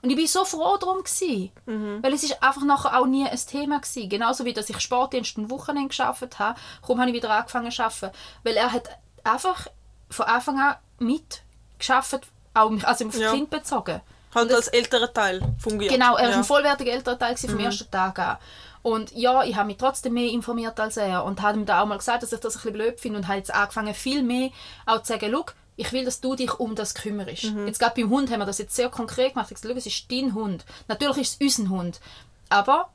Und 0.03 0.11
ich 0.11 0.17
bin 0.17 0.27
so 0.27 0.45
froh 0.45 0.77
darum 0.77 1.03
gsi, 1.03 1.51
weil 1.67 2.13
es 2.13 2.23
ist 2.23 2.43
einfach 2.43 2.63
nachher 2.65 2.99
auch 2.99 3.07
nie 3.07 3.27
ein 3.27 3.39
Thema 3.51 3.81
gsi. 3.81 4.07
Genauso 4.09 4.45
wie 4.45 4.53
dass 4.53 4.69
ich 4.71 4.79
Sportdienst 4.81 5.37
ein 5.39 5.51
Wochenende 5.51 5.89
geschafft 5.89 6.39
habe, 6.39 6.59
kaum 6.87 7.01
habe 7.01 7.11
ich 7.11 7.17
wieder 7.17 7.31
angefangen 7.31 7.71
zu 7.73 7.83
arbeiten, 7.83 8.11
weil 8.45 8.57
er 8.57 8.73
hat 8.73 8.89
einfach 9.25 9.67
von 10.11 10.27
Anfang 10.27 10.61
an 10.61 10.77
mit 10.99 11.43
geschafft, 11.79 12.21
auch 12.55 12.71
mich- 12.71 12.87
also 12.87 13.07
auf 13.07 13.13
das 13.13 13.21
Ja. 13.21 13.33
Kind 13.33 13.51
bezogen. 13.51 14.01
Halt 14.35 14.53
als 14.53 14.69
älterer 14.69 15.13
Teil 15.13 15.41
fungiert. 15.59 15.93
Genau, 15.93 16.17
er 16.17 16.25
war 16.25 16.31
ja. 16.31 16.37
ein 16.37 16.45
vollwertiger 16.45 16.93
älterer 16.93 17.19
Teil 17.19 17.37
vom 17.37 17.59
ersten 17.59 17.91
Tag 17.91 18.19
an. 18.19 18.37
Und 18.83 19.11
ja, 19.17 19.43
ich 19.43 19.57
habe 19.57 19.67
mich 19.67 19.79
trotzdem 19.79 20.13
mehr 20.15 20.31
informiert 20.31 20.79
als 20.79 20.97
er 20.97 21.25
und 21.25 21.43
habe 21.43 21.59
ihm 21.59 21.67
da 21.67 21.81
auch 21.83 21.87
mal 21.87 21.99
gesagt, 21.99 22.23
dass 22.23 22.33
ich 22.33 22.39
das 22.39 22.55
ein 22.55 22.59
bisschen 22.59 22.73
blöd 22.75 23.01
finde 23.01 23.19
und 23.19 23.27
habe 23.27 23.39
jetzt 23.39 23.53
angefangen, 23.53 23.95
viel 23.95 24.23
mehr 24.23 24.51
auch 24.85 25.03
zu 25.03 25.13
sagen, 25.15 25.33
«Schau, 25.33 25.47
ich 25.77 25.93
will, 25.93 26.05
dass 26.05 26.21
du 26.21 26.35
dich 26.35 26.59
um 26.59 26.75
das 26.75 26.95
kümmerst. 26.95 27.45
Jetzt 27.67 27.79
gerade 27.79 28.01
beim 28.01 28.11
Hund 28.11 28.31
haben 28.31 28.41
wir 28.41 28.47
das 28.47 28.59
jetzt 28.59 28.75
sehr 28.75 28.89
konkret 28.89 29.35
gemacht. 29.35 29.51
Ich 29.51 29.61
gesagt, 29.61 29.73
«Schau, 29.73 29.79
es 29.79 29.87
ist 29.87 30.11
dein 30.11 30.35
Hund. 30.35 30.65
Natürlich 30.89 31.19
ist 31.19 31.41
es 31.41 31.59
unser 31.59 31.71
Hund. 31.71 32.01
Aber 32.49 32.91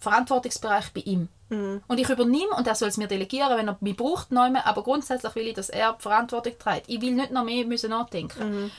Verantwortungsbereich 0.00 0.92
bei 0.92 1.00
ihm. 1.00 1.28
Und 1.86 1.98
ich 1.98 2.08
übernehme 2.08 2.54
und 2.56 2.66
er 2.66 2.74
soll 2.74 2.88
es 2.88 2.96
mir 2.96 3.06
delegieren, 3.06 3.56
wenn 3.56 3.68
er 3.68 3.76
mich 3.80 3.96
braucht, 3.96 4.32
neu, 4.32 4.50
aber 4.64 4.82
grundsätzlich 4.82 5.34
will 5.34 5.48
ich, 5.48 5.54
dass 5.54 5.68
er 5.68 5.92
die 5.92 6.02
Verantwortung 6.02 6.54
trägt. 6.58 6.88
Ich 6.88 7.00
will 7.00 7.12
nicht 7.12 7.30
noch 7.30 7.44
mehr 7.44 7.64
müssen 7.64 7.90
nachdenken. 7.90 8.70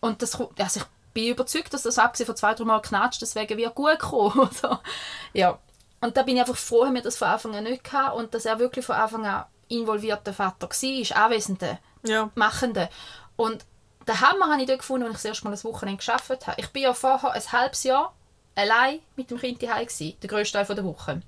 Und 0.00 0.22
das, 0.22 0.40
also 0.40 0.80
ich 0.80 0.86
bin 1.14 1.28
überzeugt, 1.28 1.72
dass 1.74 1.82
das 1.82 1.98
abgesehen 1.98 2.26
von 2.26 2.36
zwei, 2.36 2.54
drei 2.54 2.64
Mal 2.64 2.80
knatscht, 2.80 3.22
deswegen 3.22 3.58
wird 3.58 3.74
gut 3.74 3.98
kommen. 3.98 4.48
Ja. 5.32 5.58
Und 6.00 6.16
da 6.16 6.22
bin 6.24 6.34
ich 6.34 6.40
einfach 6.40 6.56
froh, 6.56 6.84
dass 6.84 6.94
wir 6.94 7.02
das 7.02 7.16
von 7.16 7.28
Anfang 7.28 7.54
an 7.54 7.64
nicht 7.64 7.92
hatten 7.92 8.18
und 8.18 8.34
dass 8.34 8.44
er 8.44 8.58
wirklich 8.58 8.84
von 8.84 8.96
Anfang 8.96 9.24
an 9.24 9.44
involvierter 9.68 10.32
Vater 10.32 10.68
war, 10.68 11.24
anwesender, 11.24 11.78
Ja. 12.04 12.30
machender. 12.34 12.88
Und 13.36 13.64
den 14.06 14.20
Hammer 14.20 14.50
habe 14.50 14.60
ich 14.62 14.66
dort 14.66 14.80
gefunden, 14.80 15.06
als 15.06 15.16
ich 15.16 15.22
das 15.22 15.24
erste 15.26 15.44
Mal 15.44 15.54
ein 15.54 15.64
Wochenende 15.64 15.98
geschafft 15.98 16.46
habe. 16.46 16.60
Ich 16.60 16.68
bin 16.70 16.82
ja 16.82 16.92
vorher 16.94 17.32
ein 17.32 17.52
halbes 17.52 17.84
Jahr 17.84 18.14
allein 18.54 19.00
mit 19.16 19.30
dem 19.30 19.38
Kind 19.38 19.62
daheim 19.62 19.86
gewesen, 19.86 20.16
der 20.20 20.28
grösste 20.28 20.62
Teil 20.64 20.74
der 20.74 20.84
Woche. 20.84 21.22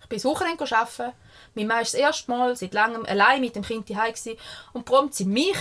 Ich 0.00 0.08
bin 0.08 0.16
das 0.18 0.24
Wochenende 0.24 0.64
arbeiten. 0.76 1.12
Mein 1.54 1.66
Mann 1.66 1.82
ist 1.82 1.94
das 1.94 2.00
erste 2.00 2.30
Mal 2.30 2.56
seit 2.56 2.74
langem 2.74 3.04
allein 3.06 3.40
mit 3.40 3.54
dem 3.54 3.62
Kind 3.62 3.88
daheim 3.88 4.12
gewesen. 4.12 4.38
und 4.72 4.84
prompt 4.84 5.14
sind 5.14 5.30
mich 5.30 5.56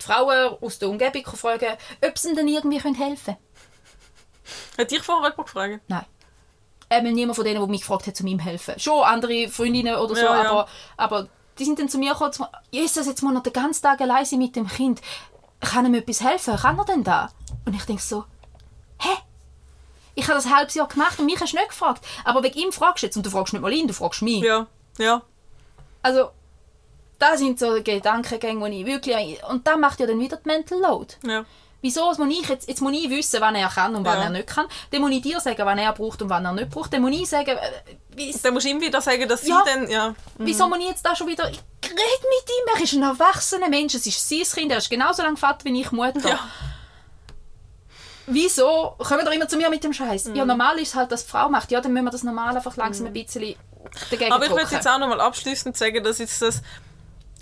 die 0.00 0.04
Frauen 0.04 0.56
aus 0.60 0.78
der 0.78 0.88
Umgebung 0.88 1.24
fragen, 1.24 1.76
ob 2.04 2.18
sie 2.18 2.34
dann 2.34 2.46
irgendwie 2.48 2.80
helfen 2.80 2.96
können. 3.24 3.36
Hat 4.78 4.90
dich 4.90 5.02
vorher 5.02 5.30
jemand 5.30 5.46
gefragt? 5.46 5.80
Nein. 5.88 6.04
Ähm, 6.90 7.12
niemand 7.12 7.36
von 7.36 7.44
denen, 7.44 7.60
der 7.60 7.68
mich 7.68 7.80
gefragt 7.82 8.06
hat, 8.06 8.16
zu 8.16 8.24
ihm 8.26 8.38
helfen. 8.38 8.78
Schon 8.78 9.02
andere 9.02 9.48
Freundinnen 9.48 9.96
oder 9.96 10.14
so, 10.14 10.22
Ja, 10.22 10.42
ja. 10.42 10.50
aber, 10.50 10.68
aber 10.96 11.28
die 11.58 11.64
sind 11.64 11.78
dann 11.78 11.88
zu 11.88 11.98
mir 11.98 12.12
gekommen, 12.12 12.32
Jesus, 12.70 13.06
jetzt 13.06 13.22
muss 13.22 13.34
er 13.34 13.40
den 13.40 13.52
ganzen 13.52 13.82
Tag 13.82 14.00
allein 14.00 14.24
sein 14.24 14.38
mit 14.38 14.56
dem 14.56 14.68
Kind. 14.68 15.00
Kann 15.60 15.86
ihm 15.86 15.94
etwas 15.94 16.20
helfen? 16.20 16.56
Kann 16.56 16.78
er 16.78 16.84
denn 16.84 17.04
da? 17.04 17.30
Und 17.64 17.74
ich 17.74 17.84
denke 17.84 18.02
so, 18.02 18.24
hä? 18.98 19.16
Ich 20.14 20.24
habe 20.24 20.34
das 20.34 20.46
ein 20.46 20.56
halbes 20.56 20.74
Jahr 20.74 20.88
gemacht 20.88 21.18
und 21.18 21.26
mich 21.26 21.40
hast 21.40 21.52
du 21.52 21.56
nicht 21.56 21.68
gefragt. 21.68 22.04
Aber 22.24 22.42
wegen 22.42 22.58
ihm 22.58 22.72
fragst 22.72 23.02
du 23.02 23.06
jetzt 23.06 23.16
und 23.16 23.26
du 23.26 23.30
fragst 23.30 23.52
nicht 23.52 23.62
mal 23.62 23.72
ihn, 23.72 23.86
du 23.86 23.94
fragst 23.94 24.22
mich. 24.22 24.42
Ja, 24.42 24.66
ja. 24.98 25.22
Also, 26.02 26.30
das 27.18 27.38
sind 27.38 27.58
so 27.58 27.82
Gedankengänge, 27.82 28.70
die 28.70 28.80
ich 28.80 28.86
wirklich... 28.86 29.44
Und 29.44 29.66
das 29.66 29.78
macht 29.78 30.00
ja 30.00 30.06
dann 30.06 30.20
wieder 30.20 30.36
die 30.36 30.48
Mental 30.48 30.80
Load. 30.80 31.14
ja. 31.24 31.44
Wieso 31.80 32.06
muss 32.12 32.18
ich 32.30 32.48
jetzt, 32.48 32.68
jetzt 32.68 32.80
muss 32.80 32.92
ich 32.92 33.08
wissen, 33.08 33.40
wann 33.40 33.54
er 33.54 33.68
kann 33.68 33.94
und 33.94 34.04
wann 34.04 34.18
Ja. 34.18 34.24
er 34.24 34.30
nicht 34.30 34.48
kann. 34.48 34.66
Dann 34.90 35.00
muss 35.00 35.12
ich 35.12 35.22
dir 35.22 35.38
sagen, 35.38 35.64
wann 35.64 35.78
er 35.78 35.92
braucht 35.92 36.20
und 36.22 36.28
wann 36.28 36.44
er 36.44 36.52
nicht 36.52 36.70
braucht. 36.70 36.92
Dann 36.92 37.02
muss 37.02 37.12
ich 37.12 37.28
sagen, 37.28 37.56
äh, 37.56 38.32
Dann 38.42 38.52
musst 38.54 38.66
du 38.66 38.70
ihm 38.70 38.80
wieder 38.80 39.00
sagen, 39.00 39.28
dass 39.28 39.46
Ja. 39.46 39.62
sie 39.64 39.70
dann... 39.72 39.88
Ja. 39.90 40.14
wieso 40.38 40.68
muss 40.68 40.78
ich 40.78 40.88
jetzt 40.88 41.06
da 41.06 41.14
schon 41.14 41.28
wieder... 41.28 41.48
Ich 41.48 41.60
rede 41.84 41.94
mit 41.94 42.50
ihm, 42.50 42.74
er 42.76 42.82
ist 42.82 42.92
ein 42.94 43.02
erwachsener 43.02 43.68
Mensch, 43.68 43.94
es 43.94 44.06
ist 44.06 44.28
sein 44.28 44.42
Kind, 44.42 44.72
er 44.72 44.78
ist 44.78 44.90
genauso 44.90 45.22
lange 45.22 45.36
Vater 45.36 45.64
wie 45.66 45.80
ich 45.80 45.92
Mutter. 45.92 46.28
Ja. 46.28 46.40
Wieso 48.26 48.94
kommen 48.98 49.24
doch 49.24 49.32
immer 49.32 49.48
zu 49.48 49.56
mir 49.56 49.70
mit 49.70 49.82
dem 49.84 49.92
Scheiß? 49.92 50.26
Mhm. 50.26 50.34
Ja, 50.34 50.44
normal 50.44 50.78
ist 50.78 50.94
halt, 50.94 51.10
dass 51.12 51.24
die 51.24 51.30
Frau 51.30 51.48
macht. 51.48 51.70
Ja, 51.70 51.80
dann 51.80 51.92
müssen 51.92 52.04
wir 52.06 52.10
das 52.10 52.24
normal 52.24 52.54
einfach 52.56 52.76
langsam 52.76 53.06
ein 53.06 53.12
bisschen 53.12 53.54
dagegen 54.10 54.32
Aber 54.32 54.44
ich 54.44 54.50
würde 54.50 54.66
jetzt 54.70 54.86
auch 54.86 54.98
nochmal 54.98 55.20
abschließend 55.20 55.76
sagen, 55.76 56.02
dass 56.04 56.18
jetzt 56.18 56.42
das 56.42 56.60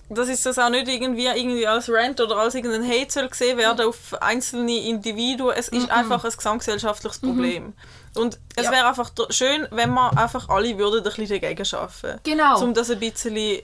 dass 0.09 0.28
jetzt 0.28 0.46
das 0.46 0.59
auch 0.59 0.68
nicht 0.70 0.86
irgendwie, 0.88 1.26
irgendwie 1.26 1.66
als 1.66 1.90
Rant 1.90 2.20
oder 2.20 2.36
als 2.36 2.54
irgendein 2.54 2.88
Hate 2.88 3.11
soll 3.11 3.28
gesehen 3.28 3.59
werden 3.59 3.86
auf 3.88 4.14
einzelne 4.20 4.76
Individuen. 4.86 5.54
Es 5.57 5.70
Mhm. 5.72 5.78
ist 5.78 5.90
einfach 5.90 6.24
ein 6.24 6.30
gesamtgesellschaftliches 6.30 7.18
Problem. 7.18 7.72
Und 8.14 8.38
es 8.54 8.66
Ja. 8.66 8.70
wäre 8.70 8.86
einfach 8.86 9.11
schön, 9.30 9.66
wenn 9.72 9.90
wir 9.92 10.16
einfach 10.16 10.48
alle 10.48 10.78
würden 10.78 10.98
ein 10.98 11.02
bisschen 11.02 11.28
dagegen 11.40 11.66
arbeiten. 11.74 12.20
Genau. 12.22 12.62
Um 12.62 12.72
das 12.72 12.90
ein 12.90 13.00
bisschen, 13.00 13.59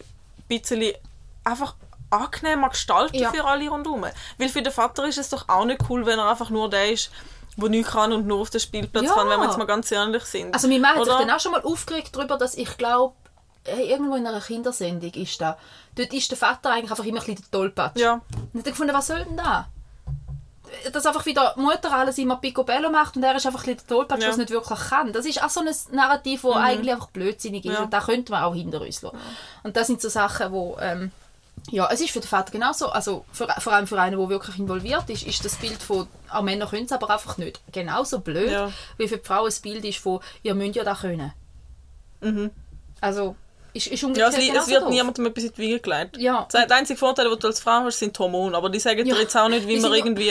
bisschen 0.48 0.92
einfach 1.44 1.74
angenehmer 2.10 2.68
gestalten 2.70 3.16
Ja. 3.16 3.30
für 3.30 3.44
alle 3.44 3.68
rundherum. 3.68 4.04
Weil 4.38 4.48
für 4.48 4.62
den 4.62 4.72
Vater 4.72 5.06
ist 5.06 5.18
es 5.18 5.28
doch 5.30 5.48
auch 5.48 5.64
nicht 5.64 5.80
cool, 5.88 6.04
wenn 6.06 6.18
er 6.18 6.28
einfach 6.28 6.50
nur 6.50 6.68
der 6.68 6.92
ist, 6.92 7.10
der 7.56 7.68
nichts 7.70 7.92
kann 7.92 8.12
und 8.12 8.26
nur 8.26 8.40
auf 8.40 8.50
den 8.50 8.60
Spielplatz 8.60 9.04
Ja. 9.06 9.14
kann, 9.14 9.28
wenn 9.28 9.38
wir 9.40 9.46
jetzt 9.46 9.58
mal 9.58 9.66
ganz 9.66 9.90
ehrlich 9.92 10.24
sind. 10.24 10.52
Also 10.54 10.68
mein 10.68 10.80
Mann 10.80 10.96
hat 10.96 11.04
sich 11.04 11.14
dann 11.14 11.30
auch 11.30 11.40
schon 11.40 11.52
mal 11.52 11.62
aufgeregt 11.62 12.10
darüber, 12.14 12.36
dass 12.36 12.54
ich 12.54 12.76
glaube, 12.76 13.14
irgendwo 13.66 14.16
in 14.16 14.26
einer 14.26 14.40
Kindersendung 14.40 15.12
ist 15.14 15.40
da. 15.40 15.56
Dort 15.94 16.12
ist 16.12 16.30
der 16.30 16.38
Vater 16.38 16.70
eigentlich 16.72 16.90
einfach 16.90 17.04
immer 17.04 17.20
ein 17.20 17.26
bisschen 17.26 17.44
der 17.44 17.50
Tollpatsch. 17.50 17.98
Ja. 17.98 18.20
Und 18.52 18.58
ich 18.60 18.64
gefunden, 18.64 18.94
was 18.94 19.06
soll 19.06 19.24
denn 19.24 19.36
da? 19.36 19.68
Dass 20.92 21.04
einfach 21.06 21.26
wieder 21.26 21.54
Mutter 21.56 21.92
alles 21.92 22.16
immer 22.18 22.36
picobello 22.36 22.90
macht 22.90 23.16
und 23.16 23.22
er 23.22 23.36
ist 23.36 23.46
einfach 23.46 23.60
ein 23.60 23.74
bisschen 23.74 23.86
der 23.88 23.96
Tollpatsch, 23.96 24.22
Ja. 24.22 24.30
es 24.30 24.36
nicht 24.38 24.50
wirklich 24.50 24.78
kann. 24.78 25.12
Das 25.12 25.26
ist 25.26 25.42
auch 25.42 25.50
so 25.50 25.60
ein 25.60 25.68
Narrativ, 25.92 26.42
das 26.42 26.56
eigentlich 26.56 26.92
einfach 26.92 27.08
blödsinnig 27.10 27.64
ist 27.64 27.74
Ja. 27.74 27.82
und 27.82 27.92
da 27.92 28.00
könnte 28.00 28.32
man 28.32 28.42
auch 28.44 28.54
hinter 28.54 28.80
uns 28.80 29.02
lassen. 29.02 29.16
Und 29.62 29.76
das 29.76 29.86
sind 29.86 30.00
so 30.00 30.08
Sachen, 30.08 30.50
wo... 30.52 30.76
Ähm, 30.80 31.10
ja, 31.70 31.88
es 31.92 32.00
ist 32.00 32.10
für 32.10 32.18
den 32.18 32.26
Vater 32.26 32.50
genauso, 32.50 32.88
also 32.88 33.24
für, 33.30 33.46
vor 33.46 33.72
allem 33.74 33.86
für 33.86 34.00
einen, 34.00 34.18
der 34.18 34.28
wirklich 34.28 34.58
involviert 34.58 35.08
ist, 35.10 35.24
ist 35.24 35.44
das 35.44 35.54
Bild 35.56 35.80
von, 35.80 36.08
auch 36.30 36.42
Männer 36.42 36.66
können 36.66 36.86
es 36.86 36.92
aber 36.92 37.08
einfach 37.10 37.36
nicht, 37.38 37.60
genauso 37.70 38.18
blöd, 38.18 38.50
Ja. 38.50 38.72
wie 38.96 39.06
für 39.06 39.18
die 39.18 39.24
Frau 39.24 39.44
das 39.44 39.60
Bild 39.60 39.84
ist 39.84 39.98
von, 39.98 40.18
ihr 40.42 40.54
müsst 40.54 40.74
ja 40.74 40.82
das 40.82 41.00
können. 41.02 41.32
Mhm. 42.20 42.50
Also, 43.00 43.36
ist, 43.74 43.86
ist 43.88 44.02
Ja, 44.16 44.28
es, 44.28 44.36
es 44.36 44.68
wird 44.68 44.88
niemandem 44.90 45.26
etwas 45.26 45.44
in 45.44 45.52
die 45.52 45.58
Wiege 45.58 45.80
gelegt. 45.80 46.16
Ja. 46.18 46.46
Der 46.52 46.70
einzige 46.76 46.98
Vorteil, 46.98 47.28
den 47.28 47.38
du 47.38 47.46
als 47.46 47.60
Frau 47.60 47.80
hast, 47.84 47.98
sind 47.98 48.18
Hormone. 48.18 48.56
Aber 48.56 48.68
die 48.70 48.78
sagen 48.80 49.06
Ja. 49.06 49.14
dir 49.14 49.20
jetzt 49.22 49.36
auch 49.36 49.48
nicht, 49.48 49.66
wie 49.66 49.78
man 49.80 49.92
irgendwie 49.94 50.30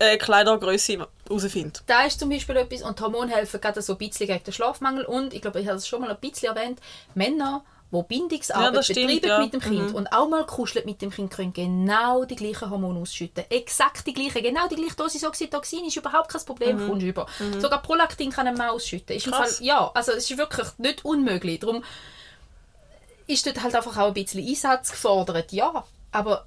äh, 0.00 0.16
Kleidergröße 0.16 0.98
herausfindet. 1.28 1.82
Da 1.86 2.04
ist 2.04 2.18
zum 2.18 2.28
Beispiel 2.28 2.56
etwas, 2.56 2.82
und 2.82 3.00
Hormone 3.00 3.32
helfen 3.32 3.60
gerade 3.60 3.80
so 3.82 3.92
ein 3.92 3.98
bisschen 3.98 4.26
gegen 4.26 4.42
den 4.42 4.52
Schlafmangel 4.52 5.04
und, 5.04 5.32
ich 5.32 5.40
glaube, 5.42 5.60
ich 5.60 5.66
habe 5.68 5.76
es 5.78 5.86
schon 5.86 6.00
mal 6.00 6.10
ein 6.10 6.16
bisschen 6.20 6.54
erwähnt, 6.56 6.80
Männer, 7.14 7.62
die 7.92 7.96
Ja, 7.98 8.02
Bindungsarbeit 8.02 8.76
das 8.76 8.86
stimmt, 8.86 9.06
betreiben 9.22 9.28
ja. 9.28 9.38
mit 9.38 9.52
dem 9.54 9.60
Kind 9.60 9.90
Mhm. 9.90 9.94
und 9.94 10.06
auch 10.12 10.28
mal 10.28 10.44
kuscheln 10.44 10.84
mit 10.86 11.00
dem 11.02 11.10
Kind, 11.12 11.30
können 11.32 11.52
genau 11.52 12.24
die 12.24 12.34
gleichen 12.34 12.68
Hormone 12.68 12.98
ausschütten. 12.98 13.44
Exakt 13.48 14.04
die 14.08 14.12
gleichen, 14.12 14.42
genau 14.42 14.66
die 14.66 14.74
gleiche 14.74 14.96
Dosis 14.96 15.22
Oxytocin 15.24 15.84
ist 15.84 15.96
überhaupt 15.96 16.28
kein 16.32 16.44
Problem, 16.44 16.78
kommst 16.84 17.02
du 17.02 17.06
über. 17.06 17.26
Sogar 17.60 17.80
Prolaktin 17.82 18.30
kann 18.32 18.48
ein 18.48 18.56
Mann 18.56 18.70
ausschütten. 18.70 19.14
Ist 19.16 19.28
Fall, 19.28 19.48
Mhm. 19.60 19.64
Ja, 19.66 19.90
also 19.94 20.10
es 20.12 20.28
ist 20.28 20.36
wirklich 20.36 20.66
nicht 20.78 21.04
unmöglich. 21.04 21.60
Darum 21.60 21.84
ist 23.26 23.46
dort 23.46 23.62
halt 23.62 23.74
einfach 23.74 23.96
auch 23.98 24.08
ein 24.08 24.14
bisschen 24.14 24.46
Einsatz 24.46 24.90
gefordert, 24.90 25.52
ja, 25.52 25.84
aber 26.12 26.44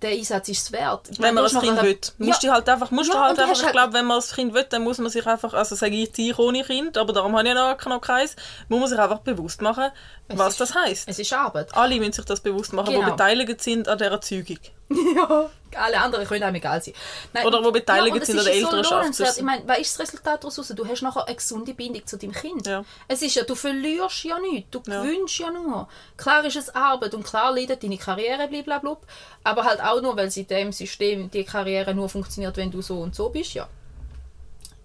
der 0.00 0.10
Einsatz 0.10 0.48
ist 0.48 0.62
es 0.64 0.72
wert. 0.72 1.08
Ich 1.10 1.20
Wenn 1.20 1.32
man 1.34 1.44
hast 1.44 1.60
Kind 1.60 1.80
will. 1.80 1.96
Musst 2.18 2.42
Ja. 2.42 2.48
du 2.50 2.54
halt 2.56 2.68
einfach, 2.68 2.90
musst 2.90 3.10
Ja, 3.10 3.14
du 3.14 3.20
halt 3.20 3.38
einfach 3.38 3.50
hast 3.52 3.58
ich 3.60 3.64
halt- 3.66 3.72
glaube, 3.74 3.92
wenn 3.92 4.04
man 4.04 4.16
das 4.18 4.34
Kind 4.34 4.52
will, 4.52 4.64
dann 4.68 4.82
muss 4.82 4.98
man 4.98 5.10
sich 5.10 5.24
einfach, 5.26 5.54
also 5.54 5.76
sage 5.76 5.94
ich 5.94 6.10
dir 6.10 6.36
ohne 6.40 6.64
Kind, 6.64 6.98
aber 6.98 7.12
darum 7.12 7.36
habe 7.38 7.46
ich 7.46 7.54
noch, 7.54 7.84
noch 7.86 8.00
keins, 8.00 8.34
muss 8.68 8.80
man 8.80 8.88
sich 8.88 8.98
einfach 8.98 9.20
bewusst 9.20 9.62
machen, 9.62 9.90
was 10.28 10.48
ist- 10.54 10.60
das 10.60 10.74
heisst. 10.74 11.08
Es 11.08 11.18
ist 11.18 11.32
Arbeit. 11.32 11.74
Alle 11.74 11.96
müssen 11.98 12.12
sich 12.12 12.24
das 12.24 12.40
bewusst 12.40 12.72
machen, 12.72 12.90
die 12.90 12.96
Genau. 12.96 13.10
beteiligt 13.10 13.60
sind 13.62 13.88
an 13.88 13.98
dieser 13.98 14.20
Zeugung. 14.20 14.58
ja, 15.16 15.48
alle 15.74 15.98
anderen 16.00 16.26
können 16.26 16.42
einem 16.42 16.56
egal 16.56 16.82
sein. 16.82 16.92
Nein, 17.32 17.46
Oder 17.46 17.64
wo 17.64 17.70
beteiligt 17.70 18.16
es 18.20 18.26
sind 18.26 18.38
an 18.38 18.44
der 18.44 18.54
so 18.54 18.60
Elternschaft. 18.60 18.90
lohnenswert. 18.92 19.36
Ich 19.38 19.42
meine, 19.42 19.62
was 19.66 19.78
ist 19.78 19.98
das 19.98 20.08
Resultat 20.08 20.44
daraus? 20.44 20.68
Du 20.68 20.86
hast 20.86 21.02
nachher 21.02 21.26
eine 21.26 21.34
gesunde 21.36 21.72
Bindung 21.72 22.06
zu 22.06 22.18
deinem 22.18 22.32
Kind. 22.32 22.66
Ja. 22.66 22.84
Es 23.08 23.22
ist 23.22 23.34
ja, 23.36 23.44
du 23.44 23.54
verlierst 23.54 24.24
ja 24.24 24.38
nichts, 24.38 24.70
du 24.70 24.82
Ja. 24.86 25.02
gewünscht 25.02 25.40
ja 25.40 25.50
nur. 25.50 25.88
Klar 26.18 26.44
ist 26.44 26.56
es 26.56 26.74
Arbeit 26.74 27.14
und 27.14 27.24
klar 27.24 27.54
leidet 27.54 27.82
deine 27.82 27.96
Karriere, 27.96 28.48
blablabla, 28.48 28.98
aber 29.44 29.64
halt 29.64 29.82
auch 29.82 30.02
nur, 30.02 30.14
weil 30.16 30.30
sie 30.30 30.42
in 30.42 30.46
dem 30.48 30.72
System 30.72 31.30
die 31.30 31.44
Karriere 31.44 31.94
nur 31.94 32.08
funktioniert, 32.10 32.56
wenn 32.58 32.70
du 32.70 32.82
so 32.82 33.00
und 33.00 33.14
so 33.14 33.30
bist, 33.30 33.54
ja. 33.54 33.66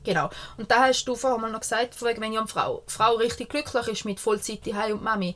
Genau. 0.07 0.29
Und 0.57 0.71
da 0.71 0.85
hast 0.87 1.05
du 1.05 1.15
vorher 1.15 1.37
mal 1.39 1.51
noch 1.51 1.59
gesagt, 1.61 2.01
wegen, 2.03 2.21
wenn 2.21 2.33
ja 2.33 2.39
eine 2.39 2.47
Frau, 2.47 2.83
Frau 2.87 3.15
richtig 3.15 3.49
glücklich 3.49 3.87
ist 3.87 4.05
mit 4.05 4.19
Vollzeit 4.19 4.61
Heim 4.73 4.93
und 4.93 5.03
Mami, 5.03 5.35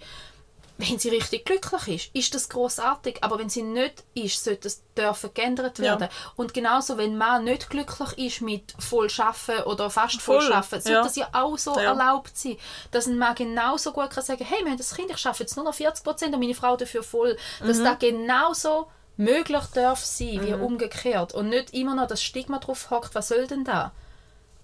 wenn 0.77 0.97
sie 0.97 1.09
richtig 1.09 1.45
glücklich 1.45 1.87
ist, 2.07 2.15
ist 2.15 2.33
das 2.33 2.49
großartig. 2.49 3.23
Aber 3.23 3.37
wenn 3.37 3.49
sie 3.49 3.61
nicht 3.61 4.03
ist, 4.15 4.43
sollte 4.43 4.67
es 4.67 4.81
dürfen 4.97 5.29
geändert 5.31 5.77
Ja. 5.77 5.99
werden. 5.99 6.09
Und 6.37 6.55
genauso, 6.55 6.97
wenn 6.97 7.17
man 7.19 7.43
nicht 7.43 7.69
glücklich 7.69 8.17
ist 8.17 8.41
mit 8.41 8.73
voll 8.79 9.07
schaffen 9.07 9.59
oder 9.65 9.91
fast 9.91 10.19
voll, 10.19 10.39
Voll, 10.41 10.49
schaffen, 10.49 10.81
sollte 10.81 10.91
ja. 10.97 11.03
das 11.03 11.15
ja 11.17 11.29
auch 11.33 11.55
so 11.59 11.75
Ja. 11.77 11.83
erlaubt 11.91 12.35
sein, 12.35 12.57
dass 12.89 13.05
ein 13.05 13.19
Mann 13.19 13.35
genauso 13.35 13.91
gut 13.91 14.09
kann 14.09 14.23
sagen, 14.23 14.43
hey, 14.43 14.63
wir 14.63 14.71
haben 14.71 14.77
das 14.77 14.95
Kind, 14.95 15.11
ich 15.11 15.17
schaffe 15.19 15.43
jetzt 15.43 15.55
nur 15.55 15.65
noch 15.65 15.75
40 15.75 16.03
Prozent 16.03 16.33
und 16.33 16.39
meine 16.39 16.55
Frau 16.55 16.75
dafür 16.75 17.03
voll. 17.03 17.37
Dass 17.59 17.77
Mhm. 17.77 17.83
das 17.83 17.99
genauso 17.99 18.87
möglich 19.17 19.63
darf 19.75 20.03
sein 20.03 20.41
wie 20.41 20.53
umgekehrt 20.53 21.35
und 21.35 21.49
nicht 21.49 21.75
immer 21.75 21.93
noch 21.93 22.07
das 22.07 22.23
Stigma 22.23 22.57
drauf 22.57 22.89
hockt, 22.89 23.13
was 23.13 23.27
soll 23.27 23.45
denn 23.45 23.65
da? 23.65 23.91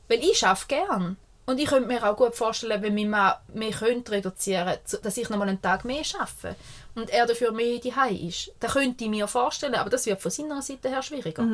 Weil 0.08 0.24
ich 0.24 0.46
arbeite 0.46 0.68
gern. 0.68 1.18
Und 1.46 1.60
ich 1.60 1.68
könnte 1.68 1.88
mir 1.88 2.04
auch 2.04 2.18
gut 2.18 2.36
vorstellen, 2.36 2.82
wenn 2.82 2.94
mein 2.94 3.10
Mann 3.10 3.36
mehr 3.54 3.72
könnte 3.72 4.12
reduzieren 4.12 4.68
könnte, 4.68 5.00
dass 5.02 5.16
ich 5.16 5.30
noch 5.30 5.38
mal 5.38 5.48
einen 5.48 5.62
Tag 5.62 5.86
mehr 5.86 6.04
arbeite 6.20 6.58
und 6.96 7.10
er 7.10 7.26
dafür 7.26 7.54
mehr 7.54 7.80
daheim 7.80 8.28
ist. 8.28 8.52
Das 8.60 8.74
könnte 8.74 9.06
ich 9.06 9.10
mir 9.10 9.28
vorstellen, 9.28 9.76
aber 9.76 9.90
das 9.90 10.06
wird 10.06 10.22
von 10.22 10.30
seiner 10.30 10.62
Seite 10.62 10.90
her 10.90 11.02
schwieriger. 11.02 11.48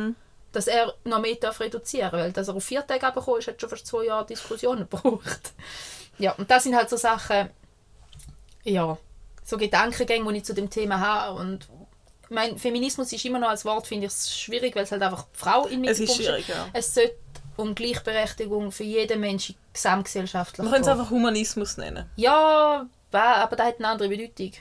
Dass 0.52 0.66
er 0.66 0.96
noch 1.04 1.22
mehr 1.22 1.36
darf 1.36 1.60
reduzieren 1.60 2.12
darf, 2.12 2.22
weil 2.22 2.32
dass 2.32 2.48
er 2.48 2.56
auf 2.56 2.64
vier 2.64 2.86
Tage 2.86 3.06
abgekommen 3.06 3.40
ist, 3.40 3.48
hat 3.48 3.62
schon 3.62 3.70
fast 3.70 3.86
zwei 3.86 4.06
Jahre 4.06 4.26
Diskussionen 4.26 4.88
gebraucht. 4.90 5.52
Ja, 6.18 6.32
und 6.34 6.50
das 6.50 6.64
sind 6.64 6.76
halt 6.76 6.90
so 6.90 6.98
Sachen, 6.98 7.52
ja, 8.64 8.98
so 9.44 9.58
Gedankengänge, 9.58 10.32
die 10.32 10.38
ich 10.40 10.46
zu 10.46 10.54
dem 10.54 10.70
Thema 10.72 11.00
habe 11.00 11.40
und 11.40 11.68
mein 12.30 12.58
Feminismus 12.58 13.14
ist 13.14 13.26
immer 13.26 13.40
noch 13.40 13.50
als 13.50 13.64
Wort, 13.64 13.86
finde 13.86 14.08
ich 14.08 14.14
es 14.14 14.40
schwierig, 14.40 14.76
weil 14.76 14.84
es 14.84 14.92
halt 14.92 15.02
einfach 15.02 15.26
die 15.34 15.38
Frau 15.38 15.68
in 15.68 15.84
Es 15.84 16.00
ist 16.00 16.18
Mittelpunkt 16.18 16.24
schwierig, 16.24 16.48
ja. 16.48 16.68
Es 16.74 16.94
sollte 16.94 17.16
um 17.58 17.76
Gleichberechtigung 17.76 18.72
für 18.72 18.84
jeden 18.84 19.20
Menschen 19.20 19.56
gesamtgesellschaftlich 19.74 20.64
Man 20.64 20.74
könnte 20.74 20.90
es 20.90 20.98
einfach 20.98 21.10
Humanismus 21.12 21.78
nennen. 21.78 22.10
Ja, 22.16 22.86
aber 23.12 23.56
das 23.56 23.68
hat 23.68 23.76
eine 23.80 23.88
andere 23.88 24.10
Bedeutung. 24.10 24.52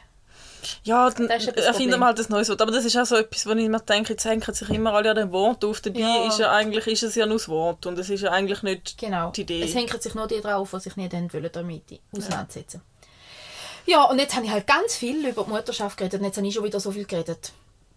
Ja, 0.84 1.10
dann 1.10 1.28
ja 1.28 1.52
erfinden 1.52 1.98
wir 1.98 2.06
halt 2.06 2.20
ein 2.20 2.26
neues 2.28 2.48
Wort. 2.48 2.62
Aber 2.62 2.70
das 2.70 2.84
ist 2.84 2.96
auch 2.96 3.04
so 3.04 3.16
etwas, 3.16 3.46
wo 3.46 3.50
ich 3.52 3.68
mir 3.68 3.80
denke, 3.80 4.12
jetzt 4.12 4.24
hängen 4.24 4.42
sich 4.54 4.68
immer 4.70 4.92
alle 4.92 5.10
an 5.10 5.16
dem 5.16 5.32
Wort 5.32 5.64
auf. 5.64 5.80
Dabei 5.80 6.00
Ja. 6.00 6.26
ist, 6.28 6.38
ja 6.38 6.52
eigentlich, 6.52 6.86
ist 6.86 7.02
es 7.02 7.14
ja 7.14 7.26
nur 7.26 7.38
das 7.38 7.48
Wort 7.48 7.86
und 7.86 7.98
es 7.98 8.10
ist 8.10 8.20
ja 8.22 8.30
eigentlich 8.30 8.62
nicht 8.62 8.96
Genau. 8.98 9.30
die 9.30 9.42
Idee. 9.42 9.62
Es 9.62 9.74
hängt 9.74 10.00
sich 10.02 10.14
nur 10.14 10.26
die 10.28 10.40
drauf, 10.40 10.70
die 10.72 10.80
sich 10.80 10.96
nicht 10.96 11.12
damit 11.12 11.32
auseinandersetzen. 12.16 12.82
Ja. 13.86 14.04
und 14.04 14.18
jetzt 14.20 14.36
habe 14.36 14.46
ich 14.46 14.52
halt 14.52 14.66
ganz 14.66 14.94
viel 14.94 15.26
über 15.26 15.42
die 15.42 15.50
Mutterschaft 15.50 15.96
geredet 15.96 16.20
und 16.20 16.26
jetzt 16.26 16.36
habe 16.36 16.46
ich 16.46 16.54
schon 16.54 16.64
wieder 16.64 16.78
so 16.78 16.92
viel 16.92 17.04
geredet. 17.04 17.52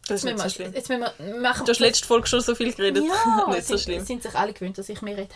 Das 0.08 0.24
ist 0.24 0.24
Jetzt 0.24 0.34
nicht 0.36 0.44
so 0.44 0.50
schlimm. 0.50 0.74
jetzt 0.74 0.90
müssen 0.90 1.06
wir 1.18 1.36
machen 1.42 1.66
Du 1.66 1.72
hast 1.72 1.80
letzte 1.80 2.06
Folge 2.06 2.28
schon 2.28 2.42
so 2.42 2.54
viel 2.54 2.72
geredet. 2.74 3.04
Ja, 3.04 3.48
nicht 3.50 3.66
so 3.66 3.76
sind, 3.76 3.80
schlimm. 3.84 4.06
sind 4.06 4.22
sich 4.24 4.36
alle 4.36 4.54
gewöhnt, 4.54 4.78
dass 4.78 4.88
ich 4.90 5.02
mehr 5.02 5.18
rede. 5.18 5.34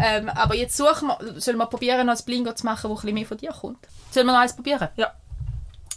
Ähm, 0.00 0.28
aber 0.30 0.54
jetzt 0.54 0.76
suchen 0.76 1.08
wir, 1.08 1.40
sollen 1.40 1.58
wir 1.58 1.66
probieren, 1.66 2.06
noch 2.06 2.16
ein 2.16 2.24
Blingo 2.24 2.52
zu 2.54 2.64
machen, 2.64 2.88
wo 2.88 2.94
ein 2.94 3.00
bisschen 3.00 3.14
mehr 3.14 3.26
von 3.26 3.36
dir 3.36 3.50
kommt? 3.52 3.86
Sollen 4.10 4.26
wir 4.26 4.32
noch 4.32 4.40
eins 4.40 4.54
probieren? 4.54 4.88
Ja. 4.96 5.12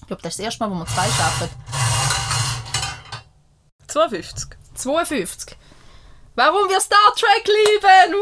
Ich 0.01 0.07
glaube, 0.07 0.21
das 0.21 0.33
ist 0.33 0.39
das 0.39 0.45
erste 0.45 0.63
Mal, 0.67 0.71
wo 0.71 0.75
wir 0.79 0.85
zwei 0.85 1.07
schaffen. 1.07 1.49
52. 3.87 4.49
52. 4.75 5.57
Warum 6.35 6.67
wir 6.67 6.79
Star 6.79 7.13
Trek 7.15 7.47
lieben! 7.47 8.15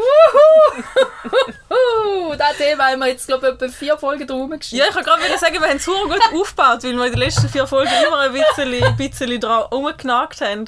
Wuhu! 1.70 2.34
das 2.36 2.56
Thema 2.58 2.90
haben 2.90 3.00
wir 3.00 3.06
jetzt, 3.08 3.26
glaube 3.26 3.46
ich, 3.48 3.54
etwa 3.54 3.68
vier 3.68 3.96
Folgen 3.96 4.26
drum 4.26 4.50
geschrieben. 4.50 4.80
Ja, 4.80 4.88
ich 4.88 4.94
kann 4.94 5.02
gerade 5.04 5.24
wieder 5.24 5.38
sagen, 5.38 5.54
wir 5.54 5.62
haben 5.66 5.78
es 5.78 5.84
super 5.86 6.18
gut 6.18 6.40
aufgebaut, 6.40 6.84
weil 6.84 6.94
wir 6.94 7.06
in 7.06 7.12
den 7.12 7.18
letzten 7.18 7.48
vier 7.48 7.66
Folgen 7.66 7.90
immer 8.06 8.18
ein 8.18 8.32
bisschen, 8.32 8.84
ein 8.84 8.96
bisschen 8.96 9.40
dran 9.40 9.62
rumgenagt 9.62 10.42
haben. 10.42 10.66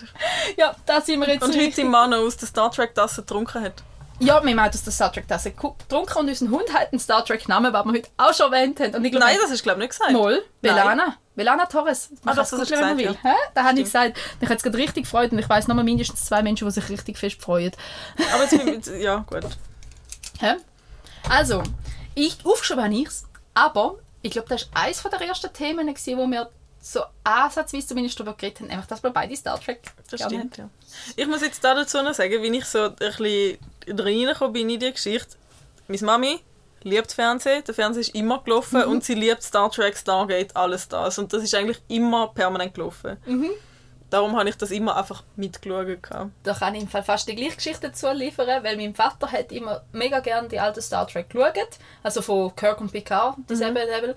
Ja, 0.56 0.74
da 0.86 1.02
sind 1.02 1.20
wir 1.20 1.28
jetzt 1.28 1.42
Und 1.42 1.54
heute 1.54 1.82
im 1.82 1.90
Mann 1.90 2.14
aus 2.14 2.38
der 2.38 2.48
Star 2.48 2.70
Trek-Tasse 2.70 3.20
getrunken 3.20 3.62
hat. 3.62 3.82
Ja, 4.20 4.42
wir 4.42 4.56
haben 4.56 4.58
aus 4.60 4.82
der 4.82 4.92
Star 4.92 5.12
Trek-Tasse 5.12 5.50
getrunken 5.50 6.18
und 6.18 6.28
unser 6.30 6.48
Hund 6.48 6.72
hat 6.72 6.92
einen 6.92 6.98
Star 6.98 7.22
Trek-Namen, 7.26 7.74
den 7.74 7.84
wir 7.84 7.92
heute 7.92 8.08
auch 8.16 8.32
schon 8.32 8.50
erwähnt 8.54 8.80
haben. 8.80 8.94
Und 8.94 9.04
ich 9.04 9.10
glaube, 9.10 9.26
Nein, 9.26 9.36
das 9.42 9.54
du 9.54 9.62
glaube 9.62 9.82
ich 9.82 9.88
nicht 9.88 9.98
gesagt. 9.98 10.12
Moll, 10.12 10.42
Belana. 10.62 11.18
Belana 11.34 11.66
Torres. 11.66 12.10
Man 12.22 12.32
Ah, 12.32 12.36
das 12.36 12.50
googeln, 12.50 12.70
wenn 12.70 12.80
man 12.80 12.96
gesagt, 12.96 13.24
will. 13.24 13.32
Hä? 13.32 13.36
Da 13.54 13.64
habe 13.64 13.78
ich 13.78 13.84
gesagt. 13.84 14.18
Mich 14.40 14.50
hat 14.50 14.58
es 14.58 14.62
gerade 14.62 14.78
richtig 14.78 15.04
gefreut 15.04 15.32
und 15.32 15.38
ich 15.38 15.48
weiss 15.48 15.66
noch 15.66 15.74
mal 15.74 15.84
mindestens 15.84 16.24
zwei 16.24 16.42
Menschen, 16.42 16.66
die 16.66 16.72
sich 16.72 16.88
richtig 16.88 17.18
fest 17.18 17.42
freuen. 17.42 17.72
Aber 18.32 18.44
jetzt, 18.66 18.88
ja, 18.88 19.24
gut. 19.28 19.44
Hä? 20.38 20.54
Also, 21.28 21.62
ich, 22.14 22.38
aufgeschrieben 22.44 22.84
habe 22.84 22.94
ich 22.94 23.08
es, 23.08 23.24
aber 23.54 23.98
ich 24.22 24.30
glaube, 24.32 24.48
das 24.48 24.68
war 24.72 24.82
eines 24.82 25.02
der 25.02 25.20
ersten 25.20 25.52
Themen, 25.52 25.86
gewesen, 25.86 26.18
wo 26.18 26.26
wir 26.26 26.50
so 26.80 27.02
ansatzweise 27.24 27.88
zumindest 27.88 28.18
darüber 28.20 28.34
geredet 28.34 28.60
haben, 28.60 28.68
nämlich, 28.68 28.86
dass 28.86 29.02
wir 29.02 29.10
beide 29.10 29.34
Star 29.36 29.58
Trek 29.58 29.80
Das 30.10 30.22
stimmt, 30.22 30.58
ja. 30.58 30.68
Ich 31.16 31.26
muss 31.26 31.40
jetzt 31.40 31.64
da 31.64 31.74
dazu 31.74 32.02
noch 32.02 32.14
sagen, 32.14 32.42
wie 32.42 32.56
ich 32.58 32.64
so 32.66 32.84
ein 32.84 32.94
bisschen 32.94 33.58
reingekommen 33.88 34.52
bin 34.52 34.68
in 34.68 34.80
die 34.80 34.92
Geschichte. 34.92 35.36
Meine 35.88 36.02
Mami 36.02 36.40
liebt 36.84 37.12
Fernsehen, 37.12 37.64
der 37.64 37.74
Fernseher 37.74 38.02
ist 38.02 38.14
immer 38.14 38.40
gelaufen 38.44 38.80
Mhm. 38.82 38.92
und 38.92 39.04
sie 39.04 39.14
liebt 39.14 39.42
Star 39.42 39.70
Trek, 39.70 39.96
Stargate, 39.96 40.54
alles 40.56 40.86
das. 40.88 41.18
Und 41.18 41.32
das 41.32 41.42
ist 41.42 41.54
eigentlich 41.54 41.82
immer 41.88 42.28
permanent 42.28 42.74
gelaufen. 42.74 43.16
Mhm. 43.26 43.50
Darum 44.10 44.36
habe 44.38 44.48
ich 44.48 44.56
das 44.56 44.70
immer 44.70 44.96
einfach 44.96 45.24
mitgeschaut. 45.34 45.98
Da 46.44 46.54
kann 46.54 46.74
ich 46.76 46.82
im 46.82 46.88
Fall 46.88 47.02
fast 47.02 47.26
die 47.26 47.34
gleiche 47.34 47.56
Geschichte 47.56 47.88
dazu 47.88 48.06
liefern, 48.12 48.62
weil 48.62 48.76
mein 48.76 48.94
Vater 48.94 49.32
hat 49.32 49.50
immer 49.50 49.82
mega 49.92 50.20
gerne 50.20 50.46
die 50.46 50.60
alten 50.60 50.80
Star 50.82 51.08
Trek 51.08 51.30
geschaut, 51.30 51.54
also 52.04 52.22
von 52.22 52.54
Kirk 52.54 52.80
und 52.80 52.92
Picard, 52.92 53.36
dieselbe 53.50 53.80
Level. 53.80 54.14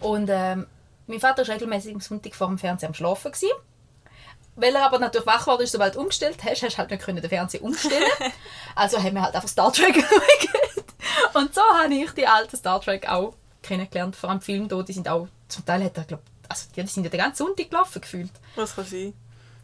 Und 0.00 0.28
ähm, 0.30 0.66
mein 1.08 1.18
Vater 1.18 1.46
war 1.48 1.54
regelmäßig 1.54 1.92
am 1.94 2.00
Sonntag 2.00 2.36
vor 2.36 2.46
dem 2.46 2.58
Fernseher 2.58 2.88
am 2.90 2.94
Schlafen. 2.94 3.32
Gewesen. 3.32 3.50
Weil 4.54 4.74
er 4.76 4.84
aber 4.84 4.98
natürlich 4.98 5.26
wach 5.26 5.46
war, 5.46 5.58
ist, 5.60 5.72
sobald 5.72 5.94
du 5.96 6.00
umgestellt 6.00 6.36
hast, 6.44 6.62
hast 6.62 6.74
du 6.74 6.78
halt 6.78 6.90
nicht 6.90 7.02
können 7.02 7.20
den 7.22 7.28
Fernseher 7.30 7.62
umstellen 7.64 8.04
Also 8.76 8.98
haben 9.02 9.14
wir 9.14 9.22
halt 9.22 9.34
einfach 9.34 9.48
Star 9.48 9.72
Trek 9.72 9.94
geschaut. 9.94 10.61
Und 11.40 11.54
so 11.54 11.60
habe 11.60 11.92
ich 11.94 12.10
die 12.12 12.26
alten 12.26 12.56
Star 12.56 12.80
Trek 12.80 13.08
auch 13.08 13.34
kennengelernt. 13.62 14.16
Vor 14.16 14.30
allem 14.30 14.40
die 14.40 14.44
Filme 14.46 14.68
hier, 14.68 14.82
die 14.82 14.92
sind 14.92 15.08
auch, 15.08 15.28
zum 15.48 15.64
Teil 15.64 15.84
hat 15.84 15.96
er, 15.96 16.04
glaub, 16.04 16.20
also 16.48 16.66
die 16.74 16.86
sind 16.86 17.04
ja 17.04 17.10
den 17.10 17.20
ganzen 17.20 17.44
Sonntag 17.46 17.70
gelaufen 17.70 18.00
gefühlt. 18.00 18.30
Was 18.56 18.74
kann 18.74 18.84
sein? 18.84 19.14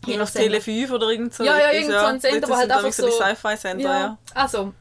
Je 0.07 0.17
nach 0.17 0.31
Tele 0.31 0.61
5 0.61 0.91
oder 0.93 1.09
irgend 1.09 1.35
so. 1.35 1.43
Ja, 1.45 1.59
ja, 1.59 1.73
irgend 1.73 1.91
so 1.91 1.97
ein 1.99 2.21
Sender, 2.21 2.49
wo 2.49 2.57
halt 2.57 2.71
einfach 2.71 2.93
so... 2.93 3.07
die 3.07 3.13
so- 3.13 3.19
Sci-Fi-Sender, 3.19 3.85
ja. 3.99 4.19
Also, 4.35 4.73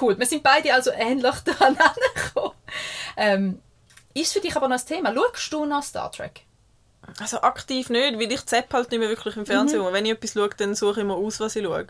cool. 0.00 0.16
Wir 0.18 0.26
sind 0.26 0.42
beide 0.42 0.72
also 0.72 0.90
ähnlich 0.92 1.34
daran 1.44 1.76
angekommen. 1.76 2.54
Ähm, 3.16 3.60
ist 4.14 4.32
für 4.32 4.40
dich 4.40 4.54
aber 4.56 4.68
noch 4.68 4.78
ein 4.78 4.86
Thema? 4.86 5.12
Schaust 5.12 5.52
du 5.52 5.64
noch 5.64 5.82
Star 5.82 6.10
Trek? 6.12 6.42
Also 7.18 7.40
aktiv 7.40 7.90
nicht, 7.90 8.18
weil 8.18 8.30
ich 8.30 8.46
zapp 8.46 8.72
halt 8.72 8.90
nicht 8.90 9.00
mehr 9.00 9.08
wirklich 9.08 9.36
im 9.36 9.44
Fernsehen. 9.46 9.82
Mhm. 9.82 9.92
Wenn 9.92 10.04
ich 10.06 10.12
etwas 10.12 10.32
schaue, 10.34 10.50
dann 10.56 10.74
suche 10.76 10.92
ich 10.92 10.98
immer 10.98 11.14
aus, 11.16 11.40
was 11.40 11.56
ich 11.56 11.64
schaue. 11.64 11.86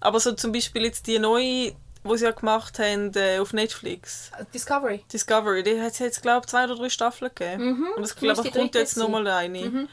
Aber 0.00 0.18
so 0.20 0.32
zum 0.32 0.52
Beispiel 0.52 0.84
jetzt 0.84 1.06
die 1.06 1.18
neue, 1.18 1.74
die 2.04 2.16
sie 2.18 2.24
ja 2.24 2.30
gemacht 2.32 2.78
haben 2.78 3.12
äh, 3.14 3.38
auf 3.38 3.52
Netflix, 3.52 4.30
Discovery. 4.52 5.04
Discovery, 5.12 5.62
die 5.62 5.80
hat 5.80 5.92
es 5.92 5.98
jetzt, 6.00 6.22
glaube 6.22 6.40
ich, 6.44 6.46
zwei 6.50 6.64
oder 6.64 6.76
drei 6.76 6.88
Staffeln 6.90 7.30
gegeben. 7.34 7.64
Mhm. 7.64 7.86
Und 7.96 8.04
ich 8.04 8.14
Du 8.14 8.20
glaube, 8.20 8.40
es 8.40 8.42
die 8.52 8.58
kommt 8.58 8.74
jetzt 8.74 8.96
nochmal 8.96 9.26
eine. 9.26 9.88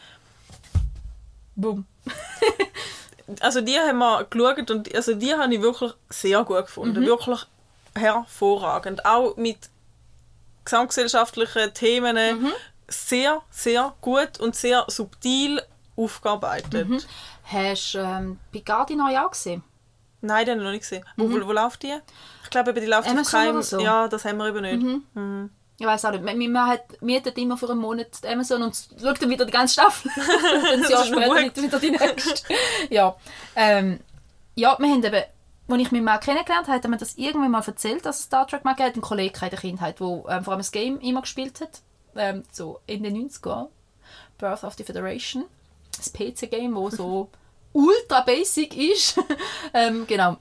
Boom. 1.56 1.86
Also 3.42 3.62
die 3.62 3.78
haben 3.78 4.00
wir 4.00 4.24
geschaut 4.28 4.72
und 4.72 4.96
also 4.96 5.14
die 5.14 5.36
habe 5.36 5.54
ich 5.54 5.62
wirklich 5.62 5.92
sehr 6.10 6.44
gut 6.44 6.58
Mhm. 6.58 6.62
gefunden. 6.66 7.06
Wirklich 7.06 7.46
hervorragend. 7.96 9.06
Auch 9.06 9.38
mit 9.38 9.70
gesamtgesellschaftlichen 10.66 11.72
Themen 11.76 12.16
Mhm. 12.42 12.52
sehr, 12.88 13.40
sehr 13.52 13.94
gut 14.02 14.40
und 14.40 14.56
sehr 14.56 14.84
subtil 14.88 15.62
aufgearbeitet. 15.96 16.90
Mhm. 16.90 17.00
Hast 17.44 17.94
du 17.94 18.00
ähm, 18.00 18.40
Picard 18.52 18.90
neu 18.92 19.16
auch 19.20 19.30
gesehen? 19.30 19.62
Nein, 20.22 20.46
den 20.46 20.56
habe 20.56 20.62
ich 20.62 20.66
noch 20.66 20.72
nicht 20.72 20.82
gesehen. 20.82 21.06
Wo, 21.16 21.30
wo, 21.30 21.48
wo 21.48 21.52
läuft 21.52 21.84
die? 21.84 21.96
Ich 22.44 22.50
glaube, 22.50 22.74
die 22.74 22.86
läuft 22.86 23.08
auf 23.08 23.14
Amazon 23.14 23.40
keinem... 23.40 23.56
oder 23.56 23.64
so? 23.64 23.80
Ja, 23.80 24.08
das 24.08 24.26
haben 24.26 24.38
wir 24.38 24.48
eben 24.48 24.62
nicht. 24.62 25.06
Mhm. 25.14 25.50
Ich 25.80 25.86
weiß 25.86 26.06
auch 26.06 26.12
nicht. 26.12 26.24
Man, 26.24 26.38
man 26.52 26.68
hat, 26.68 27.02
mietet 27.02 27.38
immer 27.38 27.56
für 27.56 27.70
einen 27.70 27.80
Monat 27.80 28.26
Amazon 28.26 28.64
und 28.64 28.76
schaut 29.02 29.22
dann 29.22 29.30
wieder 29.30 29.46
die 29.46 29.52
ganze 29.52 29.74
Staffel. 29.74 30.12
ein 30.74 30.84
Jahr 30.84 31.06
später 31.06 31.42
nicht 31.42 31.62
wieder 31.62 31.80
die 31.80 31.92
nächste. 31.92 32.54
ja. 32.90 33.16
Ähm, 33.56 34.02
ja, 34.56 34.76
wir 34.78 34.90
haben 34.90 35.04
eben, 35.04 35.24
als 35.70 35.82
ich 35.82 35.92
meinen 35.92 36.04
Mann 36.04 36.20
kennengelernt 36.20 36.68
habe, 36.68 36.76
hat 36.76 36.84
er 36.84 36.90
mir 36.90 36.98
das 36.98 37.16
irgendwann 37.16 37.52
mal 37.52 37.64
erzählt, 37.66 38.06
dass 38.06 38.20
es 38.20 38.26
Star 38.26 38.46
Trek 38.46 38.66
mag. 38.66 38.78
Er 38.80 38.88
hat 38.88 38.94
einen 38.94 39.02
Kollegen 39.02 39.42
in 39.42 39.50
der 39.50 39.60
Kindheit, 39.60 40.00
der 40.02 40.08
ähm, 40.08 40.44
vor 40.44 40.52
allem 40.52 40.60
das 40.60 40.72
Game 40.72 41.00
immer 41.00 41.22
gespielt 41.22 41.62
hat. 41.62 41.82
Ähm, 42.16 42.44
so 42.52 42.82
in 42.86 43.04
den 43.04 43.30
90ern. 43.30 43.68
Birth 44.38 44.66
of 44.66 44.74
the 44.74 44.84
Federation. 44.84 45.46
Das 45.96 46.12
PC-Game, 46.12 46.76
wo 46.76 46.90
so 46.90 47.30
ultra 47.74 48.22
basic 48.22 48.76
ist. 48.78 49.20
ähm, 49.74 50.06
genau. 50.08 50.38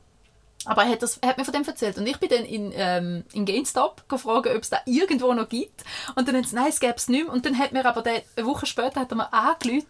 Aber 0.64 0.83
er 0.83 0.91
hat, 0.91 1.03
das, 1.03 1.16
er 1.18 1.31
hat 1.31 1.39
mir 1.39 1.45
von 1.45 1.55
dem 1.55 1.64
erzählt. 1.64 1.97
Und 1.97 2.07
ich 2.07 2.18
bin 2.18 2.29
dann 2.29 2.45
in, 2.45 2.72
ähm, 2.74 3.24
in 3.33 3.45
GameStop 3.47 4.07
gefragt, 4.09 4.49
ob 4.49 4.62
es 4.62 4.68
da 4.68 4.79
irgendwo 4.85 5.33
noch 5.33 5.49
gibt. 5.49 5.83
Und 6.14 6.29
dann 6.29 6.37
hat 6.37 6.45
es, 6.45 6.53
nein, 6.53 6.66
es 6.68 6.81
gäbe 6.81 6.95
es 6.97 7.09
nicht 7.09 7.24
mehr. 7.24 7.33
Und 7.33 7.47
dann 7.47 7.57
hat 7.57 7.72
mir 7.72 7.87
aber 7.87 8.03
der, 8.03 8.22
eine 8.37 8.47
Woche 8.47 8.66
später 8.66 9.01
hat 9.01 9.11
er 9.11 9.16
mir 9.16 9.33
angerufen. 9.33 9.87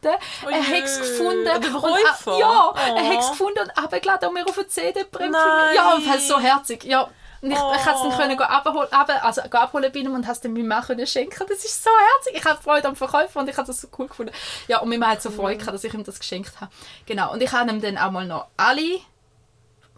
Oh 0.47 0.49
er 0.49 0.63
hat 0.63 0.85
es 0.85 0.99
gefunden. 0.99 1.45
der 1.45 1.75
Und, 1.75 1.85
ah, 1.85 2.39
ja, 2.39 2.75
er 2.77 2.95
Oh. 2.95 3.13
hat 3.13 3.21
es 3.21 3.31
gefunden 3.31 3.59
und 3.61 3.71
abgeladen 3.79 4.29
und 4.29 4.35
mir 4.35 4.47
auf 4.47 4.57
eine 4.59 4.69
CD 4.69 5.01
gebracht. 5.01 5.75
Ja, 5.75 5.95
und 5.95 6.07
es 6.07 6.29
so 6.29 6.39
herzig. 6.39 6.85
Ja. 6.85 7.09
Und 7.41 7.51
ich, 7.51 7.57
ich 7.57 7.61
konnte 7.63 7.77
es 7.77 7.85
dann 7.85 8.13
Oh. 8.13 8.17
können 8.17 8.41
abholen, 8.41 8.93
ab, 8.93 9.11
also 9.23 9.43
abholen 9.43 9.93
bei 9.93 10.01
ihm 10.01 10.13
und 10.15 10.27
hast 10.27 10.39
es 10.39 10.41
dann 10.43 10.53
meinem 10.55 10.67
Mann 10.69 10.83
können 10.83 11.07
schenken. 11.07 11.45
Das 11.49 11.65
ist 11.65 11.85
so 11.85 11.91
herzig. 12.17 12.35
Ich 12.41 12.45
habe 12.45 12.61
Freude 12.61 12.89
am 12.89 12.97
Verkäufer 12.97 13.41
und 13.41 13.49
ich 13.49 13.57
habe 13.57 13.67
das 13.67 13.81
so 13.81 13.89
cool 13.99 14.09
gefunden. 14.09 14.33
Ja, 14.67 14.79
und 14.81 14.89
mein 14.89 14.99
Mann 14.99 15.11
hat 15.11 15.23
so 15.23 15.31
Freude 15.31 15.59
gehabt, 15.59 15.75
dass 15.75 15.85
ich 15.85 15.95
ihm 15.95 16.03
das 16.05 16.19
geschenkt 16.19 16.61
habe. 16.61 16.71
Genau. 17.07 17.33
Und 17.33 17.43
ich 17.43 17.53
habe 17.53 17.71
ihm 17.71 17.81
dann 17.81 17.97
auch 17.99 18.11
mal 18.11 18.27
noch 18.27 18.47
alle 18.57 18.99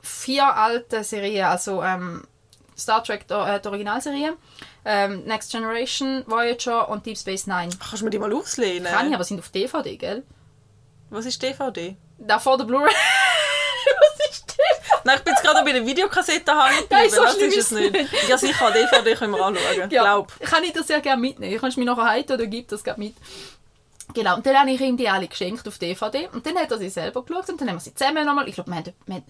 vier 0.03 0.55
alte 0.57 1.05
Serien, 1.05 1.47
also 1.47 1.83
ähm, 1.83 2.27
Star 2.77 3.05
Trek, 3.05 3.27
die, 3.29 3.35
äh, 3.35 3.61
die 3.61 3.69
Originalserie, 3.69 4.37
ähm, 4.85 5.25
Next 5.25 5.53
Generation, 5.53 6.25
Voyager 6.27 6.89
und 6.89 7.05
Deep 7.05 7.19
Space 7.19 7.47
Nine. 7.47 7.71
Ach, 7.81 7.89
Kannst 7.91 8.01
du 8.01 8.05
mir 8.05 8.11
die 8.11 8.19
mal 8.19 8.33
auslehnen? 8.33 8.91
Kann 8.91 9.09
ich, 9.09 9.15
aber 9.15 9.25
sind 9.25 9.39
auf 9.41 9.51
DVD, 9.51 9.97
gell? 9.97 10.23
Was 11.11 11.27
ist 11.27 11.43
DVD? 11.43 11.97
Da 12.19 12.39
vor 12.39 12.57
der 12.57 12.65
Blu-ray. 12.65 12.93
Nein, 15.05 15.17
ich 15.19 15.25
bin 15.25 15.33
jetzt 15.35 15.43
gerade 15.43 15.65
bei 15.65 15.73
der 15.73 15.87
Videokassette 15.87 16.51
hängen 16.53 16.85
Nein, 16.91 17.11
so 17.11 17.23
das 17.23 17.35
ist 17.37 17.57
es 17.57 17.71
nicht. 17.71 17.95
Ja, 18.29 18.37
sicher, 18.39 18.71
DVD 18.71 19.15
können 19.15 19.33
wir 19.35 19.45
anschauen. 19.45 19.91
Ja, 19.91 20.03
Glaub. 20.03 20.33
kann 20.41 20.65
ich 20.65 20.73
das 20.73 20.87
sehr 20.87 21.01
gerne 21.01 21.21
mitnehmen. 21.21 21.59
Kannst 21.61 21.77
du 21.77 21.81
mir 21.81 21.87
nachher 21.87 22.05
heiten 22.09 22.33
oder 22.33 22.47
gib 22.47 22.69
das 22.69 22.83
gerade 22.85 23.01
mit. 23.01 23.15
Genau, 24.15 24.37
und 24.37 24.45
dann 24.47 24.57
habe 24.59 24.71
ich 24.71 24.81
ihm 24.81 24.97
die 24.97 25.09
alle 25.09 25.29
geschenkt 25.29 25.67
auf 25.69 25.79
DVD. 25.79 26.29
Und 26.33 26.45
dann 26.45 26.57
hat 26.57 26.71
er 26.71 26.79
sie 26.79 26.89
selber 26.89 27.23
geschaut 27.25 27.49
und 27.49 27.61
dann 27.61 27.69
haben 27.69 27.77
wir 27.77 27.81
sie 27.81 27.95
zusammen 27.95 28.27
nochmal. 28.27 28.49
Ich 28.49 28.55
glaube, 28.55 28.71
wir 28.71 28.77
haben, 28.77 28.93
wir 29.07 29.15
haben, 29.17 29.25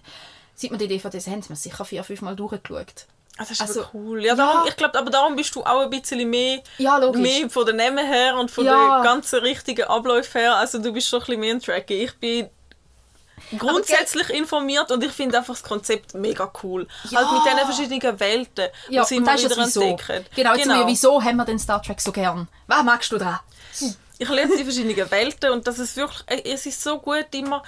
seit 0.55 0.71
wir 0.71 0.77
die 0.77 0.87
DVDs 0.87 1.27
haben, 1.27 1.33
haben 1.41 1.49
wir 1.49 1.55
sicher 1.55 1.85
vier, 1.85 2.03
fünf 2.03 2.21
Mal 2.21 2.35
durchgeschaut. 2.35 3.05
Ah, 3.37 3.43
das 3.43 3.51
ist 3.51 3.61
Also, 3.61 3.85
cool. 3.93 4.23
Ja, 4.25 4.35
darum, 4.35 4.63
ja. 4.65 4.69
ich 4.69 4.75
glaube, 4.75 4.97
aber 4.99 5.09
darum 5.09 5.35
bist 5.35 5.55
du 5.55 5.63
auch 5.63 5.81
ein 5.81 5.89
bisschen 5.89 6.29
mehr, 6.29 6.61
Ja, 6.77 6.99
mehr 7.13 7.49
von 7.49 7.65
den 7.65 7.77
Namen 7.77 8.05
her 8.05 8.37
und 8.37 8.51
von 8.51 8.65
Ja. 8.65 8.97
den 8.99 9.03
ganzen 9.03 9.39
richtigen 9.39 9.83
Abläufen 9.83 10.41
her. 10.41 10.55
Also 10.55 10.79
du 10.79 10.91
bist 10.91 11.07
schon 11.07 11.19
ein 11.21 11.25
bisschen 11.25 11.39
mehr 11.39 11.53
ein 11.53 11.61
Tracker. 11.61 11.93
Ich 11.93 12.13
bin 12.17 12.49
grundsätzlich 13.57 14.29
informiert 14.29 14.91
und 14.91 15.03
ich 15.03 15.11
finde 15.11 15.37
einfach 15.37 15.53
das 15.53 15.63
Konzept 15.63 16.13
mega 16.13 16.51
cool. 16.63 16.87
Ja. 17.09 17.19
Halt 17.19 17.31
mit 17.31 17.41
diesen 17.45 17.73
verschiedenen 17.89 18.19
Welten, 18.19 18.67
Ja, 18.89 19.03
die 19.05 19.15
immer 19.15 19.37
wieder 19.37 19.57
Wieso. 19.57 19.81
entdecken. 19.81 20.25
Genau, 20.35 20.53
jetzt 20.53 20.63
genau. 20.63 20.87
wieso 20.87 21.23
haben 21.23 21.37
wir 21.37 21.45
den 21.45 21.59
Star 21.59 21.81
Trek 21.81 22.01
so 22.01 22.11
gern? 22.11 22.47
Was 22.67 22.83
magst 22.83 23.11
du 23.11 23.17
dran? 23.17 23.39
Ich 24.17 24.29
liebe 24.29 24.55
die 24.55 24.63
verschiedenen 24.63 25.09
Welten 25.11 25.51
und 25.51 25.65
das 25.65 25.79
ist 25.79 25.97
wirklich, 25.97 26.45
es 26.45 26.65
ist 26.65 26.83
so 26.83 26.99
gut 26.99 27.25
immer, 27.31 27.63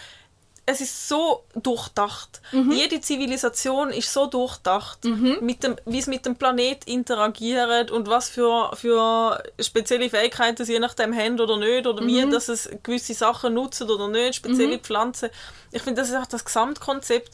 es 0.65 0.79
ist 0.79 1.09
so 1.09 1.43
durchdacht. 1.55 2.41
Mhm. 2.53 2.71
Jede 2.71 3.01
Zivilisation 3.01 3.89
ist 3.89 4.13
so 4.13 4.27
durchdacht, 4.27 4.99
mit 5.41 5.61
dem, 5.63 5.75
wie 5.85 5.99
es 5.99 6.07
mit 6.07 6.25
dem 6.25 6.35
Planet 6.37 6.85
interagiert 6.85 7.91
und 7.91 8.07
was 8.07 8.29
für, 8.29 8.71
für 8.75 9.43
spezielle 9.59 10.09
Fähigkeiten 10.09 10.63
sie 10.63 10.73
je 10.73 10.79
nachdem 10.79 11.13
haben 11.13 11.39
oder 11.39 11.57
nicht 11.57 11.85
oder 11.85 12.01
Mhm. 12.01 12.07
wie, 12.07 12.29
dass 12.29 12.47
es 12.47 12.69
gewisse 12.81 13.13
Sachen 13.13 13.53
nutzen 13.55 13.89
oder 13.89 14.07
nicht, 14.07 14.35
spezielle 14.35 14.79
Pflanzen. 14.79 15.29
Ich 15.71 15.81
finde, 15.81 16.01
das 16.01 16.09
ist 16.09 16.15
auch 16.15 16.25
das 16.27 16.45
Gesamtkonzept 16.45 17.31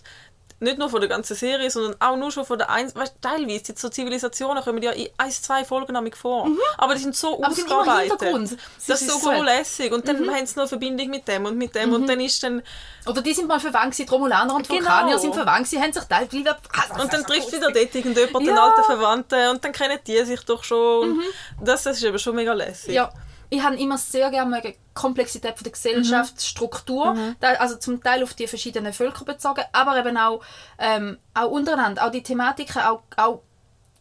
nicht 0.62 0.78
nur 0.78 0.90
von 0.90 1.00
der 1.00 1.10
ganzen 1.10 1.36
Serie, 1.36 1.70
sondern 1.72 1.96
auch 2.00 2.18
nur 2.18 2.32
schon 2.32 2.46
von 2.46 2.58
der 2.58 2.70
ein 2.70 2.94
weißt, 2.94 3.16
teilweise 3.22 3.70
jetzt 3.70 3.80
so 3.80 3.90
Zivilisationen 3.90 4.64
kommen 4.64 4.82
ja 4.82 4.92
in 4.92 5.08
ein, 5.18 5.32
zwei 5.32 5.64
Folgen 5.64 5.94
damit 5.94 6.16
vor. 6.16 6.48
Aber 6.78 6.96
die 6.96 7.02
sind 7.02 7.16
so 7.16 7.38
Mhm. 7.38 7.44
Aber 7.44 7.54
die 7.54 7.62
sind 7.62 7.70
immer 7.70 7.78
im 7.78 7.84
ausgearbeitet. 7.86 8.12
Hintergrund. 8.12 8.58
Das 8.88 9.02
ist 9.02 9.10
so 9.10 9.20
so. 9.20 9.32
Mhm. 9.32 9.44
lässig. 9.44 9.92
Und 9.94 10.08
dann 10.08 10.30
haben 10.30 10.46
sie 10.46 10.60
noch 10.60 10.68
Verbindung 10.68 11.10
mit 11.10 11.28
dem 11.28 11.46
und 11.46 11.58
mit 11.58 11.76
dem. 11.76 11.94
Und 11.94 12.08
dann 12.08 12.20
ist 12.20 12.44
dann... 12.44 12.62
Oder 13.06 13.22
die 13.22 13.34
sind 13.34 13.48
mal 13.48 13.60
verwandt, 13.60 13.98
die 13.98 14.04
Romulaner 14.04 14.54
und 14.56 14.68
Genau. 14.68 14.82
Vulkanier 14.82 15.18
sind 15.20 15.34
verwandt, 15.34 15.68
sie 15.68 15.80
haben 15.82 15.94
sich 15.94 16.04
teilweise... 16.04 16.58
Und 17.02 17.14
dann 17.14 17.24
trifft 17.24 17.52
wieder 17.52 17.72
dort 17.72 17.96
irgendjemand, 17.96 18.46
den 18.46 18.56
Ja. 18.56 18.66
alten 18.66 18.84
Verwandten, 18.84 19.50
und 19.50 19.64
dann 19.64 19.72
kennen 19.72 19.98
die 20.06 20.24
sich 20.26 20.42
doch 20.42 20.64
schon. 20.64 21.12
Und 21.12 21.24
Das, 21.62 21.84
das 21.84 21.98
ist 21.98 22.04
eben 22.04 22.20
schon 22.20 22.36
mega 22.36 22.54
lässig. 22.54 22.94
Ja, 22.94 23.12
ich 23.50 23.64
habe 23.64 23.76
immer 23.78 23.98
sehr 23.98 24.30
gerne 24.30 24.62
die 24.62 24.76
Komplexität 24.94 25.56
von 25.58 25.64
der 25.64 25.72
Gesellschaftsstruktur, 25.72 27.16
da- 27.40 27.54
also 27.54 27.76
zum 27.78 28.02
Teil 28.04 28.24
auf 28.24 28.34
die 28.34 28.48
verschiedenen 28.48 28.94
Völker 28.94 29.26
bezogen, 29.26 29.64
aber 29.72 29.98
eben 29.98 30.18
auch, 30.18 30.42
ähm, 30.78 31.18
auch 31.34 31.50
untereinander, 31.50 32.06
auch 32.06 32.12
die 32.12 32.24
Thematiken, 32.24 32.82
auch, 32.84 33.02
auch 33.18 33.42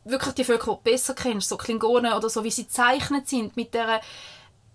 wirklich 0.05 0.35
die 0.35 0.45
Völker, 0.45 0.73
die 0.73 0.77
du 0.85 0.91
besser 0.93 1.15
kennst, 1.15 1.49
so 1.49 1.57
Klingonen 1.57 2.13
oder 2.13 2.29
so, 2.31 2.45
wie 2.45 2.51
sie 2.51 2.65
gezeichnet 2.65 3.29
sind, 3.29 3.57
mit 3.57 3.75
der 3.75 4.01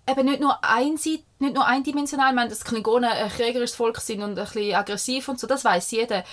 eben 0.10 0.26
nicht 0.26 0.42
nur 0.42 0.64
einseit, 0.64 1.24
nicht 1.40 1.54
nur 1.56 1.66
eindimensional, 1.66 2.30
ich 2.30 2.36
meine, 2.36 2.50
dass 2.50 2.64
Klingonen 2.66 3.10
ein 3.10 3.30
kriegerisches 3.30 3.76
Volk 3.76 4.00
sind 4.02 4.22
und 4.22 4.38
ein 4.38 4.46
bisschen 4.46 4.76
aggressiv 4.76 5.28
und 5.30 5.40
so, 5.40 5.48
das 5.48 5.64
weiß 5.64 5.92
jeder. 5.92 6.24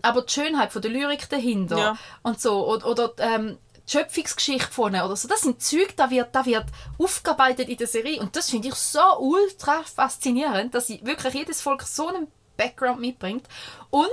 Aber 0.00 0.22
die 0.22 0.32
Schönheit 0.32 0.72
von 0.72 0.80
der 0.80 0.90
Lyrik 0.92 1.28
dahinter 1.28 1.76
Ja. 1.78 1.98
und 2.22 2.40
so, 2.40 2.66
oder, 2.68 2.86
oder 2.86 3.12
ähm, 3.18 3.58
die 3.88 3.92
Schöpfungsgeschichte 3.92 4.72
von 4.72 4.94
ihnen 4.94 5.02
oder 5.02 5.16
so, 5.16 5.28
das 5.28 5.42
sind 5.42 5.62
Züge, 5.62 5.92
da 5.96 6.10
wird, 6.10 6.34
da 6.34 6.44
wird 6.44 6.66
aufgearbeitet 6.98 7.68
in 7.68 7.76
der 7.76 7.86
Serie 7.86 8.20
und 8.20 8.36
das 8.36 8.50
finde 8.50 8.68
ich 8.68 8.74
so 8.74 9.00
ultra 9.18 9.82
faszinierend, 9.82 10.74
dass 10.74 10.86
sie 10.86 11.00
wirklich 11.04 11.34
jedes 11.34 11.60
Volk 11.60 11.82
so 11.82 12.08
einen 12.08 12.28
Background 12.56 13.00
mitbringt 13.00 13.46
und 13.90 14.12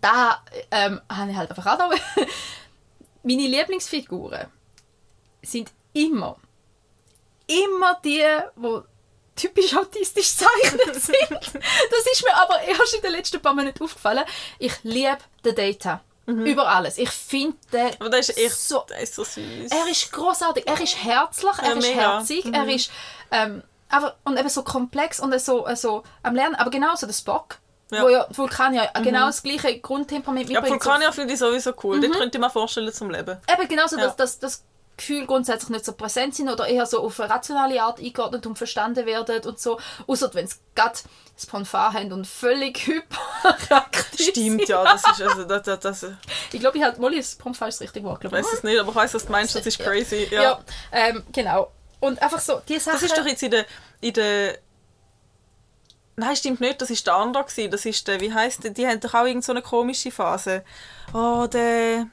da 0.00 0.42
ähm, 0.70 1.00
habe 1.10 1.30
ich 1.30 1.36
halt 1.36 1.50
einfach 1.50 1.66
auch 1.66 1.90
noch 1.90 1.96
meine 3.22 3.46
Lieblingsfiguren 3.46 4.46
sind 5.42 5.70
immer, 5.92 6.36
immer 7.46 8.00
die, 8.04 8.24
die 8.56 8.80
typisch 9.36 9.76
autistisch 9.76 10.34
zeichnet 10.34 10.94
sind. 11.00 11.30
Das 11.30 12.06
ist 12.12 12.24
mir 12.24 12.34
aber 12.34 12.60
erst 12.62 12.94
in 12.94 13.02
den 13.02 13.12
letzten 13.12 13.40
paar 13.40 13.54
Monaten 13.54 13.82
aufgefallen. 13.82 14.24
Ich 14.58 14.72
liebe 14.82 15.18
den 15.44 15.54
Data. 15.54 16.02
Über 16.26 16.68
alles. 16.68 16.98
Ich 16.98 17.10
finde 17.10 17.56
den 17.72 17.86
Mhm. 17.86 17.92
Aber 18.00 18.10
der 18.10 18.18
ist 18.20 18.36
echt 18.36 18.58
so 18.58 18.84
der 18.88 18.98
ist 19.00 19.14
so 19.14 19.22
süß. 19.24 19.70
er 19.70 19.86
ist 19.90 20.10
großartig, 20.12 20.66
er 20.66 20.80
ist 20.80 21.02
herzlich, 21.04 21.52
er 21.62 21.68
Ja, 21.68 21.74
ist 21.78 21.88
mega. 21.88 22.00
herzig, 22.00 22.44
Mhm. 22.44 22.54
er 22.54 22.68
ist 22.68 22.90
ähm, 23.30 23.62
aber, 23.88 24.16
und 24.24 24.36
eben 24.38 24.48
so 24.48 24.62
komplex 24.64 25.20
und 25.20 25.38
so, 25.40 25.66
so 25.76 26.02
am 26.24 26.34
Lernen, 26.34 26.56
aber 26.56 26.70
genauso 26.70 27.06
der 27.06 27.14
Spock, 27.14 27.58
Ja. 27.92 28.02
wo 28.02 28.08
ja 28.08 28.26
Vulkanier 28.32 28.90
genau 29.02 29.26
das 29.26 29.42
gleiche 29.44 29.78
Grundtemperament 29.78 30.50
ja, 30.50 30.60
mitbringt. 30.60 30.84
Vulkanier 30.84 31.12
finde 31.12 31.34
ich 31.34 31.38
sowieso 31.38 31.72
cool. 31.84 32.00
Den 32.00 32.10
könnte 32.12 32.38
ich 32.38 32.40
mir 32.42 32.50
vorstellen 32.50 32.92
zum 32.92 33.10
Leben. 33.10 33.38
so, 33.48 33.54
eben 33.54 33.68
genauso, 33.68 33.96
Ja. 33.96 34.06
dass, 34.06 34.16
dass 34.16 34.38
das 34.40 34.64
Gefühl 34.96 35.26
grundsätzlich 35.26 35.70
nicht 35.70 35.84
so 35.84 35.92
präsent 35.92 36.34
sind 36.34 36.48
oder 36.48 36.66
eher 36.66 36.86
so 36.86 37.02
auf 37.02 37.20
eine 37.20 37.28
rationale 37.28 37.82
Art 37.82 38.00
eingeordnet 38.00 38.46
und 38.46 38.56
verstanden 38.56 39.04
werden 39.04 39.44
und 39.44 39.60
so, 39.60 39.78
außer 40.06 40.32
wenn 40.32 40.46
es 40.46 40.60
gerade 40.74 40.98
das 41.34 41.46
Ponfar 41.46 41.92
haben 41.92 42.12
und 42.12 42.26
völlig 42.26 42.86
hyperaktiv 42.86 44.28
Stimmt, 44.28 44.68
ja, 44.68 44.84
das 44.84 45.02
ist 45.02 45.22
also 45.22 45.44
das, 45.44 45.62
das, 45.64 45.80
das 45.80 46.06
ich 46.52 46.60
glaube, 46.60 46.78
ich 46.78 46.84
halt, 46.84 46.98
Molly, 46.98 47.18
das 47.18 47.34
Ponfar 47.34 47.68
ist 47.68 47.76
das 47.76 47.88
richtige 47.88 48.06
Wort, 48.06 48.20
glaube 48.20 48.38
ich. 48.38 48.44
weiß 48.44 48.52
es 48.54 48.62
nicht, 48.62 48.78
aber 48.78 48.88
ich 48.90 48.94
weiß, 48.94 49.14
was 49.14 49.26
du 49.26 49.32
meinst, 49.32 49.54
das 49.54 49.66
ist 49.66 49.78
crazy. 49.78 50.28
Ja. 50.30 50.42
Ja, 50.42 50.60
ähm, 50.92 51.22
genau. 51.32 51.72
Und 52.00 52.20
einfach 52.22 52.40
so, 52.40 52.62
die 52.66 52.78
Sachen... 52.78 52.94
Das 52.94 53.02
ist 53.02 53.18
doch 53.18 53.26
jetzt 53.26 53.42
in 53.42 53.50
der, 53.50 53.66
in 54.00 54.12
der 54.14 54.58
Nein, 56.18 56.34
stimmt 56.34 56.60
nicht, 56.62 56.80
das 56.80 56.88
ist 56.88 57.06
der 57.06 57.14
andere 57.14 57.44
gewesen. 57.44 57.70
Das 57.70 57.84
ist 57.84 58.08
der, 58.08 58.22
wie 58.22 58.32
heisst 58.32 58.64
der? 58.64 58.70
Die 58.70 58.86
haben 58.86 59.00
doch 59.00 59.12
auch 59.12 59.26
irgend 59.26 59.44
so 59.44 59.52
eine 59.52 59.60
komische 59.60 60.10
Phase. 60.10 60.64
Oh, 61.12 61.46
der 61.46 62.06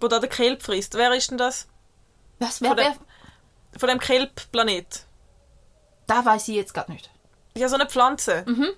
wo 0.00 0.08
da 0.08 0.18
der 0.18 0.28
Kelp 0.28 0.62
frisst. 0.62 0.94
Wer 0.94 1.12
ist 1.12 1.30
denn 1.30 1.38
das? 1.38 1.66
Was, 2.40 2.60
wer, 2.60 2.68
Von 2.68 2.76
der- 2.76 2.86
wer, 3.72 3.78
Von 3.80 3.88
dem 3.88 3.98
Kelp-Planet. 4.00 5.04
da 6.08 6.24
weiß 6.24 6.48
ich 6.48 6.56
jetzt 6.56 6.74
gerade 6.74 6.90
nicht. 6.92 7.08
Ja, 7.56 7.68
so 7.68 7.76
eine 7.76 7.86
Pflanze. 7.86 8.44
Mhm. 8.46 8.68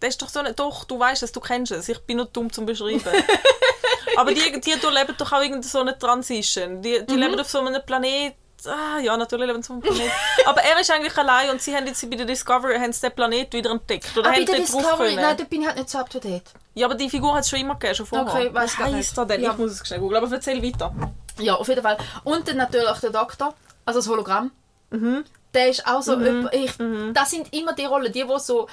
Das 0.00 0.10
ist 0.10 0.22
doch 0.22 0.28
so 0.28 0.40
eine... 0.40 0.52
Doch, 0.52 0.84
du 0.84 0.98
weißt 0.98 1.22
es, 1.22 1.32
du 1.32 1.40
kennst 1.40 1.72
es. 1.72 1.88
Ich 1.88 1.98
bin 2.00 2.16
nur 2.18 2.26
dumm 2.26 2.52
zum 2.52 2.66
Beschreiben. 2.66 3.00
Aber 4.16 4.34
die, 4.34 4.60
die 4.60 4.78
durchleben 4.80 5.14
doch 5.16 5.32
auch 5.32 5.38
irgendeine 5.40 5.62
so 5.64 5.80
eine 5.80 5.96
Transition. 5.98 6.82
Die, 6.82 6.98
Mhm. 7.00 7.06
die 7.06 7.14
leben 7.16 7.38
auf 7.40 7.48
so 7.48 7.60
einem 7.60 7.80
Planet... 7.86 8.34
Ah, 8.64 8.98
ja, 9.00 9.16
natürlich 9.16 9.46
leben 9.46 9.62
sie 9.62 9.72
auf 9.72 9.82
einem 9.82 9.94
Planet. 9.94 10.12
Aber 10.46 10.60
er 10.62 10.80
ist 10.80 10.90
eigentlich 10.90 11.16
allein 11.16 11.50
und 11.50 11.60
sie 11.62 11.74
haben 11.74 11.86
jetzt 11.86 12.08
bei 12.10 12.16
der 12.16 12.26
Discovery 12.26 12.78
haben 12.78 12.92
den 12.92 13.12
Planet 13.12 13.52
wieder 13.54 13.70
entdeckt. 13.70 14.16
Oder 14.16 14.28
Ah, 14.28 14.32
bei 14.32 14.36
haben 14.38 14.46
der 14.46 14.56
dort 14.58 14.72
drauf 14.72 14.80
Discovery, 14.82 15.14
nein, 15.16 15.36
da 15.36 15.44
bin 15.44 15.60
ich 15.62 15.66
halt 15.66 15.76
nicht 15.78 15.90
so 15.90 15.98
up 15.98 16.10
to 16.10 16.18
date. 16.18 16.44
Ja, 16.74 16.86
aber 16.86 16.94
die 16.94 17.08
Figur 17.10 17.34
hat 17.34 17.40
es 17.40 17.50
schon 17.50 17.58
immer 17.60 17.74
gegeben, 17.74 17.94
schon 17.96 18.06
vorher. 18.06 18.26
Okay, 18.28 18.50
grad 18.50 18.62
heisst 18.78 18.78
nicht. 18.92 19.18
er 19.18 19.26
denn? 19.26 19.42
Ja. 19.42 19.52
Ich 19.52 19.58
muss 19.58 19.72
es 19.72 19.86
schnell 19.86 20.00
googeln, 20.00 20.22
aber 20.24 20.32
erzähl 20.34 20.62
weiter. 20.62 20.94
Ja, 21.38 21.54
auf 21.54 21.68
jeden 21.68 21.82
Fall. 21.82 21.96
Und 22.24 22.46
dann 22.48 22.56
natürlich 22.56 22.98
der 22.98 23.10
Doktor, 23.10 23.54
also 23.84 23.98
das 24.00 24.08
Hologramm. 24.08 24.50
Mhm. 24.90 25.24
Der 25.54 25.68
ist 25.68 25.86
auch 25.86 26.02
so, 26.02 26.18
jemand- 26.18 26.54
ich, 26.54 26.72
das 27.12 27.30
sind 27.30 27.52
immer 27.52 27.74
die 27.74 27.84
Rollen, 27.84 28.12
die, 28.12 28.24
die 28.24 28.38
so 28.38 28.68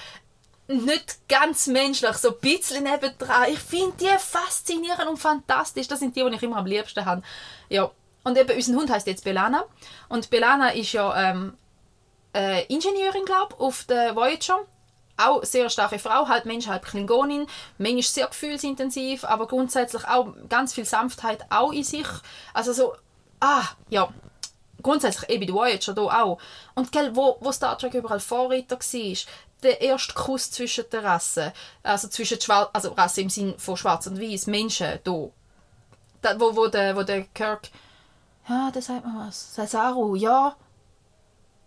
nicht 0.67 1.27
ganz 1.27 1.67
menschlich, 1.67 2.15
so 2.17 2.29
ein 2.29 2.39
bisschen 2.41 2.83
nebendran. 2.83 3.49
Ich 3.49 3.59
finde 3.59 3.93
die 3.99 4.17
faszinierend 4.19 5.07
und 5.09 5.17
fantastisch. 5.17 5.87
Das 5.87 5.99
sind 5.99 6.15
die, 6.15 6.23
die 6.23 6.35
ich 6.35 6.43
immer 6.43 6.57
am 6.57 6.65
liebsten 6.65 7.03
habe. 7.05 7.23
Ja. 7.69 7.89
Und 8.23 8.37
eben, 8.37 8.55
unser 8.55 8.73
Hund 8.75 8.89
heißt 8.89 9.07
jetzt 9.07 9.23
Belana. 9.23 9.63
Und 10.09 10.29
Belana 10.29 10.69
ist 10.69 10.91
ja 10.91 11.31
ähm, 11.31 11.53
äh, 12.35 12.65
Ingenieurin, 12.65 13.25
glaube 13.25 13.55
ich, 13.55 13.59
auf 13.61 13.85
der 13.85 14.15
Voyager. 14.15 14.59
Auch 15.19 15.43
sehr 15.43 15.69
starke 15.69 15.99
Frau, 15.99 16.27
halb 16.27 16.45
Mensch, 16.45 16.67
halb 16.67 16.85
Klingonin. 16.85 17.47
Manchmal 17.77 18.03
sehr 18.03 18.27
gefühlsintensiv, 18.27 19.23
aber 19.23 19.47
grundsätzlich 19.47 20.05
auch 20.07 20.33
ganz 20.47 20.73
viel 20.73 20.85
Sanftheit 20.85 21.45
auch 21.49 21.71
in 21.71 21.83
sich. 21.83 22.07
Also 22.53 22.73
so, 22.73 22.95
ah, 23.39 23.63
ja. 23.89 24.09
Grundsätzlich 24.81 25.29
eben 25.29 25.45
die 25.45 25.53
Voyager 25.53 25.93
hier 25.93 26.23
auch. 26.23 26.39
Und 26.73 26.91
gell, 26.93 27.13
wo, 27.13 27.35
wo 27.41 27.51
Star 27.51 27.77
Trek 27.77 27.93
überall 27.95 28.21
Vorreiter 28.21 28.79
war, 28.79 29.15
der 29.61 29.81
erste 29.81 30.13
Kuss 30.13 30.51
zwischen 30.51 30.89
den 30.89 31.05
Rassen, 31.05 31.51
also 31.83 32.07
zwischen 32.07 32.39
Schwarz, 32.39 32.69
also 32.71 32.93
Rasse 32.93 33.21
im 33.21 33.29
Sinn 33.29 33.59
von 33.59 33.75
Schwarz 33.75 34.07
und 34.07 34.21
Weiß, 34.21 34.47
Menschen 34.47 34.99
hier. 35.03 35.31
Da, 36.21 36.39
wo, 36.39 36.55
wo, 36.55 36.67
der, 36.67 36.95
wo 36.95 37.03
der 37.03 37.23
Kirk, 37.23 37.69
ja, 38.47 38.71
da 38.73 38.81
sagt 38.81 39.05
man 39.05 39.27
was, 39.27 39.55
Saru, 39.55 40.15
ja. 40.15 40.55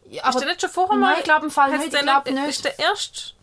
ja 0.06 0.28
ist 0.28 0.40
der 0.40 0.48
nicht 0.48 0.60
schon 0.60 0.70
vorher 0.70 0.98
Nein, 0.98 1.16
ich 1.18 1.24
glaube 1.24 1.46
im 1.46 1.50
Fall 1.50 1.70
nicht, 1.70 1.94
ich 1.94 2.02
nicht- 2.02 2.30
nicht. 2.30 2.48
Ist 2.48 2.64
der 2.64 2.78
erste... 2.78 3.34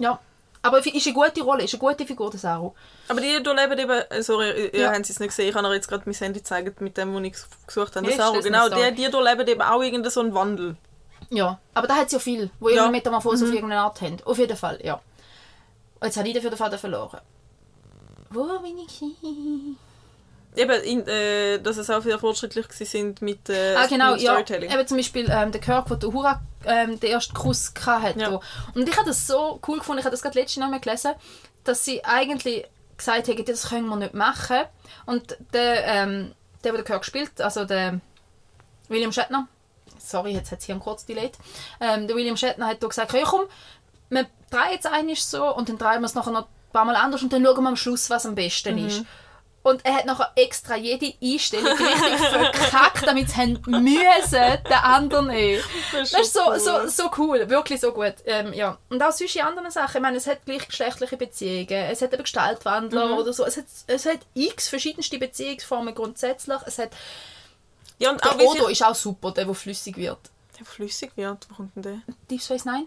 Ja. 0.00 0.18
Aber 0.62 0.78
ist 0.84 1.06
eine 1.06 1.14
gute 1.14 1.40
Rolle, 1.42 1.64
ist 1.64 1.72
eine 1.72 1.80
gute 1.80 2.04
Figur, 2.04 2.30
der 2.30 2.38
Saru. 2.38 2.72
Aber 3.08 3.20
die 3.20 3.42
durchleben 3.42 3.78
eben... 3.78 4.02
äh, 4.10 4.22
Sorry, 4.22 4.66
ihr 4.74 4.80
Ja. 4.80 4.92
habt 4.92 5.08
es 5.08 5.18
nicht 5.18 5.28
gesehen. 5.30 5.48
Ich 5.48 5.54
habe 5.54 5.74
jetzt 5.74 5.88
gerade 5.88 6.02
mein 6.04 6.14
Handy 6.14 6.40
gezeigt 6.40 6.80
mit 6.82 6.96
dem, 6.98 7.14
was 7.14 7.22
ich 7.22 7.32
gesucht 7.66 7.96
habe. 7.96 8.10
Ja, 8.10 8.16
Das 8.16 8.26
ist 8.26 8.36
das 8.36 8.44
Genau, 8.44 8.68
die, 8.68 8.94
die 8.94 9.10
durchleben 9.10 9.46
eben 9.48 9.62
auch 9.62 9.80
irgendeinen 9.82 10.10
so 10.10 10.20
einen 10.20 10.34
Wandel. 10.34 10.76
Ja. 11.30 11.58
Aber 11.72 11.86
da 11.86 11.94
hat 11.96 12.06
es 12.06 12.12
ja 12.12 12.18
viel, 12.18 12.50
wo 12.60 12.68
Ja. 12.68 12.74
irgendeine 12.76 12.98
Metamorphose 12.98 13.44
auf 13.46 13.52
irgendeine 13.52 13.80
Art 13.80 14.00
haben. 14.02 14.18
Auf 14.24 14.36
jeden 14.38 14.56
Fall, 14.56 14.78
ja. 14.82 15.00
Jetzt 16.02 16.16
habe 16.18 16.28
ich 16.28 16.34
dafür 16.34 16.50
den 16.50 16.56
Faden 16.58 16.78
verloren. 16.78 17.20
Wo 18.30 18.44
bin 18.58 18.78
ich? 18.78 19.00
Eben, 20.56 20.82
in, 20.82 21.06
äh, 21.06 21.58
dass 21.60 21.76
es 21.76 21.88
auch 21.90 22.02
sehr 22.02 22.18
fortschrittlich 22.18 22.66
sind 22.70 23.22
mit, 23.22 23.48
äh, 23.48 23.74
Ah, 23.76 23.86
genau, 23.86 24.12
mit 24.12 24.22
ja. 24.22 24.32
Storytelling. 24.32 24.70
Eben 24.72 24.86
zum 24.86 24.96
Beispiel 24.96 25.30
ähm, 25.30 25.52
der 25.52 25.60
Kirk, 25.60 25.88
wo 25.88 25.94
der 25.94 26.12
Hura 26.12 26.40
ähm, 26.64 26.98
den 26.98 27.12
ersten 27.12 27.34
Kuss 27.34 27.72
hatte. 27.86 28.18
Ja. 28.20 28.40
Und 28.74 28.88
ich 28.88 28.96
habe 28.96 29.06
das 29.08 29.26
so 29.28 29.60
cool 29.68 29.78
gefunden, 29.78 30.00
ich 30.00 30.04
habe 30.04 30.12
das 30.12 30.22
gerade 30.22 30.38
letztes 30.40 30.56
Mal 30.58 30.80
gelesen, 30.80 31.12
dass 31.62 31.84
sie 31.84 32.04
eigentlich 32.04 32.66
gesagt 32.96 33.28
haben, 33.28 33.44
das 33.44 33.68
können 33.68 33.86
wir 33.88 33.96
nicht 33.96 34.14
machen. 34.14 34.62
Und 35.06 35.36
der, 35.52 35.84
ähm, 35.86 36.34
der, 36.64 36.72
der 36.72 36.82
Kirk 36.84 37.04
spielt, 37.04 37.40
also 37.40 37.64
der 37.64 38.00
William 38.88 39.12
Shatner, 39.12 39.46
sorry, 39.98 40.32
jetzt 40.32 40.50
hat 40.50 40.58
es 40.58 40.64
hier 40.66 40.74
einen 40.74 40.82
kurz 40.82 41.06
delayed, 41.06 41.32
ähm, 41.80 42.08
der 42.08 42.16
William 42.16 42.36
Shatner 42.36 42.66
hat 42.66 42.80
gesagt, 42.80 43.12
ja 43.12 43.22
komm, 43.24 43.42
wir 44.08 44.26
drehen 44.50 44.72
jetzt 44.72 44.86
eigentlich 44.86 45.24
so 45.24 45.54
und 45.54 45.68
dann 45.68 45.78
drehen 45.78 46.00
wir 46.00 46.06
es 46.06 46.14
nachher 46.14 46.32
noch 46.32 46.42
ein 46.46 46.72
paar 46.72 46.84
Mal 46.84 46.96
anders 46.96 47.22
und 47.22 47.32
dann 47.32 47.44
schauen 47.44 47.62
wir 47.62 47.68
am 47.68 47.76
Schluss, 47.76 48.10
was 48.10 48.26
am 48.26 48.34
besten 48.34 48.74
Mhm. 48.80 48.86
ist. 48.88 49.04
Und 49.62 49.84
er 49.84 49.94
hat 49.94 50.06
nachher 50.06 50.32
extra 50.36 50.74
jede 50.76 51.12
Einstellung 51.22 51.66
richtig 51.76 52.18
verkackt, 52.30 53.06
damit 53.06 53.28
sie 53.28 53.36
haben 53.36 53.60
müssen, 53.66 54.62
den 54.64 54.72
anderen 54.72 55.26
nehmen. 55.26 55.62
Das 55.92 56.02
ist 56.02 56.14
Das 56.14 56.20
ist 56.22 56.32
so, 56.32 56.40
schon 56.44 56.58
so, 56.60 56.70
cool. 56.72 56.88
so 56.88 57.10
cool, 57.18 57.50
wirklich 57.50 57.78
so 57.80 57.92
gut. 57.92 58.14
Ähm, 58.24 58.54
ja. 58.54 58.78
Und 58.88 59.02
auch 59.02 59.12
sonst 59.12 59.36
in 59.36 59.42
anderen 59.42 59.70
Sachen. 59.70 59.96
Ich 59.98 60.02
meine, 60.02 60.16
es 60.16 60.26
hat 60.26 60.46
gleichgeschlechtliche 60.46 61.18
Beziehungen, 61.18 61.68
es 61.90 62.00
hat 62.00 62.12
eben 62.14 62.22
Gestaltwandler 62.22 63.08
Mhm. 63.08 63.12
oder 63.18 63.32
so. 63.34 63.44
Es 63.44 63.58
hat, 63.58 63.64
es 63.86 64.06
hat 64.06 64.20
x 64.32 64.68
verschiedenste 64.68 65.18
Beziehungsformen 65.18 65.94
grundsätzlich. 65.94 66.58
Es 66.64 66.78
hat, 66.78 66.90
Ja, 67.98 68.12
und 68.12 68.24
der 68.24 68.40
Odo 68.40 68.68
ist 68.68 68.82
auch 68.82 68.94
super, 68.94 69.30
der, 69.32 69.44
der 69.44 69.54
flüssig 69.54 69.96
wird. 69.98 70.18
Der 70.58 70.64
flüssig 70.64 71.10
wird, 71.16 71.46
wo 71.50 71.54
kommt 71.56 71.76
denn 71.76 71.82
der? 71.82 72.00
Deep 72.30 72.40
Space 72.40 72.64
Nine? 72.64 72.86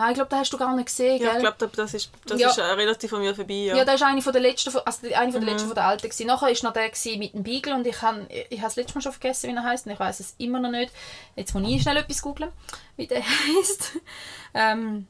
Ah, 0.00 0.10
ich 0.10 0.14
glaube, 0.14 0.30
den 0.30 0.38
hast 0.38 0.52
du 0.52 0.56
gar 0.58 0.76
nicht 0.76 0.86
gesehen, 0.86 1.20
Ja, 1.20 1.32
gell? 1.32 1.42
ich 1.50 1.56
glaube, 1.58 1.76
das 1.76 1.92
ist, 1.92 2.10
das 2.24 2.40
Ja. 2.40 2.50
ist 2.50 2.58
äh, 2.58 2.62
relativ 2.62 3.12
an 3.12 3.18
mir 3.20 3.34
vorbei. 3.34 3.54
Ja. 3.54 3.76
Ja, 3.78 3.84
das 3.84 4.00
war 4.00 4.06
eine 4.06 4.22
von 4.22 4.32
der 4.32 4.40
letzten, 4.42 4.70
also 4.78 4.98
die- 5.06 5.16
eine 5.16 5.32
von 5.32 5.40
der 5.40 5.48
Mhm. 5.50 5.54
letzten 5.54 5.66
von 5.66 5.74
der 5.74 5.84
alten. 5.86 6.02
Gewesen. 6.08 6.26
Nachher 6.28 6.46
war 6.46 6.54
noch 6.62 6.72
der 6.72 7.18
mit 7.18 7.34
dem 7.34 7.42
Beagle 7.42 7.74
und 7.74 7.84
ich 7.84 8.00
habe 8.00 8.26
ich 8.30 8.60
das 8.60 8.76
letzte 8.76 8.94
Mal 8.94 9.02
schon 9.02 9.10
vergessen, 9.12 9.50
wie 9.50 9.56
er 9.56 9.64
heißt 9.64 9.86
und 9.86 9.92
ich 9.92 9.98
weiß 9.98 10.20
es 10.20 10.34
immer 10.38 10.60
noch 10.60 10.70
nicht. 10.70 10.92
Jetzt 11.34 11.52
muss 11.52 11.68
ich 11.68 11.82
schnell 11.82 11.96
etwas 11.96 12.22
googeln, 12.22 12.52
wie 12.96 13.08
der 13.08 13.22
heißt. 13.28 13.90
Ähm, 14.54 15.08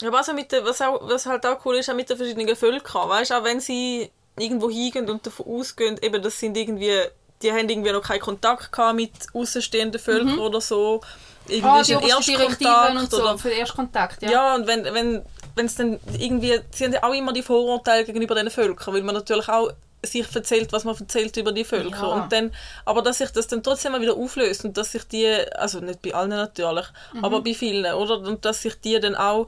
Ja, 0.00 0.08
aber 0.08 0.18
also 0.18 0.32
mit 0.34 0.50
der, 0.50 0.64
was, 0.64 0.82
auch, 0.82 1.08
was 1.08 1.26
halt 1.26 1.46
auch 1.46 1.64
cool 1.64 1.76
ist, 1.76 1.88
auch 1.88 1.94
mit 1.94 2.10
den 2.10 2.16
verschiedenen 2.16 2.56
Völkern, 2.56 3.08
weißt 3.08 3.32
auch 3.32 3.44
wenn 3.44 3.60
sie 3.60 4.10
irgendwo 4.36 4.68
hingehen 4.70 5.08
und 5.08 5.24
davon 5.24 5.46
ausgehen, 5.46 5.98
eben, 6.02 6.20
das 6.20 6.40
sind 6.40 6.56
irgendwie, 6.56 6.98
die 7.42 7.52
haben 7.52 7.68
irgendwie 7.68 7.92
noch 7.92 8.02
keinen 8.02 8.18
Kontakt 8.20 8.72
gehabt 8.72 8.96
mit 8.96 9.12
außenstehenden 9.32 10.00
Völkern 10.00 10.40
oder 10.40 10.60
so. 10.60 11.00
Irgendwie 11.48 11.68
ah, 11.68 11.80
ist 11.80 11.90
Direktiven 11.90 12.40
Erstkontakt 12.40 12.96
und 12.96 13.10
so, 13.10 13.22
oder 13.22 13.38
für 13.38 13.48
den 13.48 13.58
Erstkontakt, 13.58 14.22
ja. 14.22 14.30
Ja, 14.30 14.54
und 14.54 14.66
wenn 14.66 14.84
wenn 14.84 15.22
wenn 15.54 15.66
es 15.66 15.74
dann 15.74 16.00
irgendwie, 16.18 16.58
sie 16.70 16.84
haben 16.84 16.92
ja 16.92 17.02
auch 17.02 17.12
immer 17.12 17.32
die 17.32 17.42
Vorurteile 17.42 18.04
gegenüber 18.04 18.34
diesen 18.34 18.50
Völkern, 18.50 18.94
weil 18.94 19.02
man 19.02 19.14
natürlich 19.14 19.48
auch 19.48 19.70
sich 20.04 20.34
erzählt, 20.34 20.72
was 20.72 20.84
man 20.84 20.96
erzählt 20.96 21.36
über 21.36 21.52
die 21.52 21.64
Völker. 21.64 22.08
Ja. 22.08 22.08
Und 22.08 22.32
dann, 22.32 22.52
aber 22.84 23.02
dass 23.02 23.18
sich 23.18 23.30
das 23.30 23.46
dann 23.46 23.62
trotzdem 23.62 23.92
mal 23.92 24.00
wieder 24.00 24.16
auflöst 24.16 24.64
und 24.64 24.76
dass 24.76 24.92
sich 24.92 25.04
die, 25.04 25.28
also 25.56 25.80
nicht 25.80 26.02
bei 26.02 26.14
allen 26.14 26.30
natürlich, 26.30 26.86
Mhm. 27.12 27.24
aber 27.24 27.40
bei 27.42 27.54
vielen, 27.54 27.92
oder? 27.94 28.18
Und 28.18 28.44
dass 28.44 28.62
sich 28.62 28.80
die 28.80 28.98
dann 28.98 29.14
auch, 29.14 29.46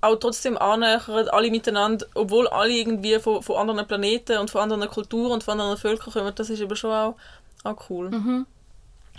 auch 0.00 0.16
trotzdem 0.16 0.56
annähern, 0.58 1.28
alle 1.30 1.50
miteinander, 1.50 2.06
obwohl 2.14 2.46
alle 2.48 2.72
irgendwie 2.72 3.18
von, 3.18 3.42
von 3.42 3.56
anderen 3.56 3.86
Planeten 3.86 4.38
und 4.38 4.50
von 4.50 4.60
anderen 4.60 4.88
Kulturen 4.88 5.32
und 5.32 5.44
von 5.44 5.58
anderen 5.58 5.78
Völkern 5.78 6.12
kommen, 6.12 6.32
das 6.34 6.50
ist 6.50 6.60
eben 6.60 6.76
schon 6.76 6.92
auch, 6.92 7.16
auch 7.64 7.90
cool. 7.90 8.10
Mhm. 8.10 8.46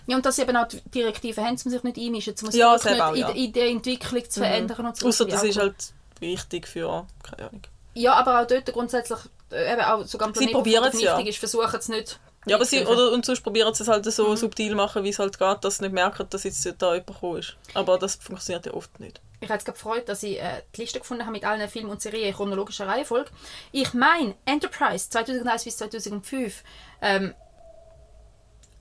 Ja, 0.07 0.15
und 0.17 0.25
dass 0.25 0.35
sie 0.35 0.43
eben 0.43 0.55
auch 0.55 0.67
die 0.67 0.81
Direktiven 0.81 1.43
haben, 1.43 1.53
um 1.63 1.71
sich 1.71 1.83
nicht 1.83 1.97
einmischen, 1.97 2.35
um 2.41 2.45
das 2.47 2.55
Ja, 2.55 2.75
eben 2.75 3.01
auch, 3.01 3.11
nicht 3.11 3.21
ja. 3.21 3.29
in, 3.29 3.35
in 3.45 3.53
der 3.53 3.67
Entwicklung 3.69 4.29
zu 4.29 4.39
verändern 4.41 4.85
und 4.85 4.97
so. 4.97 5.11
Finde 5.11 5.31
das 5.33 5.43
ich 5.43 5.49
ist 5.51 5.57
halt 5.57 5.75
wichtig 6.19 6.67
für, 6.67 7.07
keine 7.23 7.49
Ahnung. 7.49 7.61
Ja, 7.95 8.13
aber 8.13 8.41
auch 8.41 8.47
dort 8.47 8.71
grundsätzlich, 8.71 9.19
äh, 9.51 9.73
eben 9.73 9.81
auch 9.81 10.05
sogar 10.05 10.27
am 10.27 10.33
Sie 10.33 10.39
Planeten, 10.39 10.53
wo 10.55 10.59
probieren 10.59 10.83
es, 10.85 11.01
ja. 11.01 11.17
ist, 11.19 11.37
versuchen 11.39 11.75
es 11.79 11.89
nicht. 11.89 12.19
Ja, 12.47 12.57
aber 12.57 12.65
sie, 12.65 12.85
oder, 12.85 13.11
und 13.11 13.25
sonst 13.25 13.41
probieren 13.41 13.73
sie 13.73 13.81
es 13.81 13.89
halt 13.89 14.05
so 14.05 14.29
Mhm. 14.29 14.35
subtil 14.37 14.75
machen, 14.75 15.03
wie 15.03 15.09
es 15.09 15.17
halt 15.17 15.39
geht, 15.39 15.63
dass 15.63 15.77
sie 15.77 15.83
nicht 15.85 15.93
merken, 15.93 16.27
dass 16.29 16.43
jetzt 16.43 16.63
da 16.77 16.93
jemand 16.93 17.07
gekommen 17.07 17.39
ist. 17.39 17.55
Aber 17.73 17.97
das 17.97 18.15
funktioniert 18.15 18.67
ja 18.67 18.73
oft 18.75 18.99
nicht. 18.99 19.19
mich 19.41 19.49
hat 19.49 19.59
es 19.59 19.65
gefreut, 19.65 20.07
dass 20.07 20.21
ich 20.21 20.39
äh, 20.39 20.61
die 20.75 20.81
Liste 20.81 20.99
gefunden 20.99 21.23
habe 21.23 21.31
mit 21.31 21.43
allen 21.43 21.67
Filmen 21.69 21.89
und 21.89 22.01
Serien 22.01 22.27
in 22.29 22.35
chronologischer 22.35 22.87
Reihenfolge. 22.87 23.31
Ich 23.71 23.93
meine 23.95 24.35
Enterprise 24.45 25.09
2001 25.09 25.63
bis 25.63 25.77
2005. 25.77 26.63
Ähm, 27.01 27.33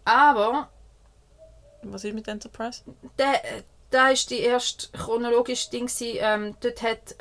aber 0.05 0.69
Was 1.87 2.05
ist 2.05 2.15
mit 2.15 2.29
Enterprise? 2.29 2.83
der, 3.19 3.41
da 3.91 4.09
ist 4.09 4.31
die 4.31 4.41
erste 4.41 4.89
chronologische 4.97 5.71
Ding 5.71 5.91
ähm, 6.01 6.57
dort 6.61 6.83
hat 6.83 7.15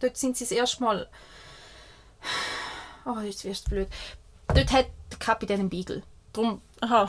dort 0.00 0.16
sind 0.16 0.36
sie 0.36 0.44
das 0.44 0.52
erste 0.52 0.82
Mal 0.82 1.08
oh 3.06 3.18
jetzt 3.20 3.44
wirst 3.44 3.66
du 3.66 3.70
blöd 3.70 3.88
dort 4.48 4.72
hat 4.72 4.86
der 5.10 5.18
Kapitän 5.18 5.60
einen 5.60 5.70
Beagle 5.70 6.02
drum 6.32 6.60
Aha. 6.80 7.08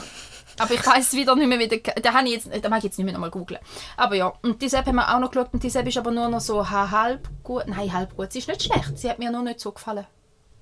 aber 0.59 0.73
ich 0.73 0.85
weiß 0.85 1.13
wieder 1.13 1.35
nicht 1.35 1.47
mehr 1.47 1.59
wie 1.59 1.67
der 1.67 1.79
da 1.79 2.13
habe 2.13 2.27
ich 2.27 2.33
jetzt 2.45 2.49
da 2.63 2.69
mag 2.69 2.79
ich 2.79 2.83
jetzt 2.85 2.97
nicht 2.97 3.05
mehr 3.05 3.13
nochmal 3.13 3.31
googlen 3.31 3.59
aber 3.97 4.15
ja 4.15 4.33
und 4.41 4.61
diese 4.61 4.77
App 4.77 4.85
haben 4.85 4.95
wir 4.95 5.13
auch 5.15 5.19
noch 5.19 5.31
geschaut 5.31 5.53
und 5.53 5.63
diese 5.63 5.79
App 5.79 5.87
ist 5.87 5.97
aber 5.97 6.11
nur 6.11 6.27
noch 6.29 6.41
so 6.41 6.69
ha- 6.69 6.91
halb 6.91 7.27
gut 7.43 7.63
nein 7.67 7.91
halb 7.91 8.15
gut 8.15 8.31
sie 8.31 8.39
ist 8.39 8.47
nicht 8.47 8.63
schlecht 8.63 8.97
sie 8.97 9.09
hat 9.09 9.19
mir 9.19 9.31
nur 9.31 9.41
nicht 9.43 9.59
so 9.59 9.71
gefallen 9.71 10.05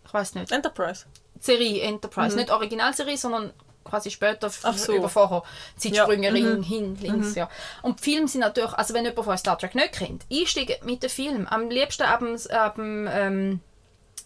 ich 0.06 0.14
weiß 0.14 0.36
nicht 0.36 0.52
Enterprise. 0.52 1.06
Serie 1.40 1.82
Enterprise 1.82 2.36
nicht 2.36 2.52
Originalserie 2.52 3.18
sondern 3.18 3.52
quasi 3.84 4.12
später 4.12 4.49
so. 4.49 4.94
über 4.94 5.10
vorher 5.10 5.44
Zeitsprünge 5.78 6.28
Ja, 6.28 6.34
ring, 6.34 6.64
hin 6.64 6.98
links 7.02 7.36
ja 7.36 7.49
und 7.82 7.99
die 7.99 8.12
Filme 8.12 8.28
sind 8.28 8.41
natürlich 8.41 8.74
also 8.74 8.94
wenn 8.94 9.06
jemand 9.06 9.26
von 9.26 9.38
Star 9.38 9.58
Trek 9.58 9.76
nicht 9.76 9.94
kennt 9.94 10.26
einsteigen 10.32 10.76
mit 10.84 11.03
dem 11.03 11.10
Film 11.10 11.48
am 11.48 11.70
liebsten 11.70 12.03
ab 12.03 12.20
dem, 12.20 12.38
ab 12.52 12.76
dem, 12.76 13.10
ähm, 13.12 13.60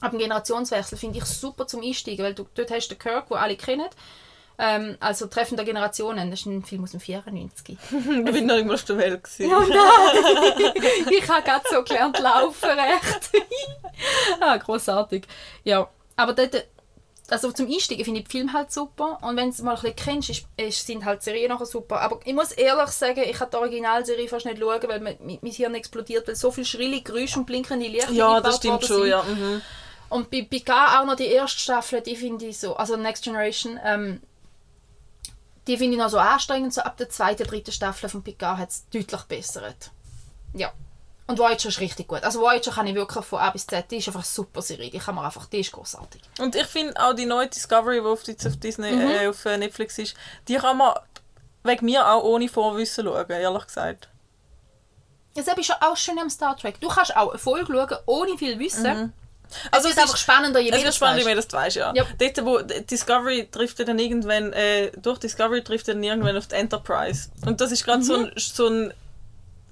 ab 0.02 0.12
dem 0.12 0.20
Generationswechsel 0.20 0.98
finde 0.98 1.20
ich 1.20 1.26
super 1.26 1.68
zum 1.68 1.82
Einsteigen 1.82 2.24
weil 2.24 2.34
du, 2.34 2.46
dort 2.54 2.72
hast 2.72 2.88
du 2.88 2.96
den 2.96 3.00
Kirk 3.00 3.26
wo 3.30 3.36
alle 3.36 3.56
kennen 3.56 3.88
ähm, 4.58 4.96
also 5.00 5.28
Treffen 5.28 5.58
der 5.58 5.66
Generationen 5.66 6.32
das 6.32 6.42
ist 6.42 6.46
ein 6.46 6.64
Film 6.64 6.84
aus 6.84 6.92
dem 6.92 7.00
94 7.00 7.78
Ich 7.92 8.06
bin 8.06 8.46
noch 8.46 8.64
mal 8.64 8.76
auf 8.76 8.86
der 8.86 8.98
Welt. 8.98 9.24
Gewesen. 9.24 9.54
Oh 9.54 9.60
nein! 9.60 10.74
ich 11.12 11.30
habe 11.30 11.44
gerade 11.44 11.66
so 11.70 11.84
gelernt 11.84 12.18
laufen, 12.20 12.70
recht. 12.70 13.32
ah, 14.40 14.56
großartig. 14.56 15.26
Ja, 15.66 15.90
aber 16.16 16.34
dort, 16.34 16.66
also 17.30 17.52
zum 17.52 17.68
Einsteigen 17.72 18.06
finde 18.06 18.20
ich 18.22 18.28
die 18.28 18.32
Filme 18.32 18.54
halt 18.54 18.72
super. 18.72 19.18
Und 19.22 19.36
wenn 19.36 19.46
du 19.46 19.52
es 19.52 19.62
mal 19.62 19.76
ein 19.76 19.82
bisschen 19.82 19.96
kennst, 19.96 20.30
ist, 20.30 20.46
ist, 20.58 20.86
sind 20.86 21.06
halt 21.06 21.22
die 21.22 21.26
Serien 21.26 21.50
nachher 21.50 21.66
super. 21.66 22.02
Aber 22.02 22.20
ich 22.24 22.34
muss 22.34 22.52
ehrlich 22.52 22.90
sagen, 22.90 23.22
ich 23.26 23.38
kann 23.38 23.50
die 23.52 23.58
Originalserie 23.58 24.28
fast 24.28 24.46
nicht 24.46 24.60
schauen, 24.60 24.82
weil 24.88 25.00
mein, 25.00 25.18
mein 25.20 25.52
Hirn 25.52 25.76
explodiert, 25.76 26.28
weil 26.28 26.36
so 26.36 26.52
viele 26.52 26.66
schrille 26.66 27.02
Geräusche 27.02 27.40
und 27.40 27.46
blinkende 27.46 27.88
Lichter 27.88 28.12
Ja, 28.12 28.40
das 28.42 28.58
stimmt 28.58 28.86
schon, 28.86 29.02
sind. 29.02 29.10
ja. 29.10 29.24
Mhm. 29.24 29.62
Und 30.10 30.30
bei 30.30 30.44
Picard 30.44 31.00
auch 31.00 31.06
noch 31.06 31.16
die 31.16 31.26
erste 31.26 31.60
Staffel, 31.60 32.02
die 32.02 32.16
finde 32.16 32.46
ich 32.46 32.60
so, 32.60 32.76
also 32.76 32.96
Next 32.96 33.24
Generation, 33.24 33.80
ähm, 33.84 34.22
die 35.68 35.78
finde 35.78 35.94
ich 35.94 36.00
noch 36.00 36.10
so 36.10 36.20
anstrengend. 36.20 36.74
So 36.74 36.82
ab 36.82 36.96
der 36.98 37.10
zweiten, 37.10 37.48
dritten 37.48 37.72
Staffel 37.72 38.08
von 38.08 38.24
Picard 38.24 38.60
hat 38.60 38.70
es 38.70 38.88
deutlich 38.90 39.22
bessert. 39.24 39.90
Ja. 40.54 40.72
Und 41.28 41.40
Voyager 41.40 41.70
ist 41.70 41.80
richtig 41.80 42.08
gut. 42.08 42.24
Also 42.24 42.40
Voyager 42.40 42.72
kann 42.72 42.86
ich 42.86 42.94
wirklich 42.94 43.26
von 43.26 43.40
A 43.40 43.50
bis 43.50 43.66
Z, 43.66 43.90
die 43.90 43.98
ist 43.98 44.08
einfach 44.08 44.20
eine 44.20 44.26
super 44.28 44.62
Serie. 44.62 44.92
Die 44.92 45.00
kann 45.00 45.16
man 45.16 45.26
einfach, 45.26 45.48
die 45.48 45.60
ist 45.60 45.72
großartig. 45.72 46.22
Und 46.40 46.56
ich 46.56 46.68
finde 46.68 46.94
auch 47.02 47.14
die 47.14 47.26
neue 47.26 47.48
Discovery, 47.48 48.00
die 48.02 48.06
auf, 48.08 48.28
jetzt 48.28 48.46
auf, 48.46 48.58
Disney, 48.58 48.90
äh, 48.90 49.28
auf 49.28 49.44
äh, 49.46 49.58
Netflix 49.58 49.98
ist, 49.98 50.16
die 50.48 50.56
kann 50.56 50.78
man 50.78 50.94
wegen 51.64 51.86
mir 51.86 52.08
auch 52.08 52.24
ohne 52.24 52.48
Vorwissen 52.48 53.06
schauen, 53.06 53.30
ehrlich 53.30 53.66
gesagt. 53.66 54.08
Das 55.34 55.48
ist 55.48 55.72
auch 55.82 55.98
schön 55.98 56.18
am 56.20 56.30
Star 56.30 56.56
Trek. 56.56 56.80
Du 56.80 56.88
kannst 56.88 57.16
auch 57.18 57.32
eine 57.32 57.40
Folge 57.40 57.74
schauen, 57.74 57.98
ohne 58.06 58.38
viel 58.38 58.58
Wissen. 58.60 59.14
Also 59.72 59.88
es 59.88 59.92
es 59.92 59.96
wird 59.96 59.98
einfach 60.00 60.16
ist- 60.16 60.22
spannender, 60.22 60.60
je 60.60 60.72
mehr 60.72 60.80
du 60.84 60.92
spannend, 60.92 61.18
weißt. 61.18 61.28
wenn 61.28 61.36
das 61.38 61.52
weißt, 61.52 61.76
ja. 61.76 61.94
Ja. 61.96 62.06
Dort, 62.20 62.46
wo 62.46 62.60
Discovery 62.62 63.48
trifft 63.52 63.80
dann 63.80 64.00
irgendwann, 64.00 64.54
äh, 64.54 64.92
durch 64.98 65.20
Discovery 65.20 65.64
trifft 65.64 65.88
er 65.88 65.96
dann 65.96 66.04
irgendwann 66.04 66.38
auf 66.38 66.48
die 66.48 66.56
Enterprise. 66.56 67.30
Und 67.46 67.62
das 67.62 67.72
ist 67.72 67.84
gerade 67.84 68.04
so, 68.04 68.16
ein, 68.16 68.32
so 68.38 68.68
ein, 68.68 68.94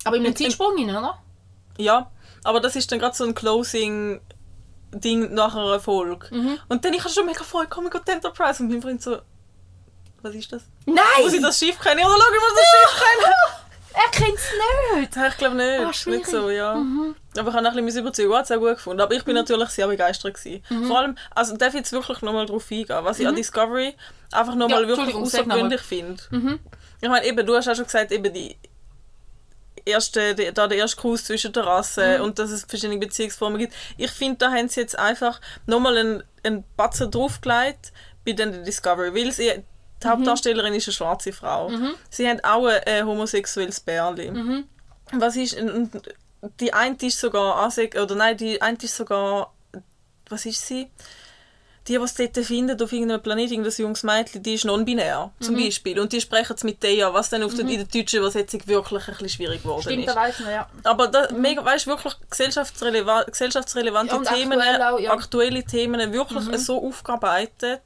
Aber 0.04 0.16
in 0.18 0.26
einem 0.26 0.36
Zeitsprung 0.36 0.74
oder? 0.90 1.18
Ja, 1.78 2.12
aber 2.44 2.60
das 2.60 2.76
ist 2.76 2.92
dann 2.92 3.00
gerade 3.00 3.16
so 3.16 3.24
ein 3.26 3.34
Closing 3.36 4.22
Ding 4.92 5.34
nach 5.34 5.56
einer 5.56 5.80
Folge. 5.80 6.28
Mhm. 6.36 6.60
Und 6.70 6.86
dann 6.86 6.94
ich 6.94 7.04
hatte 7.04 7.14
schon 7.14 7.26
mega 7.26 7.44
Freude, 7.44 7.68
komm, 7.70 7.90
die 7.90 8.12
Enterprise. 8.12 8.62
Und 8.62 8.70
mein 8.70 8.82
Freund 8.82 9.02
so, 9.02 9.18
was 10.22 10.36
ist 10.36 10.52
das? 10.52 10.64
Nein! 10.86 10.98
Muss 11.22 11.34
ich 11.34 11.42
das 11.42 11.58
Schiff 11.58 11.80
kennen? 11.80 12.00
Ja, 12.00 12.06
schau, 12.06 12.14
ich 12.16 12.42
muss 12.42 12.60
das 12.60 12.70
Schiff 12.70 13.02
kennen. 13.04 13.34
Er 13.96 14.10
kennt 14.12 14.34
es 14.36 14.50
nicht! 15.04 15.16
Ja, 15.16 15.28
Ich 15.28 15.38
glaube 15.38 15.56
nicht. 15.56 15.80
Ah, 15.80 16.10
nicht 16.10 16.26
so, 16.26 16.50
ja. 16.50 16.72
Aber 17.38 17.50
ich 17.50 17.56
habe 17.56 17.68
ein 17.68 17.86
bisschen 17.86 18.02
überzeugen. 18.02 18.28
Ich 18.32 18.36
habe 18.36 18.44
es 18.44 18.52
auch 18.52 18.58
gut 18.58 18.70
gefunden. 18.78 19.02
Aber 19.02 19.14
ich 19.14 19.22
Mhm. 19.22 19.26
bin 19.26 19.36
natürlich 19.36 19.70
sehr 19.70 19.88
begeistert. 19.88 20.34
Gewesen. 20.34 20.64
Vor 20.88 20.98
allem, 20.98 21.16
also 21.36 21.56
darf 21.58 21.70
ich 21.70 21.82
jetzt 21.82 21.92
wirklich 21.92 22.20
nochmal 22.24 22.48
drauf 22.48 22.66
eingehen, 22.72 22.88
was 23.04 23.20
ich 23.20 23.28
an 23.28 23.36
Discovery 23.36 23.96
einfach 24.32 24.56
nochmal 24.56 24.84
Mhm. 24.84 24.90
Ja, 24.90 24.98
wirklich 24.98 25.16
außergewöhnlich 25.16 25.82
finde. 25.82 26.24
Ich 27.02 27.08
meine, 27.10 27.24
eben, 27.28 27.46
du 27.46 27.56
hast 27.56 27.68
auch 27.68 27.76
schon 27.76 27.86
gesagt, 27.86 28.12
eben 28.12 28.34
die 28.34 28.58
erste, 29.86 30.36
die, 30.36 30.52
da 30.54 30.68
der 30.68 30.78
erste 30.78 31.02
Kurs 31.02 31.26
zwischen 31.26 31.52
der 31.54 31.66
Rasse 31.66 32.18
Mhm. 32.20 32.24
und 32.26 32.40
dass 32.40 32.52
es 32.52 32.64
verschiedene 32.64 32.98
Beziehungsformen 33.00 33.58
gibt. 33.60 33.74
Ich 33.98 34.12
finde, 34.12 34.38
da 34.38 34.52
haben 34.52 34.70
sie 34.70 34.82
jetzt 34.82 34.98
einfach 34.98 35.40
nochmal 35.66 35.98
einen, 35.98 36.24
einen 36.44 36.64
Batzen 36.78 37.12
draufgelegt 37.12 37.92
bei 38.26 38.32
den 38.34 38.64
Discovery, 38.64 39.14
weil 39.14 39.32
sie, 39.32 39.50
Mhm. 39.58 39.64
die 40.04 40.08
Hauptdarstellerin 40.08 40.74
ist 40.74 40.88
eine 40.88 40.94
schwarze 40.94 41.32
Frau. 41.34 41.72
Sie 42.10 42.28
haben 42.28 42.40
auch 42.44 42.66
ein 42.66 42.82
äh, 42.86 43.04
homosexuelles 43.04 43.80
Bärli. 43.80 44.32
Mhm. 44.32 44.66
Was 45.14 45.36
ist, 45.36 45.56
die 46.60 46.74
eine 46.74 46.98
ist 47.02 47.20
sogar, 47.20 47.66
oder 48.02 48.16
nein, 48.16 48.36
die 48.38 48.62
eine 48.62 48.78
ist 48.82 48.96
sogar, 48.98 49.54
was 50.30 50.46
ist 50.46 50.66
sie? 50.66 50.90
Die, 51.88 51.98
die 51.98 52.04
es 52.04 52.16
dort 52.16 52.38
finden, 52.38 52.82
auf 52.82 52.94
irgendeinem 52.94 53.22
Planeten, 53.22 53.54
irgendein 53.56 53.74
junges 53.78 54.04
Mädchen, 54.04 54.42
die 54.42 54.54
ist 54.54 54.64
non-binär, 54.64 55.32
Mhm. 55.40 55.44
zum 55.44 55.56
Beispiel. 55.58 56.00
Und 56.00 56.14
die 56.14 56.22
sprechen 56.22 56.54
es 56.56 56.64
mit 56.64 56.82
der, 56.82 57.14
was 57.14 57.30
dann 57.30 57.44
auf 57.44 57.54
der, 57.56 57.68
in 57.68 57.78
der 57.78 57.86
deutschen 57.86 58.20
Übersetzung 58.20 58.62
wirklich 58.68 59.02
ein 59.08 59.12
bisschen 59.14 59.30
schwierig 59.30 59.64
geworden 59.64 59.82
Stimmt, 59.82 60.00
ist. 60.08 60.16
da 60.16 60.16
weiß 60.16 60.40
man, 60.40 60.52
ja. 60.52 60.70
Aber 60.86 61.08
da, 61.10 61.28
mega, 61.34 61.64
weißt, 61.66 61.88
wirklich 61.88 62.14
gesellschaftsreleva 62.30 63.24
gesellschaftsrelevante 63.24 64.16
Ja, 64.16 64.22
Themen, 64.34 64.60
aktuell 64.62 64.82
auch, 64.82 65.00
ja. 65.00 65.14
Mhm. 65.14 65.20
aktuelle 65.20 65.64
Themen 65.66 66.14
wirklich 66.14 66.60
so 66.62 66.82
aufgearbeitet. 66.88 67.82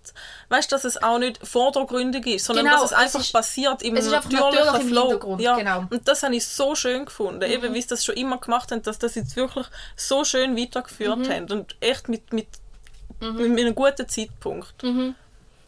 Weißt 0.50 0.72
dass 0.72 0.86
es 0.86 1.02
auch 1.02 1.18
nicht 1.20 1.46
vordergründig 1.46 2.26
ist, 2.28 2.46
sondern 2.46 2.66
Genau, 2.66 2.78
dass 2.82 2.92
es 2.92 2.98
es 2.98 3.04
einfach 3.04 3.20
ist- 3.22 3.34
passiert 3.34 3.82
im 3.82 3.96
natürlichen 3.96 4.90
Flow. 4.90 5.38
Ja. 5.40 5.56
genau. 5.58 5.82
Mhm. 5.82 5.88
Und 5.92 6.08
das 6.08 6.24
habe 6.24 6.36
ich 6.36 6.46
so 6.48 6.76
schön 6.76 7.06
gefunden, 7.06 7.42
eben 7.50 7.74
wie 7.74 7.82
sie 7.82 7.88
das 7.88 8.06
schon 8.06 8.16
immer 8.16 8.38
gemacht 8.38 8.72
haben, 8.72 8.82
dass 8.84 9.00
das 9.00 9.16
jetzt 9.16 9.36
wirklich 9.36 9.66
so 9.96 10.24
schön 10.24 10.56
weitergeführt 10.58 11.18
Mhm. 11.20 11.30
haben 11.32 11.52
und 11.52 11.76
echt 11.80 12.08
mit, 12.10 12.32
mit, 12.32 12.48
mit 13.20 13.60
einem 13.60 13.76
guten 13.76 14.08
Zeitpunkt. 14.08 14.84
Mhm. 14.84 15.16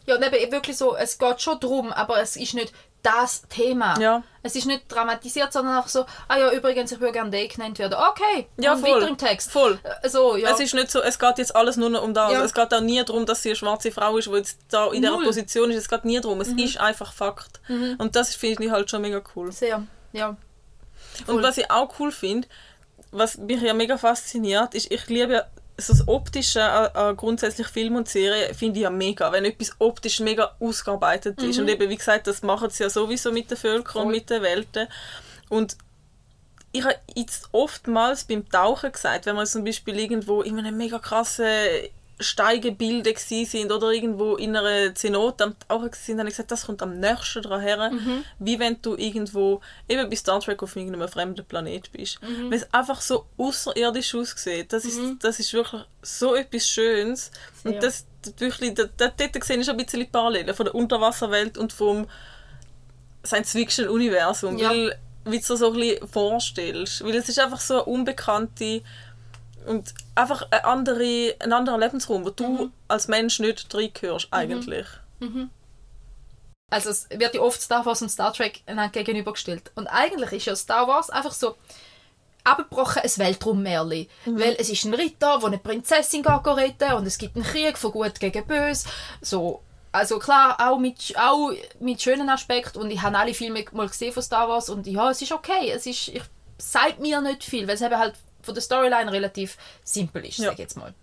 Ja, 0.06 0.16
und 0.16 0.22
eben 0.22 0.52
wirklich 0.52 0.76
so, 0.76 0.96
es 0.96 1.18
geht 1.18 1.40
schon 1.40 1.60
drum, 1.60 1.92
aber 1.92 2.20
es 2.20 2.36
ist 2.36 2.54
nicht 2.54 2.72
das 3.02 3.42
Thema. 3.48 3.98
Ja. 3.98 4.22
Es 4.42 4.56
ist 4.56 4.66
nicht 4.66 4.84
dramatisiert, 4.88 5.52
sondern 5.52 5.78
auch 5.78 5.88
so, 5.88 6.04
ah 6.28 6.36
ja, 6.38 6.50
übrigens, 6.52 6.92
ich 6.92 7.00
würde 7.00 7.14
gerne 7.14 7.30
Day 7.30 7.48
genannt 7.48 7.78
werden. 7.78 7.94
Okay, 7.94 8.46
Ja, 8.58 8.76
voll. 8.76 8.96
weiter 8.96 9.08
im 9.08 9.16
Text. 9.16 9.50
Voll. 9.50 9.78
Äh, 10.02 10.08
So, 10.08 10.36
ja. 10.36 10.50
Es 10.50 10.60
ist 10.60 10.74
nicht 10.74 10.90
so, 10.90 11.00
es 11.00 11.18
geht 11.18 11.38
jetzt 11.38 11.54
alles 11.56 11.76
nur 11.76 11.88
noch 11.90 12.02
um 12.02 12.12
das. 12.12 12.32
Ja. 12.32 12.44
Es 12.44 12.52
geht 12.52 12.74
auch 12.74 12.80
nie 12.80 13.02
darum, 13.02 13.24
dass 13.24 13.42
sie 13.42 13.50
eine 13.50 13.56
schwarze 13.56 13.90
Frau 13.90 14.16
ist, 14.18 14.26
die 14.28 14.32
jetzt 14.32 14.58
da 14.68 14.86
in 14.92 15.00
dieser. 15.02 15.18
Mhm. 15.18 15.24
Position 15.24 15.70
ist. 15.70 15.78
Es 15.78 15.88
geht 15.88 16.04
nie 16.04 16.20
darum. 16.20 16.40
Es 16.42 16.48
ist 16.48 16.78
einfach 16.78 17.12
Fakt. 17.12 17.60
Und 17.98 18.16
das 18.16 18.34
finde 18.34 18.64
ich 18.64 18.70
halt 18.70 18.90
schon 18.90 19.02
mega 19.02 19.22
cool. 19.34 19.50
Sehr, 19.52 19.82
ja. 20.12 20.36
Voll. 21.24 21.36
Und 21.36 21.42
was 21.42 21.56
ich 21.58 21.70
auch 21.70 21.94
cool 21.98 22.12
finde, 22.12 22.48
was 23.12 23.38
mich 23.38 23.60
ja 23.62 23.72
mega 23.74 23.96
fasziniert, 23.96 24.74
ist, 24.74 24.90
ich 24.90 25.06
liebe 25.08 25.32
ja 25.32 25.44
so 25.80 25.92
das 25.92 26.08
Optische 26.08 26.62
an, 26.62 26.86
an 26.94 27.16
grundsätzlich 27.16 27.66
Film 27.68 27.96
und 27.96 28.08
Serie 28.08 28.54
finde 28.54 28.78
ich 28.78 28.82
ja 28.82 28.90
mega, 28.90 29.30
wenn 29.32 29.44
etwas 29.44 29.72
optisch 29.78 30.20
mega 30.20 30.54
ausgearbeitet 30.60 31.42
ist. 31.42 31.58
Und 31.58 31.68
eben, 31.68 31.88
wie 31.88 31.96
gesagt, 31.96 32.26
das 32.26 32.42
machen 32.42 32.70
sie 32.70 32.82
ja 32.82 32.90
sowieso 32.90 33.32
mit 33.32 33.50
den 33.50 33.56
Völkern 33.56 34.02
und 34.02 34.08
Voll. 34.08 34.12
mit 34.12 34.30
den 34.30 34.42
Welten. 34.42 34.88
Und 35.48 35.76
ich 36.72 36.84
habe 36.84 36.96
jetzt 37.14 37.48
oftmals 37.52 38.24
beim 38.24 38.48
Tauchen 38.48 38.92
gesagt, 38.92 39.26
wenn 39.26 39.36
wir 39.36 39.44
zum 39.44 39.64
Beispiel 39.64 39.98
irgendwo 39.98 40.42
in 40.42 40.58
einem 40.58 40.76
mega 40.76 40.98
krassen 40.98 41.46
Steigebilde 42.20 43.12
gsi 43.14 43.44
sind 43.46 43.72
oder 43.72 43.90
irgendwo 43.90 44.36
in 44.36 44.54
einer 44.54 44.94
Zenote 44.94 45.44
am 45.44 45.56
Tauchen 45.68 45.90
sind, 45.92 46.18
habe 46.18 46.28
ich 46.28 46.34
gesagt, 46.36 46.50
das 46.50 46.66
kommt 46.66 46.82
am 46.82 47.00
nächsten 47.00 47.42
dran 47.42 47.60
her, 47.60 47.90
wie 48.38 48.58
wenn 48.58 48.80
du 48.82 48.94
irgendwo 48.96 49.60
eben 49.88 50.08
bei 50.08 50.16
Star 50.16 50.38
Trek 50.40 50.62
auf 50.62 50.76
irgendeinem 50.76 51.08
fremden 51.08 51.44
Planet 51.44 51.90
bist. 51.92 52.18
Weil 52.22 52.58
es 52.58 52.72
einfach 52.74 53.00
so 53.00 53.26
außerirdisch 53.38 54.14
aussieht. 54.14 54.72
Das 54.72 54.84
ist, 54.84 55.00
das 55.20 55.40
ist 55.40 55.52
wirklich 55.52 55.82
so 56.02 56.34
etwas 56.34 56.68
Schönes. 56.68 57.30
Sehr. 57.62 57.72
Und 57.72 57.82
das, 57.82 58.04
wirklich, 58.38 58.74
dort 58.74 59.18
sehe 59.44 59.56
ich 59.58 59.64
schon 59.64 59.76
ein 59.78 59.84
bisschen 59.84 60.00
die 60.00 60.06
Parallelen 60.06 60.54
von 60.54 60.66
der 60.66 60.74
Unterwasserwelt 60.74 61.56
und 61.56 61.72
vom 61.72 62.06
Science-Fiction-Universum, 63.24 64.58
Ja. 64.58 64.70
weil 64.70 64.98
wie 65.24 65.38
du 65.38 65.46
dir 65.46 65.56
so 65.56 65.72
ein 65.72 65.78
bisschen 65.78 66.08
vorstellst. 66.08 67.04
Weil 67.04 67.14
es 67.16 67.28
ist 67.28 67.38
einfach 67.38 67.60
so 67.60 67.74
eine 67.74 67.84
unbekannte 67.84 68.82
und 69.66 69.94
einfach 70.14 70.46
eine 70.50 70.64
andere, 70.64 71.34
ein 71.40 71.52
anderer 71.52 71.78
Lebensraum, 71.78 72.24
wo 72.24 72.30
du 72.30 72.70
als 72.88 73.08
Mensch 73.08 73.40
nicht 73.40 73.74
reingehörst 73.74 74.28
eigentlich. 74.30 74.86
Also 76.70 76.90
es 76.90 77.08
wird 77.10 77.34
ja 77.34 77.40
oft 77.40 77.60
Star 77.60 77.84
Wars 77.84 78.00
und 78.00 78.10
Star 78.10 78.32
Trek 78.32 78.62
gegenübergestellt. 78.92 79.72
Und 79.74 79.88
eigentlich 79.88 80.32
ist 80.32 80.46
ja 80.46 80.56
Star 80.56 80.86
Wars 80.86 81.10
einfach 81.10 81.32
so 81.32 81.56
abgebrochen 82.44 83.02
ein 83.02 83.10
Weltraummärchen. 83.16 84.06
Weil 84.26 84.56
es 84.58 84.70
ist 84.70 84.84
ein 84.84 84.94
Ritter, 84.94 85.38
der 85.38 85.46
eine 85.46 85.58
Prinzessin 85.58 86.22
geht 86.22 86.46
retten 86.46 86.92
und 86.94 87.06
es 87.06 87.18
gibt 87.18 87.36
einen 87.36 87.44
Krieg 87.44 87.76
von 87.76 87.92
gut 87.92 88.18
gegen 88.20 88.46
böse. 88.46 88.88
So, 89.20 89.62
also 89.92 90.18
klar, 90.18 90.56
auch 90.60 90.78
mit, 90.78 91.14
auch 91.18 91.52
mit 91.80 92.00
schönen 92.00 92.28
Aspekten 92.28 92.78
und 92.80 92.90
ich 92.90 93.02
habe 93.02 93.18
alle 93.18 93.34
Filme 93.34 93.64
mal 93.72 93.88
gesehen 93.88 94.12
von 94.12 94.22
Star 94.22 94.48
Wars 94.48 94.70
und 94.70 94.86
ja, 94.86 95.10
es 95.10 95.20
ist 95.20 95.32
okay. 95.32 95.70
Es 95.70 95.86
ist, 95.86 96.08
ich 96.08 96.22
sagt 96.58 97.00
mir 97.00 97.20
nicht 97.20 97.42
viel, 97.42 97.66
weil 97.66 97.74
es 97.74 97.82
eben 97.82 97.98
halt 97.98 98.14
von 98.42 98.54
der 98.54 98.62
Storyline 98.62 99.10
relativ 99.12 99.56
simpel 99.84 100.24
ist, 100.26 100.38
Ja. 100.38 100.46
sag 100.46 100.52
ich 100.54 100.58
jetzt 100.60 100.76
mal. 100.76 100.94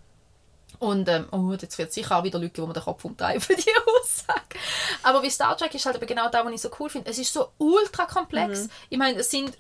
Und 0.80 1.10
ähm, 1.10 1.28
oh, 1.32 1.52
jetzt 1.60 1.78
wird 1.78 1.90
es 1.90 1.96
sicher 1.96 2.18
auch 2.18 2.24
wieder 2.24 2.38
Leute, 2.38 2.54
die 2.54 2.62
mir 2.62 2.74
den 2.74 2.84
Kopf 2.84 3.04
umdrehen 3.04 3.42
für 3.42 3.56
die 3.56 3.64
Aussage. 4.02 4.60
Aber 5.02 5.24
wie 5.24 5.30
Star 5.30 5.58
Trek 5.58 5.74
ist 5.74 5.86
halt 5.86 5.96
eben 5.96 6.06
genau 6.06 6.30
da, 6.30 6.46
was 6.46 6.54
ich 6.54 6.62
so 6.62 6.70
cool 6.80 6.90
finde. 6.90 7.10
Es 7.10 7.18
ist 7.18 7.34
so 7.34 7.50
ultra 7.58 8.06
komplex. 8.06 8.64
Mhm. 8.66 8.70
Ich 8.90 8.98
meine, 9.00 9.18
es 9.20 9.32
sind, 9.32 9.58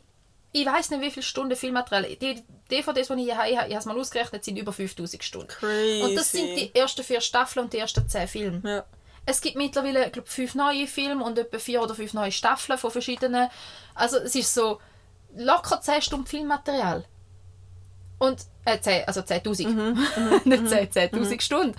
ich 0.51 0.65
weiß 0.65 0.91
nicht, 0.91 1.01
wie 1.01 1.09
viele 1.09 1.23
Stunden 1.23 1.55
Filmmaterial. 1.55 2.03
Die 2.17 2.43
DVDs, 2.69 3.07
die 3.07 3.13
ich 3.15 3.19
hier 3.23 3.37
habe, 3.37 3.49
ich 3.49 3.57
habe 3.57 3.73
es 3.73 3.85
mal 3.85 3.97
ausgerechnet, 3.99 4.43
sind 4.43 4.57
über 4.57 4.71
5000 4.73 5.23
Stunden. 5.23 5.47
Crazy. 5.47 6.03
Und 6.03 6.15
das 6.15 6.31
sind 6.31 6.55
die 6.55 6.75
ersten 6.75 7.03
vier 7.03 7.21
Staffeln 7.21 7.65
und 7.65 7.73
die 7.73 7.79
ersten 7.79 8.07
zehn 8.07 8.27
Filme. 8.27 8.61
Ja. 8.63 8.85
Es 9.25 9.41
gibt 9.41 9.55
mittlerweile, 9.57 10.11
glaube 10.11 10.27
fünf 10.29 10.53
neue 10.55 10.85
Filme 10.87 11.23
und 11.23 11.37
etwa 11.39 11.57
vier 11.57 11.81
oder 11.81 11.95
fünf 11.95 12.13
neue 12.13 12.31
Staffeln 12.31 12.77
von 12.77 12.91
verschiedenen. 12.91 13.49
Also 13.95 14.17
es 14.17 14.35
ist 14.35 14.53
so 14.53 14.79
locker 15.35 15.81
10 15.81 16.01
Stunden 16.01 16.27
Filmmaterial. 16.27 17.05
Und, 18.19 18.41
äh, 18.65 18.79
10, 18.79 19.07
also 19.07 19.21
10'000. 19.21 19.65
Nicht 20.45 20.69
10, 20.69 20.89
10'000 21.11 21.41
Stunden. 21.41 21.75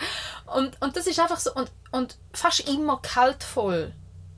Und, 0.54 0.80
und 0.80 0.96
das 0.96 1.06
ist 1.06 1.18
einfach 1.18 1.40
so, 1.40 1.52
und, 1.54 1.70
und 1.90 2.16
fast 2.32 2.68
immer 2.68 2.98
kaltvoll. 3.02 3.92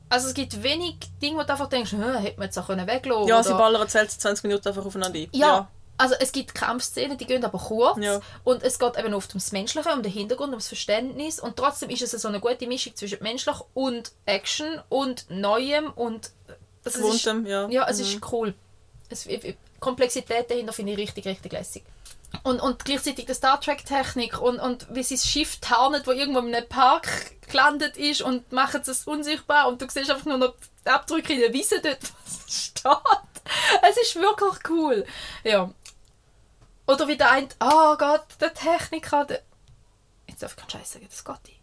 Also 0.09 0.29
es 0.29 0.35
gibt 0.35 0.63
wenig 0.63 0.97
Dinge, 1.23 1.39
wo 1.39 1.43
du 1.43 1.51
einfach 1.51 1.69
denkst, 1.69 1.93
«Hä, 1.93 2.19
hätte 2.21 2.39
man 2.39 2.47
jetzt 2.47 2.59
auch 2.59 2.67
können 2.67 2.87
weglassen 2.87 3.29
Ja, 3.29 3.43
sie 3.43 3.53
ballern 3.53 3.87
zählt 3.89 4.11
20 4.11 4.45
Minuten 4.45 4.67
einfach 4.69 4.85
aufeinander 4.85 5.19
ein. 5.19 5.29
ja. 5.33 5.69
Also 5.99 6.15
es 6.19 6.33
gibt 6.33 6.55
Kampfszenen, 6.55 7.19
die 7.19 7.27
gehen 7.27 7.45
aber 7.45 7.59
kurz 7.59 7.99
Ja. 8.03 8.21
und 8.43 8.63
es 8.63 8.79
geht 8.79 8.97
eben 8.97 9.13
oft 9.13 9.29
ums 9.33 9.53
Menschliche, 9.53 9.91
um 9.93 10.03
den 10.03 10.11
Hintergrund, 10.11 10.49
ums 10.49 10.67
Verständnis 10.67 11.39
und 11.39 11.57
trotzdem 11.57 11.91
ist 11.91 12.01
es 12.03 12.13
so 12.23 12.27
eine 12.29 12.41
gute 12.41 12.67
Mischung 12.67 12.97
zwischen 12.97 13.23
menschlich 13.23 13.57
und 13.75 14.11
Action 14.25 14.81
und 14.89 15.27
Neuem 15.29 15.91
und 15.91 16.31
das 16.85 16.95
ist, 16.95 17.03
Gewohntem, 17.03 17.45
ja. 17.45 17.69
ja, 17.69 17.87
es 17.87 17.99
Mhm. 17.99 18.05
ist 18.05 18.33
cool. 18.33 18.55
Es, 19.11 19.25
die 19.25 19.59
Komplexität 19.81 20.51
dahinter 20.51 20.73
finde 20.73 20.93
ich 20.93 20.99
richtig, 20.99 21.27
richtig 21.27 21.53
lässig. 21.53 21.83
Und, 22.43 22.61
und 22.61 22.85
gleichzeitig 22.85 23.27
die 23.27 23.35
Star 23.35 23.61
Trek 23.61 23.85
Technik 23.85 24.41
und, 24.41 24.61
und 24.61 24.87
wie 24.95 25.03
sie 25.03 25.17
das 25.17 25.27
Schiff 25.27 25.59
tarnet, 25.61 26.07
wo 26.07 26.13
irgendwo 26.13 26.39
in 26.41 26.55
einem 26.55 26.69
Park 26.69 27.09
gelandet 27.49 27.97
ist 27.97 28.23
und 28.23 28.53
machen 28.53 28.83
es 28.87 29.07
unsichtbar 29.07 29.67
und 29.67 29.83
du 29.83 29.89
siehst 29.89 30.11
einfach 30.11 30.27
nur 30.27 30.39
noch 30.39 30.55
die 30.85 30.91
Abdrücke 30.91 31.33
in 31.33 31.41
der 31.41 31.53
Wiese 31.53 31.81
dort, 31.81 31.99
was 32.25 32.53
steht. 32.67 32.93
Es 33.83 33.97
ist 33.97 34.17
wirklich 34.17 34.61
cool. 34.69 35.05
Ja. 35.43 35.71
Oder 36.87 37.09
wie 37.09 37.17
der 37.17 37.31
eine, 37.31 37.49
oh 37.61 37.97
Gott, 37.97 38.27
der 38.41 38.55
Techniker, 38.55 39.25
der, 39.25 39.43
jetzt 40.29 40.43
darf 40.43 40.53
ich 40.53 40.57
keinen 40.57 40.71
Scheiß 40.71 40.93
sagen, 40.93 41.07
das 41.09 41.25
geht 41.25 41.49
nicht. 41.49 41.60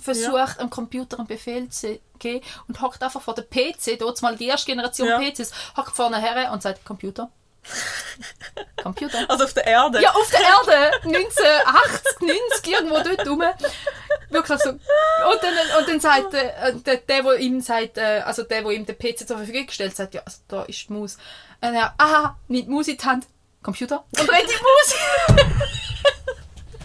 Versucht, 0.00 0.58
am 0.58 0.70
Computer 0.70 1.18
einen 1.18 1.26
Befehl 1.26 1.68
zu 1.68 2.00
geben 2.18 2.44
und 2.68 2.80
hockt 2.80 3.02
einfach 3.02 3.20
vor 3.20 3.34
der 3.34 3.42
PC, 3.42 3.98
dort 3.98 4.20
mal 4.22 4.36
die 4.36 4.46
erste 4.46 4.66
Generation 4.70 5.08
Ja. 5.08 5.18
PCs, 5.18 5.52
hockt 5.76 5.94
vorne 5.94 6.20
her 6.20 6.50
und 6.52 6.62
sagt, 6.62 6.84
Computer. 6.84 7.30
Computer. 8.82 9.18
Also 9.28 9.44
auf 9.44 9.54
der 9.54 9.66
Erde. 9.66 10.02
Ja, 10.02 10.10
auf 10.10 10.30
der 10.30 10.40
Erde, 10.40 10.96
1980, 11.04 12.20
90, 12.20 12.72
irgendwo 12.72 12.94
dort 12.96 13.28
rum. 13.28 13.42
Wirklich 14.30 14.58
so. 14.58 14.70
Und 14.70 14.80
dann, 15.42 15.78
und 15.78 15.88
dann 15.88 16.00
sagt 16.00 16.34
äh, 16.34 16.72
der, 16.84 16.96
der, 16.96 17.22
der 17.22 17.36
ihm 17.38 17.60
sagt, 17.60 17.98
äh, 17.98 18.22
also 18.24 18.42
der, 18.42 18.62
der 18.62 18.70
ihm 18.72 18.86
den 18.86 18.98
PC 18.98 19.26
zur 19.26 19.36
Verfügung 19.36 19.66
gestellt 19.66 19.94
sagt, 19.94 20.14
ja, 20.14 20.22
also 20.24 20.38
da 20.48 20.62
ist 20.64 20.88
die 20.88 20.92
Maus. 20.92 21.18
Und 21.60 21.74
er, 21.74 21.94
aha, 21.98 22.36
mit 22.48 22.68
Maus 22.68 22.88
in 22.88 22.96
die 22.96 23.04
Hand, 23.04 23.26
Computer. 23.62 24.04
Und 24.18 24.28
dreht 24.28 24.48
die 24.48 25.36
Maus. 25.36 25.81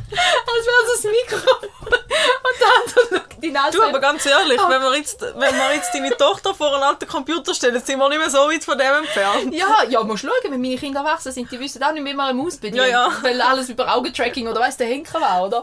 Als 0.09 0.65
wäre 0.65 0.93
es 0.95 1.05
ein 1.05 1.11
Mikrofon. 1.11 1.69
Und 1.69 3.11
schaut 3.19 3.43
ihn 3.43 3.57
an. 3.57 3.71
Du, 3.71 3.83
aber 3.83 3.99
ganz 3.99 4.25
ehrlich, 4.25 4.59
Ah. 4.59 4.69
wenn 4.69 4.81
wir 4.81 4.95
jetzt, 4.97 5.21
wenn 5.21 5.55
wir 5.55 5.73
jetzt 5.75 5.93
deine 5.93 6.15
Tochter 6.15 6.53
vor 6.55 6.73
einen 6.73 6.83
alten 6.83 7.07
Computer 7.07 7.53
stellen, 7.53 7.81
sind 7.83 7.99
wir 7.99 8.09
nicht 8.09 8.17
mehr 8.17 8.29
so 8.29 8.37
weit 8.49 8.63
von 8.63 8.77
dem 8.77 8.93
entfernt. 8.93 9.53
Ja, 9.53 9.83
ja, 9.89 10.03
musst 10.03 10.23
schauen, 10.23 10.31
wenn 10.51 10.61
meine 10.61 10.77
Kinder 10.77 11.01
erwachsen 11.01 11.31
sind, 11.31 11.51
die 11.51 11.59
wissen 11.59 11.83
auch 11.83 11.91
nicht, 11.91 12.05
wie 12.05 12.13
man 12.13 12.29
eine 12.29 12.41
Maus 12.41 12.55
bedient. 12.57 12.77
Ja, 12.77 12.85
ja. 12.85 13.11
Weil 13.21 13.41
alles 13.41 13.69
über 13.69 13.93
Augentracking 13.93 14.47
oder 14.47 14.59
weiss 14.61 14.77
der 14.77 14.87
Henker 14.87 15.19
war, 15.21 15.45
oder? 15.45 15.61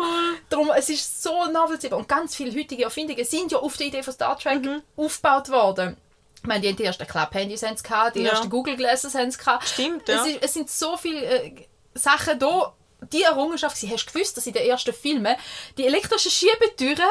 Darum, 0.51 0.71
es 0.77 0.89
ist 0.89 1.23
so 1.23 1.47
nachvollziehbar. 1.47 1.99
Und 1.99 2.09
ganz 2.09 2.37
viele 2.37 2.59
heutige 2.59 2.85
Erfindungen 2.85 3.25
sind 3.25 3.51
ja 3.51 3.59
auf 3.59 3.77
der 3.77 3.87
Idee 3.87 4.03
von 4.03 4.13
Star 4.13 4.39
Trek 4.39 4.63
Mhm. 4.63 4.83
aufgebaut 4.97 5.49
worden. 5.51 5.97
Ich 6.43 6.47
meine, 6.47 6.61
die, 6.61 6.69
haben 6.69 6.77
die 6.77 6.85
ersten 6.85 7.07
Club-Handys 7.07 7.63
gehabt, 7.83 8.17
die 8.17 8.23
Ja. 8.23 8.33
ersten 8.33 8.51
Google-Glasses 8.51 9.15
haben 9.15 9.31
sie 9.31 9.39
gehabt. 9.39 9.67
Stimmt, 9.67 10.07
es, 10.09 10.27
ja. 10.27 10.33
ist, 10.33 10.43
es 10.43 10.53
sind 10.55 10.71
so 10.71 10.97
viele 10.99 11.25
äh, 11.25 11.53
Sachen 11.95 12.39
da. 12.39 12.75
Die 13.13 13.23
Errungenschaft, 13.23 13.77
sie 13.77 13.91
hast 13.91 14.07
gewusst, 14.13 14.37
dass 14.37 14.47
in 14.47 14.53
den 14.53 14.67
ersten 14.67 14.93
Filmen 14.93 15.37
die 15.77 15.87
elektrischen 15.87 16.31
Schiebetüren 16.31 17.09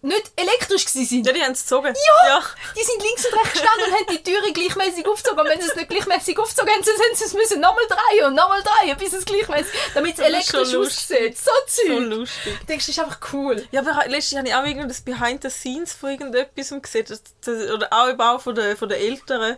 nicht 0.00 0.30
elektrisch 0.36 0.86
waren. 0.86 1.24
Ja, 1.24 1.32
die 1.32 1.42
haben 1.42 1.52
es 1.52 1.62
gezogen. 1.62 1.94
Ja! 1.94 2.28
ja. 2.28 2.42
Die 2.76 2.84
sind 2.84 3.02
links 3.02 3.26
und 3.26 3.34
rechts 3.34 3.52
gestanden 3.52 3.84
und 3.86 3.92
haben 3.92 4.06
die 4.16 4.22
Türen 4.22 4.54
gleichmäßig 4.54 5.06
aufgezogen. 5.06 5.40
Und 5.40 5.48
wenn 5.48 5.60
sie 5.60 5.68
es 5.68 5.74
nicht 5.74 5.88
gleichmäßig 5.88 6.38
aufgezogen 6.38 6.72
haben, 6.72 6.84
dann 6.84 6.94
haben 6.94 7.14
sie 7.14 7.24
es 7.24 7.34
müssen 7.34 7.60
nochmal 7.60 7.84
drehen 7.88 8.26
und 8.26 8.34
nochmal 8.34 8.62
drehen, 8.62 8.96
bis 8.96 9.12
es 9.12 9.24
gleichmäßig, 9.24 9.72
damit 9.94 10.14
es 10.14 10.20
elektrisch 10.20 10.74
aussieht. 10.74 11.36
So 11.36 11.50
So 11.66 11.84
Zeug. 11.86 12.00
lustig. 12.10 12.58
Du 12.60 12.66
denkst, 12.66 12.86
das 12.86 12.96
ist 12.96 13.02
einfach 13.02 13.20
cool. 13.32 13.66
Ja, 13.72 13.80
aber 13.80 14.06
letztens 14.08 14.38
habe 14.38 14.48
ich 14.48 14.54
auch 14.54 14.64
irgendwie 14.64 14.88
das 14.88 15.00
Behind 15.00 15.42
the 15.42 15.50
Scenes 15.50 15.92
von 15.94 16.10
irgendetwas 16.10 16.72
gesehen. 16.80 17.06
Das, 17.08 17.22
das, 17.40 17.70
oder 17.70 17.92
auch 17.92 18.08
eben 18.08 18.20
auch 18.20 18.40
von 18.40 18.54
den, 18.54 18.76
von 18.76 18.88
den 18.88 19.00
älteren 19.00 19.56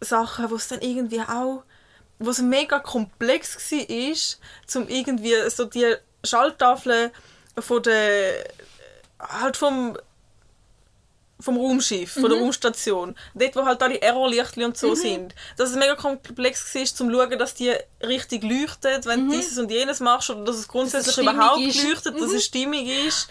Sachen, 0.00 0.50
wo 0.50 0.56
es 0.56 0.68
dann 0.68 0.82
irgendwie 0.82 1.20
auch, 1.20 1.62
wo 2.18 2.30
es 2.30 2.40
mega 2.40 2.78
komplex 2.78 3.70
war, 3.70 4.16
zum 4.66 4.88
irgendwie 4.88 5.34
so 5.50 5.64
die 5.64 5.94
Schalttafeln 6.24 7.10
von 7.58 7.82
der, 7.82 8.44
halt 9.18 9.56
vom 9.56 9.96
vom 11.38 11.56
Raumschiff, 11.58 12.12
von 12.14 12.22
Mhm. 12.22 12.28
der 12.30 12.38
Raumstation. 12.40 13.16
Dort, 13.34 13.56
wo 13.56 13.64
halt 13.66 13.80
die 13.82 14.00
Errorlichtchen 14.00 14.64
und 14.64 14.76
so 14.78 14.94
sind. 14.94 15.34
Dass 15.58 15.70
es 15.70 15.76
mega 15.76 15.94
komplex 15.94 16.74
war, 16.74 16.84
zum 16.86 17.10
schauen, 17.12 17.38
dass 17.38 17.54
die 17.54 17.74
richtig 18.02 18.42
leuchtet, 18.42 19.04
wenn 19.06 19.28
du 19.28 19.36
dieses 19.36 19.58
und 19.58 19.70
jenes 19.70 20.00
machst, 20.00 20.30
oder 20.30 20.44
dass 20.44 20.56
es 20.56 20.66
grundsätzlich 20.66 21.16
Mhm. 21.18 21.24
Dass 21.26 21.34
es 21.34 21.38
überhaupt 21.40 21.60
ist. 21.60 21.82
Mhm. 21.84 21.90
leuchtet, 21.90 22.20
dass 22.20 22.32
es 22.32 22.44
stimmig 22.44 23.06
ist. 23.06 23.28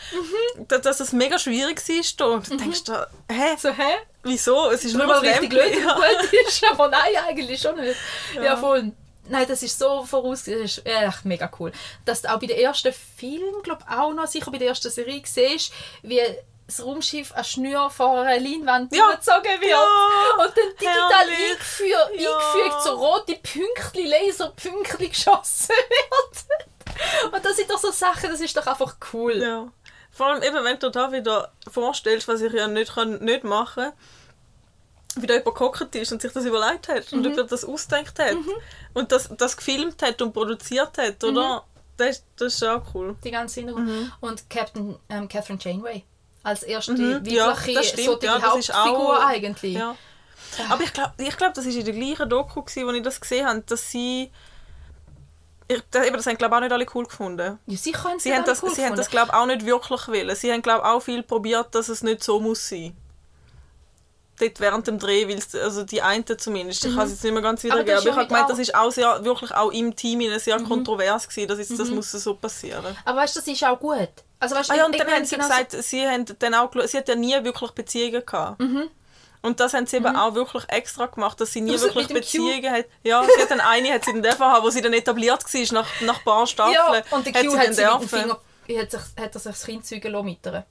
Da- 0.68 0.78
Dass 0.78 1.00
es 1.00 1.12
mega 1.14 1.40
schwierig 1.40 1.82
ist. 1.90 2.22
Und 2.22 2.50
du 2.50 2.58
denkst 2.58 2.84
da, 2.84 3.08
hä, 3.30 3.56
So, 3.60 3.70
hä? 3.70 3.96
wieso? 4.24 4.70
Es 4.70 4.86
ist 4.86 4.94
Nur 4.96 5.04
ein 5.04 5.26
richtig 5.26 5.52
Lämpchen. 5.52 5.84
gut, 5.84 5.96
gut 6.32 6.48
ist, 6.48 6.64
aber 6.72 6.90
nein, 6.90 7.16
eigentlich 7.28 7.60
schon 7.62 7.76
nicht. 7.80 7.96
Ja, 8.36 8.56
voll. 8.56 8.92
Nein, 9.28 9.48
das 9.48 9.64
ist 9.64 9.80
so 9.80 10.04
voraus, 10.06 10.44
das 10.44 10.54
ist 10.54 10.86
echt 10.86 11.26
mega 11.26 11.50
cool. 11.60 11.72
Dass 12.06 12.22
du 12.22 12.32
auch 12.32 12.40
bei 12.40 12.46
den 12.46 12.60
ersten 12.60 12.94
Film, 13.18 13.64
glaube 13.64 13.84
auch 13.90 14.14
noch, 14.14 14.28
sicher 14.28 14.52
bei 14.52 14.60
der 14.60 14.68
ersten 14.68 14.92
Serie 14.92 15.24
siehst, 15.26 15.72
wie 16.04 16.22
das 16.68 16.84
Raumschiff 16.84 17.32
an 17.36 17.44
Schnür 17.44 17.90
vor 17.90 18.22
einer 18.22 18.40
Leinwand 18.40 18.94
Ja. 18.96 19.06
durchgezogen 19.06 19.62
wird. 19.62 19.70
Ja. 19.72 20.46
Und 20.46 20.58
dann 20.58 20.70
digital 20.80 21.28
eingeführt, 21.52 22.10
Ja. 22.18 22.38
eingefügt, 22.38 22.84
so 22.84 22.92
rote 22.94 23.36
Pünktchen, 23.36 24.08
Laserpünktchen 24.08 25.10
geschossen 25.12 25.70
wird. 25.70 27.34
Und 27.34 27.46
das 27.46 27.56
sind 27.58 27.70
doch 27.70 27.78
so 27.80 27.92
Sachen, 27.92 28.30
das 28.32 28.40
ist 28.42 28.56
doch 28.58 28.66
einfach 28.66 28.96
cool. 29.14 29.38
Ja. 29.38 29.68
Vor 30.12 30.28
allem 30.28 30.42
eben, 30.44 30.64
wenn 30.64 30.80
du 30.80 30.90
da 30.90 31.12
wieder 31.12 31.52
vorstellst, 31.70 32.28
was 32.28 32.42
ich 32.42 32.54
ja 32.54 32.68
nicht, 32.68 32.96
kann, 32.96 33.20
nicht 33.20 33.44
machen 33.44 33.84
kann, 33.86 33.94
wie 35.18 35.28
da 35.28 35.34
jemand 35.36 35.56
gehockt 35.58 35.96
ist 35.96 36.12
und 36.12 36.22
sich 36.22 36.32
das 36.34 36.46
überlegt 36.46 36.88
hat 36.88 37.12
und 37.14 37.24
jemand 37.26 37.52
das 37.52 37.64
ausgedacht 37.64 38.18
hat 38.20 38.36
und 38.94 39.12
das, 39.12 39.30
das 39.38 39.56
gefilmt 39.56 40.02
hat 40.02 40.22
und 40.22 40.34
produziert 40.34 40.98
hat, 40.98 41.24
oder? 41.24 41.64
Das, 41.98 42.10
ist- 42.18 42.26
das 42.38 42.54
ist 42.56 42.64
auch 42.64 42.82
cool. 42.94 43.16
die 43.24 43.32
ganze 43.32 43.62
Hintergrund. 43.62 44.12
Und 44.20 44.50
Captain 44.50 44.98
ähm, 45.10 45.28
Catherine 45.30 45.60
Janeway 45.62 46.04
als 46.46 46.64
erste 46.64 46.94
Mhm, 46.94 47.24
ja, 47.26 47.48
wirkliche 47.48 48.04
so 48.04 48.16
die 48.16 48.26
ja, 48.28 48.42
Hauptfigur 48.42 49.18
auch- 49.20 49.26
eigentlich. 49.26 49.74
Ja. 49.74 49.96
Aber 50.70 50.84
ich 50.84 50.94
glaube, 50.94 51.12
ich 51.18 51.36
glaub, 51.36 51.54
das 51.54 51.66
war 51.66 51.74
in 51.74 51.84
der 51.84 51.94
gleichen 51.94 52.30
Doku, 52.30 52.62
gewesen, 52.62 52.88
wo 52.88 52.92
ich 52.92 53.04
das 53.04 53.20
gesehen 53.20 53.46
habe, 53.46 53.62
dass 53.62 53.92
sie... 53.92 54.32
Ich, 55.68 55.82
das, 55.90 56.06
eben, 56.06 56.16
das 56.16 56.28
haben, 56.28 56.38
glaube 56.38 56.56
auch 56.56 56.60
nicht 56.60 56.72
alle 56.72 56.86
cool 56.94 57.06
gefunden. 57.06 57.58
Ja, 57.66 57.78
Sie 57.78 57.92
haben 57.96 58.46
das, 58.46 58.62
cool 58.62 58.70
sie 58.74 58.86
haben 58.86 58.96
das 58.96 59.10
glaube 59.10 59.34
auch 59.34 59.48
nicht 59.48 59.66
wirklich 59.66 60.08
wollen. 60.08 60.36
Sie 60.36 60.52
haben 60.54 60.62
glaube 60.62 60.86
auch 60.86 61.02
viel 61.02 61.24
probiert, 61.24 61.74
dass 61.74 61.90
es 61.90 62.04
nicht 62.04 62.24
so 62.24 62.40
muss 62.40 62.70
sein. 62.70 62.96
Dort 64.40 64.60
während 64.60 64.88
dem 64.88 65.00
Dreh, 65.00 65.28
weil 65.28 65.40
also 65.64 65.84
die 65.84 66.02
einen 66.02 66.26
zumindest, 66.38 66.84
ich 66.86 66.94
kann 66.94 67.06
es 67.06 67.12
jetzt 67.12 67.24
nicht 67.24 67.34
mehr 67.34 67.42
ganz 67.42 67.64
Aber 67.64 67.74
wiedergeben, 67.74 67.98
aber, 67.98 68.00
ist 68.00 68.06
ich 68.06 68.16
habe 68.16 68.28
gemeint, 68.28 68.50
das 68.50 68.60
ist 68.60 68.76
auch 68.76 68.92
sehr, 68.92 69.24
wirklich 69.24 69.52
auch 69.54 69.72
im 69.72 69.96
Team 69.96 70.22
sehr 70.40 70.60
kontrovers 70.60 71.30
gewesen, 71.30 71.48
dass 71.48 71.60
jetzt, 71.60 71.80
das 71.80 71.90
muss 71.90 72.12
so 72.12 72.36
passieren. 72.36 72.98
Aber 73.06 73.20
weißt 73.20 73.36
du, 73.36 73.40
das 73.40 73.48
ist 73.48 73.64
auch 73.64 73.80
gut. 73.80 74.10
Also, 74.40 74.56
weißt, 74.56 74.72
Ah 74.72 74.76
ja, 74.76 74.86
und 74.86 75.00
dann 75.00 75.08
haben 75.08 75.24
sie 75.24 75.36
genau 75.36 75.48
gesagt, 75.48 75.72
sie, 75.72 76.06
haben 76.06 76.26
dann 76.40 76.54
auch, 76.54 76.70
sie 76.86 76.98
hat 76.98 77.08
ja 77.08 77.16
nie 77.16 77.34
wirklich 77.44 77.72
Beziehungen 77.72 78.26
gehabt. 78.26 78.62
Und 79.42 79.60
das 79.60 79.76
haben 79.76 79.86
sie 79.86 79.98
eben 79.98 80.16
auch 80.16 80.34
wirklich 80.34 80.64
extra 80.70 81.06
gemacht, 81.06 81.40
dass 81.40 81.54
sie 81.54 81.62
nie 81.62 81.72
Also 81.74 81.86
wirklich? 81.86 82.08
Beziehungen 82.08 82.72
hat. 82.72 82.86
Ja, 83.04 83.24
sie 83.24 83.42
hat 83.42 83.52
dann 83.52 83.60
eine, 83.60 83.94
hat 83.94 84.04
sie 84.04 84.12
dann 84.12 84.24
dürfen 84.24 84.44
haben, 84.44 84.66
wo 84.66 84.72
sie 84.72 84.82
dann 84.82 84.94
etabliert 84.94 85.44
war, 85.44 85.74
nach, 85.74 86.02
nach 86.02 86.18
ein 86.18 86.24
paar 86.26 86.40
so, 86.42 86.46
Staffeln. 86.48 87.04
ja, 87.10 87.16
und 87.16 87.26
der 87.28 87.34
hat 87.34 87.46
Q 87.46 87.52
sie 87.52 87.58
hat 87.60 87.74
sie 87.76 87.84
mit 87.84 88.02
dem. 88.02 88.10
Finger 88.10 88.40
hat, 88.82 88.92
sich, 88.92 89.02
hat 89.02 89.36
er 89.36 89.40
sich 89.40 89.52
das 89.52 89.66
Kind 89.66 89.86
zeugen 89.86 90.12
lassen 90.12 90.64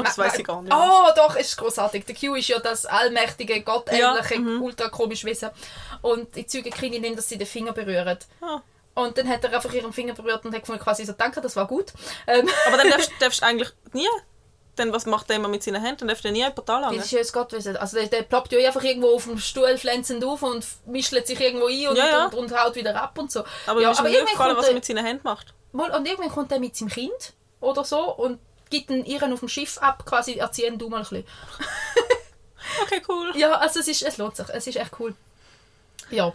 das 0.04 0.18
weiß 0.18 0.38
ich 0.38 0.46
gar 0.46 0.62
nicht. 0.62 0.74
Oh, 0.74 1.08
doch, 1.16 1.36
ist 1.36 1.56
großartig. 1.56 2.04
Der 2.04 2.14
Q 2.14 2.34
ist 2.34 2.48
ja 2.48 2.58
das 2.58 2.86
allmächtige, 2.86 3.62
gottähnliche, 3.62 4.34
Ja, 4.34 4.40
mhm. 4.40 4.62
ultra 4.62 4.88
komische 4.88 5.26
Wesen. 5.26 5.50
Und 6.02 6.34
die 6.36 6.46
zeugen 6.46 6.70
Kinder 6.70 6.96
indem 6.96 7.16
dass 7.16 7.28
sie 7.28 7.38
den 7.38 7.46
Finger 7.46 7.72
berühren. 7.72 8.18
Ah. 8.40 8.60
Und 8.94 9.16
dann 9.16 9.28
hat 9.28 9.44
er 9.44 9.52
einfach 9.52 9.72
ihren 9.72 9.92
Finger 9.92 10.14
berührt 10.14 10.44
und 10.44 10.54
hat 10.54 10.62
gefunden, 10.62 10.82
quasi 10.82 11.04
so, 11.04 11.12
danke, 11.12 11.40
das 11.40 11.56
war 11.56 11.66
gut. 11.66 11.92
Ähm, 12.26 12.48
Aber 12.66 12.76
dann 12.76 12.90
darfst, 12.90 13.10
darfst 13.20 13.40
du 13.42 13.46
eigentlich 13.46 13.70
nie. 13.92 14.06
dann 14.76 14.92
was 14.92 15.06
macht 15.06 15.28
der 15.28 15.36
immer 15.36 15.48
mit 15.48 15.62
seinen 15.62 15.82
Händen? 15.82 16.00
Dann 16.00 16.08
darf 16.08 16.20
der 16.20 16.32
nie 16.32 16.38
jemand 16.38 16.68
anlangen. 16.68 16.96
Das 16.96 17.06
ist 17.06 17.12
ja 17.12 17.18
jetzt 17.18 17.32
Gott 17.32 17.52
wissen. 17.52 17.76
Also 17.76 17.98
der, 17.98 18.06
der 18.08 18.22
ploppt 18.22 18.52
ja 18.52 18.66
einfach 18.66 18.82
irgendwo 18.82 19.14
auf 19.14 19.24
dem 19.24 19.38
Stuhl 19.38 19.76
flänzend 19.78 20.24
auf 20.24 20.42
und 20.42 20.64
mischt 20.86 21.12
sich 21.26 21.40
irgendwo 21.40 21.66
ein 21.66 21.88
und, 21.88 21.96
Ja, 21.96 22.06
ja. 22.06 22.24
und, 22.26 22.34
und 22.34 22.58
haut 22.58 22.74
wieder 22.74 23.00
ab 23.00 23.16
und 23.18 23.30
so. 23.30 23.44
Aber 23.66 23.80
ja, 23.80 23.88
mir 23.88 23.92
ist 23.92 24.02
mir 24.02 24.36
kommt 24.36 24.56
was 24.56 24.68
er 24.68 24.74
mit 24.74 24.84
seinen 24.84 25.04
Händen 25.04 25.22
macht. 25.24 25.54
Und 25.72 26.06
irgendwann 26.06 26.30
kommt 26.30 26.50
er 26.52 26.58
mit 26.58 26.76
seinem 26.76 26.88
Kind 26.88 27.34
oder 27.60 27.84
so 27.84 28.12
und 28.14 28.40
gibt 28.70 28.90
ihn 28.90 29.04
ihren 29.04 29.32
auf 29.32 29.40
dem 29.40 29.48
Schiff 29.48 29.78
ab, 29.78 30.04
quasi 30.06 30.34
erziehen 30.34 30.78
du 30.78 30.88
mal 30.88 30.98
ein 30.98 31.02
bisschen. 31.02 31.24
Okay, 32.82 33.02
cool. 33.08 33.32
Ja, 33.36 33.52
also 33.54 33.80
es, 33.80 33.88
ist, 33.88 34.02
es 34.02 34.16
lohnt 34.18 34.36
sich. 34.36 34.46
Es 34.50 34.66
ist 34.66 34.76
echt 34.76 34.92
cool. 35.00 35.14
Ja. 36.10 36.32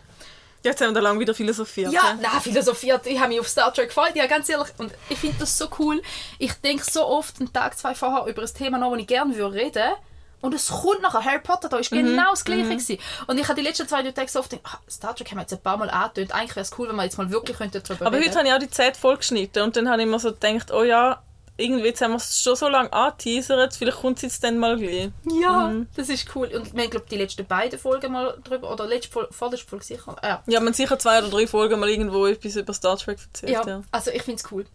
Jetzt 0.63 0.81
haben 0.81 0.89
wir 0.89 0.95
da 0.95 0.99
lang 1.01 1.19
wieder 1.19 1.35
philosophiert. 1.35 1.93
Ja, 1.93 2.13
hä? 2.13 2.17
nein, 2.21 2.41
philosophiert. 2.41 3.05
Ich 3.05 3.19
habe 3.19 3.29
mich 3.29 3.39
auf 3.39 3.47
Star 3.47 3.71
Trek 3.73 3.89
gefreut. 3.89 4.15
Ja, 4.15 4.25
ganz 4.25 4.49
ehrlich. 4.49 4.69
Und 4.77 4.91
ich 5.09 5.17
finde 5.19 5.37
das 5.39 5.57
so 5.57 5.67
cool. 5.79 6.01
Ich 6.39 6.53
denke 6.53 6.83
so 6.83 7.05
oft 7.05 7.39
einen 7.39 7.53
Tag, 7.53 7.77
zwei 7.77 7.93
vorher 7.93 8.25
über 8.25 8.41
ein 8.41 8.53
Thema 8.53 8.77
nach, 8.79 8.89
das 8.91 8.99
ich 8.99 9.07
gerne 9.07 9.35
würde 9.35 9.55
reden 9.55 9.93
und 10.41 10.53
es 10.53 10.67
kommt 10.69 11.01
nachher. 11.01 11.23
Harry 11.23 11.39
Potter, 11.39 11.69
da 11.69 11.77
ist 11.77 11.91
Mhm. 11.91 11.97
genau 11.97 12.31
das 12.31 12.43
Gleiche. 12.43 12.63
gewesen. 12.63 12.97
Und 13.27 13.37
ich 13.37 13.47
habe 13.47 13.55
die 13.55 13.65
letzten 13.67 13.87
zwei 13.87 14.01
Tage 14.11 14.29
so 14.29 14.39
oft 14.39 14.49
gedacht, 14.49 14.75
ah, 14.75 14.79
Star 14.91 15.15
Trek 15.15 15.29
haben 15.29 15.37
wir 15.37 15.41
jetzt 15.41 15.53
ein 15.53 15.61
paar 15.61 15.77
Mal 15.77 15.89
angetönt. 15.89 16.33
Eigentlich 16.33 16.55
wäre 16.55 16.63
es 16.65 16.71
cool, 16.77 16.89
wenn 16.89 16.95
wir 16.95 17.03
jetzt 17.03 17.17
mal 17.17 17.29
wirklich 17.29 17.57
darüber 17.57 18.07
Aber 18.07 18.17
reden 18.17 18.27
heute 18.29 18.39
habe 18.39 18.47
ich 18.47 18.53
auch 18.53 18.59
die 18.59 18.69
Zeit 18.69 18.97
vollgeschnitten 18.97 19.61
und 19.63 19.75
dann 19.77 19.89
habe 19.89 20.01
ich 20.01 20.07
mir 20.07 20.19
so 20.19 20.33
gedacht, 20.33 20.71
oh 20.71 20.83
ja, 20.83 21.21
irgendwie 21.57 21.85
jetzt 21.87 22.01
haben 22.01 22.11
wir 22.11 22.17
es 22.17 22.41
schon 22.41 22.55
so 22.55 22.67
lange 22.67 22.91
angeteasert, 22.91 23.75
vielleicht 23.75 23.97
kommt 23.99 24.17
es 24.17 24.23
jetzt 24.23 24.43
dann 24.43 24.57
mal 24.57 24.77
gleich. 24.77 25.09
Ja, 25.41 25.67
Mhm. 25.69 25.87
das 25.95 26.09
ist 26.09 26.35
cool. 26.35 26.47
Und 26.47 26.73
wir 26.75 26.83
haben, 26.83 26.89
glaube 26.89 27.05
die 27.09 27.15
letzten 27.17 27.45
beiden 27.45 27.79
Folgen 27.79 28.11
mal 28.11 28.37
drüber, 28.43 28.71
oder 28.71 28.85
letzte 28.85 29.11
Folge, 29.11 29.33
vorletzte 29.33 29.67
Folge 29.67 29.85
sicher. 29.85 30.15
Ja, 30.21 30.43
Ja, 30.47 30.59
man 30.59 30.73
sicher 30.73 30.99
zwei 30.99 31.19
oder 31.19 31.29
drei 31.29 31.47
Folgen 31.47 31.79
mal 31.79 31.89
irgendwo 31.89 32.25
etwas 32.25 32.55
über 32.57 32.73
Star 32.73 32.97
Trek 32.97 33.19
erzählt. 33.19 33.51
ja. 33.53 33.65
Ja. 33.65 33.81
also 33.91 34.11
ich 34.11 34.23
finde 34.23 34.41
es 34.43 34.51
cool. 34.51 34.65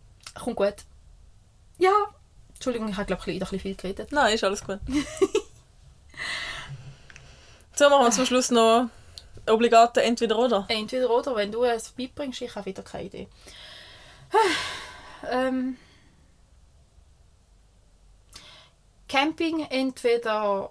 Kommt 0.42 0.56
gut. 0.56 0.74
Ja. 1.78 1.92
Entschuldigung, 2.54 2.88
ich 2.88 2.96
habe, 2.96 3.06
glaube 3.06 3.22
ich, 3.26 3.28
ein 3.34 3.38
bisschen 3.38 3.60
viel 3.60 3.74
geredet. 3.74 4.12
Nein, 4.12 4.34
ist 4.34 4.44
alles 4.44 4.62
gut. 4.64 4.78
so, 7.74 7.88
machen 7.88 8.04
wir 8.06 8.10
zum 8.10 8.26
Schluss 8.26 8.50
noch 8.50 8.88
obligate 9.46 10.02
Entweder-Oder. 10.02 10.66
Entweder 10.68 11.10
oder, 11.10 11.34
wenn 11.36 11.50
du 11.50 11.64
es 11.64 11.90
beibringst, 11.90 12.42
ich 12.42 12.54
habe 12.54 12.66
wieder 12.66 12.82
keine 12.82 13.04
Idee. 13.04 13.28
ähm, 15.30 15.76
Camping 19.10 19.66
entweder 19.70 20.70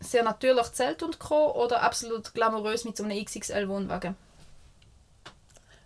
sehr 0.00 0.22
natürlich 0.22 0.72
Zelt 0.72 1.02
und 1.02 1.18
Co. 1.18 1.52
oder 1.52 1.82
absolut 1.82 2.32
glamourös 2.32 2.86
mit 2.86 2.96
so 2.96 3.04
einem 3.04 3.22
XXL-Wohnwagen. 3.22 4.16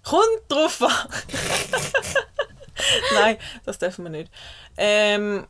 Kommt 0.04 0.42
drauf 0.48 0.80
an. 0.80 0.92
Nein, 3.14 3.36
das 3.64 3.78
dürfen 3.78 4.04
wir 4.04 4.10
nicht. 4.10 4.32
Ähm, 4.76 5.48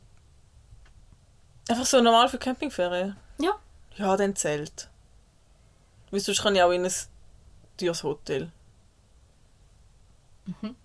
einfach 1.68 1.84
so 1.84 2.00
normal 2.00 2.30
für 2.30 2.38
Campingferien. 2.38 3.14
Ja. 3.38 3.52
Ja, 3.96 4.16
dann 4.16 4.34
Zelt. 4.34 4.88
Weil 6.10 6.20
sonst 6.20 6.42
kann 6.42 6.56
ich 6.56 6.62
auch 6.62 6.70
in 6.70 6.86
ein 6.86 6.92
teures 7.76 8.04
Hotel. 8.04 8.50
Mhm. 10.46 10.76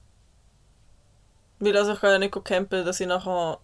Weil 1.60 1.78
also 1.78 1.94
ich 1.94 2.02
kann 2.02 2.12
ja 2.12 2.20
nicht 2.20 2.44
campen, 2.44 2.86
dass 2.86 3.00
ich 3.00 3.08
nachher... 3.08 3.62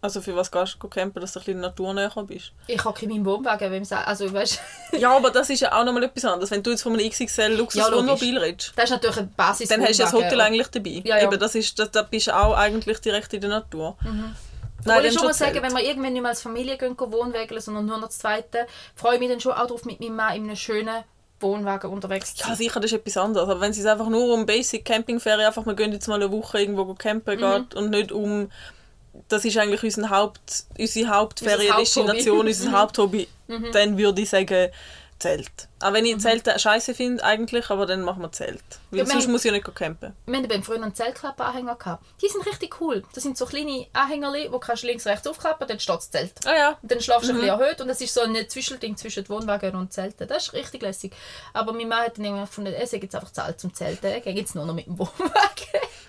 Also 0.00 0.20
für 0.20 0.36
was 0.36 0.50
gehst 0.50 0.76
du 0.80 0.88
campen, 0.88 1.20
dass 1.20 1.32
du 1.32 1.40
ein 1.40 1.44
bisschen 1.44 1.60
naturnäher 1.60 2.12
bist? 2.24 2.52
Ich 2.68 2.84
habe 2.84 3.00
in 3.02 3.08
meinem 3.10 3.24
Wohnwagen, 3.26 3.70
wenn 3.72 3.82
man 3.88 4.04
also 4.04 4.32
weißt, 4.32 4.60
Ja, 4.98 5.16
aber 5.16 5.30
das 5.30 5.50
ist 5.50 5.60
ja 5.60 5.72
auch 5.72 5.84
nochmal 5.84 6.04
etwas 6.04 6.24
anderes. 6.24 6.50
Wenn 6.52 6.62
du 6.62 6.70
jetzt 6.70 6.82
von 6.82 6.92
einem 6.94 7.08
XXL 7.10 7.56
Luxuswohnmobil 7.56 8.38
redest, 8.38 8.72
das 8.76 8.84
ist 8.84 8.90
natürlich 8.90 9.16
ein 9.18 9.32
Basis. 9.34 9.68
dann 9.68 9.82
hast 9.82 9.98
du 9.98 10.02
ja 10.04 10.10
das 10.10 10.12
Hotel 10.12 10.40
eigentlich 10.40 10.68
dabei. 10.68 11.02
Ja, 11.04 11.18
ja. 11.18 11.24
Eben, 11.24 11.38
das 11.38 11.54
ist, 11.56 11.78
da 11.78 12.02
bist 12.02 12.28
du 12.28 12.36
auch 12.36 12.54
eigentlich 12.56 13.00
direkt 13.00 13.32
in 13.34 13.40
der 13.40 13.50
Natur. 13.50 13.96
Mhm. 14.02 14.34
Nein, 14.84 15.04
ich 15.04 15.14
schon 15.14 15.24
mal 15.24 15.34
sagen, 15.34 15.60
wenn 15.60 15.72
wir 15.72 15.82
irgendwann 15.82 16.12
nicht 16.12 16.22
mehr 16.22 16.30
als 16.30 16.42
Familie 16.42 16.78
gehen, 16.78 16.94
wohnwägeln, 16.98 17.60
sondern 17.60 17.86
nur 17.86 17.98
noch 17.98 18.08
zweite, 18.10 18.66
freue 18.94 19.14
ich 19.14 19.20
mich 19.20 19.28
dann 19.28 19.40
schon 19.40 19.52
auch 19.52 19.66
darauf, 19.66 19.84
mit 19.84 19.98
meinem 20.00 20.14
Mann 20.14 20.36
in 20.36 20.44
einem 20.44 20.56
schönen 20.56 21.02
Wohnwagen 21.40 21.90
unterwegs 21.90 22.34
zu 22.36 22.42
Ja, 22.42 22.46
sein. 22.48 22.56
sicher, 22.56 22.78
das 22.80 22.92
ist 22.92 22.98
etwas 22.98 23.16
anderes. 23.16 23.48
Aber 23.48 23.60
wenn 23.60 23.72
es 23.72 23.84
einfach 23.84 24.08
nur 24.08 24.32
um 24.32 24.46
Basic 24.46 24.84
Campingferien, 24.84 25.46
einfach, 25.46 25.66
wir 25.66 25.74
gehen 25.74 25.92
jetzt 25.92 26.06
mal 26.06 26.14
eine 26.14 26.30
Woche 26.30 26.60
irgendwo 26.60 26.84
Mhm. 26.84 26.98
campen 26.98 27.38
geht 27.38 27.74
und 27.74 27.90
nicht 27.90 28.12
um, 28.12 28.50
das 29.28 29.44
ist 29.44 29.56
eigentlich 29.58 29.82
unser 29.82 30.10
Haupt, 30.10 30.64
unsere 30.78 31.08
Hauptferiendestination, 31.08 32.36
Haupthobby. 32.36 32.48
unser 32.48 32.72
Haupthobby, 32.72 33.28
dann 33.72 33.98
würde 33.98 34.22
ich 34.22 34.28
sagen 34.28 34.70
Zelt. 35.18 35.68
Auch 35.80 35.92
wenn 35.92 36.06
ich 36.06 36.14
Mhm. 36.14 36.20
Zelte 36.20 36.56
scheiße 36.58 36.94
finde 36.94 37.24
eigentlich, 37.24 37.70
aber 37.70 37.86
dann 37.86 38.02
machen 38.02 38.22
wir 38.22 38.30
Zelt. 38.30 38.62
Weil 38.90 39.00
Ja, 39.00 39.06
sonst 39.06 39.24
haben- 39.24 39.32
muss 39.32 39.44
ich 39.44 39.50
ja 39.50 39.52
nicht 39.52 39.74
campen. 39.74 40.14
Wir 40.26 40.36
hatten 40.38 40.48
beim 40.48 40.62
früher 40.62 40.76
einen 40.76 40.94
Zeltklappanhänger. 40.94 41.74
gehabt. 41.74 42.04
Die 42.22 42.28
sind 42.28 42.46
richtig 42.46 42.80
cool. 42.80 43.02
Das 43.14 43.24
sind 43.24 43.36
so 43.36 43.44
kleine 43.46 43.86
Anhänger, 43.92 44.32
die 44.32 44.48
kannst 44.60 44.82
du 44.84 44.86
links, 44.86 45.06
rechts 45.06 45.26
aufklappen, 45.26 45.66
dann 45.66 45.80
steht 45.80 45.96
das 45.96 46.10
Zelt. 46.10 46.32
Ah 46.46 46.56
ja, 46.56 46.78
Und 46.80 46.90
dann 46.92 47.00
schlafst 47.00 47.28
du 47.28 47.32
Mhm. 47.32 47.40
ein 47.40 47.46
bisschen 47.46 47.60
erhöht 47.60 47.80
und 47.80 47.88
es 47.90 48.00
ist 48.00 48.14
so 48.14 48.20
ein 48.20 48.48
Zwischelding 48.48 48.96
zwischen 48.96 49.28
Wohnwagen 49.28 49.74
und 49.74 49.92
Zelten. 49.92 50.28
Das 50.28 50.44
ist 50.48 50.52
richtig 50.52 50.82
lässig. 50.82 51.12
Aber 51.52 51.72
mein 51.72 51.88
Mann 51.88 52.04
hat 52.04 52.16
dann 52.18 52.24
irgendwann 52.24 52.46
gefunden, 52.46 52.72
er 52.72 52.86
sei 52.86 52.98
jetzt 52.98 53.14
einfach 53.14 53.32
zu 53.32 53.42
alt 53.42 53.60
zum 53.60 53.74
Zelten. 53.74 54.06
Er 54.06 54.20
geht 54.20 54.36
jetzt 54.36 54.54
nur 54.54 54.64
noch 54.66 54.74
mit 54.74 54.86
dem 54.86 54.98
Wohnwagen. 54.98 55.32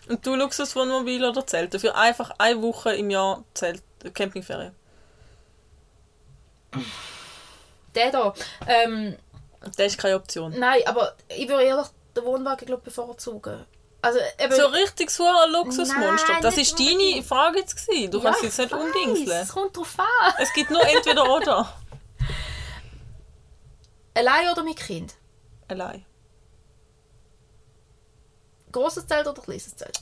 und 0.07 0.26
du 0.26 0.36
Luxuswohnmobil 0.36 1.23
oder 1.26 1.45
Zelte? 1.48 1.80
Für 1.80 1.95
einfach 1.95 2.31
eine 2.38 2.61
Woche 2.61 2.94
im 2.94 3.10
Jahr 3.10 3.44
Zelt, 3.53 3.81
Campingferien. 4.14 4.73
Der 7.95 8.11
da. 8.11 8.33
Ähm, 8.67 9.17
Das 9.61 9.77
ist 9.87 9.97
keine 9.97 10.15
Option. 10.15 10.57
nein, 10.57 10.81
aber 10.85 11.15
ich 11.27 11.47
würde 11.47 11.63
ehrlich 11.63 11.87
den 12.15 12.23
Wohnwagen 12.25 12.65
glaub, 12.65 12.83
bevorzugen. 12.83 13.65
Also, 14.01 14.19
eben, 14.41 14.53
So 14.55 14.65
richtig 14.67 15.09
so 15.09 15.25
ein 15.25 15.51
Luxusmonster. 15.51 16.33
Nein, 16.33 16.41
das 16.41 16.57
ist 16.57 16.79
deine 16.79 16.91
unbedingt. 16.91 17.25
Frage 17.25 17.59
jetzt 17.59 17.75
gewesen. 17.85 18.11
Du 18.11 18.17
Ja, 18.19 18.23
kannst 18.25 18.43
jetzt 18.43 18.57
nicht 18.59 18.73
umdingseln. 18.73 19.41
Es 19.43 19.49
kommt 19.49 19.75
drauf 19.75 19.95
an. 19.99 20.33
Es 20.39 20.53
gibt 20.53 20.71
nur 20.71 20.81
entweder 20.87 21.29
oder. 21.29 21.73
Allein 24.13 24.49
oder 24.49 24.63
mit 24.63 24.77
Kind? 24.77 25.15
Allein. 25.67 26.05
Grosses 28.71 29.05
Zelt 29.07 29.27
oder 29.27 29.41
kleines 29.41 29.75
Zelt? 29.75 29.99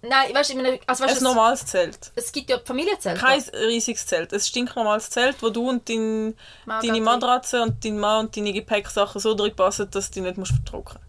Nein, 0.00 0.32
weißt 0.32 0.54
du, 0.54 0.60
ich 0.60 0.80
also, 0.86 1.02
weißt, 1.04 1.10
Ein 1.12 1.16
es, 1.16 1.20
normales 1.22 1.66
Zelt. 1.66 2.12
es 2.14 2.30
gibt 2.30 2.48
ja 2.50 2.58
Familienzelte. 2.64 3.20
Kein 3.20 3.40
riesiges 3.52 4.06
Zelt. 4.06 4.32
Ein 4.32 4.38
stinknormales 4.40 5.10
Zelt, 5.10 5.42
wo 5.42 5.50
du 5.50 5.68
und 5.68 5.88
dein, 5.88 6.36
Mann, 6.66 6.86
deine. 6.86 7.00
Matratze 7.00 7.60
und 7.62 7.84
dein 7.84 7.98
Mann 7.98 8.26
und 8.26 8.36
deine 8.36 8.52
Gepäcksachen 8.52 9.20
so 9.20 9.34
drin 9.34 9.56
passen, 9.56 9.90
dass 9.90 10.10
du 10.10 10.20
nicht 10.20 10.36
musst 10.36 10.52
vertrocknen 10.52 11.02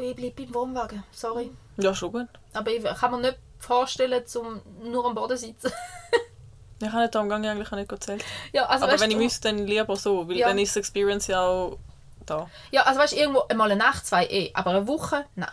Ich 0.00 0.14
bleibe 0.16 0.42
beim 0.44 0.54
Wohnwagen, 0.54 1.02
sorry. 1.12 1.50
Ja, 1.76 1.94
schon 1.94 2.12
gut. 2.12 2.28
Aber 2.52 2.70
ich 2.70 2.82
kann 2.84 3.10
mir 3.12 3.18
nicht 3.20 3.38
vorstellen, 3.58 4.26
zum 4.26 4.60
nur 4.82 5.04
am 5.06 5.14
Boden 5.14 5.36
zu 5.36 5.46
sitzen. 5.46 5.72
Ich 6.80 6.88
kann 6.88 7.00
nicht 7.02 7.12
darum 7.14 7.28
gehen, 7.28 7.44
eigentlich 7.44 7.72
auch 7.72 7.76
nicht 7.76 8.04
zelten. 8.04 8.24
ja, 8.52 8.66
also, 8.66 8.84
Aber 8.84 9.00
wenn 9.00 9.10
ich 9.10 9.16
du- 9.16 9.22
müsste, 9.24 9.48
dann 9.48 9.66
lieber 9.66 9.96
so, 9.96 10.28
weil 10.28 10.36
Ja. 10.36 10.46
dann 10.48 10.58
ist 10.60 10.76
die 10.76 10.78
Experience 10.78 11.26
ja 11.26 11.40
auch 11.44 11.78
da. 12.30 12.48
Ja, 12.70 12.82
also 12.82 13.00
weißt 13.00 13.12
du, 13.12 13.16
irgendwo 13.16 13.42
einmal 13.48 13.70
eine 13.70 13.78
Nacht, 13.82 14.06
zwei 14.06 14.26
eh, 14.26 14.50
aber 14.54 14.70
eine 14.70 14.86
Woche, 14.86 15.24
nein. 15.34 15.48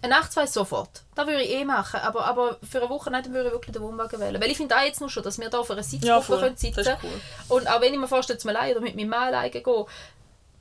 Eine 0.00 0.14
Nacht, 0.14 0.32
zwei 0.32 0.46
sofort. 0.46 1.02
Das 1.16 1.26
würde 1.26 1.42
ich 1.42 1.50
eh 1.50 1.64
machen, 1.64 1.98
aber, 2.00 2.24
aber 2.24 2.58
für 2.70 2.78
eine 2.80 2.88
Woche 2.88 3.10
nicht, 3.10 3.26
dann 3.26 3.34
würde 3.34 3.48
ich 3.48 3.52
wirklich 3.54 3.72
den 3.72 3.82
Wohnwagen 3.82 4.20
wählen. 4.20 4.40
Weil 4.40 4.50
ich 4.50 4.56
finde 4.56 4.76
auch 4.76 4.82
jetzt 4.82 5.00
nur 5.00 5.10
schon, 5.10 5.24
dass 5.24 5.40
wir 5.40 5.50
da 5.50 5.58
auf 5.58 5.70
einer 5.72 5.80
Ja, 5.80 5.84
Sitzgruppe 5.88 6.22
voll. 6.22 6.38
können 6.38 6.56
sitzen 6.56 6.80
ist 6.80 6.96
cool. 7.02 7.20
Und 7.48 7.68
auch 7.68 7.80
wenn 7.80 7.92
ich 7.92 7.98
mir 7.98 8.06
vorstelle, 8.06 8.38
zum 8.38 8.50
allein 8.50 8.72
oder 8.72 8.80
mit 8.80 8.94
meinem 8.94 9.08
Mann 9.08 9.34
alleine 9.34 9.50
gehen, 9.50 9.84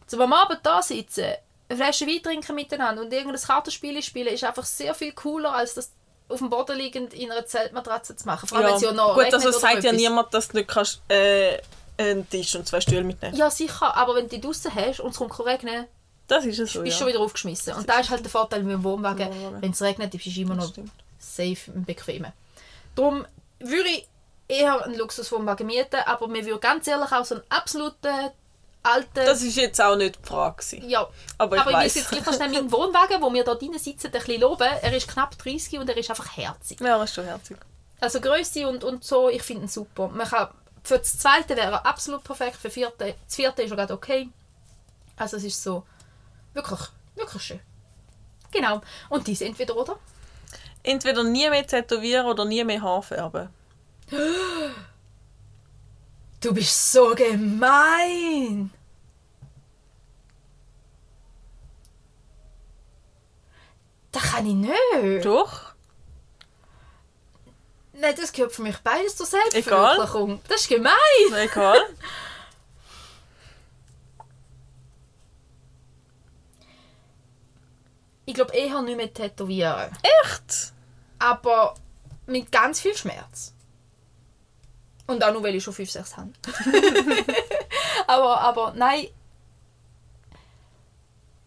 zum 0.08 0.22
am 0.22 0.34
Abend 0.34 0.62
da 0.64 0.82
sitzen, 0.82 1.26
eine 1.70 1.78
Flasche 1.78 2.08
Wein 2.08 2.24
trinken 2.24 2.56
miteinander 2.56 3.04
und 3.04 3.14
irgendein 3.14 3.42
Kartenspiel 3.42 4.02
spielen, 4.02 4.34
ist 4.34 4.44
einfach 4.44 4.66
sehr 4.66 4.96
viel 4.96 5.12
cooler, 5.12 5.54
als 5.54 5.76
das 5.76 5.92
auf 6.30 6.40
dem 6.40 6.50
Boden 6.50 6.78
liegend 6.78 7.14
in 7.14 7.32
einer 7.32 7.46
Zeltmatratze 7.46 8.16
zu 8.16 8.26
machen. 8.26 8.48
Vor 8.48 8.58
allem, 8.58 8.68
wenn 8.68 8.76
es 8.76 8.82
ja 8.82 8.92
noch 8.92 9.14
Gut, 9.14 9.34
also 9.34 9.52
sagt 9.52 9.84
ja 9.84 9.92
niemand, 9.92 10.34
dass 10.34 10.48
du 10.48 10.58
nicht 10.58 10.70
kannst, 10.70 11.02
äh, 11.10 11.60
einen 11.98 12.30
Tisch 12.30 12.56
und 12.56 12.68
zwei 12.68 12.82
Stühle 12.82 13.04
mitnehmen 13.04 13.36
Ja, 13.36 13.50
sicher, 13.50 13.96
aber 13.96 14.16
wenn 14.16 14.28
du 14.28 14.36
die 14.36 14.42
draußen 14.42 14.74
hast 14.74 15.00
und 15.00 15.12
es 15.12 15.18
kommt 15.18 15.32
kein 15.32 15.46
regnen, 15.46 15.86
Das 16.28 16.46
ist 16.46 16.60
es 16.60 16.74
so, 16.74 16.82
bist 16.82 16.86
du 16.86 16.90
ja. 16.92 16.98
schon 16.98 17.08
wieder 17.08 17.20
aufgeschmissen. 17.20 17.74
Und 17.74 17.90
da 17.90 18.00
ist 18.00 18.10
halt 18.10 18.24
der 18.24 18.30
Vorteil 18.32 18.64
mit 18.64 18.74
dem 18.74 18.84
Wohnwagen, 18.84 19.30
wenn 19.62 19.72
es 19.72 19.82
regnet, 19.82 20.12
bist 20.12 20.26
du 20.26 20.42
immer 20.42 20.56
Das 20.56 20.76
noch 20.78 20.86
safe 21.20 21.72
und 21.74 21.86
bequem. 21.86 22.28
Darum 22.96 23.26
würde 23.60 23.90
ich 23.90 24.08
eher 24.48 24.84
einen 24.86 24.98
Luxuswohnwagen 24.98 25.66
mieten, 25.66 26.00
aber 26.06 26.28
mir 26.28 26.46
würde 26.46 26.60
ganz 26.60 26.88
ehrlich 26.88 27.12
auch 27.12 27.26
so 27.26 27.36
einen 27.36 27.44
absoluten 27.50 28.30
alten... 28.84 29.10
Das 29.26 29.42
ist 29.42 29.56
jetzt 29.58 29.82
auch 29.82 29.96
nicht 29.96 30.20
die 30.24 30.28
Frage. 30.28 30.58
gewesen. 30.58 30.90
ja, 30.90 31.08
Aber 31.38 31.56
ich 31.56 31.62
aber 31.62 31.72
ich 31.72 31.78
weiss. 31.78 31.96
jetzt 31.96 32.10
gleich 32.12 32.36
schnell 32.36 32.50
meinen 32.50 32.72
Wohnwagen, 32.72 33.22
wo 33.22 33.34
wir 33.34 33.44
da 33.44 33.56
drinnen 33.56 33.80
sitzen, 33.80 34.08
ein 34.08 34.12
bisschen 34.12 34.42
loben. 34.42 34.68
Er 34.82 34.94
ist 34.96 35.08
knapp 35.08 35.38
30 35.38 35.80
und 35.80 35.90
er 35.90 35.98
ist 35.98 36.10
einfach 36.10 36.38
herzig. 36.38 36.80
Ja, 36.80 36.98
das 36.98 37.10
ist 37.10 37.16
schon 37.16 37.26
herzig. 37.26 37.58
Also 38.00 38.22
Größe 38.22 38.68
und, 38.70 38.84
und 38.84 39.04
so, 39.04 39.28
ich 39.30 39.42
finde 39.42 39.64
ihn 39.64 39.68
super. 39.68 40.08
Man 40.10 40.28
kann, 40.28 40.50
für 40.88 41.00
das 41.00 41.20
zweite 41.20 41.58
wäre 41.58 41.74
er 41.74 41.86
absolut 41.86 42.24
perfekt, 42.24 42.56
für 42.56 42.70
das 42.70 42.74
vierte, 42.74 43.16
das 43.26 43.36
vierte 43.36 43.62
ist 43.62 43.72
er 43.72 43.76
gerade 43.76 43.94
okay. 43.94 44.30
Also 45.18 45.36
es 45.36 45.44
ist 45.44 45.62
so 45.62 45.84
wirklich, 46.54 46.80
wirklich 47.16 47.44
schön. 47.44 47.60
Genau. 48.52 48.82
Und 49.10 49.28
dies 49.28 49.42
entweder 49.42 49.76
oder? 49.76 50.00
Entweder 50.84 51.24
nie 51.24 51.50
mehr 51.50 51.68
tätowieren 51.68 52.26
oder 52.26 52.46
nie 52.46 52.64
mehr 52.64 52.82
Haar 52.82 53.04
färben. 53.04 53.50
Du 56.40 56.54
bist 56.54 56.92
so 56.92 57.16
gemein. 57.16 58.70
Das 64.12 64.22
kann 64.22 64.46
ich 64.46 64.54
nicht. 64.54 65.26
Doch? 65.26 65.67
Nein, 68.00 68.16
das 68.16 68.32
gehört 68.32 68.52
für 68.52 68.62
mich 68.62 68.78
beides 68.80 69.16
zur 69.16 69.28
Egal. 69.28 69.52
Selbstverwirklichung. 69.52 70.40
Das 70.48 70.62
ist 70.62 70.70
gemein. 70.70 70.94
Egal. 71.34 71.82
Ich 78.26 78.34
glaube 78.34 78.54
eher 78.54 78.82
nicht 78.82 78.98
mehr 78.98 79.12
tätowieren. 79.12 79.98
Echt? 80.24 80.74
Aber 81.18 81.74
mit 82.28 82.52
ganz 82.52 82.82
viel 82.82 82.96
Schmerz. 82.96 83.54
Und 85.08 85.24
auch 85.24 85.32
nur, 85.32 85.42
weil 85.42 85.56
ich 85.56 85.64
schon 85.64 85.74
5, 85.74 85.90
6 85.90 86.18
habe. 86.18 86.32
aber, 88.08 88.42
aber 88.42 88.74
nein. 88.76 89.08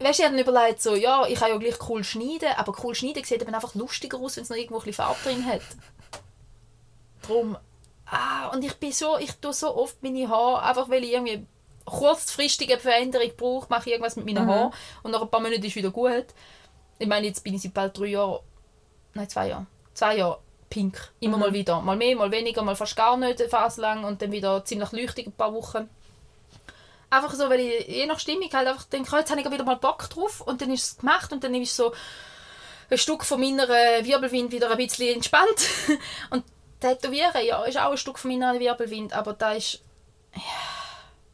Weißt 0.01 0.18
du, 0.18 0.22
ich 0.22 0.27
habe 0.27 0.35
mir 0.35 0.43
überlegt, 0.43 0.82
so, 0.82 0.97
ja, 0.97 1.27
ich 1.27 1.39
kann 1.39 1.51
ja 1.51 1.59
gleich 1.59 1.77
cool 1.89 2.02
schneiden, 2.02 2.48
aber 2.56 2.74
cool 2.82 2.94
schneiden 2.94 3.22
sieht 3.22 3.43
eben 3.43 3.55
einfach 3.55 3.74
lustiger 3.74 4.18
aus, 4.18 4.36
wenn 4.36 4.44
es 4.44 4.48
noch 4.48 4.56
irgendwo 4.56 4.78
ein 4.78 4.85
bisschen 4.85 5.05
Farbe 5.05 5.20
drin 5.22 5.44
hat. 5.44 5.60
Drum. 7.31 7.57
Ah, 8.07 8.48
und 8.48 8.65
ich 8.65 8.74
bin 8.74 8.93
so, 8.93 9.16
ich 9.19 9.32
tue 9.35 9.52
so 9.52 9.74
oft 9.77 10.02
meine 10.02 10.28
Haare, 10.28 10.62
einfach 10.62 10.89
weil 10.90 11.05
ich 11.05 11.12
irgendwie 11.12 11.47
kurzfristige 11.85 12.78
Veränderung 12.78 13.31
brauche, 13.36 13.66
mache 13.69 13.82
ich 13.89 13.93
irgendwas 13.93 14.16
mit 14.16 14.27
meinen 14.27 14.44
Mhm. 14.44 14.51
Haaren 14.51 14.73
und 15.02 15.11
nach 15.12 15.23
ein 15.23 15.31
paar 15.31 15.40
Monaten 15.40 15.65
ist 15.65 15.77
wieder 15.77 15.90
gut. 15.90 16.27
Ich 16.98 17.07
meine, 17.07 17.27
jetzt 17.27 17.43
bin 17.44 17.55
ich 17.55 17.62
seit 17.62 17.74
bald 17.74 17.97
drei 17.98 18.07
Jahren, 18.07 18.40
nein, 19.15 19.28
zwei 19.28 19.48
Jahre, 19.48 19.66
zwei 19.94 20.16
Jahre 20.16 20.39
pink. 20.69 21.12
Immer 21.20 21.36
Mhm. 21.36 21.40
mal 21.40 21.52
wieder. 21.52 21.81
Mal 21.81 21.97
mehr, 21.97 22.16
mal 22.16 22.31
weniger, 22.31 22.62
mal 22.62 22.77
fast 22.77 22.97
gar 22.97 23.16
nicht 23.16 23.40
eine 23.40 23.48
Phase 23.48 23.81
lang 23.81 24.05
und 24.05 24.20
dann 24.23 24.31
wieder 24.32 24.65
ziemlich 24.65 24.93
leuchtig 24.93 25.27
ein 25.27 25.32
paar 25.32 25.52
Wochen. 25.55 25.89
Einfach 27.11 27.35
so, 27.35 27.48
weil 27.51 27.61
ich 27.61 27.89
je 27.89 28.07
nach 28.07 28.20
Stimmung 28.20 28.48
halt 28.52 28.69
einfach 28.69 28.85
denke, 28.85 29.16
jetzt 29.16 29.31
habe 29.31 29.40
ich 29.40 29.51
wieder 29.51 29.65
mal 29.65 29.77
Bock 29.77 30.09
drauf 30.11 30.40
und 30.43 30.61
dann 30.62 30.70
ist 30.73 30.85
es 30.85 30.98
gemacht 30.98 31.32
und 31.32 31.43
dann 31.43 31.55
ist 31.57 31.74
so 31.74 31.93
ein 32.89 32.98
Stück 32.98 33.24
von 33.24 33.40
meiner 33.40 33.66
Wirbelwind 33.69 34.52
wieder 34.52 34.70
ein 34.70 34.77
bisschen 34.77 35.15
entspannt. 35.16 35.69
und 36.31 36.44
Tätowieren, 36.81 37.44
ja, 37.47 37.62
ist 37.65 37.78
auch 37.78 37.90
ein 37.93 37.97
Stück 37.98 38.19
von 38.19 38.31
meiner 38.31 38.59
Wirbelwind, 38.59 39.12
aber 39.12 39.32
da 39.35 39.52
ist... 39.52 39.81
Ja, 40.35 40.40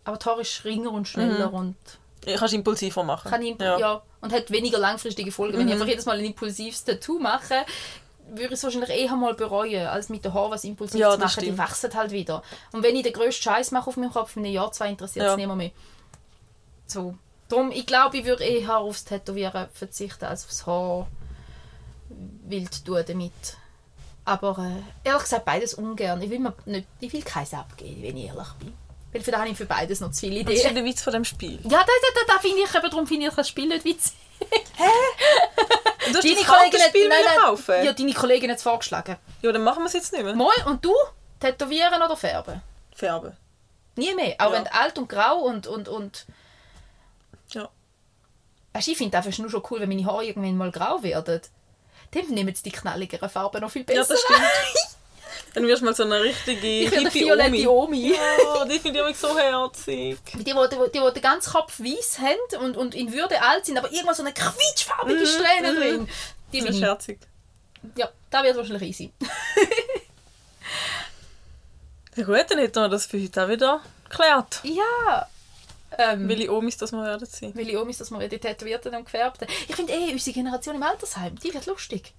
aber 0.05 0.17
die 0.17 0.25
Haare 0.27 0.41
ist 0.43 0.65
ringer 0.65 0.91
und 0.93 1.07
schneller 1.09 1.53
und 1.53 1.77
Ich 2.25 2.37
kannst 2.37 2.55
impulsiver 2.55 3.03
machen. 3.05 3.31
kann 3.31 3.43
ich, 3.43 3.59
ja. 3.61 4.03
und 4.21 4.33
hat 4.33 4.51
weniger 4.51 4.79
langfristige 4.79 5.31
Folgen. 5.33 5.59
Wenn 5.59 5.69
ich 5.69 5.75
einfach 5.75 5.87
jedes 5.87 6.07
Mal 6.07 6.19
ein 6.19 6.25
impulsives 6.25 6.85
Tattoo 6.85 7.19
mache, 7.19 7.65
würde 8.29 8.47
ich 8.47 8.53
es 8.53 8.65
wahrscheinlich 8.65 8.91
eher 8.91 9.15
mal 9.15 9.35
bereuen, 9.35 9.87
als 9.87 10.09
mit 10.09 10.25
den 10.25 10.33
Haaren 10.35 10.51
was 10.51 10.65
impulsiv 10.65 10.99
Ja, 11.01 11.13
zu 11.13 11.19
das 11.19 11.31
machen. 11.33 11.41
Die 11.41 11.47
stimmt. 11.47 11.59
wachsen 11.59 11.95
halt 11.95 12.11
wieder. 12.11 12.43
Und 12.73 12.83
wenn 12.83 12.97
ich 12.97 13.03
den 13.05 13.13
grössten 13.13 13.43
Scheiß 13.43 13.71
mache 13.71 13.89
auf 13.89 13.97
meinem 13.97 14.13
Kopf, 14.13 14.37
in 14.37 14.45
einem 14.45 14.53
Jahr, 14.55 14.73
zwei 14.73 14.89
interessiert 14.89 15.25
es 15.27 15.31
Ja. 15.33 15.37
niemand 15.37 15.59
mehr. 15.59 15.71
So. 16.87 17.15
Darum, 17.49 17.71
ich 17.71 17.87
glaube, 17.87 18.17
ich 18.19 18.25
würde 18.25 18.43
eher 18.45 18.79
aufs 18.79 19.05
Tätowieren 19.05 19.69
verzichten, 19.73 20.25
als 20.25 20.45
aufs 20.47 20.67
Haar 20.67 21.07
wild 22.09 22.85
tun 22.85 23.05
damit. 23.07 23.33
Aber 24.27 24.59
äh, 24.59 25.09
ehrlich 25.09 25.23
gesagt, 25.23 25.45
beides 25.47 25.73
ungern. 25.75 26.21
Ich 26.21 26.29
will, 26.29 26.41
mir 26.41 26.53
nicht, 26.67 26.87
ich 27.01 27.13
will 27.13 27.23
keins 27.23 27.55
abgeben, 27.55 28.03
wenn 28.03 28.17
ich 28.17 28.27
ehrlich 28.27 28.49
bin. 28.59 28.75
Weil 29.13 29.23
für 29.23 29.31
da 29.31 29.39
habe 29.39 29.49
ich 29.49 29.57
für 29.57 29.65
beides 29.67 30.01
noch 30.01 30.11
zu 30.11 30.21
viele 30.27 30.45
Das 30.45 30.53
ist 30.55 30.61
Ideen. 30.61 30.75
der 30.75 30.85
Witz 30.85 31.01
von 31.01 31.13
dem 31.15 31.25
Spiel. 31.25 31.59
Ja, 31.63 31.79
da, 31.79 31.79
da, 31.79 32.21
da, 32.27 32.35
da 32.35 32.39
finde 32.41 32.59
ich, 32.63 32.75
eben 32.75 32.91
darum 32.91 33.07
finde 33.07 33.29
ich 33.29 33.35
das 33.35 33.49
Spiel 33.49 33.67
nicht 33.69 33.85
witzig. 33.85 34.13
Du 36.09 36.15
hast 36.19 36.23
Deine 36.25 36.35
das 36.37 36.45
Kollegin 36.47 36.47
hat, 36.47 36.71
Kartenspiel 36.73 37.09
nein, 37.09 37.19
nein, 37.25 37.39
kaufen? 37.41 37.85
ja, 37.85 37.93
deine 37.93 38.13
Kollegin 38.13 38.51
hat 38.51 38.59
es 38.59 38.63
vorgeschlagen. 38.63 39.17
Ja, 39.43 39.51
dann 39.51 39.65
machen 39.65 39.81
wir 39.83 39.87
es 39.87 39.93
jetzt 39.95 40.13
nicht 40.13 40.23
mehr. 40.25 40.37
Mal, 40.37 40.53
und 40.67 40.85
du? 40.85 40.93
Tätowieren 41.41 42.01
oder 42.01 42.17
färben? 42.17 42.63
Färben. 42.95 43.37
Nie 43.97 44.15
mehr. 44.15 44.37
Auch 44.39 44.53
Ja. 44.53 44.59
wenn 44.59 44.67
alt 44.69 44.99
und 44.99 45.09
grau 45.09 45.39
und... 45.41 45.67
und, 45.67 45.89
und 45.89 46.27
Ja. 47.51 47.69
weißt, 48.75 48.87
ich 48.89 48.97
finde 48.97 49.17
einfach 49.17 49.37
nur 49.39 49.51
schon 49.51 49.63
cool, 49.71 49.81
wenn 49.81 49.89
meine 49.89 50.05
Haare 50.07 50.25
irgendwann 50.27 50.57
mal 50.57 50.71
grau 50.71 51.03
werden. 51.03 51.41
Dann 52.11 52.27
nehmen 52.29 52.55
sie 52.55 52.63
die 52.63 52.73
knalligeren 52.73 53.29
Farben 53.29 53.61
noch 53.61 53.71
viel 53.71 53.85
besser. 53.85 54.01
Ja, 54.01 54.07
das 54.07 54.21
stimmt. 54.21 54.41
Dann 55.55 55.67
wirst 55.67 55.81
du 55.81 55.87
mal 55.87 55.95
so 55.95 56.03
eine 56.03 56.23
richtige 56.23 56.67
Ich 56.67 56.91
hippie 56.91 57.21
violette 57.25 57.71
Omi. 57.71 58.15
Ja, 58.15 58.65
die 58.67 58.79
finde 58.79 59.09
ich 59.11 59.17
so 59.17 59.39
herzig. 59.39 60.19
Die, 60.35 60.45
die, 60.45 60.53
die, 60.53 60.77
die 60.93 61.13
den 61.15 61.23
ganzen 61.23 61.53
Kopf 61.53 61.81
weiß 61.81 62.19
haben 62.19 62.65
und, 62.65 62.77
und 62.77 62.95
in 62.95 63.11
Würde 63.13 63.41
alt 63.41 63.65
sind, 63.65 63.79
aber 63.79 63.91
irgendwann 63.91 64.15
so 64.15 64.23
eine 64.23 64.35
quietschfarbige 64.35 65.21
Mhm, 65.21 65.27
Strähne 65.27 65.73
mhm. 65.73 65.77
drin. 65.77 66.09
Die 66.53 66.61
Das 66.61 66.71
ist 66.71 66.83
herzig. 66.83 67.21
Ja, 67.97 68.11
da 68.31 68.43
wird 68.45 68.57
wahrscheinlich 68.57 68.83
easy. 68.91 69.13
Ja 72.17 72.25
gut, 72.25 72.45
dann 72.49 72.59
hätten 72.59 72.77
wir 72.81 72.89
das 72.89 73.05
für 73.05 73.21
heute 73.23 73.45
auch 73.45 73.49
wieder 73.49 73.81
geklärt. 74.09 74.61
Ja. 74.63 75.29
Ähm, 75.99 76.29
Welche 76.29 76.53
Omis 76.53 76.77
das 76.77 76.93
wir 76.93 77.03
werden 77.03 77.27
sein. 77.27 77.55
Weil 77.55 77.69
ich 77.69 77.75
ist, 77.75 78.01
dass 78.01 78.11
wir 78.11 78.29
die 78.29 78.39
Tätowierten 78.39 78.95
und 78.95 79.05
Gefärbten. 79.05 79.49
Ich 79.69 79.77
finde 79.77 79.93
eh, 79.93 80.13
unsere 80.13 80.35
Generation 80.35 80.77
im 80.77 80.83
Altersheim, 80.83 81.39
die 81.39 81.55
wird 81.55 81.67
lustig. 81.67 82.13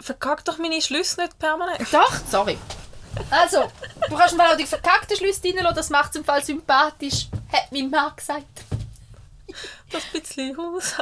Verkack 0.00 0.44
doch 0.44 0.58
meine 0.58 0.80
Schlüsse 0.80 1.20
nicht 1.20 1.38
permanent. 1.38 1.80
Doch, 1.92 2.12
sorry. 2.30 2.56
Also, 3.30 3.70
du 4.08 4.16
kannst 4.16 4.36
mal 4.36 4.52
auch 4.52 4.56
die 4.56 4.66
verkackten 4.66 5.16
Schlüsse 5.16 5.42
reinlassen, 5.44 5.74
das 5.74 5.90
macht 5.90 6.10
es 6.10 6.16
im 6.16 6.24
Fall 6.24 6.44
sympathisch, 6.44 7.28
hat 7.52 7.72
mein 7.72 7.90
Mann 7.90 8.14
gesagt. 8.14 8.46
Das 9.90 10.04
bisschen 10.04 10.56
Haus. 10.56 10.94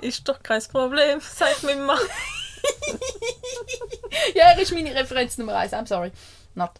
ist 0.00 0.28
doch 0.28 0.42
kein 0.42 0.62
Problem, 0.62 1.20
sagt 1.20 1.64
mein 1.64 1.84
Mann. 1.84 1.98
Ja, 4.34 4.50
er 4.50 4.58
ist 4.58 4.72
meine 4.72 4.94
Referenz 4.94 5.38
Nummer 5.38 5.56
eins. 5.56 5.72
I'm 5.72 5.86
sorry. 5.86 6.12
Not. 6.54 6.72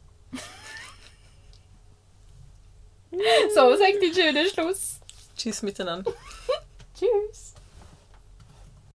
So, 3.54 3.76
sag 3.76 4.00
den 4.00 4.14
schönen 4.14 4.46
Schluss. 4.46 5.00
Tschüss 5.36 5.62
miteinander. 5.62 6.12
Tschüss. 6.98 7.49